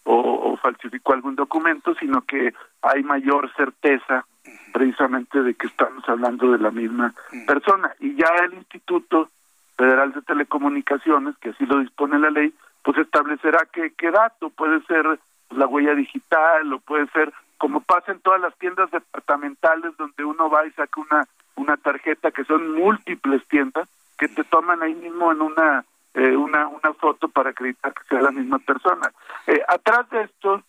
o, 0.04 0.56
falsificó 0.60 1.12
algún 1.12 1.34
documento, 1.34 1.94
sino 1.96 2.22
que 2.22 2.54
hay 2.82 3.02
mayor 3.02 3.52
certeza 3.54 4.24
precisamente 4.72 5.42
de 5.42 5.54
que 5.54 5.66
estamos 5.66 6.08
hablando 6.08 6.52
de 6.52 6.58
la 6.58 6.70
misma 6.70 7.14
persona. 7.46 7.94
Y 8.00 8.14
ya 8.14 8.28
el 8.44 8.54
Instituto 8.54 9.28
Federal 9.76 10.12
de 10.12 10.22
Telecomunicaciones, 10.22 11.36
que 11.38 11.50
así 11.50 11.66
lo 11.66 11.80
dispone 11.80 12.18
la 12.18 12.30
ley, 12.30 12.54
pues 12.82 12.98
establecerá 12.98 13.66
qué, 13.72 13.92
qué 13.96 14.10
dato. 14.10 14.50
Puede 14.50 14.82
ser 14.82 15.18
la 15.56 15.66
huella 15.66 15.94
digital 15.94 16.72
o 16.72 16.78
puede 16.80 17.06
ser 17.08 17.32
como 17.58 17.80
pasa 17.80 18.12
en 18.12 18.20
todas 18.20 18.40
las 18.40 18.56
tiendas 18.58 18.90
departamentales 18.90 19.96
donde 19.96 20.24
uno 20.24 20.50
va 20.50 20.66
y 20.66 20.70
saca 20.72 21.00
una 21.00 21.28
una 21.54 21.76
tarjeta 21.76 22.30
que 22.30 22.44
son 22.44 22.72
múltiples 22.72 23.46
tiendas 23.48 23.88
que 24.18 24.28
te 24.28 24.44
toman 24.44 24.82
ahí 24.82 24.94
mismo 24.94 25.32
en 25.32 25.42
una 25.42 25.84
eh, 26.14 26.36
una 26.36 26.68
una 26.68 26.92
foto 26.94 27.28
para 27.28 27.50
acreditar 27.50 27.94
que 27.94 28.04
sea 28.08 28.20
la 28.20 28.30
misma 28.30 28.58
persona. 28.58 29.12
Eh, 29.46 29.62
atrás 29.66 30.08
de 30.10 30.22
esto, 30.22 30.62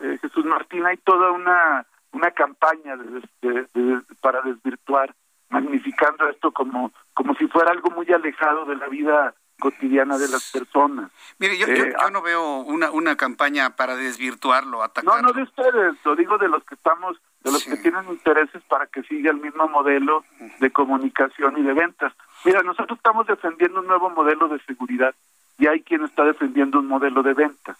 eh, 0.00 0.18
Jesús 0.20 0.44
Martín, 0.44 0.86
hay 0.86 0.96
toda 0.98 1.32
una 1.32 1.86
una 2.12 2.30
campaña 2.30 2.96
de, 2.96 4.02
para 4.20 4.40
desvirtuar, 4.42 5.14
magnificando 5.50 6.28
esto 6.28 6.52
como 6.52 6.92
como 7.14 7.34
si 7.34 7.46
fuera 7.48 7.70
algo 7.70 7.90
muy 7.90 8.10
alejado 8.12 8.64
de 8.64 8.76
la 8.76 8.88
vida 8.88 9.34
cotidiana 9.58 10.18
de 10.18 10.28
las 10.28 10.50
personas. 10.52 11.10
Mire, 11.38 11.58
yo, 11.58 11.66
yo, 11.66 11.84
ah, 11.98 12.10
no 12.10 12.22
veo 12.22 12.60
una, 12.60 12.90
una 12.90 13.16
campaña 13.16 13.76
para 13.76 13.96
desvirtuarlo, 13.96 14.82
atacarlo. 14.82 15.22
No, 15.22 15.28
no 15.28 15.32
de 15.32 15.42
ustedes, 15.42 15.94
lo 16.04 16.16
digo 16.16 16.38
de 16.38 16.48
los 16.48 16.62
que 16.64 16.74
estamos, 16.74 17.16
de 17.42 17.52
los 17.52 17.64
que 17.64 17.76
tienen 17.76 18.08
intereses 18.08 18.62
para 18.68 18.86
que 18.86 19.02
siga 19.02 19.30
el 19.30 19.38
mismo 19.38 19.68
modelo 19.68 20.24
de 20.60 20.70
comunicación 20.70 21.58
y 21.58 21.62
de 21.62 21.72
ventas. 21.74 22.12
Mira, 22.44 22.62
nosotros 22.62 22.98
estamos 22.98 23.26
defendiendo 23.26 23.80
un 23.80 23.86
nuevo 23.86 24.10
modelo 24.10 24.48
de 24.48 24.60
seguridad 24.60 25.14
y 25.58 25.66
hay 25.66 25.82
quien 25.82 26.04
está 26.04 26.24
defendiendo 26.24 26.78
un 26.78 26.86
modelo 26.86 27.22
de 27.22 27.34
venta. 27.34 27.76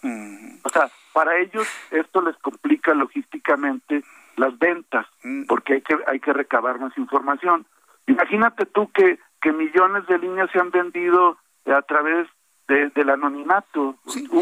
O 0.63 0.69
sea, 0.69 0.89
para 1.13 1.37
ellos 1.37 1.67
esto 1.91 2.21
les 2.21 2.35
complica 2.37 2.93
logísticamente 2.93 4.03
las 4.35 4.57
ventas, 4.57 5.05
porque 5.47 5.75
hay 5.75 5.81
que 5.81 5.97
hay 6.07 6.19
que 6.19 6.33
recabar 6.33 6.79
más 6.79 6.97
información. 6.97 7.65
Imagínate 8.07 8.65
tú 8.65 8.91
que 8.91 9.19
que 9.41 9.51
millones 9.53 10.05
de 10.07 10.17
líneas 10.19 10.49
se 10.51 10.59
han 10.59 10.71
vendido 10.71 11.37
a 11.65 11.81
través 11.81 12.27
de, 12.67 12.89
del 12.89 13.09
anonimato. 13.09 13.95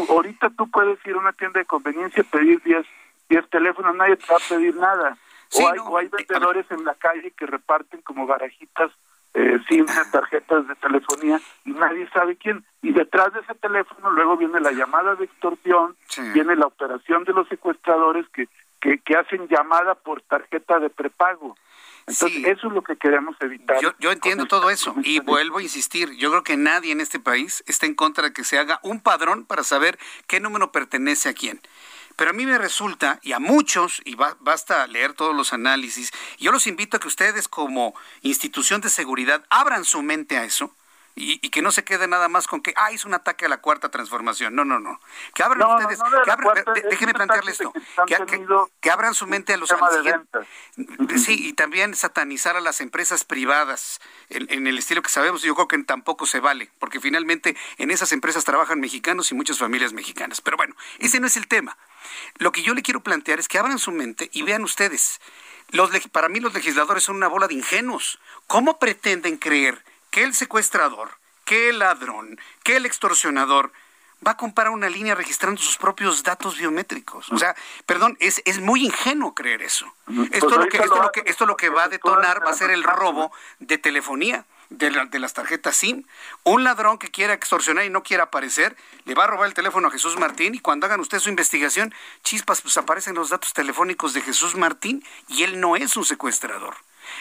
ahorita 0.08 0.50
tú 0.50 0.70
puedes 0.70 0.98
ir 1.06 1.14
a 1.14 1.18
una 1.18 1.32
tienda 1.32 1.60
de 1.60 1.66
conveniencia 1.66 2.20
y 2.20 2.24
pedir 2.24 2.62
10 2.62 2.86
diez 3.28 3.48
teléfonos, 3.50 3.94
nadie 3.94 4.16
te 4.16 4.24
va 4.30 4.36
a 4.36 4.48
pedir 4.48 4.74
nada. 4.76 5.16
o, 5.54 5.68
hay, 5.68 5.78
o 5.78 5.98
hay 5.98 6.08
vendedores 6.08 6.66
en 6.70 6.84
la 6.84 6.94
calle 6.94 7.30
que 7.32 7.46
reparten 7.46 8.00
como 8.02 8.26
barajitas 8.26 8.90
eh, 9.34 9.60
tarjetas 10.10 10.66
de 10.66 10.74
telefonía 10.76 11.40
y 11.64 11.72
nadie 11.72 12.08
sabe 12.10 12.36
quién. 12.36 12.64
Y 12.82 12.92
detrás 12.92 13.32
de 13.32 13.40
ese 13.40 13.54
teléfono 13.54 14.10
luego 14.10 14.36
viene 14.36 14.60
la 14.60 14.72
llamada 14.72 15.14
de 15.14 15.24
extorsión, 15.24 15.96
viene 16.32 16.56
la 16.56 16.66
operación 16.66 17.24
de 17.24 17.32
los 17.32 17.48
secuestradores 17.48 18.26
que, 18.30 18.48
que, 18.80 18.98
que 18.98 19.16
hacen 19.16 19.46
llamada 19.48 19.94
por 19.94 20.22
tarjeta 20.22 20.78
de 20.78 20.90
prepago. 20.90 21.56
Entonces, 22.08 22.44
eso 22.44 22.68
es 22.68 22.72
lo 22.72 22.82
que 22.82 22.96
queremos 22.96 23.36
evitar. 23.40 23.80
Yo, 23.80 23.92
yo 23.98 24.12
entiendo 24.12 24.46
todo 24.46 24.70
eso 24.70 24.94
y 25.02 25.20
vuelvo 25.20 25.58
a 25.58 25.62
insistir, 25.62 26.10
yo 26.16 26.30
creo 26.30 26.42
que 26.42 26.56
nadie 26.56 26.92
en 26.92 27.00
este 27.00 27.20
país 27.20 27.62
está 27.66 27.86
en 27.86 27.94
contra 27.94 28.24
de 28.24 28.32
que 28.32 28.44
se 28.44 28.58
haga 28.58 28.80
un 28.82 29.00
padrón 29.00 29.44
para 29.44 29.62
saber 29.62 29.98
qué 30.26 30.40
número 30.40 30.72
pertenece 30.72 31.28
a 31.28 31.34
quién. 31.34 31.60
Pero 32.16 32.30
a 32.30 32.32
mí 32.32 32.46
me 32.46 32.58
resulta, 32.58 33.20
y 33.22 33.30
a 33.32 33.38
muchos, 33.38 34.02
y 34.04 34.16
basta 34.16 34.86
leer 34.88 35.12
todos 35.12 35.36
los 35.36 35.52
análisis, 35.52 36.10
yo 36.38 36.50
los 36.50 36.66
invito 36.66 36.96
a 36.96 37.00
que 37.00 37.06
ustedes 37.06 37.46
como 37.46 37.94
institución 38.22 38.80
de 38.80 38.88
seguridad 38.88 39.44
abran 39.50 39.84
su 39.84 40.02
mente 40.02 40.36
a 40.36 40.44
eso 40.44 40.74
y, 41.14 41.38
que 41.50 41.62
no 41.62 41.72
se 41.72 41.84
quede 41.84 42.06
nada 42.06 42.28
más 42.28 42.46
con 42.46 42.60
que, 42.60 42.72
ah, 42.76 42.90
es 42.92 43.04
un 43.04 43.14
ataque 43.14 43.46
a 43.46 43.48
la 43.48 43.58
cuarta 43.58 43.88
transformación. 43.88 44.54
No, 44.54 44.64
no, 44.64 44.78
no. 44.78 45.00
Que 45.34 45.42
abran 45.42 45.68
ustedes, 45.70 45.98
déjenme 46.88 47.14
plantearle 47.14 47.50
esto, 47.50 47.72
que, 48.80 48.90
abran 48.90 49.14
su 49.14 49.26
mente 49.26 49.54
a 49.54 49.56
los 49.56 49.74
Sí, 51.16 51.48
y 51.48 51.52
también 51.54 51.94
satanizar 51.94 52.56
a 52.56 52.60
las 52.60 52.80
empresas 52.80 53.24
privadas 53.24 54.00
en, 54.28 54.66
el 54.66 54.78
estilo 54.78 55.02
que 55.02 55.10
sabemos, 55.10 55.42
yo 55.42 55.54
creo 55.54 55.68
que 55.68 55.78
tampoco 55.84 56.26
se 56.26 56.40
vale, 56.40 56.70
porque 56.78 57.00
finalmente 57.00 57.56
en 57.78 57.90
esas 57.90 58.12
empresas 58.12 58.44
trabajan 58.44 58.80
mexicanos 58.80 59.30
y 59.32 59.34
muchas 59.34 59.58
familias 59.58 59.92
mexicanas. 59.92 60.40
Pero 60.40 60.56
bueno, 60.56 60.74
ese 60.98 61.20
no 61.20 61.26
es 61.26 61.36
el 61.36 61.48
tema. 61.48 61.76
Lo 62.38 62.52
que 62.52 62.62
yo 62.62 62.74
le 62.74 62.82
quiero 62.82 63.00
plantear 63.02 63.38
es 63.38 63.48
que 63.48 63.58
abran 63.58 63.78
su 63.78 63.90
mente 63.90 64.30
y 64.32 64.42
vean 64.42 64.62
ustedes. 64.62 65.20
Los, 65.70 65.90
para 66.08 66.28
mí 66.28 66.40
los 66.40 66.54
legisladores 66.54 67.02
son 67.02 67.16
una 67.16 67.28
bola 67.28 67.48
de 67.48 67.54
ingenuos. 67.54 68.18
¿Cómo 68.46 68.78
pretenden 68.78 69.36
creer 69.36 69.84
que 70.10 70.24
el 70.24 70.34
secuestrador, 70.34 71.10
que 71.44 71.70
el 71.70 71.78
ladrón, 71.80 72.38
que 72.62 72.76
el 72.76 72.86
extorsionador 72.86 73.72
va 74.26 74.32
a 74.32 74.36
comprar 74.36 74.70
una 74.70 74.88
línea 74.88 75.14
registrando 75.14 75.60
sus 75.60 75.76
propios 75.76 76.22
datos 76.22 76.58
biométricos. 76.58 77.30
O 77.30 77.38
sea, 77.38 77.54
perdón, 77.86 78.16
es, 78.20 78.42
es 78.44 78.60
muy 78.60 78.84
ingenuo 78.84 79.34
creer 79.34 79.62
eso. 79.62 79.86
Esto, 80.32 80.58
lo 80.58 80.68
que, 80.68 80.78
esto, 80.78 81.02
lo 81.02 81.12
que, 81.12 81.22
esto 81.26 81.46
lo 81.46 81.56
que 81.56 81.68
va 81.68 81.84
a 81.84 81.88
detonar 81.88 82.44
va 82.44 82.50
a 82.50 82.54
ser 82.54 82.70
el 82.70 82.82
robo 82.82 83.32
de 83.60 83.78
telefonía. 83.78 84.44
De, 84.70 84.90
de, 84.90 85.18
las 85.18 85.32
tarjetas 85.32 85.76
SIM. 85.76 86.04
Un 86.44 86.62
ladrón 86.62 86.98
que 86.98 87.10
quiera 87.10 87.32
extorsionar 87.32 87.86
y 87.86 87.90
no 87.90 88.02
quiera 88.02 88.24
aparecer, 88.24 88.76
le 89.06 89.14
va 89.14 89.24
a 89.24 89.26
robar 89.26 89.48
el 89.48 89.54
teléfono 89.54 89.88
a 89.88 89.90
Jesús 89.90 90.18
Martín 90.18 90.54
y 90.54 90.58
cuando 90.58 90.84
hagan 90.84 91.00
ustedes 91.00 91.22
su 91.22 91.30
investigación, 91.30 91.94
chispas, 92.22 92.60
pues 92.60 92.76
aparecen 92.76 93.14
los 93.14 93.30
datos 93.30 93.54
telefónicos 93.54 94.12
de 94.12 94.20
Jesús 94.20 94.56
Martín 94.56 95.02
y 95.26 95.44
él 95.44 95.58
no 95.58 95.74
es 95.74 95.96
un 95.96 96.04
secuestrador. 96.04 96.76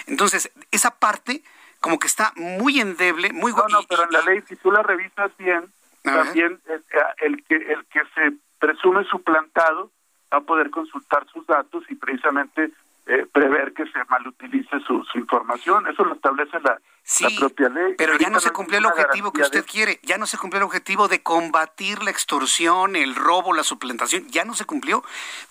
Entonces, 0.07 0.51
esa 0.71 0.91
parte 0.91 1.41
como 1.79 1.99
que 1.99 2.07
está 2.07 2.33
muy 2.35 2.79
endeble, 2.79 3.31
muy... 3.33 3.51
No, 3.51 3.67
no, 3.67 3.79
pero 3.87 4.03
en 4.03 4.11
la 4.11 4.21
ley, 4.21 4.43
si 4.47 4.55
tú 4.55 4.71
la 4.71 4.83
revisas 4.83 5.31
bien, 5.37 5.71
también 6.03 6.59
el, 6.67 6.83
el, 7.19 7.43
que, 7.43 7.55
el 7.55 7.85
que 7.85 8.01
se 8.15 8.33
presume 8.59 9.03
suplantado 9.05 9.91
va 10.33 10.39
a 10.39 10.41
poder 10.41 10.69
consultar 10.69 11.25
sus 11.31 11.45
datos 11.47 11.83
y 11.89 11.95
precisamente 11.95 12.71
eh, 13.09 13.25
prever 13.31 13.73
que 13.73 13.85
se 13.85 14.03
malutilice 14.09 14.79
su, 14.81 15.01
su 15.05 15.17
información. 15.17 15.87
Eso 15.87 16.03
lo 16.03 16.13
establece 16.13 16.59
la, 16.59 16.77
propia 17.39 17.69
ley. 17.69 17.95
Pero 17.97 18.17
ya 18.17 18.29
no 18.29 18.41
se 18.41 18.51
cumplió 18.51 18.79
el 18.79 18.85
objetivo 18.85 19.31
que 19.31 19.41
usted 19.41 19.65
quiere, 19.65 20.01
ya 20.03 20.17
no 20.17 20.25
se 20.25 20.37
cumplió 20.37 20.59
el 20.59 20.65
objetivo 20.65 21.07
de 21.07 21.23
combatir 21.23 22.03
la 22.03 22.11
extorsión, 22.11 22.97
el 22.97 23.15
robo, 23.15 23.53
la 23.53 23.63
suplantación, 23.63 24.27
ya 24.27 24.43
no 24.43 24.53
se 24.53 24.65
cumplió. 24.65 25.03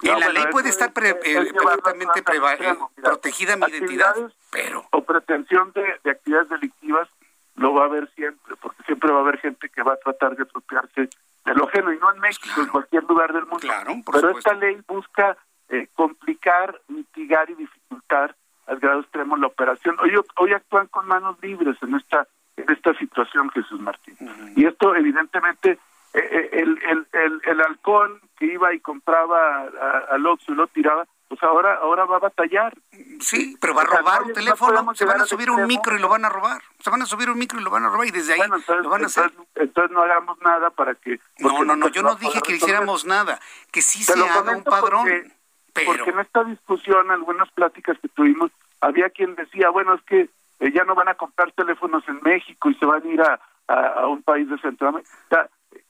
en 0.02 0.20
la 0.20 0.28
ley 0.28 0.44
puede 0.50 0.68
estar 0.68 0.88
eh, 0.88 1.14
perfectamente 1.14 2.20
eh, 2.20 2.78
protegida 3.02 3.56
mi 3.56 3.64
identidad, 3.70 4.14
pero... 4.50 4.84
O 4.90 5.02
pretensión 5.04 5.72
de, 5.72 5.98
de 6.04 6.10
actividades 6.10 6.50
delictivas 6.50 7.08
lo 7.54 7.72
va 7.72 7.84
a 7.84 7.86
haber 7.86 8.10
siempre, 8.14 8.54
porque 8.56 8.82
siempre 8.82 9.10
va 9.10 9.20
a 9.20 9.22
haber 9.22 9.38
gente 9.38 9.70
que 9.70 9.82
va 9.82 9.94
a 9.94 9.96
tratar 9.96 10.36
de 10.36 10.42
apropiarse 10.42 11.08
de 11.46 11.54
lo 11.54 11.68
ajeno, 11.68 11.90
y 11.90 11.98
no 11.98 12.12
en 12.12 12.20
México, 12.20 12.60
en 12.60 12.66
cualquier 12.66 13.04
lugar 13.04 13.32
del 13.32 13.46
mundo. 13.46 13.66
Pero 14.12 14.30
esta 14.30 14.52
ley 14.52 14.78
busca 14.86 15.38
eh, 15.68 15.88
complicar, 15.94 16.80
mitigar 16.88 17.50
y 17.50 17.54
dificultar 17.54 18.36
al 18.66 18.78
grado 18.78 19.00
extremo 19.00 19.36
la 19.36 19.46
operación. 19.46 19.96
Hoy, 20.00 20.12
hoy 20.36 20.52
actúan 20.52 20.88
con 20.88 21.06
manos 21.06 21.36
libres 21.40 21.76
en 21.82 21.94
esta 21.94 22.26
en 22.56 22.70
esta 22.70 22.94
situación, 22.94 23.50
Jesús 23.50 23.80
Martín. 23.80 24.16
Y 24.56 24.64
esto, 24.64 24.94
evidentemente, 24.94 25.78
eh, 26.14 26.18
eh, 26.18 26.50
el, 26.52 26.78
el, 26.84 27.06
el, 27.12 27.40
el, 27.44 27.60
halcón 27.60 28.20
que 28.38 28.46
iba 28.46 28.72
y 28.72 28.80
compraba 28.80 29.66
al 30.10 30.26
Oxxo 30.26 30.52
y 30.52 30.54
lo 30.54 30.66
tiraba, 30.68 31.06
pues 31.28 31.42
ahora 31.42 31.74
ahora 31.74 32.04
va 32.06 32.16
a 32.16 32.20
batallar. 32.20 32.74
Sí, 33.20 33.56
pero 33.60 33.74
va 33.74 33.82
a 33.82 33.84
robar 33.84 34.22
un 34.22 34.32
teléfono, 34.32 34.94
se 34.94 35.04
van 35.04 35.20
a 35.20 35.26
subir 35.26 35.50
un 35.50 35.66
micro 35.66 35.96
y 35.96 36.00
lo 36.00 36.08
van 36.08 36.24
a 36.24 36.28
robar. 36.28 36.62
Se 36.78 36.88
van 36.88 37.02
a 37.02 37.06
subir 37.06 37.28
un 37.28 37.38
micro 37.38 37.60
y 37.60 37.62
lo 37.62 37.70
van 37.70 37.84
a 37.84 37.90
robar 37.90 38.06
y 38.06 38.10
desde 38.12 38.34
ahí 38.34 38.48
lo 38.48 38.88
van 38.88 39.02
a 39.02 39.06
hacer. 39.06 39.32
Entonces, 39.54 39.90
no 39.90 40.02
hagamos 40.02 40.38
nada 40.40 40.70
para 40.70 40.94
que... 40.94 41.20
No, 41.38 41.64
no, 41.64 41.76
no, 41.76 41.88
yo 41.88 42.02
no 42.02 42.14
dije 42.14 42.40
que 42.40 42.54
hiciéramos 42.54 43.04
nada, 43.04 43.38
que 43.70 43.82
sí 43.82 44.02
se 44.02 44.12
haga 44.12 44.56
un 44.56 44.64
padrón. 44.64 45.02
Porque 45.02 45.36
en 45.76 46.18
esta 46.18 46.44
discusión, 46.44 47.10
algunas 47.10 47.50
pláticas 47.52 47.98
que 47.98 48.08
tuvimos, 48.08 48.50
había 48.80 49.10
quien 49.10 49.34
decía, 49.34 49.70
bueno, 49.70 49.94
es 49.94 50.02
que 50.02 50.28
eh, 50.60 50.72
ya 50.72 50.84
no 50.84 50.94
van 50.94 51.08
a 51.08 51.14
comprar 51.14 51.52
teléfonos 51.52 52.02
en 52.08 52.20
México 52.22 52.70
y 52.70 52.74
se 52.74 52.86
van 52.86 53.02
a 53.02 53.06
ir 53.06 53.20
a, 53.20 53.40
a, 53.68 54.06
un 54.06 54.22
país 54.22 54.48
de 54.48 54.58
Centroamérica. 54.58 55.10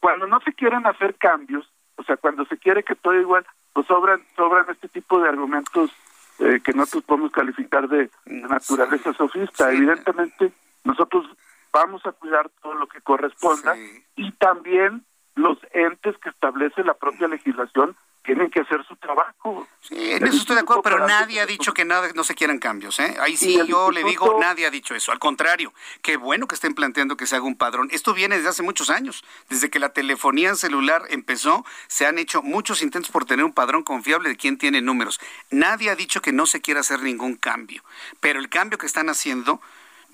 cuando 0.01 0.27
no 0.27 0.41
se 0.41 0.53
quieren 0.53 0.87
hacer 0.87 1.15
cambios, 1.17 1.71
o 1.97 2.03
sea, 2.03 2.17
cuando 2.17 2.45
se 2.47 2.59
quiere 2.59 2.83
que 2.83 2.95
todo 2.95 3.15
igual, 3.15 3.47
pues 3.73 3.87
sobran, 3.87 4.23
sobran 4.37 4.67
este 4.71 4.89
tipo 4.89 5.21
de 5.21 5.29
argumentos 5.29 5.91
eh, 6.39 6.61
que 6.63 6.73
nosotros 6.73 7.05
podemos 7.05 7.33
calificar 7.33 7.89
de, 7.89 8.11
naturaleza 8.27 9.15
sofista. 9.15 9.73
Evidentemente, 9.73 10.53
nosotros 10.85 11.27
vamos 11.73 12.05
a 12.05 12.13
cuidar 12.13 12.51
todo 12.63 12.75
lo 12.75 12.87
que 12.87 13.01
corresponda 13.01 13.75
y 14.17 14.33
también 14.33 15.05
los 15.35 15.59
entes 15.73 16.17
que 16.19 16.31
establece 16.31 16.85
la 16.85 16.95
propia 16.95 17.29
legislación 17.29 17.97
tienen 18.27 18.51
que 18.51 18.61
hacer 18.61 18.85
su 18.87 18.97
trabajo. 18.97 19.67
Sí, 19.81 19.95
en 20.13 20.27
eso 20.27 20.37
estoy 20.39 20.57
de 20.57 20.63
acuerdo, 20.63 20.83
pero 20.83 21.07
nadie 21.07 21.41
ha 21.41 21.47
dicho 21.47 21.73
que 21.73 21.85
nada, 21.85 22.09
no 22.15 22.25
se 22.25 22.35
quieran 22.35 22.59
cambios. 22.59 22.99
¿eh? 22.99 23.17
Ahí 23.21 23.37
sí 23.37 23.59
yo 23.67 23.91
le 23.93 24.03
digo, 24.03 24.39
nadie 24.41 24.67
ha 24.67 24.71
dicho 24.71 24.95
eso. 24.95 25.13
Al 25.13 25.21
contrario, 25.21 25.73
qué 26.03 26.17
bueno 26.17 26.49
que 26.49 26.57
estén 26.57 26.75
planteando 26.75 27.17
que 27.17 27.27
se 27.27 27.37
haga 27.37 27.47
un 27.47 27.57
padrón. 27.57 27.89
Esto 27.93 28.13
viene 28.13 28.37
desde 28.37 28.51
hace 28.51 28.63
muchos 28.63 28.91
años. 28.91 29.25
Desde 29.49 29.71
que 29.71 29.79
la 29.79 29.91
telefonía 29.91 30.55
celular 30.57 31.03
empezó, 31.09 31.65
se 31.87 32.05
han 32.05 32.19
hecho 32.19 32.43
muchos 32.43 32.83
intentos 32.83 33.11
por 33.11 33.25
tener 33.25 33.45
un 33.45 33.53
padrón 33.53 33.85
confiable 33.85 34.29
de 34.29 34.37
quién 34.37 34.59
tiene 34.59 34.83
números. 34.83 35.21
Nadie 35.51 35.91
ha 35.91 35.97
dicho 35.97 36.21
que 36.21 36.33
no 36.33 36.47
se 36.47 36.61
quiera 36.61 36.81
hacer 36.81 37.01
ningún 37.01 37.37
cambio, 37.37 37.85
pero 38.21 38.41
el 38.41 38.49
cambio 38.49 38.79
que 38.79 38.87
están 38.87 39.09
haciendo 39.09 39.61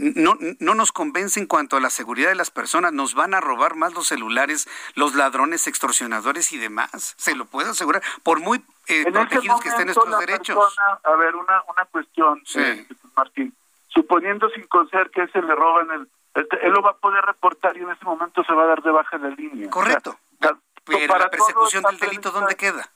no, 0.03 0.37
no 0.59 0.75
nos 0.75 0.93
convence 0.93 1.39
en 1.39 1.47
cuanto 1.47 1.77
a 1.77 1.81
la 1.81 1.91
seguridad 1.91 2.29
de 2.29 2.35
las 2.35 2.51
personas. 2.51 2.93
Nos 2.93 3.15
van 3.15 3.35
a 3.35 3.41
robar 3.41 3.77
más 3.77 3.95
los 3.95 4.09
celulares, 4.09 4.69
los 4.95 5.15
ladrones, 5.15 5.67
extorsionadores 5.67 6.53
y 6.53 6.59
demás. 6.59 7.15
Se 7.17 7.37
lo 7.37 7.45
puedo 7.45 7.71
asegurar. 7.71 8.03
Por 8.23 8.41
muy 8.41 8.65
eh, 8.89 9.05
protegidos 9.11 9.61
que 9.61 9.69
estén 9.69 9.87
nuestros 9.87 10.19
derechos. 10.19 10.77
a 11.03 11.17
ver, 11.17 11.37
una, 11.37 11.63
una 11.69 11.85
cuestión, 11.87 12.43
eh, 12.57 12.87
Martín. 13.17 13.55
Suponiendo 13.89 14.49
sin 14.51 14.67
conocer 14.67 15.11
que 15.11 15.29
se 15.29 15.41
le 15.41 15.55
roban 15.55 15.91
el, 15.91 16.09
Él 16.63 16.73
lo 16.73 16.83
va 16.83 16.91
a 16.91 16.97
poder 16.97 17.25
reportar 17.25 17.77
y 17.77 17.81
en 17.81 17.91
ese 17.91 18.05
momento 18.05 18.43
se 18.43 18.53
va 18.53 18.65
a 18.65 18.67
dar 18.67 18.83
de 18.83 18.91
baja 18.91 19.19
la 19.19 19.29
línea. 19.29 19.71
Correcto. 19.71 20.19
Pero 20.85 21.07
para 21.07 21.25
la 21.25 21.31
persecución 21.31 21.85
del 21.85 21.99
delito, 21.99 22.31
¿dónde 22.33 22.57
queda? 22.57 22.91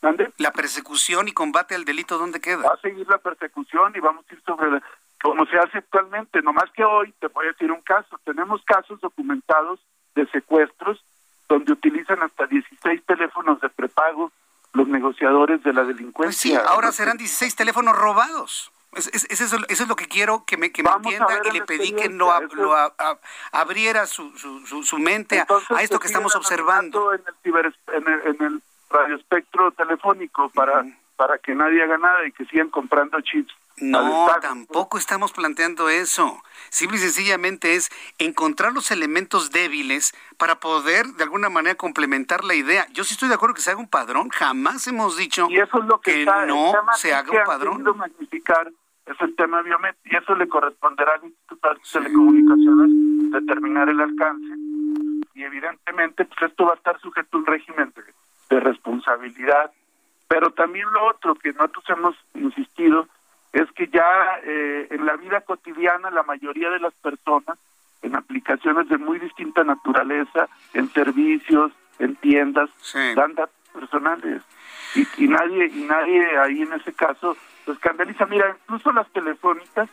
¿Dónde? 0.00 0.32
La 0.38 0.50
persecución 0.52 1.28
y 1.28 1.32
combate 1.32 1.74
al 1.74 1.84
delito, 1.84 2.16
¿dónde 2.16 2.40
queda? 2.40 2.62
Va 2.62 2.74
a 2.74 2.80
seguir 2.80 3.06
la 3.08 3.18
persecución 3.18 3.92
y 3.94 4.00
vamos 4.00 4.24
a 4.30 4.34
ir 4.34 4.42
sobre 4.46 4.80
como 5.22 5.46
se 5.46 5.58
hace 5.58 5.78
actualmente. 5.78 6.42
No 6.42 6.52
más 6.52 6.70
que 6.72 6.84
hoy, 6.84 7.12
te 7.18 7.28
voy 7.28 7.46
a 7.46 7.52
decir 7.52 7.70
un 7.70 7.82
caso, 7.82 8.18
tenemos 8.24 8.62
casos 8.64 9.00
documentados 9.00 9.80
de 10.14 10.26
secuestros 10.28 11.02
donde 11.48 11.72
utilizan 11.72 12.22
hasta 12.22 12.46
16 12.46 13.04
teléfonos 13.06 13.60
de 13.60 13.68
prepago 13.68 14.32
los 14.72 14.88
negociadores 14.88 15.62
de 15.62 15.72
la 15.72 15.84
delincuencia. 15.84 16.58
Pues 16.58 16.62
sí, 16.62 16.68
ahora 16.68 16.92
serán 16.92 17.16
16 17.16 17.54
teléfonos 17.56 17.96
robados. 17.96 18.72
Es, 18.92 19.24
eso, 19.30 19.58
es 19.68 19.88
lo 19.88 19.96
que 19.96 20.06
quiero 20.06 20.44
que 20.46 20.56
me, 20.56 20.72
que 20.72 20.82
me 20.82 20.90
entienda 20.90 21.40
y 21.44 21.50
le 21.50 21.62
pedí 21.62 21.92
que 21.92 22.08
no 22.08 22.30
abriera 23.52 24.06
su, 24.06 24.36
su, 24.38 24.82
su, 24.82 24.98
mente 24.98 25.40
a, 25.40 25.82
esto 25.82 26.00
que 26.00 26.06
estamos 26.06 26.34
observando. 26.34 27.12
En 27.12 27.20
el, 27.20 27.74
en 27.94 28.08
el, 28.08 28.36
en 28.36 28.42
el 28.42 28.62
radioespectro 28.88 29.72
telefónico 29.72 30.48
para, 30.50 30.86
para 31.16 31.36
que 31.38 31.54
nadie 31.54 31.82
haga 31.82 31.98
nada 31.98 32.26
y 32.26 32.32
que 32.32 32.46
sigan 32.46 32.70
comprando 32.70 33.20
chips 33.20 33.54
no, 33.78 34.28
tampoco 34.40 34.96
estamos 34.96 35.32
planteando 35.32 35.88
eso. 35.88 36.42
Simple 36.70 36.96
y 36.96 37.00
sencillamente 37.00 37.74
es 37.74 37.90
encontrar 38.18 38.72
los 38.72 38.90
elementos 38.90 39.50
débiles 39.50 40.14
para 40.38 40.60
poder 40.60 41.06
de 41.08 41.24
alguna 41.24 41.50
manera 41.50 41.74
complementar 41.74 42.44
la 42.44 42.54
idea. 42.54 42.86
Yo 42.92 43.04
sí 43.04 43.14
estoy 43.14 43.28
de 43.28 43.34
acuerdo 43.34 43.54
que 43.54 43.60
se 43.60 43.70
haga 43.70 43.80
un 43.80 43.88
padrón. 43.88 44.30
Jamás 44.30 44.86
hemos 44.86 45.16
dicho 45.16 45.48
y 45.50 45.58
eso 45.58 45.78
es 45.78 45.84
lo 45.86 46.00
que, 46.00 46.24
no 46.24 46.72
se 46.94 47.12
haga 47.14 47.30
un 47.30 47.44
padrón. 47.44 47.84
magnificar 47.96 48.72
es 49.04 49.20
el 49.20 49.36
tema 49.36 49.62
biométrico 49.62 50.16
y 50.16 50.22
eso 50.22 50.34
le 50.34 50.48
corresponderá 50.48 51.12
al 51.14 51.24
Instituto 51.24 51.68
de 51.68 51.80
Telecomunicaciones 51.92 52.90
determinar 53.30 53.88
el 53.88 54.00
alcance 54.00 54.54
y 55.34 55.44
evidentemente 55.44 56.24
pues 56.24 56.50
esto 56.50 56.64
va 56.64 56.72
a 56.72 56.76
estar 56.76 56.98
sujeto 57.00 57.36
a 57.36 57.40
un 57.40 57.46
régimen 57.46 57.92
de 58.48 58.60
responsabilidad. 58.60 59.70
Pero 60.28 60.50
también 60.50 60.90
lo 60.92 61.06
otro 61.06 61.34
que 61.36 61.52
nosotros 61.52 61.84
hemos 61.88 62.16
insistido 62.34 63.06
es 63.52 63.70
que 63.72 63.88
ya 63.88 64.40
eh, 64.44 64.88
en 64.90 65.06
la 65.06 65.16
vida 65.16 65.40
cotidiana 65.40 66.10
la 66.10 66.22
mayoría 66.22 66.70
de 66.70 66.80
las 66.80 66.94
personas, 66.94 67.58
en 68.02 68.14
aplicaciones 68.14 68.88
de 68.88 68.98
muy 68.98 69.18
distinta 69.18 69.64
naturaleza, 69.64 70.48
en 70.74 70.92
servicios, 70.92 71.72
en 71.98 72.16
tiendas, 72.16 72.70
dan 73.14 73.34
datos 73.34 73.54
personales. 73.72 74.42
Y, 74.94 75.28
nadie 75.28 75.66
y 75.66 75.82
nadie 75.82 76.38
ahí 76.38 76.62
en 76.62 76.72
ese 76.72 76.92
caso 76.92 77.36
lo 77.66 77.72
escandaliza. 77.72 78.26
Mira, 78.26 78.56
incluso 78.62 78.92
las 78.92 79.08
telefónicas 79.10 79.88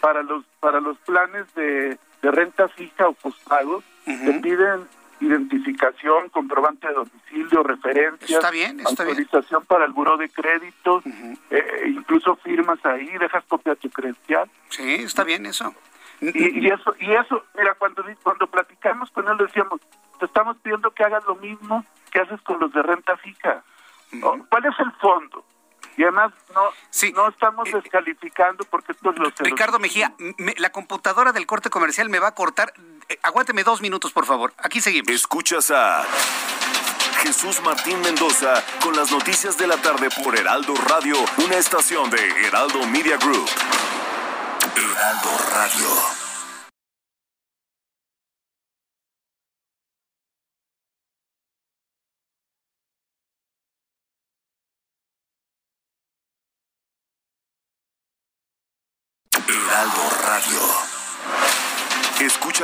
para 0.00 0.22
los 0.22 0.44
para 0.60 0.80
los 0.80 0.98
planes 0.98 1.52
de, 1.54 1.98
renta 2.22 2.68
fija 2.68 3.08
o 3.08 3.14
postpago 3.14 3.82
te 4.04 4.32
piden 4.40 4.86
identificación, 5.22 6.28
comprobante 6.30 6.88
de 6.88 6.94
domicilio, 6.94 7.62
referencias, 7.62 8.44
autorización 8.84 9.64
para 9.66 9.84
el 9.84 9.92
buró 9.92 10.16
de 10.16 10.28
crédito, 10.28 11.02
eh, 11.50 11.84
incluso 11.86 12.36
firmas 12.36 12.84
ahí, 12.84 13.06
dejas 13.18 13.44
copia 13.46 13.74
de 13.74 13.80
tu 13.80 13.90
credencial. 13.90 14.50
Sí, 14.68 14.94
está 14.94 15.24
bien 15.24 15.46
eso. 15.46 15.74
Y, 16.20 16.68
eso, 16.68 16.94
y 17.00 17.12
eso, 17.12 17.44
mira, 17.56 17.74
cuando, 17.74 18.04
cuando 18.22 18.46
platicamos 18.46 19.10
con 19.10 19.26
él 19.26 19.36
decíamos, 19.38 19.80
te 20.20 20.26
estamos 20.26 20.56
pidiendo 20.58 20.90
que 20.92 21.02
hagas 21.02 21.24
lo 21.24 21.34
mismo 21.36 21.84
que 22.12 22.20
haces 22.20 22.40
con 22.42 22.60
los 22.60 22.72
de 22.72 22.82
renta 22.82 23.16
fija. 23.16 23.64
¿Cuál 24.20 24.66
es 24.66 24.78
el 24.78 24.92
fondo? 25.00 25.44
Y 25.96 26.02
además 26.04 26.32
no, 26.54 27.12
no 27.14 27.28
estamos 27.28 27.68
eh, 27.68 27.80
descalificando 27.82 28.64
porque 28.70 28.92
esto 28.92 29.10
es 29.10 29.18
lo 29.18 29.30
Ricardo 29.40 29.78
Mejía, 29.78 30.14
la 30.56 30.70
computadora 30.70 31.32
del 31.32 31.46
corte 31.46 31.70
comercial 31.70 32.08
me 32.08 32.18
va 32.18 32.28
a 32.28 32.34
cortar. 32.34 32.72
Eh, 33.08 33.18
aguánteme 33.22 33.64
dos 33.64 33.80
minutos, 33.80 34.12
por 34.12 34.26
favor. 34.26 34.52
Aquí 34.58 34.80
seguimos. 34.80 35.10
Escuchas 35.12 35.70
a 35.70 36.04
Jesús 37.22 37.60
Martín 37.62 38.00
Mendoza 38.00 38.62
con 38.82 38.96
las 38.96 39.10
noticias 39.10 39.56
de 39.56 39.66
la 39.66 39.76
tarde 39.76 40.08
por 40.22 40.36
Heraldo 40.36 40.74
Radio, 40.88 41.16
una 41.44 41.56
estación 41.56 42.10
de 42.10 42.18
Heraldo 42.46 42.84
Media 42.86 43.16
Group. 43.16 43.48
Heraldo 44.74 45.30
Radio. 45.52 45.88
Heraldo 59.48 60.10
Radio. 60.24 60.92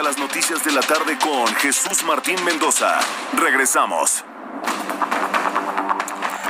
Las 0.03 0.17
noticias 0.17 0.65
de 0.65 0.71
la 0.71 0.81
tarde 0.81 1.19
con 1.19 1.47
Jesús 1.57 2.05
Martín 2.05 2.43
Mendoza. 2.45 2.99
Regresamos. 3.35 4.25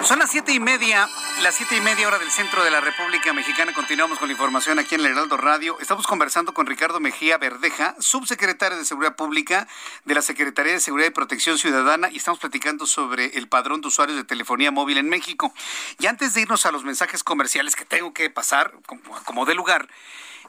Son 0.05 0.19
las 0.19 0.31
siete 0.31 0.53
y 0.53 0.61
media, 0.61 1.09
las 1.43 1.57
siete 1.57 1.77
y 1.77 1.81
media 1.81 2.07
hora 2.07 2.19
del 2.19 2.31
centro 2.31 2.63
de 2.63 2.71
la 2.71 2.81
República 2.81 3.33
Mexicana. 3.33 3.73
Continuamos 3.73 4.19
con 4.19 4.29
la 4.29 4.33
información 4.33 4.79
aquí 4.79 4.95
en 4.95 5.01
el 5.01 5.09
Heraldo 5.09 5.39
Radio. 5.39 5.77
Estamos 5.81 6.07
conversando 6.07 6.55
con 6.55 6.67
Ricardo 6.67 7.01
Mejía 7.01 7.37
Verdeja, 7.39 7.97
subsecretario 7.99 8.79
de 8.79 8.85
Seguridad 8.85 9.17
Pública 9.17 9.67
de 10.05 10.15
la 10.15 10.23
Secretaría 10.23 10.75
de 10.75 10.81
Seguridad 10.81 11.09
y 11.09 11.13
Protección 11.13 11.59
Ciudadana, 11.59 12.11
y 12.11 12.19
estamos 12.19 12.39
platicando 12.39 12.87
sobre 12.87 13.39
el 13.39 13.49
padrón 13.49 13.81
de 13.81 13.89
usuarios 13.89 14.17
de 14.19 14.25
telefonía 14.25 14.71
móvil 14.71 14.99
en 14.99 15.09
México. 15.09 15.53
Y 15.99 16.07
antes 16.07 16.35
de 16.35 16.43
irnos 16.43 16.65
a 16.67 16.71
los 16.71 16.85
mensajes 16.85 17.25
comerciales 17.25 17.75
que 17.75 17.85
tengo 17.85 18.13
que 18.13 18.31
pasar 18.31 18.73
como, 18.87 19.03
como 19.25 19.47
de 19.47 19.55
lugar, 19.55 19.89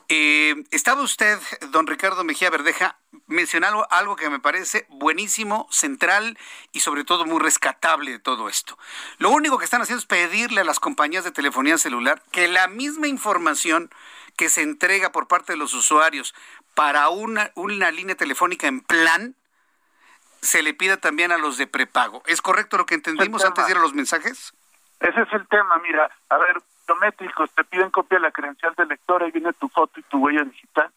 eh, 0.09 0.63
estaba 0.71 1.03
usted, 1.03 1.39
don 1.69 1.85
Ricardo 1.85 2.23
Mejía 2.23 2.49
Verdeja, 2.49 2.97
mencionando 3.27 3.87
algo 3.91 4.15
que 4.15 4.29
me 4.29 4.39
parece 4.39 4.87
buenísimo, 4.89 5.67
central 5.69 6.37
y 6.71 6.79
sobre 6.79 7.03
todo 7.03 7.25
muy 7.25 7.39
rescatable 7.39 8.11
de 8.11 8.19
todo 8.19 8.49
esto. 8.49 8.77
Lo 9.19 9.29
único 9.29 9.59
que 9.59 9.65
están 9.65 9.83
haciendo 9.83 9.99
es 9.99 10.07
pedirle 10.07 10.61
a 10.61 10.63
las 10.63 10.79
compañías 10.79 11.23
de 11.23 11.31
telefonía 11.31 11.77
celular 11.77 12.23
que 12.31 12.47
la 12.47 12.67
misma 12.67 13.07
información 13.07 13.91
que 14.35 14.49
se 14.49 14.63
entrega 14.63 15.11
por 15.11 15.27
parte 15.27 15.53
de 15.53 15.57
los 15.57 15.75
usuarios 15.75 16.33
para 16.73 17.09
una, 17.09 17.51
una 17.53 17.91
línea 17.91 18.15
telefónica 18.15 18.67
en 18.67 18.81
plan, 18.81 19.35
se 20.41 20.63
le 20.63 20.73
pida 20.73 20.97
también 20.97 21.31
a 21.31 21.37
los 21.37 21.57
de 21.57 21.67
prepago. 21.67 22.23
¿Es 22.25 22.41
correcto 22.41 22.77
lo 22.77 22.85
que 22.85 22.95
entendimos 22.95 23.45
antes 23.45 23.65
de 23.65 23.71
ir 23.71 23.77
a 23.77 23.81
los 23.81 23.93
mensajes? 23.93 24.53
Ese 24.99 25.21
es 25.21 25.33
el 25.33 25.47
tema, 25.47 25.77
mira, 25.79 26.09
a 26.29 26.37
ver, 26.37 26.61
biométricos, 26.89 27.51
te 27.51 27.63
piden 27.63 27.91
copia 27.91 28.17
de 28.17 28.23
la 28.23 28.31
credencial 28.31 28.73
del 28.75 28.87
lector, 28.87 29.21
ahí 29.21 29.31
viene 29.31 29.53
tu 29.53 29.69
foto 29.69 29.99
y 29.99 30.03
tu 30.03 30.17
huella 30.17 30.43
digital. 30.43 30.89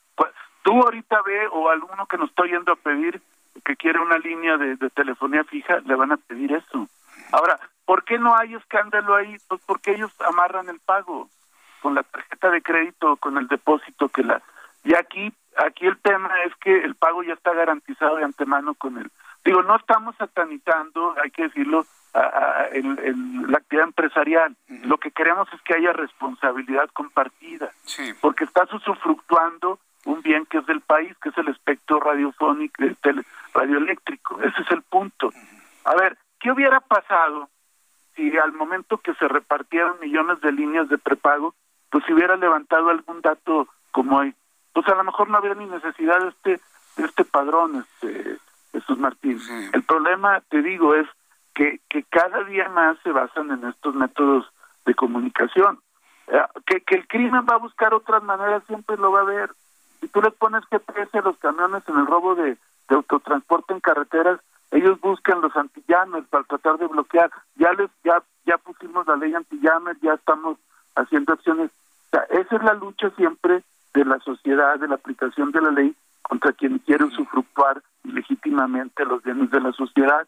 Tú 0.62 0.80
ahorita 0.80 1.20
ve 1.22 1.48
o 1.50 1.70
alguno 1.70 2.06
que 2.06 2.16
nos 2.16 2.30
estoy 2.30 2.50
yendo 2.50 2.72
a 2.72 2.76
pedir 2.76 3.20
que 3.64 3.76
quiere 3.76 3.98
una 3.98 4.16
línea 4.18 4.56
de, 4.56 4.76
telefonía 4.90 5.44
fija, 5.44 5.80
le 5.80 5.94
van 5.96 6.12
a 6.12 6.16
pedir 6.16 6.52
eso. 6.52 6.88
Ahora, 7.32 7.58
¿por 7.84 8.04
qué 8.04 8.18
no 8.18 8.36
hay 8.36 8.54
escándalo 8.54 9.16
ahí? 9.16 9.36
Pues 9.48 9.60
porque 9.66 9.92
ellos 9.92 10.12
amarran 10.20 10.68
el 10.68 10.78
pago 10.80 11.28
con 11.82 11.96
la 11.96 12.04
tarjeta 12.04 12.50
de 12.50 12.62
crédito, 12.62 13.16
con 13.16 13.36
el 13.38 13.48
depósito 13.48 14.08
que 14.08 14.22
la... 14.22 14.40
Y 14.84 14.94
aquí, 14.94 15.32
aquí 15.56 15.86
el 15.86 15.98
tema 15.98 16.30
es 16.46 16.54
que 16.56 16.84
el 16.84 16.94
pago 16.94 17.24
ya 17.24 17.34
está 17.34 17.52
garantizado 17.52 18.16
de 18.16 18.24
antemano 18.24 18.74
con 18.74 18.98
el... 18.98 19.10
Digo, 19.44 19.62
no 19.64 19.76
estamos 19.76 20.14
satanizando, 20.16 21.16
hay 21.20 21.32
que 21.32 21.44
decirlo, 21.44 21.86
en, 22.72 23.50
la 23.50 23.58
actividad 23.58 23.86
empresarial. 23.86 24.56
Lo 24.84 24.98
que 24.98 25.10
queremos 25.10 25.48
es 25.52 25.60
que 25.62 25.74
haya 25.74 25.92
responsabilidad 25.92 26.88
compartida, 26.92 27.72
porque 28.20 28.44
estás 28.44 28.72
usufructuando 28.72 29.78
un 30.04 30.20
bien 30.22 30.46
que 30.46 30.58
es 30.58 30.66
del 30.66 30.80
país, 30.80 31.16
que 31.22 31.28
es 31.28 31.38
el 31.38 31.48
espectro 31.48 32.00
radiofónico, 32.00 32.82
el 32.82 33.26
radioeléctrico. 33.54 34.40
Ese 34.42 34.62
es 34.62 34.70
el 34.70 34.82
punto. 34.82 35.32
A 35.84 35.94
ver, 35.94 36.18
¿qué 36.40 36.50
hubiera 36.50 36.80
pasado 36.80 37.48
si 38.14 38.36
al 38.36 38.52
momento 38.52 38.98
que 38.98 39.14
se 39.14 39.28
repartieron 39.28 40.00
millones 40.00 40.40
de 40.40 40.52
líneas 40.52 40.88
de 40.88 40.98
prepago, 40.98 41.54
pues 41.90 42.04
si 42.04 42.12
hubiera 42.12 42.36
levantado 42.36 42.90
algún 42.90 43.20
dato 43.20 43.68
como 43.90 44.18
hoy? 44.18 44.34
Pues 44.72 44.86
a 44.88 44.94
lo 44.94 45.04
mejor 45.04 45.28
no 45.28 45.38
habría 45.38 45.54
ni 45.54 45.66
necesidad 45.66 46.20
de 46.20 46.28
este, 46.28 46.60
de 46.96 47.04
este 47.06 47.24
padrón, 47.24 47.84
este, 47.84 48.38
Jesús 48.72 48.98
Martín. 48.98 49.38
El 49.72 49.82
problema, 49.82 50.40
te 50.48 50.62
digo, 50.62 50.94
es 50.94 51.06
que, 51.54 51.80
que 51.88 52.02
cada 52.04 52.44
día 52.44 52.68
más 52.68 52.98
se 53.02 53.12
basan 53.12 53.50
en 53.50 53.68
estos 53.68 53.94
métodos 53.94 54.46
de 54.86 54.94
comunicación. 54.94 55.80
Eh, 56.28 56.40
que, 56.66 56.80
que 56.80 56.96
el 56.96 57.06
crimen 57.06 57.46
va 57.50 57.56
a 57.56 57.58
buscar 57.58 57.94
otras 57.94 58.22
maneras, 58.22 58.62
siempre 58.66 58.96
lo 58.96 59.12
va 59.12 59.20
a 59.20 59.24
ver. 59.24 59.50
Si 60.00 60.08
tú 60.08 60.20
le 60.20 60.30
pones 60.30 60.64
GPS 60.66 61.18
a 61.18 61.22
los 61.22 61.36
camiones 61.38 61.82
en 61.88 61.98
el 61.98 62.06
robo 62.06 62.34
de, 62.34 62.56
de 62.88 62.94
autotransporte 62.94 63.74
en 63.74 63.80
carreteras, 63.80 64.40
ellos 64.70 65.00
buscan 65.00 65.40
los 65.40 65.54
antillames 65.56 66.24
para 66.28 66.44
tratar 66.44 66.78
de 66.78 66.86
bloquear. 66.86 67.30
Ya 67.56 67.72
les 67.72 67.90
ya 68.02 68.22
ya 68.44 68.58
pusimos 68.58 69.06
la 69.06 69.16
ley 69.16 69.34
antillames, 69.34 69.98
ya 70.00 70.14
estamos 70.14 70.58
haciendo 70.96 71.34
acciones. 71.34 71.70
O 71.70 72.16
sea, 72.16 72.22
esa 72.30 72.56
es 72.56 72.62
la 72.62 72.74
lucha 72.74 73.10
siempre 73.10 73.62
de 73.94 74.04
la 74.04 74.18
sociedad, 74.20 74.78
de 74.78 74.88
la 74.88 74.96
aplicación 74.96 75.52
de 75.52 75.60
la 75.60 75.70
ley 75.70 75.94
contra 76.22 76.52
quien 76.52 76.78
quiere 76.78 77.04
usufructuar 77.04 77.82
legítimamente 78.04 79.04
los 79.04 79.22
bienes 79.22 79.50
de 79.50 79.60
la 79.60 79.72
sociedad. 79.72 80.26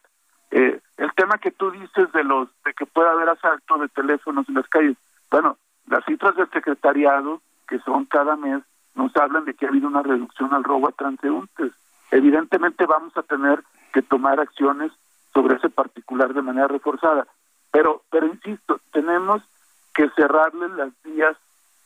Eh, 0.51 0.79
el 0.97 1.13
tema 1.13 1.37
que 1.37 1.51
tú 1.51 1.71
dices 1.71 2.11
de 2.13 2.23
los 2.23 2.49
de 2.63 2.73
que 2.73 2.85
pueda 2.85 3.11
haber 3.11 3.29
asalto 3.29 3.77
de 3.77 3.89
teléfonos 3.89 4.47
en 4.47 4.55
las 4.55 4.67
calles, 4.67 4.97
bueno, 5.29 5.57
las 5.87 6.05
cifras 6.05 6.35
del 6.35 6.49
secretariado 6.49 7.41
que 7.67 7.79
son 7.79 8.05
cada 8.05 8.35
mes 8.35 8.61
nos 8.93 9.15
hablan 9.17 9.45
de 9.45 9.53
que 9.53 9.65
ha 9.65 9.69
habido 9.69 9.87
una 9.87 10.03
reducción 10.03 10.53
al 10.53 10.63
robo 10.63 10.87
a 10.87 10.93
transeúntes. 10.93 11.73
Evidentemente 12.11 12.85
vamos 12.85 13.15
a 13.17 13.23
tener 13.23 13.63
que 13.93 14.01
tomar 14.01 14.39
acciones 14.39 14.91
sobre 15.33 15.55
ese 15.55 15.69
particular 15.69 16.33
de 16.33 16.41
manera 16.41 16.67
reforzada. 16.67 17.27
Pero, 17.71 18.03
pero 18.09 18.27
insisto, 18.27 18.79
tenemos 18.93 19.41
que 19.93 20.09
cerrarle 20.11 20.69
las 20.69 20.89
vías 21.03 21.35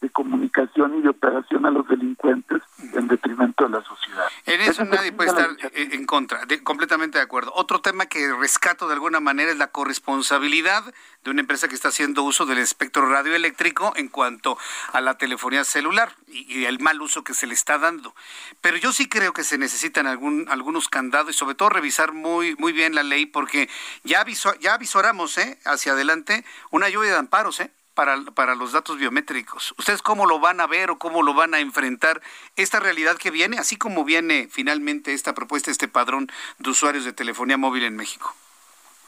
de 0.02 0.10
comunicación 0.10 0.98
y 0.98 1.02
de 1.02 1.10
operación 1.10 1.66
a 1.66 1.72
los 1.72 1.88
delincuentes 1.88 2.62
en 2.94 3.08
detrimento 3.08 3.66
de 3.66 3.72
la 3.72 3.84
sociedad. 3.84 4.26
En 4.46 4.62
eso 4.62 4.86
nadie 4.86 5.12
puede 5.12 5.30
estar 5.30 5.50
en 5.74 6.06
contra, 6.06 6.42
completamente 6.64 7.18
de 7.18 7.24
acuerdo. 7.24 7.52
Otro 7.56 7.82
tema 7.82 8.06
que 8.06 8.34
rescato 8.34 8.88
de 8.88 8.94
alguna 8.94 9.20
manera 9.20 9.52
es 9.52 9.58
la 9.58 9.68
corresponsabilidad 9.68 10.84
de 11.24 11.32
una 11.32 11.42
empresa 11.42 11.68
que 11.68 11.76
está 11.76 11.90
haciendo 11.90 12.24
uso 12.24 12.46
del 12.46 12.60
espectro 12.60 13.10
radioeléctrico 13.10 13.94
en 13.96 14.08
cuanto 14.08 14.58
a 14.94 15.02
la 15.02 15.18
telefonía 15.18 15.64
celular 15.64 16.14
y, 16.28 16.66
el 16.66 16.80
mal 16.80 17.02
uso 17.02 17.24
que 17.24 17.34
se 17.34 17.48
le 17.48 17.54
está 17.54 17.78
dando. 17.78 18.16
Pero 18.62 18.78
yo 18.78 18.92
sí 18.94 19.10
creo 19.10 19.34
que 19.34 19.44
se 19.44 19.58
necesitan 19.58 20.08
algún, 20.08 20.48
algunos 20.50 20.88
candados 20.88 21.32
y 21.32 21.38
sobre 21.38 21.56
todo 21.56 21.70
revisar 21.70 22.14
muy, 22.14 22.56
muy 22.56 22.72
bien 22.72 22.96
la 22.96 23.04
ley 23.04 23.26
porque 23.26 23.70
ya, 24.04 24.26
ya 24.60 24.74
avisoramos 24.74 25.38
¿eh? 25.38 25.60
hacia 25.66 25.94
adelante 25.94 26.46
una 26.72 26.90
lluvia 26.90 27.12
de 27.12 27.18
amparos, 27.18 27.60
¿eh? 27.60 27.72
Para, 28.00 28.16
para 28.34 28.56
los 28.56 28.72
datos 28.72 28.98
biométricos. 28.98 29.76
¿Ustedes 29.78 30.02
cómo 30.02 30.26
lo 30.26 30.40
van 30.40 30.62
a 30.62 30.68
ver 30.68 30.90
o 30.90 30.98
cómo 30.98 31.22
lo 31.22 31.34
van 31.34 31.54
a 31.54 31.60
enfrentar 31.60 32.22
esta 32.56 32.80
realidad 32.80 33.18
que 33.18 33.30
viene, 33.30 33.58
así 33.58 33.76
como 33.76 34.06
viene 34.06 34.48
finalmente 34.50 35.12
esta 35.12 35.34
propuesta, 35.34 35.70
este 35.70 35.90
padrón 35.90 36.28
de 36.60 36.70
usuarios 36.70 37.04
de 37.04 37.12
telefonía 37.12 37.58
móvil 37.58 37.84
en 37.84 37.98
México? 37.98 38.34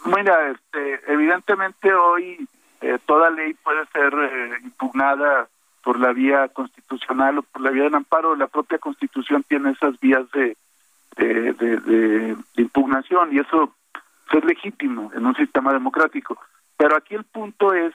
Mira, 0.03 0.49
este, 0.49 0.99
evidentemente 1.07 1.93
hoy 1.93 2.45
eh, 2.81 2.99
toda 3.05 3.30
ley 3.30 3.53
puede 3.63 3.85
ser 3.93 4.13
eh, 4.13 4.57
impugnada 4.61 5.47
por 5.85 5.97
la 5.97 6.11
vía 6.11 6.49
constitucional 6.49 7.38
o 7.38 7.43
por 7.43 7.61
la 7.61 7.69
vía 7.69 7.84
del 7.84 7.95
amparo. 7.95 8.35
La 8.35 8.47
propia 8.47 8.77
constitución 8.77 9.45
tiene 9.47 9.72
esas 9.72 9.97
vías 10.01 10.30
de, 10.34 10.57
de, 11.15 11.53
de 11.53 12.35
impugnación 12.57 13.34
y 13.34 13.39
eso 13.39 13.73
es 14.34 14.43
legítimo 14.43 15.13
en 15.15 15.26
un 15.26 15.35
sistema 15.35 15.72
democrático. 15.72 16.38
Pero 16.76 16.97
aquí 16.97 17.15
el 17.15 17.23
punto 17.23 17.73
es 17.73 17.93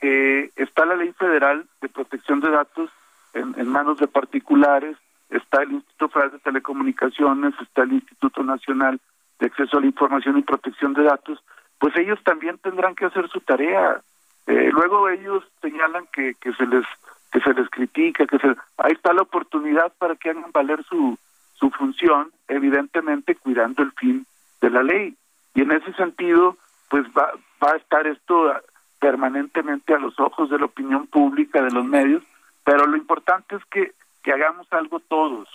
que 0.00 0.50
está 0.56 0.86
la 0.86 0.96
ley 0.96 1.12
federal 1.12 1.66
de 1.80 1.88
protección 1.88 2.40
de 2.40 2.50
datos 2.50 2.90
en, 3.34 3.68
manos 3.68 3.98
de 3.98 4.08
particulares, 4.08 4.96
está 5.28 5.62
el 5.62 5.72
Instituto 5.72 6.08
Federal 6.08 6.32
de 6.32 6.38
Telecomunicaciones, 6.40 7.54
está 7.60 7.82
el 7.82 7.92
Instituto 7.92 8.42
Nacional 8.42 8.98
de 9.38 9.46
Acceso 9.46 9.78
a 9.78 9.80
la 9.80 9.86
Información 9.86 10.38
y 10.38 10.42
Protección 10.42 10.94
de 10.94 11.04
Datos, 11.04 11.42
pues 11.78 11.96
ellos 11.96 12.18
también 12.24 12.58
tendrán 12.58 12.94
que 12.94 13.06
hacer 13.06 13.28
su 13.28 13.40
tarea. 13.40 14.00
Eh, 14.46 14.70
luego 14.72 15.08
ellos 15.08 15.44
señalan 15.60 16.06
que, 16.12 16.34
que 16.34 16.52
se 16.54 16.66
les 16.66 16.84
que 17.30 17.40
se 17.40 17.54
les 17.54 17.70
critica, 17.70 18.26
que 18.26 18.38
se 18.38 18.48
ahí 18.78 18.92
está 18.92 19.12
la 19.12 19.22
oportunidad 19.22 19.92
para 19.98 20.16
que 20.16 20.30
hagan 20.30 20.50
valer 20.52 20.82
su 20.84 21.16
su 21.54 21.70
función, 21.70 22.32
evidentemente 22.48 23.36
cuidando 23.36 23.82
el 23.82 23.92
fin 23.92 24.26
de 24.60 24.70
la 24.70 24.82
ley. 24.82 25.14
Y 25.54 25.62
en 25.62 25.72
ese 25.72 25.92
sentido, 25.92 26.56
pues 26.88 27.04
va, 27.16 27.32
va 27.62 27.72
a 27.72 27.76
estar 27.76 28.06
esto 28.06 28.52
permanentemente 29.00 29.94
a 29.94 29.98
los 29.98 30.18
ojos 30.20 30.50
de 30.50 30.58
la 30.58 30.66
opinión 30.66 31.06
pública, 31.06 31.62
de 31.62 31.70
los 31.70 31.84
medios, 31.84 32.22
pero 32.64 32.86
lo 32.86 32.96
importante 32.96 33.56
es 33.56 33.64
que, 33.66 33.92
que 34.22 34.32
hagamos 34.32 34.70
algo 34.72 35.00
todos. 35.00 35.48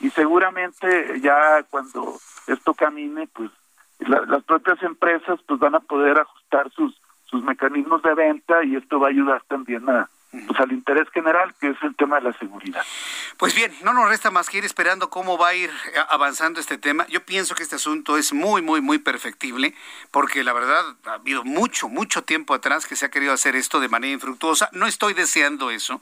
Y 0.00 0.10
seguramente 0.10 1.20
ya 1.20 1.62
cuando 1.70 2.14
esto 2.46 2.74
camine, 2.74 3.26
pues 3.26 3.50
las 3.98 4.42
propias 4.44 4.82
empresas 4.82 5.40
pues 5.46 5.60
van 5.60 5.74
a 5.74 5.80
poder 5.80 6.18
ajustar 6.18 6.70
sus, 6.70 6.98
sus 7.24 7.42
mecanismos 7.42 8.02
de 8.02 8.14
venta 8.14 8.64
y 8.64 8.76
esto 8.76 8.98
va 8.98 9.08
a 9.08 9.10
ayudar 9.10 9.42
también 9.48 9.88
a, 9.90 10.08
pues 10.30 10.60
al 10.60 10.70
interés 10.70 11.08
general, 11.12 11.54
que 11.60 11.70
es 11.70 11.76
el 11.82 11.96
tema 11.96 12.16
de 12.16 12.22
la 12.22 12.32
seguridad. 12.38 12.84
Pues 13.36 13.54
bien, 13.54 13.72
no 13.82 13.92
nos 13.92 14.08
resta 14.08 14.30
más 14.30 14.48
que 14.48 14.58
ir 14.58 14.64
esperando 14.64 15.10
cómo 15.10 15.36
va 15.36 15.48
a 15.48 15.54
ir 15.54 15.70
eh, 15.70 15.98
avanzando 16.08 16.60
este 16.60 16.78
tema. 16.78 17.06
Yo 17.08 17.24
pienso 17.24 17.54
que 17.54 17.64
este 17.64 17.76
asunto 17.76 18.16
es 18.16 18.32
muy, 18.32 18.62
muy, 18.62 18.80
muy 18.80 18.98
perfectible, 18.98 19.74
porque 20.12 20.44
la 20.44 20.52
verdad 20.52 20.84
ha 21.06 21.14
habido 21.14 21.42
mucho, 21.42 21.88
mucho 21.88 22.22
tiempo 22.22 22.54
atrás 22.54 22.86
que 22.86 22.94
se 22.94 23.06
ha 23.06 23.10
querido 23.10 23.32
hacer 23.32 23.56
esto 23.56 23.80
de 23.80 23.88
manera 23.88 24.12
infructuosa. 24.12 24.68
No 24.72 24.86
estoy 24.86 25.14
deseando 25.14 25.70
eso, 25.70 26.00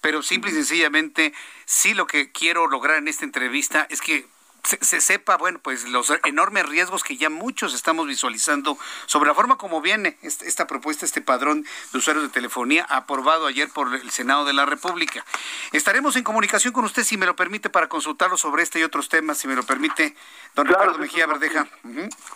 pero 0.00 0.22
simple 0.22 0.50
y 0.50 0.54
sencillamente 0.54 1.32
sí 1.64 1.94
lo 1.94 2.06
que 2.06 2.32
quiero 2.32 2.66
lograr 2.66 2.98
en 2.98 3.08
esta 3.08 3.24
entrevista 3.24 3.86
es 3.88 4.02
que 4.02 4.26
se, 4.62 5.00
sepa, 5.00 5.36
bueno, 5.36 5.58
pues 5.62 5.88
los 5.88 6.12
enormes 6.24 6.66
riesgos 6.68 7.02
que 7.02 7.16
ya 7.16 7.30
muchos 7.30 7.74
estamos 7.74 8.06
visualizando 8.06 8.78
sobre 9.06 9.28
la 9.28 9.34
forma 9.34 9.58
como 9.58 9.80
viene 9.80 10.18
esta, 10.22 10.66
propuesta, 10.66 11.04
este 11.04 11.20
padrón 11.20 11.64
de 11.92 11.98
usuarios 11.98 12.24
de 12.24 12.30
telefonía 12.30 12.84
aprobado 12.88 13.46
ayer 13.46 13.68
por 13.70 13.94
el 13.94 14.10
Senado 14.10 14.44
de 14.44 14.52
la 14.52 14.66
República. 14.66 15.24
Estaremos 15.72 16.16
en 16.16 16.24
comunicación 16.24 16.72
con 16.72 16.84
usted, 16.84 17.04
si 17.04 17.16
me 17.16 17.26
lo 17.26 17.36
permite, 17.36 17.70
para 17.70 17.88
consultarlo 17.88 18.36
sobre 18.36 18.62
este 18.62 18.80
y 18.80 18.82
otros 18.82 19.08
temas, 19.08 19.38
si 19.38 19.48
me 19.48 19.54
lo 19.54 19.62
permite, 19.62 20.14
don 20.54 20.66
Ricardo 20.66 20.98
Mejía 20.98 21.26
Verdeja. 21.26 21.66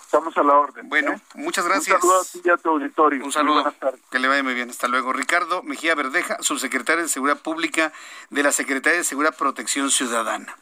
Estamos 0.02 0.36
a 0.36 0.42
la 0.42 0.55
orden. 0.55 0.88
Bueno, 0.88 1.12
¿eh? 1.12 1.20
muchas 1.34 1.64
gracias. 1.66 2.02
Un 2.02 2.24
saludo 2.24 2.55
a 2.55 2.56
tu 2.59 2.68
auditorio. 2.70 3.24
Un 3.24 3.32
saludo. 3.32 3.74
Que 4.10 4.18
le 4.18 4.28
vaya 4.28 4.42
muy 4.42 4.55
bien. 4.55 4.70
Hasta 4.70 4.88
luego. 4.88 5.12
Ricardo 5.12 5.62
Mejía 5.62 5.94
Verdeja, 5.94 6.38
subsecretario 6.40 7.02
de 7.02 7.09
Seguridad 7.09 7.40
Pública 7.40 7.92
de 8.30 8.42
la 8.42 8.52
Secretaría 8.52 8.98
de 8.98 9.05
Seguridad 9.05 9.36
Protección 9.36 9.90
Ciudadana. 9.90 10.56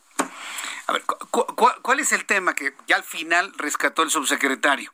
A 0.87 0.93
ver, 0.93 1.05
¿cuál 1.31 2.01
es 2.01 2.13
el 2.13 2.25
tema 2.25 2.55
que 2.55 2.75
ya 2.87 2.97
al 2.97 3.05
final 3.05 3.53
rescató 3.57 4.03
el 4.03 4.11
subsecretario? 4.11 4.93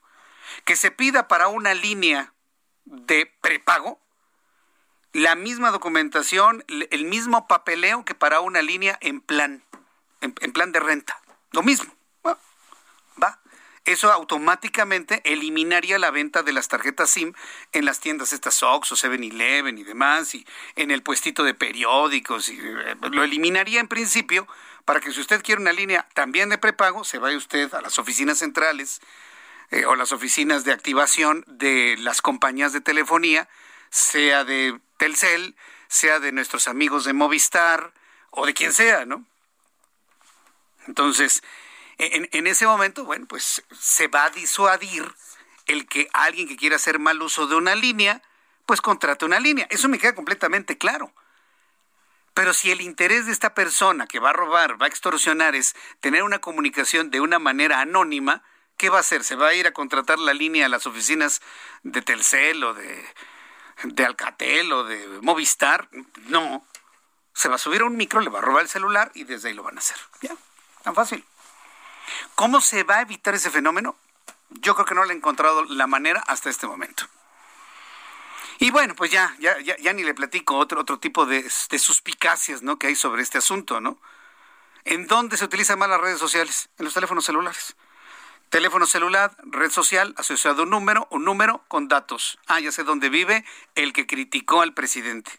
Que 0.64 0.76
se 0.76 0.90
pida 0.90 1.28
para 1.28 1.48
una 1.48 1.74
línea 1.74 2.34
de 2.84 3.26
prepago 3.40 4.00
la 5.12 5.34
misma 5.34 5.70
documentación, 5.70 6.64
el 6.68 7.04
mismo 7.04 7.46
papeleo 7.48 8.04
que 8.04 8.14
para 8.14 8.40
una 8.40 8.62
línea 8.62 8.98
en 9.00 9.20
plan, 9.20 9.64
en, 10.20 10.32
plan 10.32 10.72
de 10.72 10.80
renta. 10.80 11.20
Lo 11.52 11.62
mismo. 11.62 11.92
Va. 12.24 13.40
Eso 13.84 14.12
automáticamente 14.12 15.22
eliminaría 15.24 15.98
la 15.98 16.10
venta 16.10 16.42
de 16.42 16.52
las 16.52 16.68
tarjetas 16.68 17.08
SIM 17.08 17.32
en 17.72 17.86
las 17.86 18.00
tiendas 18.00 18.34
estas 18.34 18.62
Oxxo, 18.62 18.96
7-Eleven 18.96 19.78
y 19.78 19.82
demás, 19.82 20.34
y 20.34 20.46
en 20.76 20.90
el 20.90 21.02
puestito 21.02 21.42
de 21.42 21.54
periódicos. 21.54 22.50
Y, 22.50 22.58
eh, 22.58 22.96
lo 23.10 23.24
eliminaría 23.24 23.80
en 23.80 23.88
principio 23.88 24.46
para 24.88 25.00
que 25.00 25.12
si 25.12 25.20
usted 25.20 25.42
quiere 25.42 25.60
una 25.60 25.74
línea 25.74 26.08
también 26.14 26.48
de 26.48 26.56
prepago, 26.56 27.04
se 27.04 27.18
vaya 27.18 27.36
usted 27.36 27.74
a 27.74 27.82
las 27.82 27.98
oficinas 27.98 28.38
centrales 28.38 29.02
eh, 29.70 29.84
o 29.84 29.94
las 29.96 30.12
oficinas 30.12 30.64
de 30.64 30.72
activación 30.72 31.44
de 31.46 31.96
las 31.98 32.22
compañías 32.22 32.72
de 32.72 32.80
telefonía, 32.80 33.50
sea 33.90 34.44
de 34.44 34.80
Telcel, 34.96 35.56
sea 35.88 36.20
de 36.20 36.32
nuestros 36.32 36.68
amigos 36.68 37.04
de 37.04 37.12
Movistar 37.12 37.92
o 38.30 38.46
de 38.46 38.54
quien 38.54 38.72
sea, 38.72 39.04
¿no? 39.04 39.26
Entonces, 40.86 41.42
en, 41.98 42.26
en 42.32 42.46
ese 42.46 42.66
momento, 42.66 43.04
bueno, 43.04 43.26
pues 43.26 43.62
se 43.78 44.08
va 44.08 44.24
a 44.24 44.30
disuadir 44.30 45.04
el 45.66 45.86
que 45.86 46.08
alguien 46.14 46.48
que 46.48 46.56
quiera 46.56 46.76
hacer 46.76 46.98
mal 46.98 47.20
uso 47.20 47.46
de 47.46 47.56
una 47.56 47.74
línea, 47.74 48.22
pues 48.64 48.80
contrate 48.80 49.26
una 49.26 49.38
línea. 49.38 49.66
Eso 49.68 49.86
me 49.90 49.98
queda 49.98 50.14
completamente 50.14 50.78
claro. 50.78 51.12
Pero 52.38 52.54
si 52.54 52.70
el 52.70 52.80
interés 52.82 53.26
de 53.26 53.32
esta 53.32 53.52
persona 53.52 54.06
que 54.06 54.20
va 54.20 54.30
a 54.30 54.32
robar, 54.32 54.80
va 54.80 54.86
a 54.86 54.88
extorsionar, 54.88 55.56
es 55.56 55.74
tener 55.98 56.22
una 56.22 56.38
comunicación 56.38 57.10
de 57.10 57.20
una 57.20 57.40
manera 57.40 57.80
anónima, 57.80 58.44
¿qué 58.76 58.90
va 58.90 58.98
a 58.98 59.00
hacer? 59.00 59.24
¿Se 59.24 59.34
va 59.34 59.48
a 59.48 59.54
ir 59.54 59.66
a 59.66 59.72
contratar 59.72 60.20
la 60.20 60.32
línea 60.34 60.66
a 60.66 60.68
las 60.68 60.86
oficinas 60.86 61.42
de 61.82 62.00
Telcel 62.00 62.62
o 62.62 62.74
de, 62.74 63.04
de 63.82 64.04
Alcatel 64.04 64.72
o 64.72 64.84
de 64.84 65.04
Movistar? 65.20 65.88
No. 66.28 66.64
Se 67.32 67.48
va 67.48 67.56
a 67.56 67.58
subir 67.58 67.80
a 67.80 67.86
un 67.86 67.96
micro, 67.96 68.20
le 68.20 68.30
va 68.30 68.38
a 68.38 68.42
robar 68.42 68.62
el 68.62 68.68
celular 68.68 69.10
y 69.14 69.24
desde 69.24 69.48
ahí 69.48 69.54
lo 69.54 69.64
van 69.64 69.74
a 69.74 69.80
hacer. 69.80 69.96
Ya, 70.20 70.36
tan 70.84 70.94
fácil. 70.94 71.24
¿Cómo 72.36 72.60
se 72.60 72.84
va 72.84 72.98
a 72.98 73.02
evitar 73.02 73.34
ese 73.34 73.50
fenómeno? 73.50 73.96
Yo 74.50 74.76
creo 74.76 74.86
que 74.86 74.94
no 74.94 75.04
le 75.04 75.12
he 75.12 75.16
encontrado 75.16 75.64
la 75.64 75.88
manera 75.88 76.22
hasta 76.28 76.50
este 76.50 76.68
momento. 76.68 77.04
Y 78.58 78.70
bueno, 78.70 78.94
pues 78.94 79.10
ya, 79.10 79.36
ya, 79.38 79.56
ya, 79.60 79.92
ni 79.92 80.02
le 80.02 80.14
platico 80.14 80.56
otro, 80.56 80.80
otro 80.80 80.98
tipo 80.98 81.26
de, 81.26 81.42
de, 81.42 81.78
suspicacias 81.78 82.62
¿no? 82.62 82.78
que 82.78 82.88
hay 82.88 82.96
sobre 82.96 83.22
este 83.22 83.38
asunto, 83.38 83.80
¿no? 83.80 83.98
¿En 84.84 85.06
dónde 85.06 85.36
se 85.36 85.44
utilizan 85.44 85.78
más 85.78 85.88
las 85.88 86.00
redes 86.00 86.18
sociales? 86.18 86.68
En 86.78 86.84
los 86.84 86.94
teléfonos 86.94 87.24
celulares. 87.24 87.76
Teléfono 88.48 88.86
celular, 88.86 89.36
red 89.42 89.70
social, 89.70 90.14
asociado 90.16 90.60
a 90.60 90.64
un 90.64 90.70
número, 90.70 91.06
un 91.10 91.24
número 91.24 91.62
con 91.68 91.86
datos. 91.86 92.38
Ah, 92.46 92.58
ya 92.60 92.72
sé 92.72 92.82
dónde 92.82 93.10
vive 93.10 93.44
el 93.74 93.92
que 93.92 94.06
criticó 94.06 94.62
al 94.62 94.72
presidente. 94.72 95.30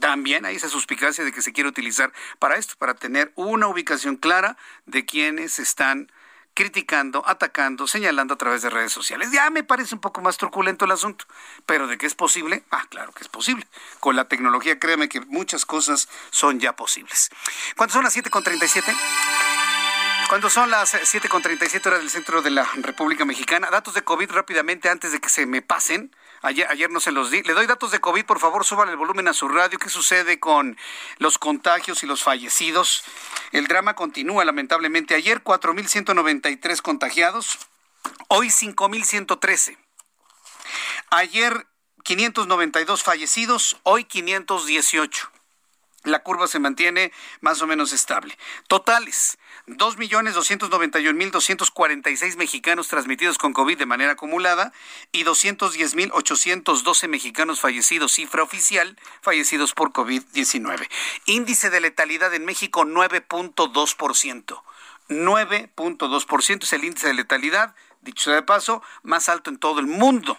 También 0.00 0.46
hay 0.46 0.56
esa 0.56 0.70
suspicacia 0.70 1.24
de 1.24 1.32
que 1.32 1.42
se 1.42 1.52
quiere 1.52 1.68
utilizar 1.68 2.10
para 2.38 2.56
esto, 2.56 2.74
para 2.78 2.94
tener 2.94 3.32
una 3.34 3.68
ubicación 3.68 4.16
clara 4.16 4.56
de 4.86 5.04
quienes 5.04 5.58
están 5.58 6.10
criticando, 6.54 7.22
atacando, 7.26 7.86
señalando 7.86 8.34
a 8.34 8.38
través 8.38 8.62
de 8.62 8.70
redes 8.70 8.92
sociales. 8.92 9.30
Ya 9.32 9.48
me 9.50 9.64
parece 9.64 9.94
un 9.94 10.00
poco 10.00 10.20
más 10.20 10.36
truculento 10.36 10.84
el 10.84 10.90
asunto, 10.90 11.24
pero 11.66 11.86
de 11.86 11.98
que 11.98 12.06
es 12.06 12.14
posible, 12.14 12.64
ah, 12.70 12.86
claro 12.88 13.12
que 13.12 13.22
es 13.22 13.28
posible. 13.28 13.66
Con 14.00 14.16
la 14.16 14.28
tecnología, 14.28 14.78
créeme 14.78 15.08
que 15.08 15.20
muchas 15.22 15.64
cosas 15.66 16.08
son 16.30 16.60
ya 16.60 16.76
posibles. 16.76 17.30
¿Cuánto 17.76 17.94
son 17.94 18.04
las 18.04 18.16
7.37? 18.16 18.94
Cuando 20.28 20.48
son 20.48 20.70
las 20.70 20.94
7.37 20.94 21.86
horas 21.86 22.00
del 22.00 22.08
centro 22.08 22.40
de 22.40 22.50
la 22.50 22.66
República 22.76 23.26
Mexicana, 23.26 23.68
datos 23.70 23.92
de 23.92 24.02
COVID 24.02 24.30
rápidamente 24.30 24.88
antes 24.88 25.12
de 25.12 25.20
que 25.20 25.28
se 25.28 25.44
me 25.44 25.60
pasen. 25.60 26.10
Ayer, 26.42 26.66
ayer 26.70 26.90
no 26.90 26.98
se 26.98 27.12
los 27.12 27.30
di. 27.30 27.42
Le 27.42 27.54
doy 27.54 27.66
datos 27.66 27.92
de 27.92 28.00
COVID, 28.00 28.24
por 28.24 28.40
favor, 28.40 28.64
suban 28.64 28.88
el 28.88 28.96
volumen 28.96 29.28
a 29.28 29.32
su 29.32 29.48
radio. 29.48 29.78
¿Qué 29.78 29.88
sucede 29.88 30.40
con 30.40 30.76
los 31.18 31.38
contagios 31.38 32.02
y 32.02 32.06
los 32.06 32.24
fallecidos? 32.24 33.04
El 33.52 33.68
drama 33.68 33.94
continúa, 33.94 34.44
lamentablemente. 34.44 35.14
Ayer 35.14 35.44
4.193 35.44 36.82
contagiados, 36.82 37.58
hoy 38.28 38.48
5.113. 38.48 39.78
Ayer 41.10 41.66
592 42.02 43.02
fallecidos, 43.04 43.78
hoy 43.84 44.04
518. 44.04 45.30
La 46.04 46.24
curva 46.24 46.48
se 46.48 46.58
mantiene 46.58 47.12
más 47.40 47.62
o 47.62 47.68
menos 47.68 47.92
estable. 47.92 48.36
Totales, 48.66 49.38
2.291.246 49.76 52.36
mexicanos 52.36 52.88
transmitidos 52.88 53.38
con 53.38 53.52
COVID 53.52 53.78
de 53.78 53.86
manera 53.86 54.12
acumulada 54.12 54.72
y 55.12 55.22
210.812 55.24 57.08
mexicanos 57.08 57.60
fallecidos, 57.60 58.12
cifra 58.12 58.42
oficial, 58.42 58.98
fallecidos 59.20 59.74
por 59.74 59.92
COVID-19. 59.92 60.88
Índice 61.26 61.70
de 61.70 61.80
letalidad 61.80 62.34
en 62.34 62.44
México 62.44 62.84
9.2%. 62.84 64.62
9.2% 65.08 66.62
es 66.62 66.72
el 66.72 66.84
índice 66.84 67.08
de 67.08 67.14
letalidad, 67.14 67.74
dicho 68.00 68.24
sea 68.24 68.34
de 68.34 68.42
paso, 68.42 68.82
más 69.02 69.28
alto 69.28 69.50
en 69.50 69.58
todo 69.58 69.80
el 69.80 69.86
mundo 69.86 70.38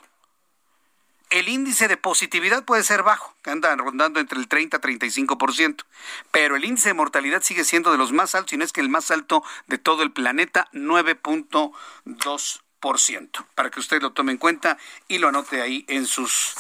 el 1.34 1.50
índice 1.50 1.88
de 1.88 1.98
positividad 1.98 2.64
puede 2.64 2.84
ser 2.84 3.02
bajo, 3.02 3.34
que 3.42 3.50
anda 3.50 3.76
rondando 3.76 4.20
entre 4.20 4.38
el 4.38 4.48
30 4.48 4.78
y 4.78 4.80
35%, 4.80 5.84
pero 6.30 6.56
el 6.56 6.64
índice 6.64 6.90
de 6.90 6.94
mortalidad 6.94 7.42
sigue 7.42 7.64
siendo 7.64 7.92
de 7.92 7.98
los 7.98 8.12
más 8.12 8.36
altos, 8.36 8.54
y 8.54 8.58
no 8.58 8.64
es 8.64 8.72
que 8.72 8.82
el 8.82 8.90
más 8.90 9.10
alto 9.10 9.44
de 9.66 9.80
todo 9.80 10.04
el 10.04 10.12
planeta, 10.12 10.70
9.2%, 10.74 13.46
para 13.56 13.72
que 13.72 13.80
usted 13.80 14.04
lo 14.04 14.14
tome 14.14 14.34
en 14.34 14.38
cuenta 14.38 14.78
y 15.08 15.18
lo 15.18 15.30
anote 15.30 15.62
ahí 15.62 15.86
en 15.88 16.06
sus 16.06 16.54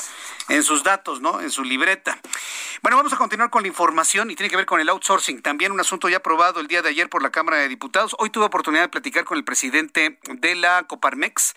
en 0.49 0.63
sus 0.63 0.83
datos, 0.83 1.21
¿no? 1.21 1.39
En 1.39 1.51
su 1.51 1.63
libreta. 1.63 2.19
Bueno, 2.81 2.97
vamos 2.97 3.13
a 3.13 3.17
continuar 3.17 3.49
con 3.49 3.61
la 3.61 3.67
información 3.67 4.31
y 4.31 4.35
tiene 4.35 4.49
que 4.49 4.57
ver 4.57 4.65
con 4.65 4.79
el 4.79 4.89
outsourcing. 4.89 5.41
También 5.41 5.71
un 5.71 5.79
asunto 5.79 6.09
ya 6.09 6.17
aprobado 6.17 6.59
el 6.59 6.67
día 6.67 6.81
de 6.81 6.89
ayer 6.89 7.09
por 7.09 7.21
la 7.21 7.29
Cámara 7.29 7.57
de 7.57 7.69
Diputados. 7.69 8.15
Hoy 8.19 8.29
tuve 8.29 8.45
oportunidad 8.45 8.83
de 8.83 8.89
platicar 8.89 9.23
con 9.23 9.37
el 9.37 9.43
presidente 9.43 10.19
de 10.27 10.55
la 10.55 10.83
Coparmex, 10.83 11.55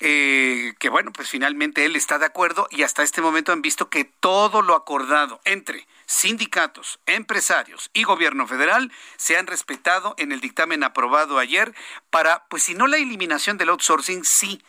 eh, 0.00 0.74
que 0.78 0.88
bueno, 0.88 1.12
pues 1.12 1.28
finalmente 1.28 1.84
él 1.84 1.94
está 1.94 2.18
de 2.18 2.26
acuerdo 2.26 2.66
y 2.70 2.82
hasta 2.82 3.02
este 3.02 3.20
momento 3.20 3.52
han 3.52 3.62
visto 3.62 3.90
que 3.90 4.04
todo 4.04 4.62
lo 4.62 4.74
acordado 4.74 5.40
entre 5.44 5.86
sindicatos, 6.06 7.00
empresarios 7.06 7.90
y 7.92 8.04
gobierno 8.04 8.46
federal 8.46 8.90
se 9.16 9.36
han 9.36 9.46
respetado 9.46 10.14
en 10.16 10.32
el 10.32 10.40
dictamen 10.40 10.84
aprobado 10.84 11.38
ayer 11.38 11.74
para, 12.10 12.44
pues 12.48 12.62
si 12.62 12.74
no 12.74 12.86
la 12.86 12.96
eliminación 12.96 13.58
del 13.58 13.68
outsourcing, 13.68 14.24
sí 14.24 14.62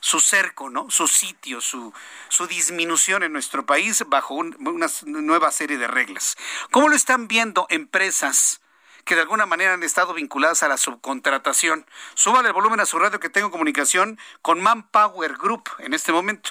su 0.00 0.18
cerco, 0.18 0.70
¿no? 0.70 0.90
Su 0.90 1.06
sitio, 1.06 1.60
su, 1.60 1.92
su 2.28 2.46
disminución 2.46 3.22
en 3.22 3.32
nuestro 3.32 3.66
país 3.66 4.02
bajo 4.06 4.34
una 4.34 4.86
nueva 5.04 5.52
serie 5.52 5.76
de 5.76 5.86
reglas. 5.86 6.36
¿Cómo 6.70 6.88
lo 6.88 6.96
están 6.96 7.28
viendo 7.28 7.66
empresas? 7.68 8.60
Que 9.04 9.14
de 9.14 9.22
alguna 9.22 9.46
manera 9.46 9.74
han 9.74 9.82
estado 9.82 10.14
vinculadas 10.14 10.62
a 10.62 10.68
la 10.68 10.76
subcontratación. 10.76 11.86
Súbale 12.14 12.48
el 12.48 12.54
volumen 12.54 12.80
a 12.80 12.86
su 12.86 12.98
radio 12.98 13.20
que 13.20 13.28
tengo 13.28 13.50
comunicación 13.50 14.18
con 14.42 14.60
Manpower 14.60 15.34
Group 15.36 15.68
en 15.78 15.94
este 15.94 16.12
momento. 16.12 16.50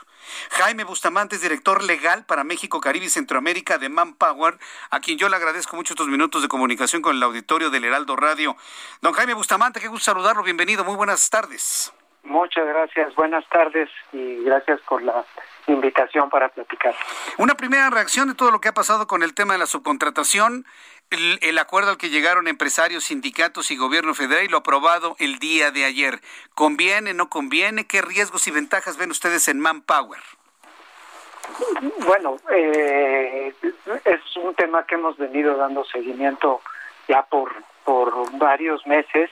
Jaime 0.51 0.83
Bustamante 0.83 1.35
es 1.35 1.41
director 1.41 1.83
legal 1.83 2.25
para 2.25 2.43
México, 2.43 2.81
Caribe 2.81 3.05
y 3.05 3.09
Centroamérica 3.09 3.77
de 3.77 3.89
Manpower, 3.89 4.57
a 4.89 4.99
quien 4.99 5.17
yo 5.17 5.29
le 5.29 5.35
agradezco 5.35 5.75
mucho 5.75 5.93
estos 5.93 6.07
minutos 6.07 6.41
de 6.41 6.47
comunicación 6.47 7.01
con 7.01 7.15
el 7.15 7.23
auditorio 7.23 7.69
del 7.69 7.85
Heraldo 7.85 8.15
Radio. 8.15 8.55
Don 9.01 9.13
Jaime 9.13 9.33
Bustamante, 9.33 9.79
qué 9.79 9.87
gusto 9.87 10.05
saludarlo, 10.05 10.43
bienvenido, 10.43 10.83
muy 10.83 10.95
buenas 10.95 11.29
tardes. 11.29 11.93
Muchas 12.23 12.67
gracias, 12.67 13.15
buenas 13.15 13.47
tardes 13.49 13.89
y 14.11 14.43
gracias 14.43 14.81
por 14.81 15.01
la 15.01 15.25
invitación 15.67 16.29
para 16.29 16.49
platicar. 16.49 16.93
Una 17.37 17.55
primera 17.55 17.89
reacción 17.89 18.27
de 18.27 18.35
todo 18.35 18.51
lo 18.51 18.59
que 18.59 18.67
ha 18.67 18.73
pasado 18.73 19.07
con 19.07 19.23
el 19.23 19.33
tema 19.33 19.53
de 19.53 19.59
la 19.59 19.65
subcontratación 19.65 20.65
el, 21.11 21.57
acuerdo 21.57 21.91
al 21.91 21.97
que 21.97 22.09
llegaron 22.09 22.47
empresarios, 22.47 23.05
sindicatos 23.05 23.71
y 23.71 23.77
gobierno 23.77 24.13
federal 24.13 24.43
y 24.43 24.47
lo 24.47 24.57
aprobado 24.57 25.15
el 25.19 25.39
día 25.39 25.71
de 25.71 25.85
ayer. 25.85 26.19
¿Conviene, 26.53 27.13
no 27.13 27.29
conviene? 27.29 27.87
¿Qué 27.87 28.01
riesgos 28.01 28.47
y 28.47 28.51
ventajas 28.51 28.97
ven 28.97 29.11
ustedes 29.11 29.47
en 29.47 29.59
Manpower? 29.59 30.21
Bueno, 32.05 32.37
eh, 32.51 33.53
es 34.05 34.37
un 34.37 34.53
tema 34.53 34.85
que 34.85 34.95
hemos 34.95 35.17
venido 35.17 35.57
dando 35.57 35.83
seguimiento 35.85 36.61
ya 37.07 37.23
por, 37.23 37.51
por 37.83 38.37
varios 38.37 38.85
meses 38.85 39.31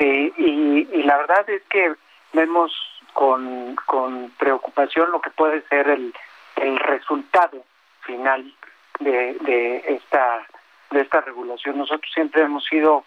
eh, 0.00 0.32
y, 0.36 0.88
y, 0.92 1.02
la 1.04 1.18
verdad 1.18 1.48
es 1.48 1.62
que 1.70 1.94
vemos 2.32 2.72
con, 3.12 3.76
con 3.86 4.30
preocupación 4.38 5.12
lo 5.12 5.20
que 5.20 5.30
puede 5.30 5.62
ser 5.68 5.88
el, 5.88 6.12
el 6.56 6.78
resultado 6.80 7.64
final 8.02 8.52
de, 8.98 9.34
de 9.34 9.84
esta 9.86 10.44
de 10.90 11.00
esta 11.00 11.20
regulación. 11.20 11.78
Nosotros 11.78 12.10
siempre 12.12 12.42
hemos 12.42 12.64
sido 12.64 13.04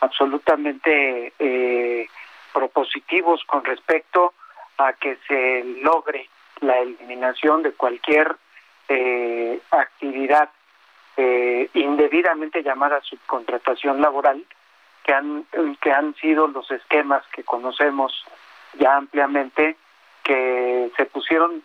absolutamente 0.00 1.32
eh, 1.38 2.08
propositivos 2.52 3.42
con 3.44 3.64
respecto 3.64 4.34
a 4.78 4.92
que 4.94 5.18
se 5.28 5.64
logre 5.82 6.28
la 6.60 6.78
eliminación 6.78 7.62
de 7.62 7.72
cualquier 7.72 8.36
eh, 8.88 9.60
actividad 9.70 10.50
eh, 11.16 11.68
indebidamente 11.74 12.62
llamada 12.62 13.00
subcontratación 13.02 14.00
laboral, 14.00 14.44
que 15.04 15.12
han, 15.12 15.46
que 15.80 15.92
han 15.92 16.14
sido 16.16 16.46
los 16.46 16.70
esquemas 16.70 17.24
que 17.34 17.42
conocemos 17.42 18.24
ya 18.78 18.96
ampliamente, 18.96 19.76
que 20.22 20.90
se 20.96 21.04
pusieron 21.06 21.62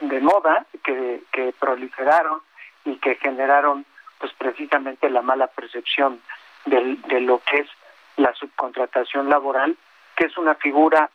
de 0.00 0.20
moda, 0.20 0.66
que, 0.82 1.22
que 1.30 1.52
proliferaron 1.58 2.40
y 2.84 2.96
que 2.96 3.16
generaron 3.16 3.84
pues 4.20 4.32
precisamente 4.34 5.10
la 5.10 5.22
mala 5.22 5.48
percepción 5.48 6.20
de 6.66 7.20
lo 7.22 7.40
que 7.40 7.60
es 7.60 7.68
la 8.16 8.34
subcontratación 8.34 9.30
laboral, 9.30 9.76
que 10.14 10.26
es 10.26 10.36
una 10.36 10.54
figura 10.54 11.10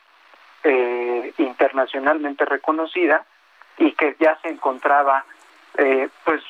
eh, 0.64 1.34
internacionalmente 1.38 2.46
reconocida 2.46 3.24
y 3.78 3.92
que 3.92 4.16
ya 4.20 4.40
se 4.42 4.50
encontraba, 4.50 5.24
eh, 5.78 6.10
pues, 6.24 6.42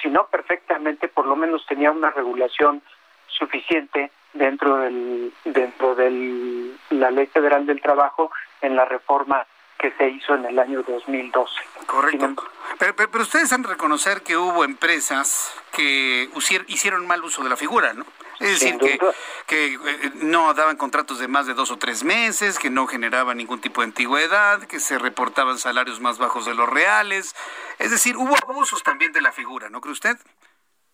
si 0.00 0.08
no 0.08 0.28
perfectamente, 0.28 1.08
por 1.08 1.26
lo 1.26 1.34
menos 1.34 1.66
tenía 1.66 1.90
una 1.90 2.10
regulación 2.10 2.80
suficiente 3.26 4.12
dentro 4.32 4.76
del 4.76 5.32
dentro 5.44 5.94
de 5.96 6.70
la 6.90 7.10
Ley 7.10 7.26
Federal 7.26 7.66
del 7.66 7.80
Trabajo 7.80 8.30
en 8.60 8.76
la 8.76 8.84
reforma 8.84 9.44
que 9.78 9.92
se 9.92 10.08
hizo 10.08 10.34
en 10.34 10.44
el 10.44 10.58
año 10.58 10.82
2012. 10.82 11.54
Correcto. 11.86 12.34
Pero, 12.78 12.94
pero, 12.94 13.22
ustedes 13.22 13.52
han 13.52 13.62
de 13.62 13.68
reconocer 13.68 14.22
que 14.22 14.36
hubo 14.36 14.64
empresas 14.64 15.54
que 15.72 16.28
hicieron 16.66 17.06
mal 17.06 17.24
uso 17.24 17.42
de 17.42 17.48
la 17.48 17.56
figura, 17.56 17.92
¿no? 17.92 18.04
Es 18.40 18.60
decir, 18.60 18.78
que, 18.78 18.98
que 19.46 19.74
eh, 19.74 20.10
no 20.14 20.52
daban 20.54 20.76
contratos 20.76 21.18
de 21.18 21.26
más 21.26 21.46
de 21.46 21.54
dos 21.54 21.70
o 21.70 21.76
tres 21.76 22.04
meses, 22.04 22.58
que 22.58 22.70
no 22.70 22.86
generaban 22.86 23.36
ningún 23.36 23.60
tipo 23.60 23.80
de 23.80 23.86
antigüedad, 23.86 24.62
que 24.64 24.78
se 24.78 24.98
reportaban 24.98 25.58
salarios 25.58 26.00
más 26.00 26.18
bajos 26.18 26.46
de 26.46 26.54
los 26.54 26.68
reales. 26.68 27.34
Es 27.78 27.90
decir, 27.90 28.16
hubo 28.16 28.34
abusos 28.48 28.82
también 28.82 29.12
de 29.12 29.22
la 29.22 29.32
figura, 29.32 29.70
¿no 29.70 29.80
cree 29.80 29.92
usted? 29.92 30.16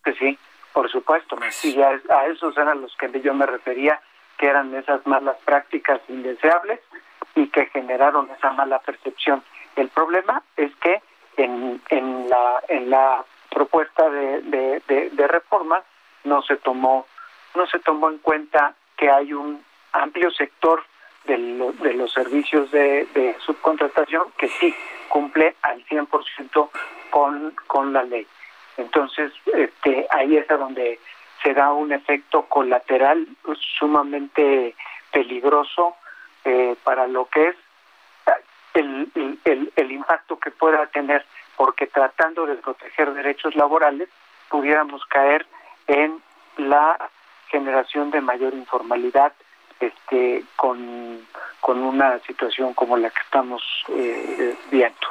Que 0.05 0.15
sí, 0.15 0.39
por 0.73 0.91
supuesto. 0.91 1.37
Pues 1.37 1.65
y 1.65 1.83
a, 1.83 2.01
a 2.11 2.27
esos 2.27 2.57
eran 2.57 2.81
los 2.81 2.95
que 2.97 3.11
yo 3.21 3.35
me 3.35 3.47
refería, 3.47 4.01
que 4.39 4.47
eran 4.47 4.75
esas 4.75 5.07
malas 5.07 5.37
prácticas 5.45 6.01
indeseables 6.09 6.81
y 7.35 7.49
que 7.49 7.67
generaron 7.67 8.31
esa 8.31 8.53
mala 8.53 8.79
percepción. 8.81 9.43
El 9.77 9.89
problema 9.89 10.43
es 10.57 10.75
que 10.77 11.03
en, 11.37 11.81
en, 11.89 12.29
la, 12.29 12.63
en 12.69 12.91
la 12.91 13.25
propuesta 13.51 14.09
de, 14.09 14.81
de, 14.87 15.27
reforma 15.29 15.83
no 16.25 16.43
se 16.43 16.57
tomó 16.57 17.07
no 17.55 17.67
se 17.67 17.79
tomó 17.79 18.11
en 18.11 18.19
cuenta 18.19 18.75
que 18.97 19.11
hay 19.11 19.33
un 19.33 19.65
amplio 19.93 20.31
sector 20.33 20.83
de, 21.25 21.37
de 21.81 21.95
los 21.95 22.13
servicios 22.13 22.71
de, 22.73 23.07
de, 23.15 23.37
subcontratación 23.47 24.25
que 24.37 24.49
sí 24.49 24.75
cumple 25.09 25.55
al 25.63 25.85
100% 25.87 26.69
con, 27.11 27.55
con 27.69 27.93
la 27.93 28.03
ley. 28.03 28.27
Entonces, 28.77 29.33
este, 29.53 30.07
ahí 30.11 30.37
es 30.37 30.49
donde 30.49 30.99
se 31.43 31.55
da 31.55 31.73
un 31.73 31.93
efecto 31.93 32.43
colateral 32.47 33.29
sumamente 33.79 34.75
peligroso 35.13 35.97
eh, 36.45 36.77
para 36.85 37.07
lo 37.07 37.27
que 37.27 37.49
es 37.49 37.57
el, 38.75 39.11
el, 39.45 39.73
el 39.77 39.93
impacto 39.93 40.39
que 40.39 40.51
pueda 40.51 40.87
tener, 40.87 41.25
porque 41.57 41.87
tratando 41.87 42.47
de 42.47 42.57
proteger 42.57 43.13
derechos 43.15 43.55
laborales, 43.55 44.09
pudiéramos 44.49 45.05
caer 45.07 45.47
en 45.87 46.21
la 46.57 47.11
generación 47.49 48.11
de 48.11 48.21
mayor 48.21 48.55
informalidad 48.55 49.33
este, 49.87 50.45
con, 50.57 51.27
con 51.61 51.83
una 51.83 52.19
situación 52.21 52.75
como 52.75 52.97
la 52.97 53.11
que 53.11 53.21
estamos 53.21 53.63
eh, 53.89 54.57
viendo. 54.71 55.09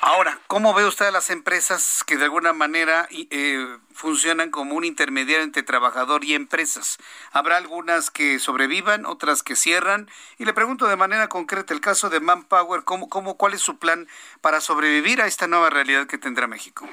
Ahora, 0.00 0.38
¿cómo 0.46 0.74
ve 0.74 0.84
usted 0.84 1.06
a 1.06 1.10
las 1.10 1.30
empresas 1.30 2.02
que 2.04 2.16
de 2.16 2.24
alguna 2.24 2.52
manera 2.52 3.06
eh, 3.10 3.78
funcionan 3.94 4.50
como 4.50 4.74
un 4.74 4.84
intermediario 4.84 5.44
entre 5.44 5.62
trabajador 5.62 6.24
y 6.24 6.34
empresas? 6.34 6.98
¿Habrá 7.32 7.56
algunas 7.56 8.10
que 8.10 8.38
sobrevivan, 8.38 9.06
otras 9.06 9.42
que 9.42 9.54
cierran? 9.54 10.08
Y 10.38 10.44
le 10.44 10.54
pregunto 10.54 10.88
de 10.88 10.96
manera 10.96 11.28
concreta, 11.28 11.72
el 11.72 11.80
caso 11.80 12.10
de 12.10 12.20
Manpower, 12.20 12.84
¿cómo, 12.84 13.08
cómo, 13.08 13.36
¿cuál 13.36 13.54
es 13.54 13.60
su 13.60 13.78
plan 13.78 14.08
para 14.40 14.60
sobrevivir 14.60 15.20
a 15.20 15.26
esta 15.26 15.46
nueva 15.46 15.70
realidad 15.70 16.06
que 16.06 16.18
tendrá 16.18 16.46
México? 16.46 16.88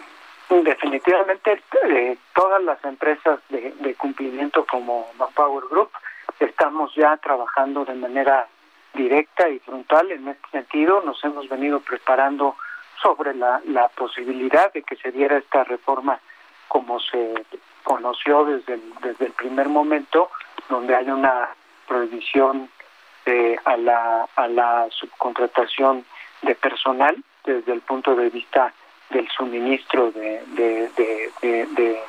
Definitivamente 0.50 1.62
eh, 1.84 2.18
todas 2.34 2.62
las 2.64 2.84
empresas 2.84 3.40
de, 3.50 3.72
de 3.80 3.96
cumplimiento 3.96 4.66
como 4.66 5.12
Manpower 5.18 5.66
Group 5.70 5.92
estamos 6.40 6.94
ya 6.96 7.18
trabajando 7.18 7.86
de 7.86 7.96
manera 7.96 8.48
directa 8.94 9.50
y 9.50 9.60
frontal 9.60 10.12
en 10.12 10.28
este 10.28 10.50
sentido. 10.50 11.02
Nos 11.02 11.24
hemos 11.24 11.48
venido 11.50 11.80
preparando 11.80 12.56
sobre 13.02 13.34
la, 13.34 13.62
posibilidad 13.96 14.72
de 14.74 14.84
que 14.84 14.96
se 14.96 15.12
diera 15.12 15.38
esta 15.38 15.64
reforma 15.64 16.20
como 16.68 17.00
se 17.00 17.34
conoció 17.84 18.46
desde 18.46 18.76
el, 18.76 18.94
desde 19.02 19.26
el 19.28 19.32
primer 19.34 19.68
momento, 19.70 20.30
donde 20.70 20.96
hay 20.96 21.10
una 21.10 21.50
prohibición 21.88 22.70
a, 23.66 23.78
la, 23.78 24.28
a 24.36 24.48
la 24.48 24.88
subcontratación 24.90 26.04
de 26.42 26.56
personal 26.56 27.16
desde 27.44 27.74
el 27.74 27.82
punto 27.82 28.16
de 28.16 28.30
vista 28.30 28.74
del 29.10 29.28
suministro 29.30 30.12
de, 30.12 30.44
de, 30.56 30.90
de 31.42 32.00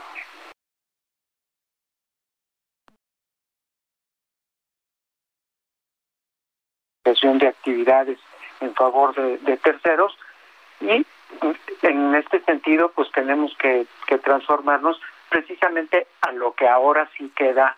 de 7.38 7.48
actividades 7.48 8.18
en 8.60 8.74
favor 8.74 9.14
de, 9.14 9.56
terceros 9.56 10.16
y 10.80 11.04
en 11.82 12.14
este 12.14 12.40
sentido 12.40 12.90
pues 12.94 13.10
tenemos 13.12 13.56
que, 13.56 13.86
transformarnos 14.22 15.00
precisamente 15.28 16.06
a 16.20 16.32
lo 16.32 16.52
que 16.52 16.68
ahora 16.68 17.08
sí 17.16 17.32
queda 17.34 17.76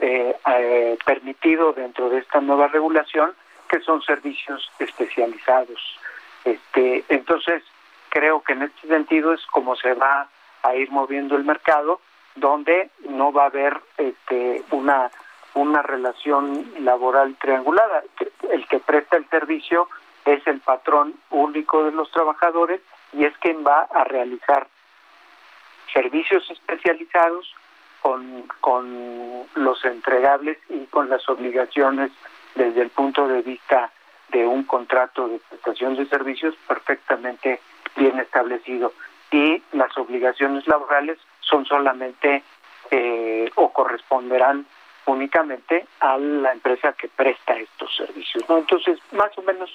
eh, 0.00 0.36
eh, 0.46 0.98
permitido 1.04 1.72
dentro 1.72 2.08
de 2.10 2.18
esta 2.18 2.40
nueva 2.40 2.68
regulación 2.68 3.32
que 3.68 3.80
son 3.80 4.02
servicios 4.02 4.70
especializados. 4.78 5.80
Este 6.44 7.04
entonces 7.08 7.62
creo 8.08 8.42
que 8.42 8.52
en 8.52 8.62
este 8.62 8.88
sentido 8.88 9.32
es 9.32 9.44
como 9.46 9.76
se 9.76 9.94
va 9.94 10.28
a 10.62 10.74
ir 10.74 10.90
moviendo 10.90 11.36
el 11.36 11.44
mercado 11.44 12.00
donde 12.34 12.90
no 13.08 13.32
va 13.32 13.44
a 13.44 13.46
haber 13.46 13.80
este 13.96 14.62
una 14.70 15.10
una 15.54 15.82
relación 15.82 16.66
laboral 16.80 17.36
triangulada. 17.40 18.02
El 18.50 18.66
que 18.66 18.78
presta 18.78 19.16
el 19.16 19.28
servicio 19.28 19.88
es 20.24 20.46
el 20.46 20.60
patrón 20.60 21.14
único 21.30 21.84
de 21.84 21.92
los 21.92 22.10
trabajadores 22.10 22.80
y 23.12 23.24
es 23.24 23.36
quien 23.38 23.64
va 23.66 23.88
a 23.92 24.04
realizar 24.04 24.68
servicios 25.92 26.48
especializados 26.50 27.52
con, 28.00 28.44
con 28.60 29.46
los 29.54 29.84
entregables 29.84 30.58
y 30.68 30.86
con 30.86 31.10
las 31.10 31.28
obligaciones 31.28 32.12
desde 32.54 32.82
el 32.82 32.90
punto 32.90 33.26
de 33.28 33.42
vista 33.42 33.90
de 34.28 34.46
un 34.46 34.64
contrato 34.64 35.28
de 35.28 35.40
prestación 35.48 35.96
de 35.96 36.06
servicios 36.06 36.54
perfectamente 36.68 37.60
bien 37.96 38.18
establecido 38.18 38.92
y 39.30 39.62
las 39.72 39.96
obligaciones 39.98 40.66
laborales 40.66 41.18
son 41.40 41.66
solamente 41.66 42.42
eh, 42.90 43.50
o 43.56 43.72
corresponderán 43.72 44.66
únicamente 45.10 45.86
a 46.00 46.16
la 46.16 46.52
empresa 46.52 46.92
que 46.92 47.08
presta 47.08 47.54
estos 47.54 47.94
servicios. 47.96 48.44
¿no? 48.48 48.58
Entonces, 48.58 48.98
más 49.12 49.36
o 49.36 49.42
menos 49.42 49.70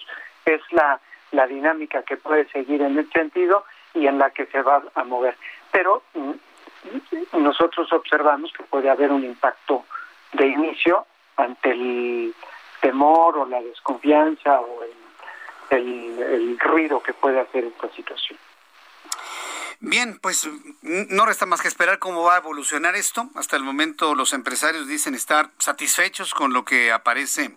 es 0.45 0.61
la, 0.71 0.99
la 1.31 1.47
dinámica 1.47 2.03
que 2.03 2.17
puede 2.17 2.47
seguir 2.49 2.81
en 2.81 2.97
ese 2.97 3.11
sentido 3.11 3.65
y 3.93 4.07
en 4.07 4.17
la 4.17 4.29
que 4.31 4.45
se 4.47 4.61
va 4.61 4.83
a 4.93 5.03
mover. 5.03 5.37
Pero 5.71 6.03
mm, 6.13 7.39
nosotros 7.39 7.91
observamos 7.91 8.51
que 8.53 8.63
puede 8.63 8.89
haber 8.89 9.11
un 9.11 9.23
impacto 9.23 9.85
de 10.33 10.47
inicio 10.47 11.05
ante 11.37 11.71
el 11.71 12.33
temor 12.81 13.37
o 13.37 13.45
la 13.45 13.61
desconfianza 13.61 14.59
o 14.59 14.83
el, 14.83 16.19
el 16.19 16.59
ruido 16.59 17.01
que 17.01 17.13
puede 17.13 17.39
hacer 17.39 17.65
esta 17.65 17.89
situación. 17.89 18.37
Bien, 19.80 20.18
pues 20.22 20.47
no 20.81 21.26
resta 21.26 21.45
más 21.45 21.61
que 21.61 21.68
esperar 21.68 21.99
cómo 21.99 22.23
va 22.23 22.35
a 22.35 22.38
evolucionar 22.38 22.95
esto. 22.95 23.30
Hasta 23.35 23.57
el 23.57 23.64
momento 23.64 24.15
los 24.15 24.34
empresarios 24.34 24.88
dicen 24.88 25.15
estar 25.15 25.52
satisfechos 25.60 26.34
con 26.34 26.53
lo 26.53 26.64
que 26.64 26.91
aparece, 26.91 27.53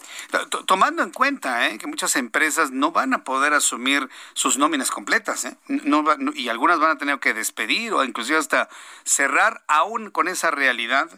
tomando 0.67 1.03
en 1.03 1.11
cuenta 1.11 1.69
¿eh? 1.69 1.79
que 1.79 1.87
muchas 1.87 2.17
empresas 2.17 2.71
no 2.71 2.91
van 2.91 3.15
a 3.15 3.25
poder 3.25 3.55
asumir 3.55 4.09
sus 4.35 4.59
nóminas 4.59 4.91
completas 4.91 5.45
¿eh? 5.45 5.57
no, 5.69 6.05
y 6.35 6.49
algunas 6.49 6.81
van 6.81 6.93
a 6.93 6.99
tener 6.99 7.19
que 7.21 7.35
despedir 7.35 7.93
o 7.93 8.05
inclusive 8.05 8.39
hasta 8.39 8.69
cerrar 9.05 9.63
aún 9.69 10.11
con 10.11 10.29
esa 10.29 10.51
realidad. 10.51 11.09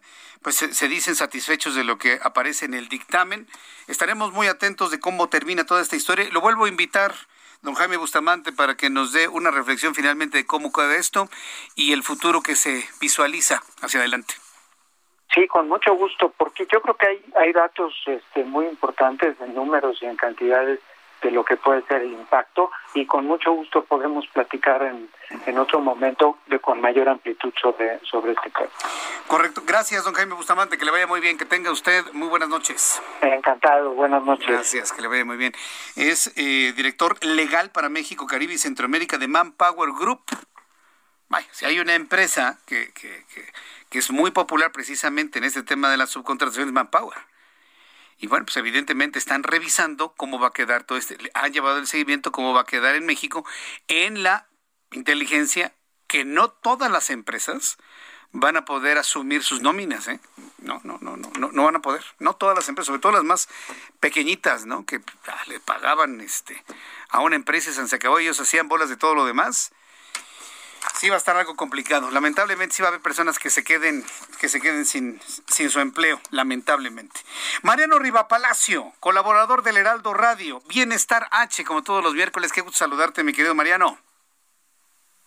Pues 0.42 0.56
se 0.56 0.88
dicen 0.88 1.16
satisfechos 1.16 1.74
de 1.74 1.84
lo 1.84 1.98
que 1.98 2.18
aparece 2.22 2.64
en 2.64 2.72
el 2.72 2.88
dictamen. 2.88 3.46
Estaremos 3.88 4.32
muy 4.32 4.46
atentos 4.46 4.90
de 4.90 4.98
cómo 4.98 5.28
termina 5.28 5.64
toda 5.64 5.82
esta 5.82 5.96
historia. 5.96 6.28
Lo 6.32 6.40
vuelvo 6.40 6.64
a 6.64 6.68
invitar 6.68 7.14
don 7.62 7.74
Jaime 7.74 7.96
Bustamante 7.96 8.52
para 8.52 8.76
que 8.76 8.90
nos 8.90 9.12
dé 9.12 9.28
una 9.28 9.50
reflexión 9.50 9.94
finalmente 9.94 10.38
de 10.38 10.46
cómo 10.46 10.72
queda 10.72 10.96
esto 10.96 11.28
y 11.74 11.92
el 11.92 12.02
futuro 12.02 12.40
que 12.42 12.56
se 12.56 12.84
visualiza 13.00 13.62
hacia 13.82 14.00
adelante. 14.00 14.34
Sí, 15.34 15.46
con 15.46 15.68
mucho 15.68 15.94
gusto, 15.94 16.32
porque 16.36 16.66
yo 16.72 16.80
creo 16.82 16.96
que 16.96 17.06
hay, 17.06 17.24
hay 17.36 17.52
datos 17.52 17.94
este, 18.06 18.44
muy 18.44 18.66
importantes 18.66 19.40
en 19.40 19.54
números 19.54 19.98
y 20.02 20.06
en 20.06 20.16
cantidades 20.16 20.80
de 21.22 21.30
lo 21.30 21.44
que 21.44 21.56
puede 21.56 21.82
ser 21.86 22.02
el 22.02 22.12
impacto 22.12 22.70
y 22.94 23.06
con 23.06 23.26
mucho 23.26 23.52
gusto 23.52 23.84
podemos 23.84 24.26
platicar 24.28 24.82
en, 24.82 25.08
en 25.46 25.58
otro 25.58 25.80
momento 25.80 26.38
de 26.46 26.58
con 26.58 26.80
mayor 26.80 27.08
amplitud 27.08 27.52
sobre, 27.60 28.00
sobre 28.04 28.32
este 28.32 28.50
tema. 28.50 28.70
Correcto. 29.26 29.62
Gracias, 29.64 30.04
don 30.04 30.14
Jaime 30.14 30.34
Bustamante. 30.34 30.78
Que 30.78 30.84
le 30.84 30.90
vaya 30.90 31.06
muy 31.06 31.20
bien. 31.20 31.38
Que 31.38 31.44
tenga 31.44 31.70
usted 31.70 32.04
muy 32.12 32.28
buenas 32.28 32.48
noches. 32.48 33.00
Encantado. 33.20 33.92
Buenas 33.92 34.22
noches. 34.24 34.48
Gracias. 34.48 34.92
Que 34.92 35.02
le 35.02 35.08
vaya 35.08 35.24
muy 35.24 35.36
bien. 35.36 35.52
Es 35.96 36.32
eh, 36.36 36.72
director 36.74 37.22
legal 37.24 37.70
para 37.70 37.88
México, 37.88 38.26
Caribe 38.26 38.54
y 38.54 38.58
Centroamérica 38.58 39.18
de 39.18 39.28
Manpower 39.28 39.90
Group. 39.92 40.22
Vaya, 41.28 41.46
si 41.52 41.64
hay 41.64 41.78
una 41.78 41.94
empresa 41.94 42.58
que, 42.66 42.92
que, 42.92 43.24
que, 43.32 43.52
que 43.88 43.98
es 43.98 44.10
muy 44.10 44.32
popular 44.32 44.72
precisamente 44.72 45.38
en 45.38 45.44
este 45.44 45.62
tema 45.62 45.88
de 45.88 45.96
las 45.96 46.10
subcontrataciones 46.10 46.72
Manpower 46.72 47.18
y 48.20 48.26
bueno, 48.26 48.44
pues 48.44 48.56
evidentemente 48.58 49.18
están 49.18 49.42
revisando 49.42 50.12
cómo 50.12 50.38
va 50.38 50.48
a 50.48 50.52
quedar 50.52 50.84
todo 50.84 50.98
este, 50.98 51.16
han 51.32 51.52
llevado 51.52 51.78
el 51.78 51.86
seguimiento, 51.86 52.32
cómo 52.32 52.52
va 52.52 52.62
a 52.62 52.66
quedar 52.66 52.94
en 52.94 53.06
México 53.06 53.46
en 53.88 54.22
la 54.22 54.46
inteligencia 54.92 55.74
que 56.06 56.24
no 56.24 56.50
todas 56.50 56.90
las 56.90 57.08
empresas 57.08 57.78
van 58.32 58.56
a 58.56 58.64
poder 58.64 58.98
asumir 58.98 59.42
sus 59.42 59.62
nóminas, 59.62 60.06
¿eh? 60.06 60.20
No, 60.58 60.80
no, 60.84 60.98
no, 61.00 61.16
no, 61.16 61.30
no, 61.38 61.50
no 61.50 61.64
van 61.64 61.76
a 61.76 61.82
poder. 61.82 62.04
No 62.18 62.34
todas 62.34 62.54
las 62.54 62.68
empresas, 62.68 62.88
sobre 62.88 63.00
todo 63.00 63.12
las 63.12 63.24
más 63.24 63.48
pequeñitas, 63.98 64.66
¿no? 64.66 64.84
Que 64.84 65.00
ah, 65.26 65.42
le 65.46 65.58
pagaban 65.58 66.20
este 66.20 66.62
a 67.08 67.20
una 67.20 67.36
empresa 67.36 67.70
y 67.70 67.88
se 67.88 67.96
acabó, 67.96 68.18
ellos 68.18 68.38
hacían 68.38 68.68
bolas 68.68 68.88
de 68.88 68.96
todo 68.96 69.14
lo 69.14 69.24
demás 69.24 69.72
sí 70.94 71.08
va 71.08 71.16
a 71.16 71.18
estar 71.18 71.36
algo 71.36 71.56
complicado. 71.56 72.10
Lamentablemente 72.10 72.74
sí 72.74 72.82
va 72.82 72.88
a 72.88 72.90
haber 72.90 73.02
personas 73.02 73.38
que 73.38 73.50
se 73.50 73.64
queden, 73.64 74.04
que 74.40 74.48
se 74.48 74.60
queden 74.60 74.84
sin, 74.84 75.20
sin 75.20 75.70
su 75.70 75.80
empleo, 75.80 76.20
lamentablemente. 76.30 77.20
Mariano 77.62 77.98
Riva 77.98 78.28
Palacio, 78.28 78.92
colaborador 79.00 79.62
del 79.62 79.76
Heraldo 79.76 80.14
Radio, 80.14 80.60
Bienestar 80.68 81.26
H, 81.30 81.64
como 81.64 81.82
todos 81.82 82.02
los 82.02 82.14
miércoles. 82.14 82.52
Qué 82.52 82.60
gusto 82.60 82.78
saludarte, 82.78 83.24
mi 83.24 83.32
querido 83.32 83.54
Mariano. 83.54 83.98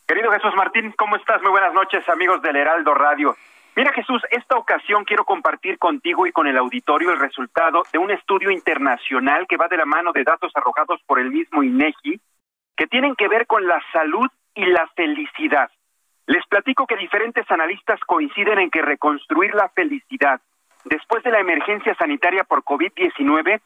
Querido 0.08 0.32
Jesús 0.32 0.54
Martín, 0.56 0.94
¿cómo 0.98 1.16
estás? 1.16 1.42
Muy 1.42 1.52
buenas 1.52 1.74
noches, 1.74 2.08
amigos 2.10 2.42
del 2.42 2.58
Heraldo 2.58 2.94
Radio. 2.94 3.36
Mira 3.76 3.92
Jesús, 3.94 4.22
esta 4.30 4.56
ocasión 4.56 5.04
quiero 5.04 5.26
compartir 5.26 5.80
contigo 5.80 6.28
y 6.28 6.32
con 6.32 6.46
el 6.46 6.58
auditorio 6.58 7.12
el 7.12 7.20
resultado 7.20 7.84
de 7.92 7.98
un 7.98 8.12
estudio 8.12 8.52
internacional 8.52 9.48
que 9.48 9.58
va 9.58 9.68
de 9.68 9.78
la 9.78 9.86
mano 9.86 10.12
de 10.12 10.24
datos 10.24 10.52
arrojados 10.54 11.02
por 11.08 11.20
el 11.20 11.32
mismo 11.32 11.64
INEGI, 11.64 12.22
que 12.78 12.88
tienen 12.88 13.16
que 13.16 13.28
ver 13.28 13.48
con 13.48 13.66
la 13.66 13.82
salud 13.92 14.28
y 14.56 14.66
la 14.66 14.88
felicidad. 14.96 15.70
Les 16.26 16.46
platico 16.48 16.88
que 16.88 16.96
diferentes 16.96 17.50
analistas 17.52 18.00
coinciden 18.02 18.60
en 18.60 18.70
que 18.70 18.82
reconstruir 18.82 19.54
la 19.54 19.70
felicidad 19.70 20.42
después 20.86 21.24
de 21.24 21.32
la 21.32 21.40
emergencia 21.40 21.96
sanitaria 21.96 22.44
por 22.44 22.64
COVID-19 22.64 23.62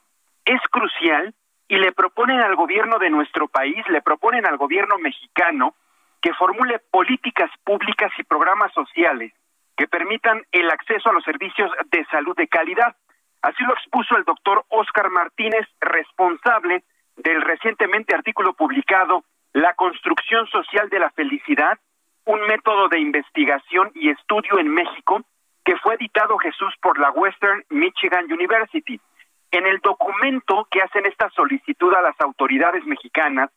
es 0.46 0.62
crucial 0.72 1.34
y 1.68 1.78
le 1.78 1.92
proponen 1.92 2.40
al 2.40 2.56
gobierno 2.56 2.98
de 3.00 3.10
nuestro 3.10 3.48
país, 3.48 3.78
le 3.90 4.02
proponen 4.02 4.46
al 4.46 4.58
gobierno 4.58 4.98
mexicano 4.98 5.76
que 6.22 6.34
formule 6.34 6.80
políticas 6.92 7.52
públicas 7.64 8.12
y 8.18 8.24
programas 8.24 8.74
sociales 8.74 9.34
que 9.76 9.88
permitan 9.88 10.42
el 10.52 10.70
acceso 10.72 11.10
a 11.10 11.14
los 11.14 11.24
servicios 11.24 11.70
de 11.92 12.06
salud 12.06 12.36
de 12.36 12.48
calidad. 12.48 12.96
Así 13.42 13.64
lo 13.64 13.74
expuso 13.74 14.18
el 14.18 14.24
doctor 14.24 14.66
Oscar 14.70 15.10
Martínez, 15.10 15.68
responsable 15.80 16.84
del 17.18 17.42
recientemente 17.42 18.16
artículo 18.16 18.54
publicado 18.54 19.24
La 19.58 19.74
construcción 19.74 20.46
social 20.50 20.88
de 20.90 21.00
la 21.00 21.10
felicidad, 21.10 21.80
un 22.26 22.40
método 22.42 22.90
de 22.90 23.00
investigación 23.00 23.90
y 23.96 24.12
estudio 24.12 24.60
en 24.60 24.68
México, 24.68 25.24
que 25.66 25.76
fue 25.78 25.96
editado 25.96 26.38
Jesús 26.38 26.76
por 26.80 27.00
la 27.00 27.10
Western 27.10 27.66
Michigan 27.72 28.32
University. 28.32 29.02
En 29.50 29.66
el 29.66 29.80
documento 29.80 30.68
que 30.70 30.84
hacen 30.84 31.08
esta 31.08 31.32
solicitud 31.32 31.92
a 31.96 32.04
las 32.04 32.14
autoridades 32.22 32.86
mexicanas, 32.86 33.50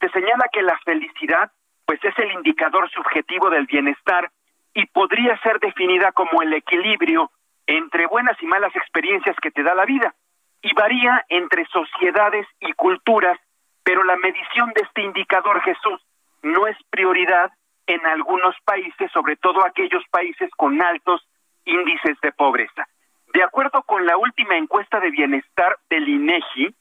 se 0.00 0.08
señala 0.08 0.48
que 0.52 0.62
la 0.62 0.76
felicidad 0.84 1.52
pues 1.84 2.00
es 2.02 2.18
el 2.18 2.32
indicador 2.32 2.90
subjetivo 2.90 3.48
del 3.48 3.66
bienestar 3.66 4.32
y 4.74 4.86
podría 4.86 5.40
ser 5.42 5.60
definida 5.60 6.10
como 6.10 6.42
el 6.42 6.54
equilibrio 6.54 7.30
entre 7.68 8.08
buenas 8.08 8.36
y 8.42 8.46
malas 8.46 8.74
experiencias 8.74 9.36
que 9.40 9.52
te 9.52 9.62
da 9.62 9.76
la 9.76 9.84
vida 9.84 10.12
y 10.60 10.74
varía 10.74 11.24
entre 11.28 11.66
sociedades 11.66 12.48
y 12.58 12.72
culturas, 12.72 13.38
pero 13.86 14.02
la 14.02 14.16
medición 14.16 14.72
de 14.74 14.82
este 14.82 15.02
indicador 15.02 15.62
Jesús 15.62 16.04
no 16.42 16.66
es 16.66 16.76
prioridad 16.90 17.52
en 17.86 18.04
algunos 18.04 18.56
países, 18.64 19.12
sobre 19.12 19.36
todo 19.36 19.64
aquellos 19.64 20.02
países 20.10 20.50
con 20.56 20.82
altos 20.82 21.24
índices 21.64 22.18
de 22.20 22.32
pobreza. 22.32 22.88
De 23.32 23.44
acuerdo 23.44 23.84
con 23.84 24.04
la 24.04 24.16
última 24.16 24.56
encuesta 24.56 24.98
de 24.98 25.12
bienestar 25.12 25.78
del 25.88 26.08
INEGI, 26.08 26.74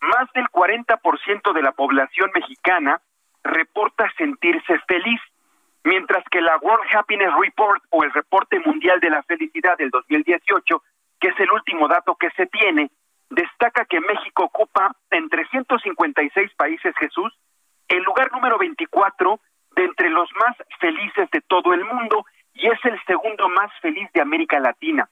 más 0.00 0.32
del 0.32 0.46
40% 0.46 1.52
de 1.52 1.62
la 1.62 1.72
población 1.72 2.30
mexicana 2.32 3.02
reporta 3.44 4.10
sentirse 4.16 4.78
feliz, 4.88 5.20
mientras 5.84 6.24
que 6.30 6.40
la 6.40 6.56
World 6.56 6.88
Happiness 6.90 7.34
Report 7.38 7.82
o 7.90 8.02
el 8.02 8.12
reporte 8.14 8.60
mundial 8.60 8.98
de 9.00 9.10
la 9.10 9.22
felicidad 9.24 9.76
del 9.76 9.90
2018, 9.90 10.82
que 11.20 11.28
es 11.28 11.38
el 11.38 11.52
último 11.52 11.86
dato 11.86 12.16
que 12.16 12.30
se 12.30 12.46
tiene, 12.46 12.90
destaca 13.30 13.84
que 13.84 14.00
México 14.00 14.44
ocupa 14.44 14.94
en 15.10 15.28
356 15.28 16.54
países 16.54 16.94
Jesús 16.98 17.32
el 17.88 18.02
lugar 18.02 18.32
número 18.32 18.58
24 18.58 19.40
de 19.76 19.84
entre 19.84 20.10
los 20.10 20.28
más 20.36 20.56
felices 20.80 21.30
de 21.30 21.40
todo 21.42 21.74
el 21.74 21.84
mundo 21.84 22.24
y 22.54 22.66
es 22.68 22.78
el 22.84 22.98
segundo 23.06 23.48
más 23.48 23.70
feliz 23.80 24.08
de 24.12 24.20
América 24.20 24.58
Latina 24.60 25.08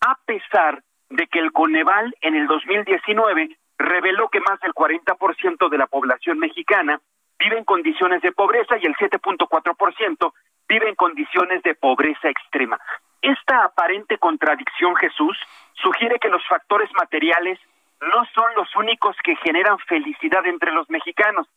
a 0.00 0.18
pesar 0.24 0.82
de 1.10 1.26
que 1.26 1.38
el 1.38 1.52
Coneval 1.52 2.14
en 2.20 2.34
el 2.34 2.46
2019 2.46 3.56
reveló 3.78 4.28
que 4.28 4.40
más 4.40 4.60
del 4.60 4.72
40% 4.72 5.68
de 5.68 5.78
la 5.78 5.86
población 5.86 6.38
mexicana 6.38 7.00
vive 7.38 7.58
en 7.58 7.64
condiciones 7.64 8.20
de 8.22 8.32
pobreza 8.32 8.76
y 8.78 8.86
el 8.86 8.94
7.4% 8.96 10.32
vive 10.68 10.88
en 10.88 10.94
condiciones 10.96 11.62
de 11.62 11.74
pobreza 11.74 12.28
extrema. 12.28 12.78
Esta 13.22 13.64
aparente 13.64 14.18
contradicción, 14.18 14.94
Jesús, 14.96 15.36
sugiere 15.74 16.18
que 16.18 16.28
los 16.28 16.46
factores 16.46 16.90
materiales 16.94 17.58
no 18.00 18.24
son 18.34 18.54
los 18.56 18.74
únicos 18.76 19.16
que 19.24 19.36
generan 19.36 19.78
felicidad 19.80 20.46
entre 20.46 20.72
los 20.72 20.88
mexicanos. 20.88 21.48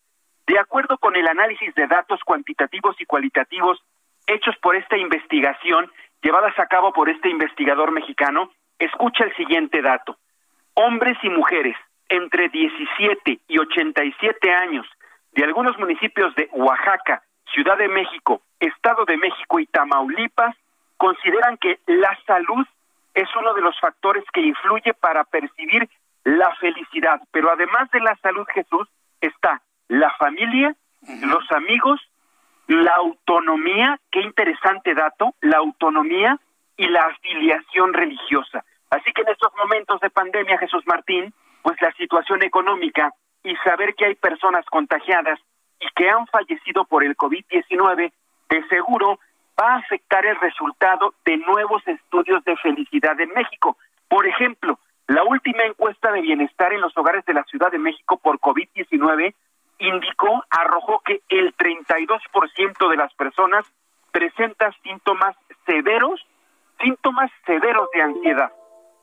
De 0.47 0.57
acuerdo 0.59 0.97
con 0.97 1.15
el 1.15 1.27
análisis 1.27 1.73
de 1.75 1.88
datos 1.88 2.19
cuantitativos 2.25 2.99
y 2.99 3.05
cualitativos 3.05 3.79
hechos 4.25 4.55
por 4.61 4.75
esta 4.75 4.97
investigación, 4.97 5.91
llevadas 6.21 6.57
a 6.57 6.65
cabo 6.67 6.93
por 6.93 7.09
este 7.09 7.29
investigador 7.29 7.91
mexicano, 7.91 8.51
escucha 8.79 9.23
el 9.23 9.35
siguiente 9.35 9.81
dato. 9.81 10.17
Hombres 10.73 11.17
y 11.21 11.29
mujeres 11.29 11.75
entre 12.09 12.49
17 12.49 13.39
y 13.47 13.59
87 13.59 14.51
años 14.51 14.88
de 15.33 15.43
algunos 15.43 15.77
municipios 15.77 16.33
de 16.35 16.49
Oaxaca, 16.51 17.23
Ciudad 17.53 17.77
de 17.77 17.88
México, 17.88 18.41
Estado 18.59 19.05
de 19.05 19.17
México 19.17 19.59
y 19.59 19.65
Tamaulipas 19.67 20.55
consideran 21.02 21.57
que 21.57 21.80
la 21.88 22.15
salud 22.28 22.64
es 23.15 23.28
uno 23.36 23.56
de 23.56 23.61
los 23.61 23.76
factores 23.80 24.23
que 24.32 24.41
influye 24.41 24.94
para 24.94 25.23
percibir 25.23 25.90
la 26.23 26.53
felicidad. 26.57 27.19
Pero 27.32 27.52
además 27.52 27.90
de 27.91 28.02
la 28.02 28.15
salud, 28.18 28.45
Jesús, 28.53 28.88
está 29.19 29.64
la 29.88 30.11
familia, 30.19 30.76
los 31.23 31.52
amigos 31.53 31.99
la 32.68 32.94
autonomía, 32.98 33.99
qué 34.11 34.22
interesante 34.22 34.94
dato, 34.94 35.34
la 35.41 35.57
autonomía 35.57 36.40
y 36.78 36.88
la 36.88 37.02
afiliación 37.02 37.94
religiosa. 37.94 38.64
Así 38.91 39.11
que 39.11 39.23
en 39.23 39.30
estos 39.30 39.52
momentos 39.57 39.99
de 40.02 40.10
pandemia, 40.11 40.60
Jesús 40.60 40.84
Martín, 40.86 41.34
pues 41.64 41.82
la 41.82 41.91
situación 41.94 42.44
económica 42.44 43.11
y 43.44 43.56
saber 43.57 43.95
que 43.95 44.06
hay 44.06 44.15
personas 44.15 44.65
contagiadas 44.68 45.40
y 45.80 45.88
que 45.95 46.10
han 46.10 46.28
fallecido 46.28 46.86
por 46.86 47.03
el 47.03 47.18
COVID-19, 47.18 48.14
de 48.49 48.68
seguro 48.68 49.19
va 49.61 49.75
a 49.75 49.77
afectar 49.77 50.25
el 50.25 50.35
resultado 50.38 51.13
de 51.23 51.38
nuevos 51.38 51.88
estudios 51.88 52.43
de 52.45 52.57
felicidad 52.57 53.19
en 53.21 53.29
México. 53.29 53.77
Por 54.07 54.25
ejemplo, 54.25 54.79
la 55.07 55.23
última 55.23 55.63
encuesta 55.63 56.11
de 56.11 56.21
bienestar 56.21 56.73
en 56.73 56.81
los 56.81 56.97
hogares 56.97 57.23
de 57.25 57.33
la 57.33 57.43
Ciudad 57.43 57.71
de 57.71 57.77
México 57.77 58.17
por 58.17 58.39
COVID-19 58.39 59.35
indicó, 59.77 60.43
arrojó 60.49 61.01
que 61.05 61.21
el 61.29 61.55
32% 61.55 62.89
de 62.89 62.97
las 62.97 63.13
personas 63.13 63.65
presenta 64.11 64.71
síntomas 64.83 65.35
severos, 65.65 66.25
síntomas 66.79 67.29
severos 67.45 67.88
de 67.93 68.01
ansiedad 68.01 68.51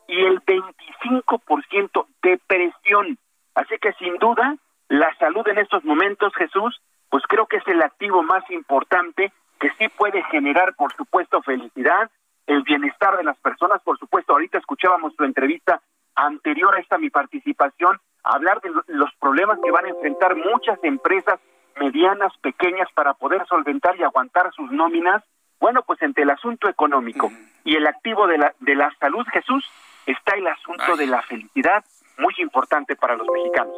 y 0.09 0.25
el 0.25 0.41
25% 0.43 2.07
depresión. 2.23 3.19
Así 3.55 3.79
que 3.81 3.93
sin 3.95 4.17
duda, 4.17 4.57
la 4.89 5.15
salud 5.19 5.47
en 5.49 5.59
estos 5.59 5.85
momentos, 5.85 6.35
Jesús, 6.35 6.81
pues 7.11 7.23
creo 7.29 7.47
que 7.47 7.59
es 7.59 7.69
el 7.69 7.83
activo 7.83 8.23
más 8.23 8.49
importante 8.51 9.33
que 9.59 9.71
sí 9.79 9.89
puede 9.89 10.23
generar, 10.25 10.75
por 10.75 10.93
supuesto, 10.95 11.43
felicidad, 11.43 12.11
el 12.47 12.63
bienestar 12.63 13.17
de 13.17 13.25
las 13.25 13.39
personas. 13.39 13.83
Por 13.83 13.99
supuesto, 13.99 14.33
ahorita 14.33 14.59
escuchábamos 14.59 15.15
tu 15.17 15.25
entrevista 15.25 15.81
anterior 16.15 16.75
a 16.75 16.81
esta 16.81 16.99
mi 16.99 17.11
participación 17.11 17.99
hablar 18.25 18.61
de 18.61 18.71
los 18.89 19.15
problemas 19.21 19.59
que 19.63 19.71
van 19.71 19.87
a 19.87 19.91
enfrentar 19.91 20.37
muchas 20.37 20.79
empresas 20.83 21.41
medianas, 21.81 22.33
pequeñas, 22.39 22.89
para 22.95 23.15
poder 23.15 23.47
solventar 23.47 23.97
y 23.99 24.03
aguantar 24.03 24.53
sus 24.53 24.71
nóminas. 24.71 25.23
Bueno, 25.61 25.83
pues 25.83 26.01
entre 26.03 26.25
el 26.25 26.31
asunto 26.31 26.69
económico 26.69 27.31
y 27.65 27.77
el 27.77 27.87
activo 27.87 28.27
de 28.27 28.39
la, 28.39 28.55
de 28.61 28.75
la 28.75 28.93
salud, 29.01 29.27
Jesús, 29.33 29.65
está 30.07 30.35
el 30.37 30.47
asunto 30.47 30.97
de 30.97 31.07
la 31.07 31.23
felicidad, 31.23 31.85
muy 32.19 32.35
importante 32.39 32.97
para 32.97 33.17
los 33.17 33.27
mexicanos. 33.29 33.75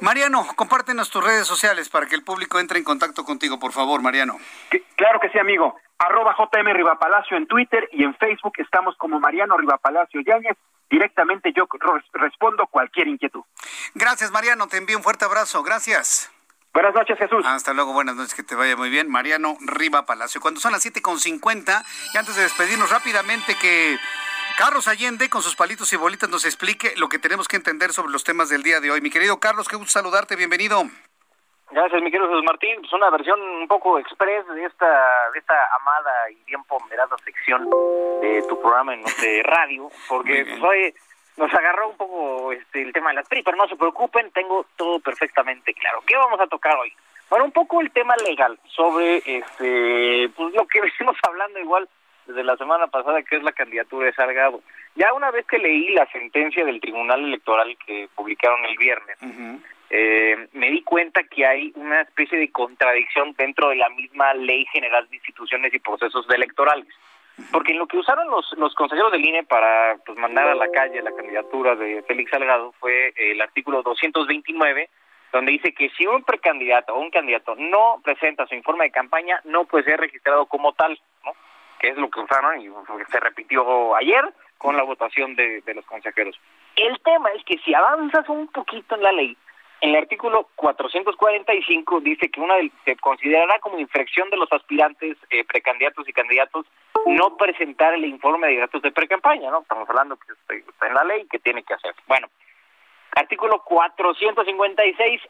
Mariano, 0.00 0.46
compártenos 0.56 1.10
tus 1.10 1.24
redes 1.24 1.46
sociales 1.46 1.88
para 1.88 2.06
que 2.06 2.14
el 2.14 2.24
público 2.24 2.58
entre 2.58 2.78
en 2.78 2.84
contacto 2.84 3.24
contigo, 3.24 3.58
por 3.58 3.72
favor, 3.72 4.02
Mariano. 4.02 4.36
claro 4.96 5.20
que 5.20 5.30
sí, 5.30 5.38
amigo. 5.38 5.76
Arroba 5.98 6.36
JM 6.36 6.74
Rivapalacio 6.74 7.36
en 7.36 7.46
Twitter 7.46 7.88
y 7.92 8.04
en 8.04 8.14
Facebook 8.16 8.52
estamos 8.58 8.96
como 8.98 9.18
Mariano 9.18 9.56
Rivapalacio 9.56 10.20
Yáñez 10.20 10.56
directamente 10.90 11.52
yo 11.56 11.66
respondo 12.12 12.66
cualquier 12.66 13.08
inquietud. 13.08 13.42
Gracias, 13.94 14.30
Mariano. 14.30 14.68
Te 14.68 14.76
envío 14.76 14.96
un 14.96 15.02
fuerte 15.02 15.24
abrazo. 15.24 15.62
Gracias. 15.62 16.30
Buenas 16.76 16.94
noches, 16.94 17.16
Jesús. 17.16 17.42
Hasta 17.46 17.72
luego, 17.72 17.94
buenas 17.94 18.16
noches, 18.16 18.34
que 18.34 18.42
te 18.42 18.54
vaya 18.54 18.76
muy 18.76 18.90
bien. 18.90 19.10
Mariano 19.10 19.56
Riva 19.60 20.04
Palacio. 20.04 20.42
Cuando 20.42 20.60
son 20.60 20.72
las 20.72 20.84
7.50, 20.84 21.82
y 22.12 22.18
antes 22.18 22.36
de 22.36 22.42
despedirnos 22.42 22.90
rápidamente, 22.90 23.56
que 23.58 23.96
Carlos 24.58 24.86
Allende, 24.86 25.30
con 25.30 25.40
sus 25.40 25.56
palitos 25.56 25.90
y 25.94 25.96
bolitas, 25.96 26.28
nos 26.28 26.44
explique 26.44 26.92
lo 26.98 27.08
que 27.08 27.18
tenemos 27.18 27.48
que 27.48 27.56
entender 27.56 27.94
sobre 27.94 28.12
los 28.12 28.24
temas 28.24 28.50
del 28.50 28.62
día 28.62 28.80
de 28.80 28.90
hoy. 28.90 29.00
Mi 29.00 29.08
querido 29.08 29.40
Carlos, 29.40 29.68
qué 29.68 29.76
gusto 29.76 29.92
saludarte, 29.92 30.36
bienvenido. 30.36 30.82
Gracias, 31.70 32.02
mi 32.02 32.10
querido 32.10 32.28
Jesús 32.28 32.44
Martín. 32.44 32.76
Pues 32.80 32.92
una 32.92 33.08
versión 33.08 33.40
un 33.40 33.68
poco 33.68 33.98
express 33.98 34.46
de 34.48 34.66
esta, 34.66 35.30
de 35.32 35.38
esta 35.38 35.54
amada 35.80 36.30
y 36.30 36.44
bien 36.44 36.62
ponderada 36.64 37.16
sección 37.24 37.70
de 38.20 38.44
tu 38.50 38.60
programa 38.60 38.92
en 38.92 39.02
de 39.02 39.42
radio, 39.44 39.88
porque 40.10 40.44
pues, 40.44 40.62
hoy 40.62 40.94
nos 41.36 41.52
agarró 41.52 41.90
un 41.90 41.96
poco 41.96 42.52
este, 42.52 42.82
el 42.82 42.92
tema 42.92 43.10
de 43.10 43.16
las 43.16 43.28
PRI, 43.28 43.42
pero 43.42 43.56
no 43.56 43.68
se 43.68 43.76
preocupen, 43.76 44.30
tengo 44.30 44.66
todo 44.76 45.00
perfectamente 45.00 45.74
claro. 45.74 46.02
¿Qué 46.06 46.16
vamos 46.16 46.40
a 46.40 46.46
tocar 46.46 46.76
hoy? 46.76 46.92
Bueno, 47.28 47.44
un 47.44 47.52
poco 47.52 47.80
el 47.80 47.90
tema 47.90 48.14
legal 48.28 48.58
sobre 48.68 49.16
este, 49.18 50.28
pues 50.36 50.54
lo 50.54 50.66
que 50.66 50.80
venimos 50.98 51.16
hablando 51.22 51.58
igual 51.58 51.88
desde 52.26 52.44
la 52.44 52.56
semana 52.56 52.86
pasada, 52.88 53.22
que 53.22 53.36
es 53.36 53.42
la 53.42 53.52
candidatura 53.52 54.06
de 54.06 54.12
Salgado. 54.12 54.60
Ya 54.94 55.12
una 55.12 55.30
vez 55.30 55.46
que 55.46 55.58
leí 55.58 55.90
la 55.90 56.06
sentencia 56.06 56.64
del 56.64 56.80
Tribunal 56.80 57.24
Electoral 57.24 57.76
que 57.86 58.08
publicaron 58.14 58.64
el 58.64 58.76
viernes, 58.78 59.18
eh, 59.90 60.48
me 60.52 60.70
di 60.70 60.82
cuenta 60.82 61.22
que 61.24 61.46
hay 61.46 61.72
una 61.76 62.00
especie 62.00 62.38
de 62.38 62.50
contradicción 62.50 63.34
dentro 63.36 63.68
de 63.68 63.76
la 63.76 63.88
misma 63.90 64.34
Ley 64.34 64.66
General 64.72 65.08
de 65.08 65.16
Instituciones 65.16 65.72
y 65.74 65.78
Procesos 65.78 66.26
Electorales. 66.30 66.88
Porque 67.52 67.72
en 67.72 67.78
lo 67.78 67.86
que 67.86 67.98
usaron 67.98 68.28
los, 68.30 68.50
los 68.56 68.74
consejeros 68.74 69.12
del 69.12 69.24
INE 69.24 69.44
para 69.44 69.96
pues, 70.06 70.16
mandar 70.18 70.48
a 70.48 70.54
la 70.54 70.70
calle 70.70 71.02
la 71.02 71.12
candidatura 71.12 71.76
de 71.76 72.02
Félix 72.04 72.30
Salgado 72.30 72.72
fue 72.80 73.12
el 73.16 73.40
artículo 73.42 73.82
229, 73.82 74.88
donde 75.32 75.52
dice 75.52 75.74
que 75.74 75.90
si 75.90 76.06
un 76.06 76.22
precandidato 76.22 76.94
o 76.94 77.00
un 77.00 77.10
candidato 77.10 77.54
no 77.56 78.00
presenta 78.02 78.46
su 78.46 78.54
informe 78.54 78.84
de 78.84 78.90
campaña, 78.90 79.40
no 79.44 79.64
puede 79.64 79.84
ser 79.84 80.00
registrado 80.00 80.46
como 80.46 80.72
tal, 80.72 80.98
¿no? 81.24 81.32
Que 81.78 81.88
es 81.88 81.96
lo 81.98 82.08
que 82.08 82.20
usaron 82.20 82.60
y 82.60 82.70
se 83.10 83.20
repitió 83.20 83.94
ayer 83.96 84.24
con 84.56 84.76
la 84.76 84.82
votación 84.82 85.36
de, 85.36 85.60
de 85.60 85.74
los 85.74 85.84
consejeros. 85.84 86.40
El 86.76 86.98
tema 87.00 87.28
es 87.36 87.44
que 87.44 87.58
si 87.58 87.74
avanzas 87.74 88.26
un 88.30 88.48
poquito 88.48 88.94
en 88.94 89.02
la 89.02 89.12
ley, 89.12 89.36
en 89.86 89.94
el 89.94 90.02
artículo 90.02 90.48
445 90.56 92.00
dice 92.00 92.28
que 92.28 92.40
una 92.40 92.54
se 92.84 92.96
considerará 92.96 93.60
como 93.60 93.78
infracción 93.78 94.28
de 94.30 94.36
los 94.36 94.52
aspirantes 94.52 95.16
eh, 95.30 95.44
precandidatos 95.44 96.08
y 96.08 96.12
candidatos 96.12 96.66
no 97.06 97.36
presentar 97.36 97.94
el 97.94 98.04
informe 98.04 98.48
de 98.48 98.56
gastos 98.56 98.82
de 98.82 98.90
precampaña, 98.90 99.48
¿no? 99.48 99.60
Estamos 99.60 99.88
hablando 99.88 100.16
que 100.16 100.32
está 100.58 100.88
en 100.88 100.94
la 100.94 101.04
ley 101.04 101.26
que 101.30 101.38
tiene 101.38 101.62
que 101.62 101.74
hacer. 101.74 101.94
Bueno, 102.08 102.26
artículo 103.12 103.62
456 103.64 105.22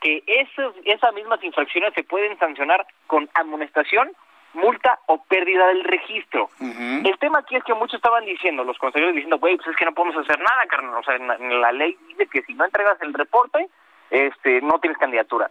que 0.00 0.22
esos, 0.26 0.74
esas 0.84 1.12
mismas 1.12 1.44
infracciones 1.44 1.92
se 1.92 2.04
pueden 2.04 2.38
sancionar 2.38 2.86
con 3.06 3.28
amonestación 3.34 4.12
multa 4.54 5.00
o 5.06 5.22
pérdida 5.24 5.66
del 5.66 5.84
registro. 5.84 6.48
El 6.60 7.18
tema 7.18 7.40
aquí 7.40 7.56
es 7.56 7.64
que 7.64 7.74
muchos 7.74 7.96
estaban 7.96 8.24
diciendo, 8.24 8.64
los 8.64 8.78
consejeros 8.78 9.14
diciendo, 9.14 9.38
güey, 9.38 9.56
pues 9.56 9.68
es 9.68 9.76
que 9.76 9.84
no 9.84 9.92
podemos 9.92 10.16
hacer 10.16 10.38
nada, 10.38 10.66
carnal. 10.66 10.96
O 10.96 11.02
sea, 11.02 11.16
en 11.16 11.60
la 11.60 11.72
ley 11.72 11.96
dice 12.08 12.26
que 12.26 12.42
si 12.42 12.54
no 12.54 12.64
entregas 12.64 12.96
el 13.02 13.12
reporte, 13.12 13.68
este, 14.10 14.60
no 14.62 14.78
tienes 14.80 14.98
candidatura. 14.98 15.50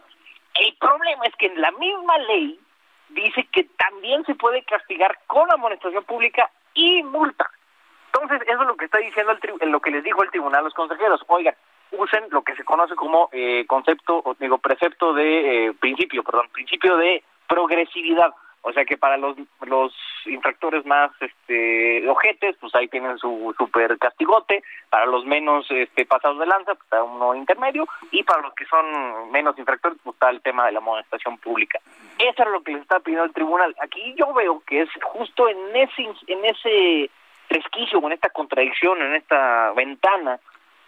El 0.54 0.74
problema 0.76 1.24
es 1.24 1.34
que 1.36 1.46
en 1.46 1.60
la 1.60 1.70
misma 1.72 2.18
ley 2.18 2.58
dice 3.10 3.46
que 3.52 3.64
también 3.76 4.24
se 4.24 4.34
puede 4.34 4.62
castigar 4.64 5.18
con 5.26 5.50
amonestación 5.52 6.04
pública 6.04 6.50
y 6.74 7.02
multa. 7.02 7.50
Entonces, 8.12 8.46
eso 8.48 8.62
es 8.62 8.66
lo 8.66 8.76
que 8.76 8.86
está 8.86 8.98
diciendo 8.98 9.32
el 9.32 9.70
lo 9.70 9.80
que 9.80 9.90
les 9.90 10.02
dijo 10.02 10.22
el 10.22 10.30
tribunal 10.30 10.60
a 10.60 10.64
los 10.64 10.74
consejeros. 10.74 11.22
Oigan, 11.28 11.54
usen 11.92 12.24
lo 12.30 12.42
que 12.42 12.54
se 12.56 12.64
conoce 12.64 12.94
como 12.94 13.28
eh, 13.32 13.64
concepto, 13.66 14.20
o 14.24 14.34
digo, 14.34 14.58
precepto 14.58 15.12
de 15.14 15.66
eh, 15.66 15.74
principio, 15.74 16.22
perdón, 16.22 16.48
principio 16.52 16.96
de 16.96 17.22
progresividad. 17.48 18.32
O 18.62 18.72
sea 18.72 18.84
que 18.84 18.96
para 18.96 19.16
los, 19.16 19.36
los 19.66 19.94
infractores 20.26 20.84
más 20.84 21.10
este, 21.20 22.08
ojetes, 22.08 22.56
pues 22.60 22.74
ahí 22.74 22.88
tienen 22.88 23.16
su 23.18 23.54
super 23.56 23.96
castigote. 23.98 24.62
Para 24.90 25.06
los 25.06 25.24
menos 25.24 25.66
este, 25.70 26.04
pasados 26.04 26.38
de 26.38 26.46
lanza, 26.46 26.74
pues 26.74 26.84
está 26.84 27.02
uno 27.02 27.34
intermedio. 27.34 27.86
Y 28.10 28.22
para 28.24 28.42
los 28.42 28.54
que 28.54 28.66
son 28.66 29.30
menos 29.30 29.58
infractores, 29.58 29.98
pues 30.02 30.14
está 30.14 30.30
el 30.30 30.42
tema 30.42 30.66
de 30.66 30.72
la 30.72 30.78
amonestación 30.78 31.38
pública. 31.38 31.78
Eso 32.18 32.42
es 32.42 32.48
lo 32.50 32.62
que 32.62 32.72
les 32.72 32.82
está 32.82 32.98
pidiendo 33.00 33.24
el 33.24 33.32
tribunal. 33.32 33.74
Aquí 33.80 34.14
yo 34.16 34.32
veo 34.34 34.62
que 34.66 34.82
es 34.82 34.88
justo 35.02 35.48
en 35.48 35.76
ese, 35.76 36.08
en 36.26 36.44
ese 36.44 37.10
resquicio, 37.48 38.00
en 38.04 38.12
esta 38.12 38.30
contradicción, 38.30 39.00
en 39.00 39.14
esta 39.14 39.72
ventana, 39.72 40.40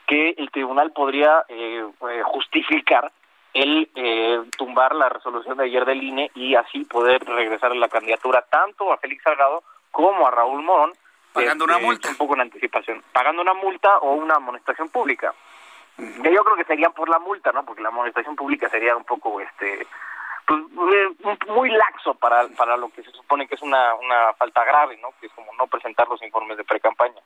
que 0.07 0.35
el 0.37 0.51
tribunal 0.51 0.91
podría 0.93 1.45
eh, 1.49 1.85
eh 2.11 2.23
justificar 2.25 3.13
el 3.55 3.91
eh, 3.95 4.43
tumbar 4.57 4.95
la 4.95 5.09
resolución 5.09 5.57
de 5.57 5.65
ayer 5.65 5.85
del 5.85 6.03
INE 6.03 6.31
y 6.35 6.55
así 6.55 6.85
poder 6.85 7.25
regresar 7.25 7.75
la 7.75 7.89
candidatura 7.89 8.43
tanto 8.43 8.93
a 8.93 8.99
Félix 8.99 9.23
Salgado 9.23 9.63
como 9.91 10.27
a 10.27 10.31
Raúl 10.31 10.63
Morón. 10.63 10.93
Pagando 11.33 11.65
una 11.65 11.75
este, 11.75 11.87
multa. 11.87 12.09
Un 12.09 12.17
poco 12.17 12.35
en 12.35 12.41
anticipación. 12.43 13.03
Pagando 13.13 13.43
una 13.43 13.55
multa 13.55 13.99
o 13.99 14.13
una 14.15 14.37
amonestación 14.37 14.89
pública. 14.89 15.35
Que 15.97 16.33
yo 16.33 16.43
creo 16.45 16.57
que 16.57 16.65
sería 16.65 16.91
por 16.91 17.09
la 17.11 17.19
multa, 17.19 17.53
¿no? 17.53 17.65
Porque 17.65 17.83
la 17.83 17.89
amonestación 17.89 18.35
pública 18.35 18.71
sería 18.71 18.97
un 18.97 19.05
poco, 19.05 19.39
este, 19.39 19.87
pues, 20.47 20.63
eh, 20.95 21.37
muy 21.49 21.71
laxo 21.71 22.15
para, 22.15 22.49
para 22.57 22.77
lo 22.79 22.89
que 22.89 23.03
se 23.03 23.11
supone 23.11 23.47
que 23.47 23.57
es 23.57 23.63
una, 23.63 23.95
una 23.97 24.33
falta 24.35 24.65
grave, 24.65 24.97
¿no? 24.97 25.11
Que 25.21 25.27
es 25.27 25.33
como 25.33 25.53
no 25.59 25.67
presentar 25.67 26.09
los 26.09 26.23
informes 26.23 26.57
de 26.57 26.65
pre-campaña. 26.65 27.21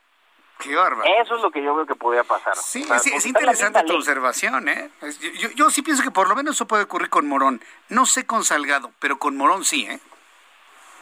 Qué 0.59 0.75
bárbaro. 0.75 1.05
Eso 1.21 1.37
es 1.37 1.43
lo 1.43 1.51
que 1.51 1.63
yo 1.63 1.75
veo 1.75 1.87
que 1.87 1.95
podría 1.95 2.25
pasar. 2.25 2.57
Sí, 2.57 2.87
es 2.91 3.27
interesante 3.27 3.83
tu 3.85 3.95
observación, 3.95 4.69
¿eh? 4.69 4.91
Yo, 5.39 5.51
yo, 5.51 5.71
sí 5.71 5.83
pienso 5.83 6.03
que 6.03 6.11
por 6.11 6.29
lo 6.29 6.37
menos 6.37 6.55
eso 6.55 6.67
puede 6.67 6.85
ocurrir 6.85 7.11
con 7.11 7.27
Morón. 7.27 7.61
No 7.89 8.07
sé 8.07 8.27
con 8.27 8.45
Salgado, 8.45 8.93
pero 8.99 9.19
con 9.19 9.37
Morón 9.37 9.65
sí, 9.65 9.87
¿eh? 9.87 9.99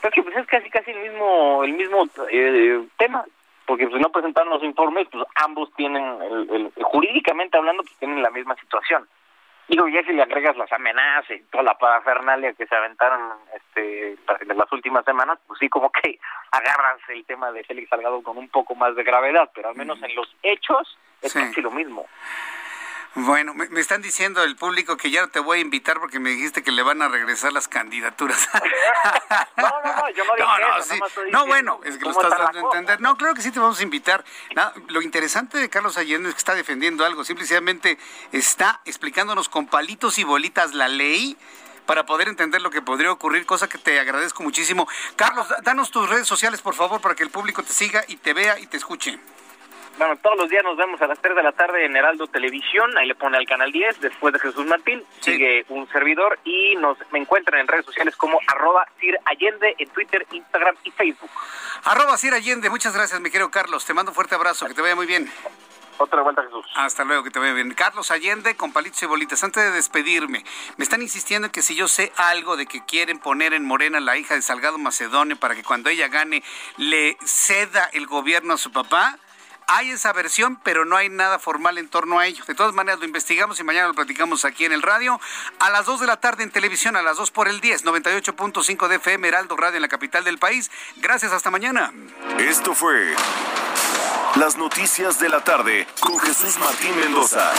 Porque 0.01 0.23
pues 0.23 0.37
es 0.37 0.47
casi 0.47 0.69
casi 0.69 0.91
el 0.91 0.99
mismo 1.11 1.63
el 1.63 1.75
mismo 1.75 2.09
eh, 2.31 2.85
tema, 2.99 3.25
porque 3.67 3.87
si 3.87 3.95
no 3.95 4.11
presentaron 4.11 4.51
los 4.51 4.63
informes, 4.65 5.07
pues 5.13 5.25
ambos 5.37 5.73
tienen, 5.77 6.03
el, 6.51 6.73
jurídicamente 6.83 7.57
hablando, 7.57 7.85
pues 7.85 7.97
tienen 7.99 8.21
la 8.21 8.31
misma 8.31 8.57
situación. 8.57 9.07
Digo, 9.69 9.89
ya 9.89 10.03
si 10.03 10.13
le 10.13 10.23
agregas 10.23 10.57
las 10.57 10.71
amenazas 10.73 11.31
y 11.31 11.43
toda 11.45 11.65
la 11.65 11.79
parafernalia 11.79 12.53
que 12.53 12.67
se 12.67 12.75
aventaron 12.75 13.21
este, 13.55 14.17
en 14.41 14.59
las 14.59 14.71
últimas 14.73 15.05
semanas, 15.05 15.39
pues 15.47 15.59
sí, 15.59 15.69
como 15.69 15.91
que 15.91 16.19
agarras 16.51 16.99
el 17.09 17.25
tema 17.25 17.53
de 17.53 17.65
Félix 17.65 17.89
Salgado 17.89 18.23
con 18.23 18.37
un 18.39 18.49
poco 18.49 18.75
más 18.75 18.95
de 18.97 19.05
gravedad, 19.05 19.51
pero 19.55 19.71
al 19.71 19.77
menos 19.77 20.03
en 20.03 20.15
los 20.15 20.35
hechos 20.43 20.99
es 21.21 21.33
casi 21.33 21.61
lo 21.61 21.71
mismo. 21.71 22.07
Bueno, 23.15 23.53
me, 23.53 23.79
están 23.79 24.01
diciendo 24.01 24.43
el 24.43 24.57
público 24.57 24.97
que 24.97 25.11
ya 25.11 25.21
no 25.21 25.29
te 25.29 25.39
voy 25.39 25.59
a 25.59 25.61
invitar 25.61 26.01
porque 26.01 26.19
me 26.19 26.31
dijiste 26.31 26.63
que 26.63 26.73
le 26.73 26.83
van 26.83 27.03
a 27.03 27.09
regresar 27.09 27.53
las 27.53 27.69
candidaturas. 27.69 28.49
no, 29.57 29.69
no, 29.85 29.97
no, 29.97 30.11
yo 30.11 30.25
no 30.25 30.35
dije 30.37 30.49
no, 30.49 30.79
eso, 30.79 30.95
no, 30.97 31.31
no, 31.31 31.47
bueno, 31.47 31.81
es 31.85 31.99
que 31.99 32.05
lo 32.07 32.13
estás 32.13 32.31
dando 32.31 32.59
a 32.59 32.63
entender. 32.63 33.03
No, 33.03 33.19
creo 33.19 33.35
que 33.35 33.43
sí 33.43 33.51
te 33.51 33.61
vamos 33.61 33.81
a 33.81 33.83
invitar. 33.83 34.25
lo 34.89 35.03
interesante 35.03 35.59
de 35.59 35.69
Carlos 35.69 35.99
Allende 35.99 36.31
es 36.31 36.35
que 36.35 36.39
está 36.39 36.55
defendiendo 36.55 37.05
algo, 37.05 37.23
simplemente 37.23 37.99
está 38.33 38.81
explicándonos 38.87 39.51
con 39.51 39.67
palitos 39.67 40.19
y 40.19 40.25
bolitas 40.25 40.73
la 40.73 40.89
ley 40.89 41.37
para 41.85 42.07
poder 42.07 42.29
entender 42.29 42.63
lo 42.63 42.71
que 42.71 42.81
podría 42.81 43.13
ocurrir, 43.13 43.45
cosa 43.45 43.69
que 43.69 43.77
te 43.77 44.01
agradezco 44.01 44.43
muchísimo. 44.43 44.89
Carlos, 45.17 45.47
danos 45.63 45.91
tus 45.91 46.09
redes 46.09 46.27
sociales, 46.27 46.63
por 46.63 46.75
favor, 46.75 47.01
para 47.03 47.15
que 47.15 47.25
el 47.25 47.31
público 47.31 47.63
te 47.63 47.73
siga 47.73 48.05
y 48.09 48.17
te 48.17 48.33
vea 48.33 48.59
y 48.59 48.67
te 48.67 48.79
escuche. 48.79 49.19
Bueno, 49.99 50.17
todos 50.17 50.37
los 50.37 50.49
días 50.49 50.65
nos 50.65 50.77
vemos 50.77 51.01
a 51.03 51.07
las 51.07 51.21
3 51.21 51.37
de 51.37 51.43
la 51.43 51.53
tarde 51.53 51.85
en 51.85 51.95
Heraldo 51.95 52.27
Televisión, 52.27 52.97
ahí 52.97 53.07
le 53.07 53.15
pone 53.15 53.37
al 53.37 53.47
canal 53.47 53.71
10, 53.71 54.01
después 54.01 54.33
de 54.33 54.41
Jesús 54.41 54.65
Martín, 54.67 55.05
sigue 55.21 55.65
un 55.69 55.89
servidor 55.91 56.39
y 56.45 56.77
nos 56.77 56.97
me 57.13 57.19
encuentran 57.19 57.61
en 57.61 57.69
redes 57.69 57.85
sociales 57.85 58.17
como 58.17 58.41
arroba 58.47 58.87
Sir 58.99 59.19
Allende 59.27 59.75
en 59.79 59.89
Twitter, 59.91 60.27
Instagram 60.33 60.77
y 60.85 60.91
Facebook. 60.93 61.31
Arroba 61.85 62.17
Sir 62.17 62.33
Allende, 62.33 62.71
muchas 62.71 62.95
gracias 62.95 63.21
mi 63.21 63.31
querido 63.31 63.51
Carlos, 63.51 63.85
te 63.85 63.93
mando 63.95 64.13
un 64.13 64.15
fuerte 64.15 64.35
abrazo, 64.35 64.67
que 64.67 64.75
te 64.75 64.81
vaya 64.81 64.97
muy 64.97 65.07
bien. 65.07 65.31
Otra 65.99 66.23
vuelta, 66.23 66.43
Jesús. 66.43 66.67
Hasta 66.75 67.05
luego, 67.05 67.23
que 67.23 67.31
te 67.31 67.39
vaya 67.39 67.53
bien. 67.53 67.75
Carlos 67.75 68.11
Allende, 68.11 68.57
con 68.57 68.73
palitos 68.73 69.01
y 69.03 69.07
bolitas. 69.07 69.45
Antes 69.45 69.63
de 69.63 69.71
despedirme, 69.71 70.43
me 70.77 70.83
están 70.83 71.01
insistiendo 71.01 71.47
en 71.47 71.53
que 71.53 71.63
si 71.63 71.77
yo 71.77 71.87
sé 71.87 72.13
algo 72.17 72.57
de 72.57 72.67
que 72.67 72.85
quieren 72.85 73.21
poner 73.21 73.53
en 73.53 73.65
Morena 73.65 74.01
la 74.01 74.17
hija 74.17 74.35
de 74.35 74.43
Salgado 74.43 74.79
Macedonio 74.79 75.37
para 75.37 75.55
que 75.55 75.63
cuando 75.63 75.91
ella 75.91 76.09
gane 76.09 76.43
le 76.77 77.17
ceda 77.25 77.89
el 77.93 78.07
gobierno 78.07 78.55
a 78.55 78.59
su 78.59 78.73
papá, 78.73 79.19
hay 79.73 79.91
esa 79.91 80.13
versión, 80.13 80.59
pero 80.63 80.85
no 80.85 80.97
hay 80.97 81.09
nada 81.09 81.39
formal 81.39 81.79
en 81.79 81.89
torno 81.89 82.19
a 82.19 82.27
ello. 82.27 82.45
De 82.47 82.55
todas 82.55 82.75
maneras, 82.75 83.01
lo 83.01 83.07
investigamos 83.07 83.59
y 83.59 83.65
mañana 83.65 83.89
lo 83.89 83.95
platicamos 83.95 84.45
aquí 84.45 84.67
en 84.67 84.73
el 84.73 84.83
radio. 84.83 85.19
A 85.61 85.71
las 85.71 85.87
2 85.87 86.01
de 86.01 86.07
la 86.07 86.19
tarde 86.19 86.43
en 86.43 86.51
televisión, 86.51 86.95
a 86.95 87.03
las 87.03 87.17
2 87.17 87.31
por 87.31 87.49
el 87.49 87.61
10, 87.61 87.87
98.5 87.87 88.89
de 88.89 88.97
FM, 88.97 89.29
Heraldo 89.29 89.57
Radio 89.57 89.77
en 89.77 89.83
la 89.83 89.89
capital 89.89 90.25
del 90.25 90.39
país. 90.39 90.71
Gracias, 90.97 91.33
hasta 91.33 91.51
mañana. 91.51 91.91
Esto 92.39 92.75
fue 92.75 93.15
Las 94.37 94.57
Noticias 94.57 95.19
de 95.19 95.31
la 95.31 95.43
Tarde 95.43 95.87
con 96.01 96.19
Jesús 96.21 96.59
Martín 96.59 96.95
Mendoza. 97.01 97.51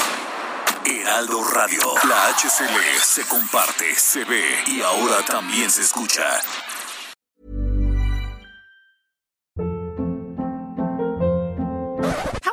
Heraldo 0.85 1.43
Radio. 1.45 1.81
La 2.07 2.27
HCL 2.27 3.01
se 3.01 3.25
comparte, 3.27 3.95
se 3.95 4.23
ve 4.25 4.63
y 4.67 4.81
ahora 4.81 5.25
también 5.25 5.71
se 5.71 5.81
escucha. 5.81 6.41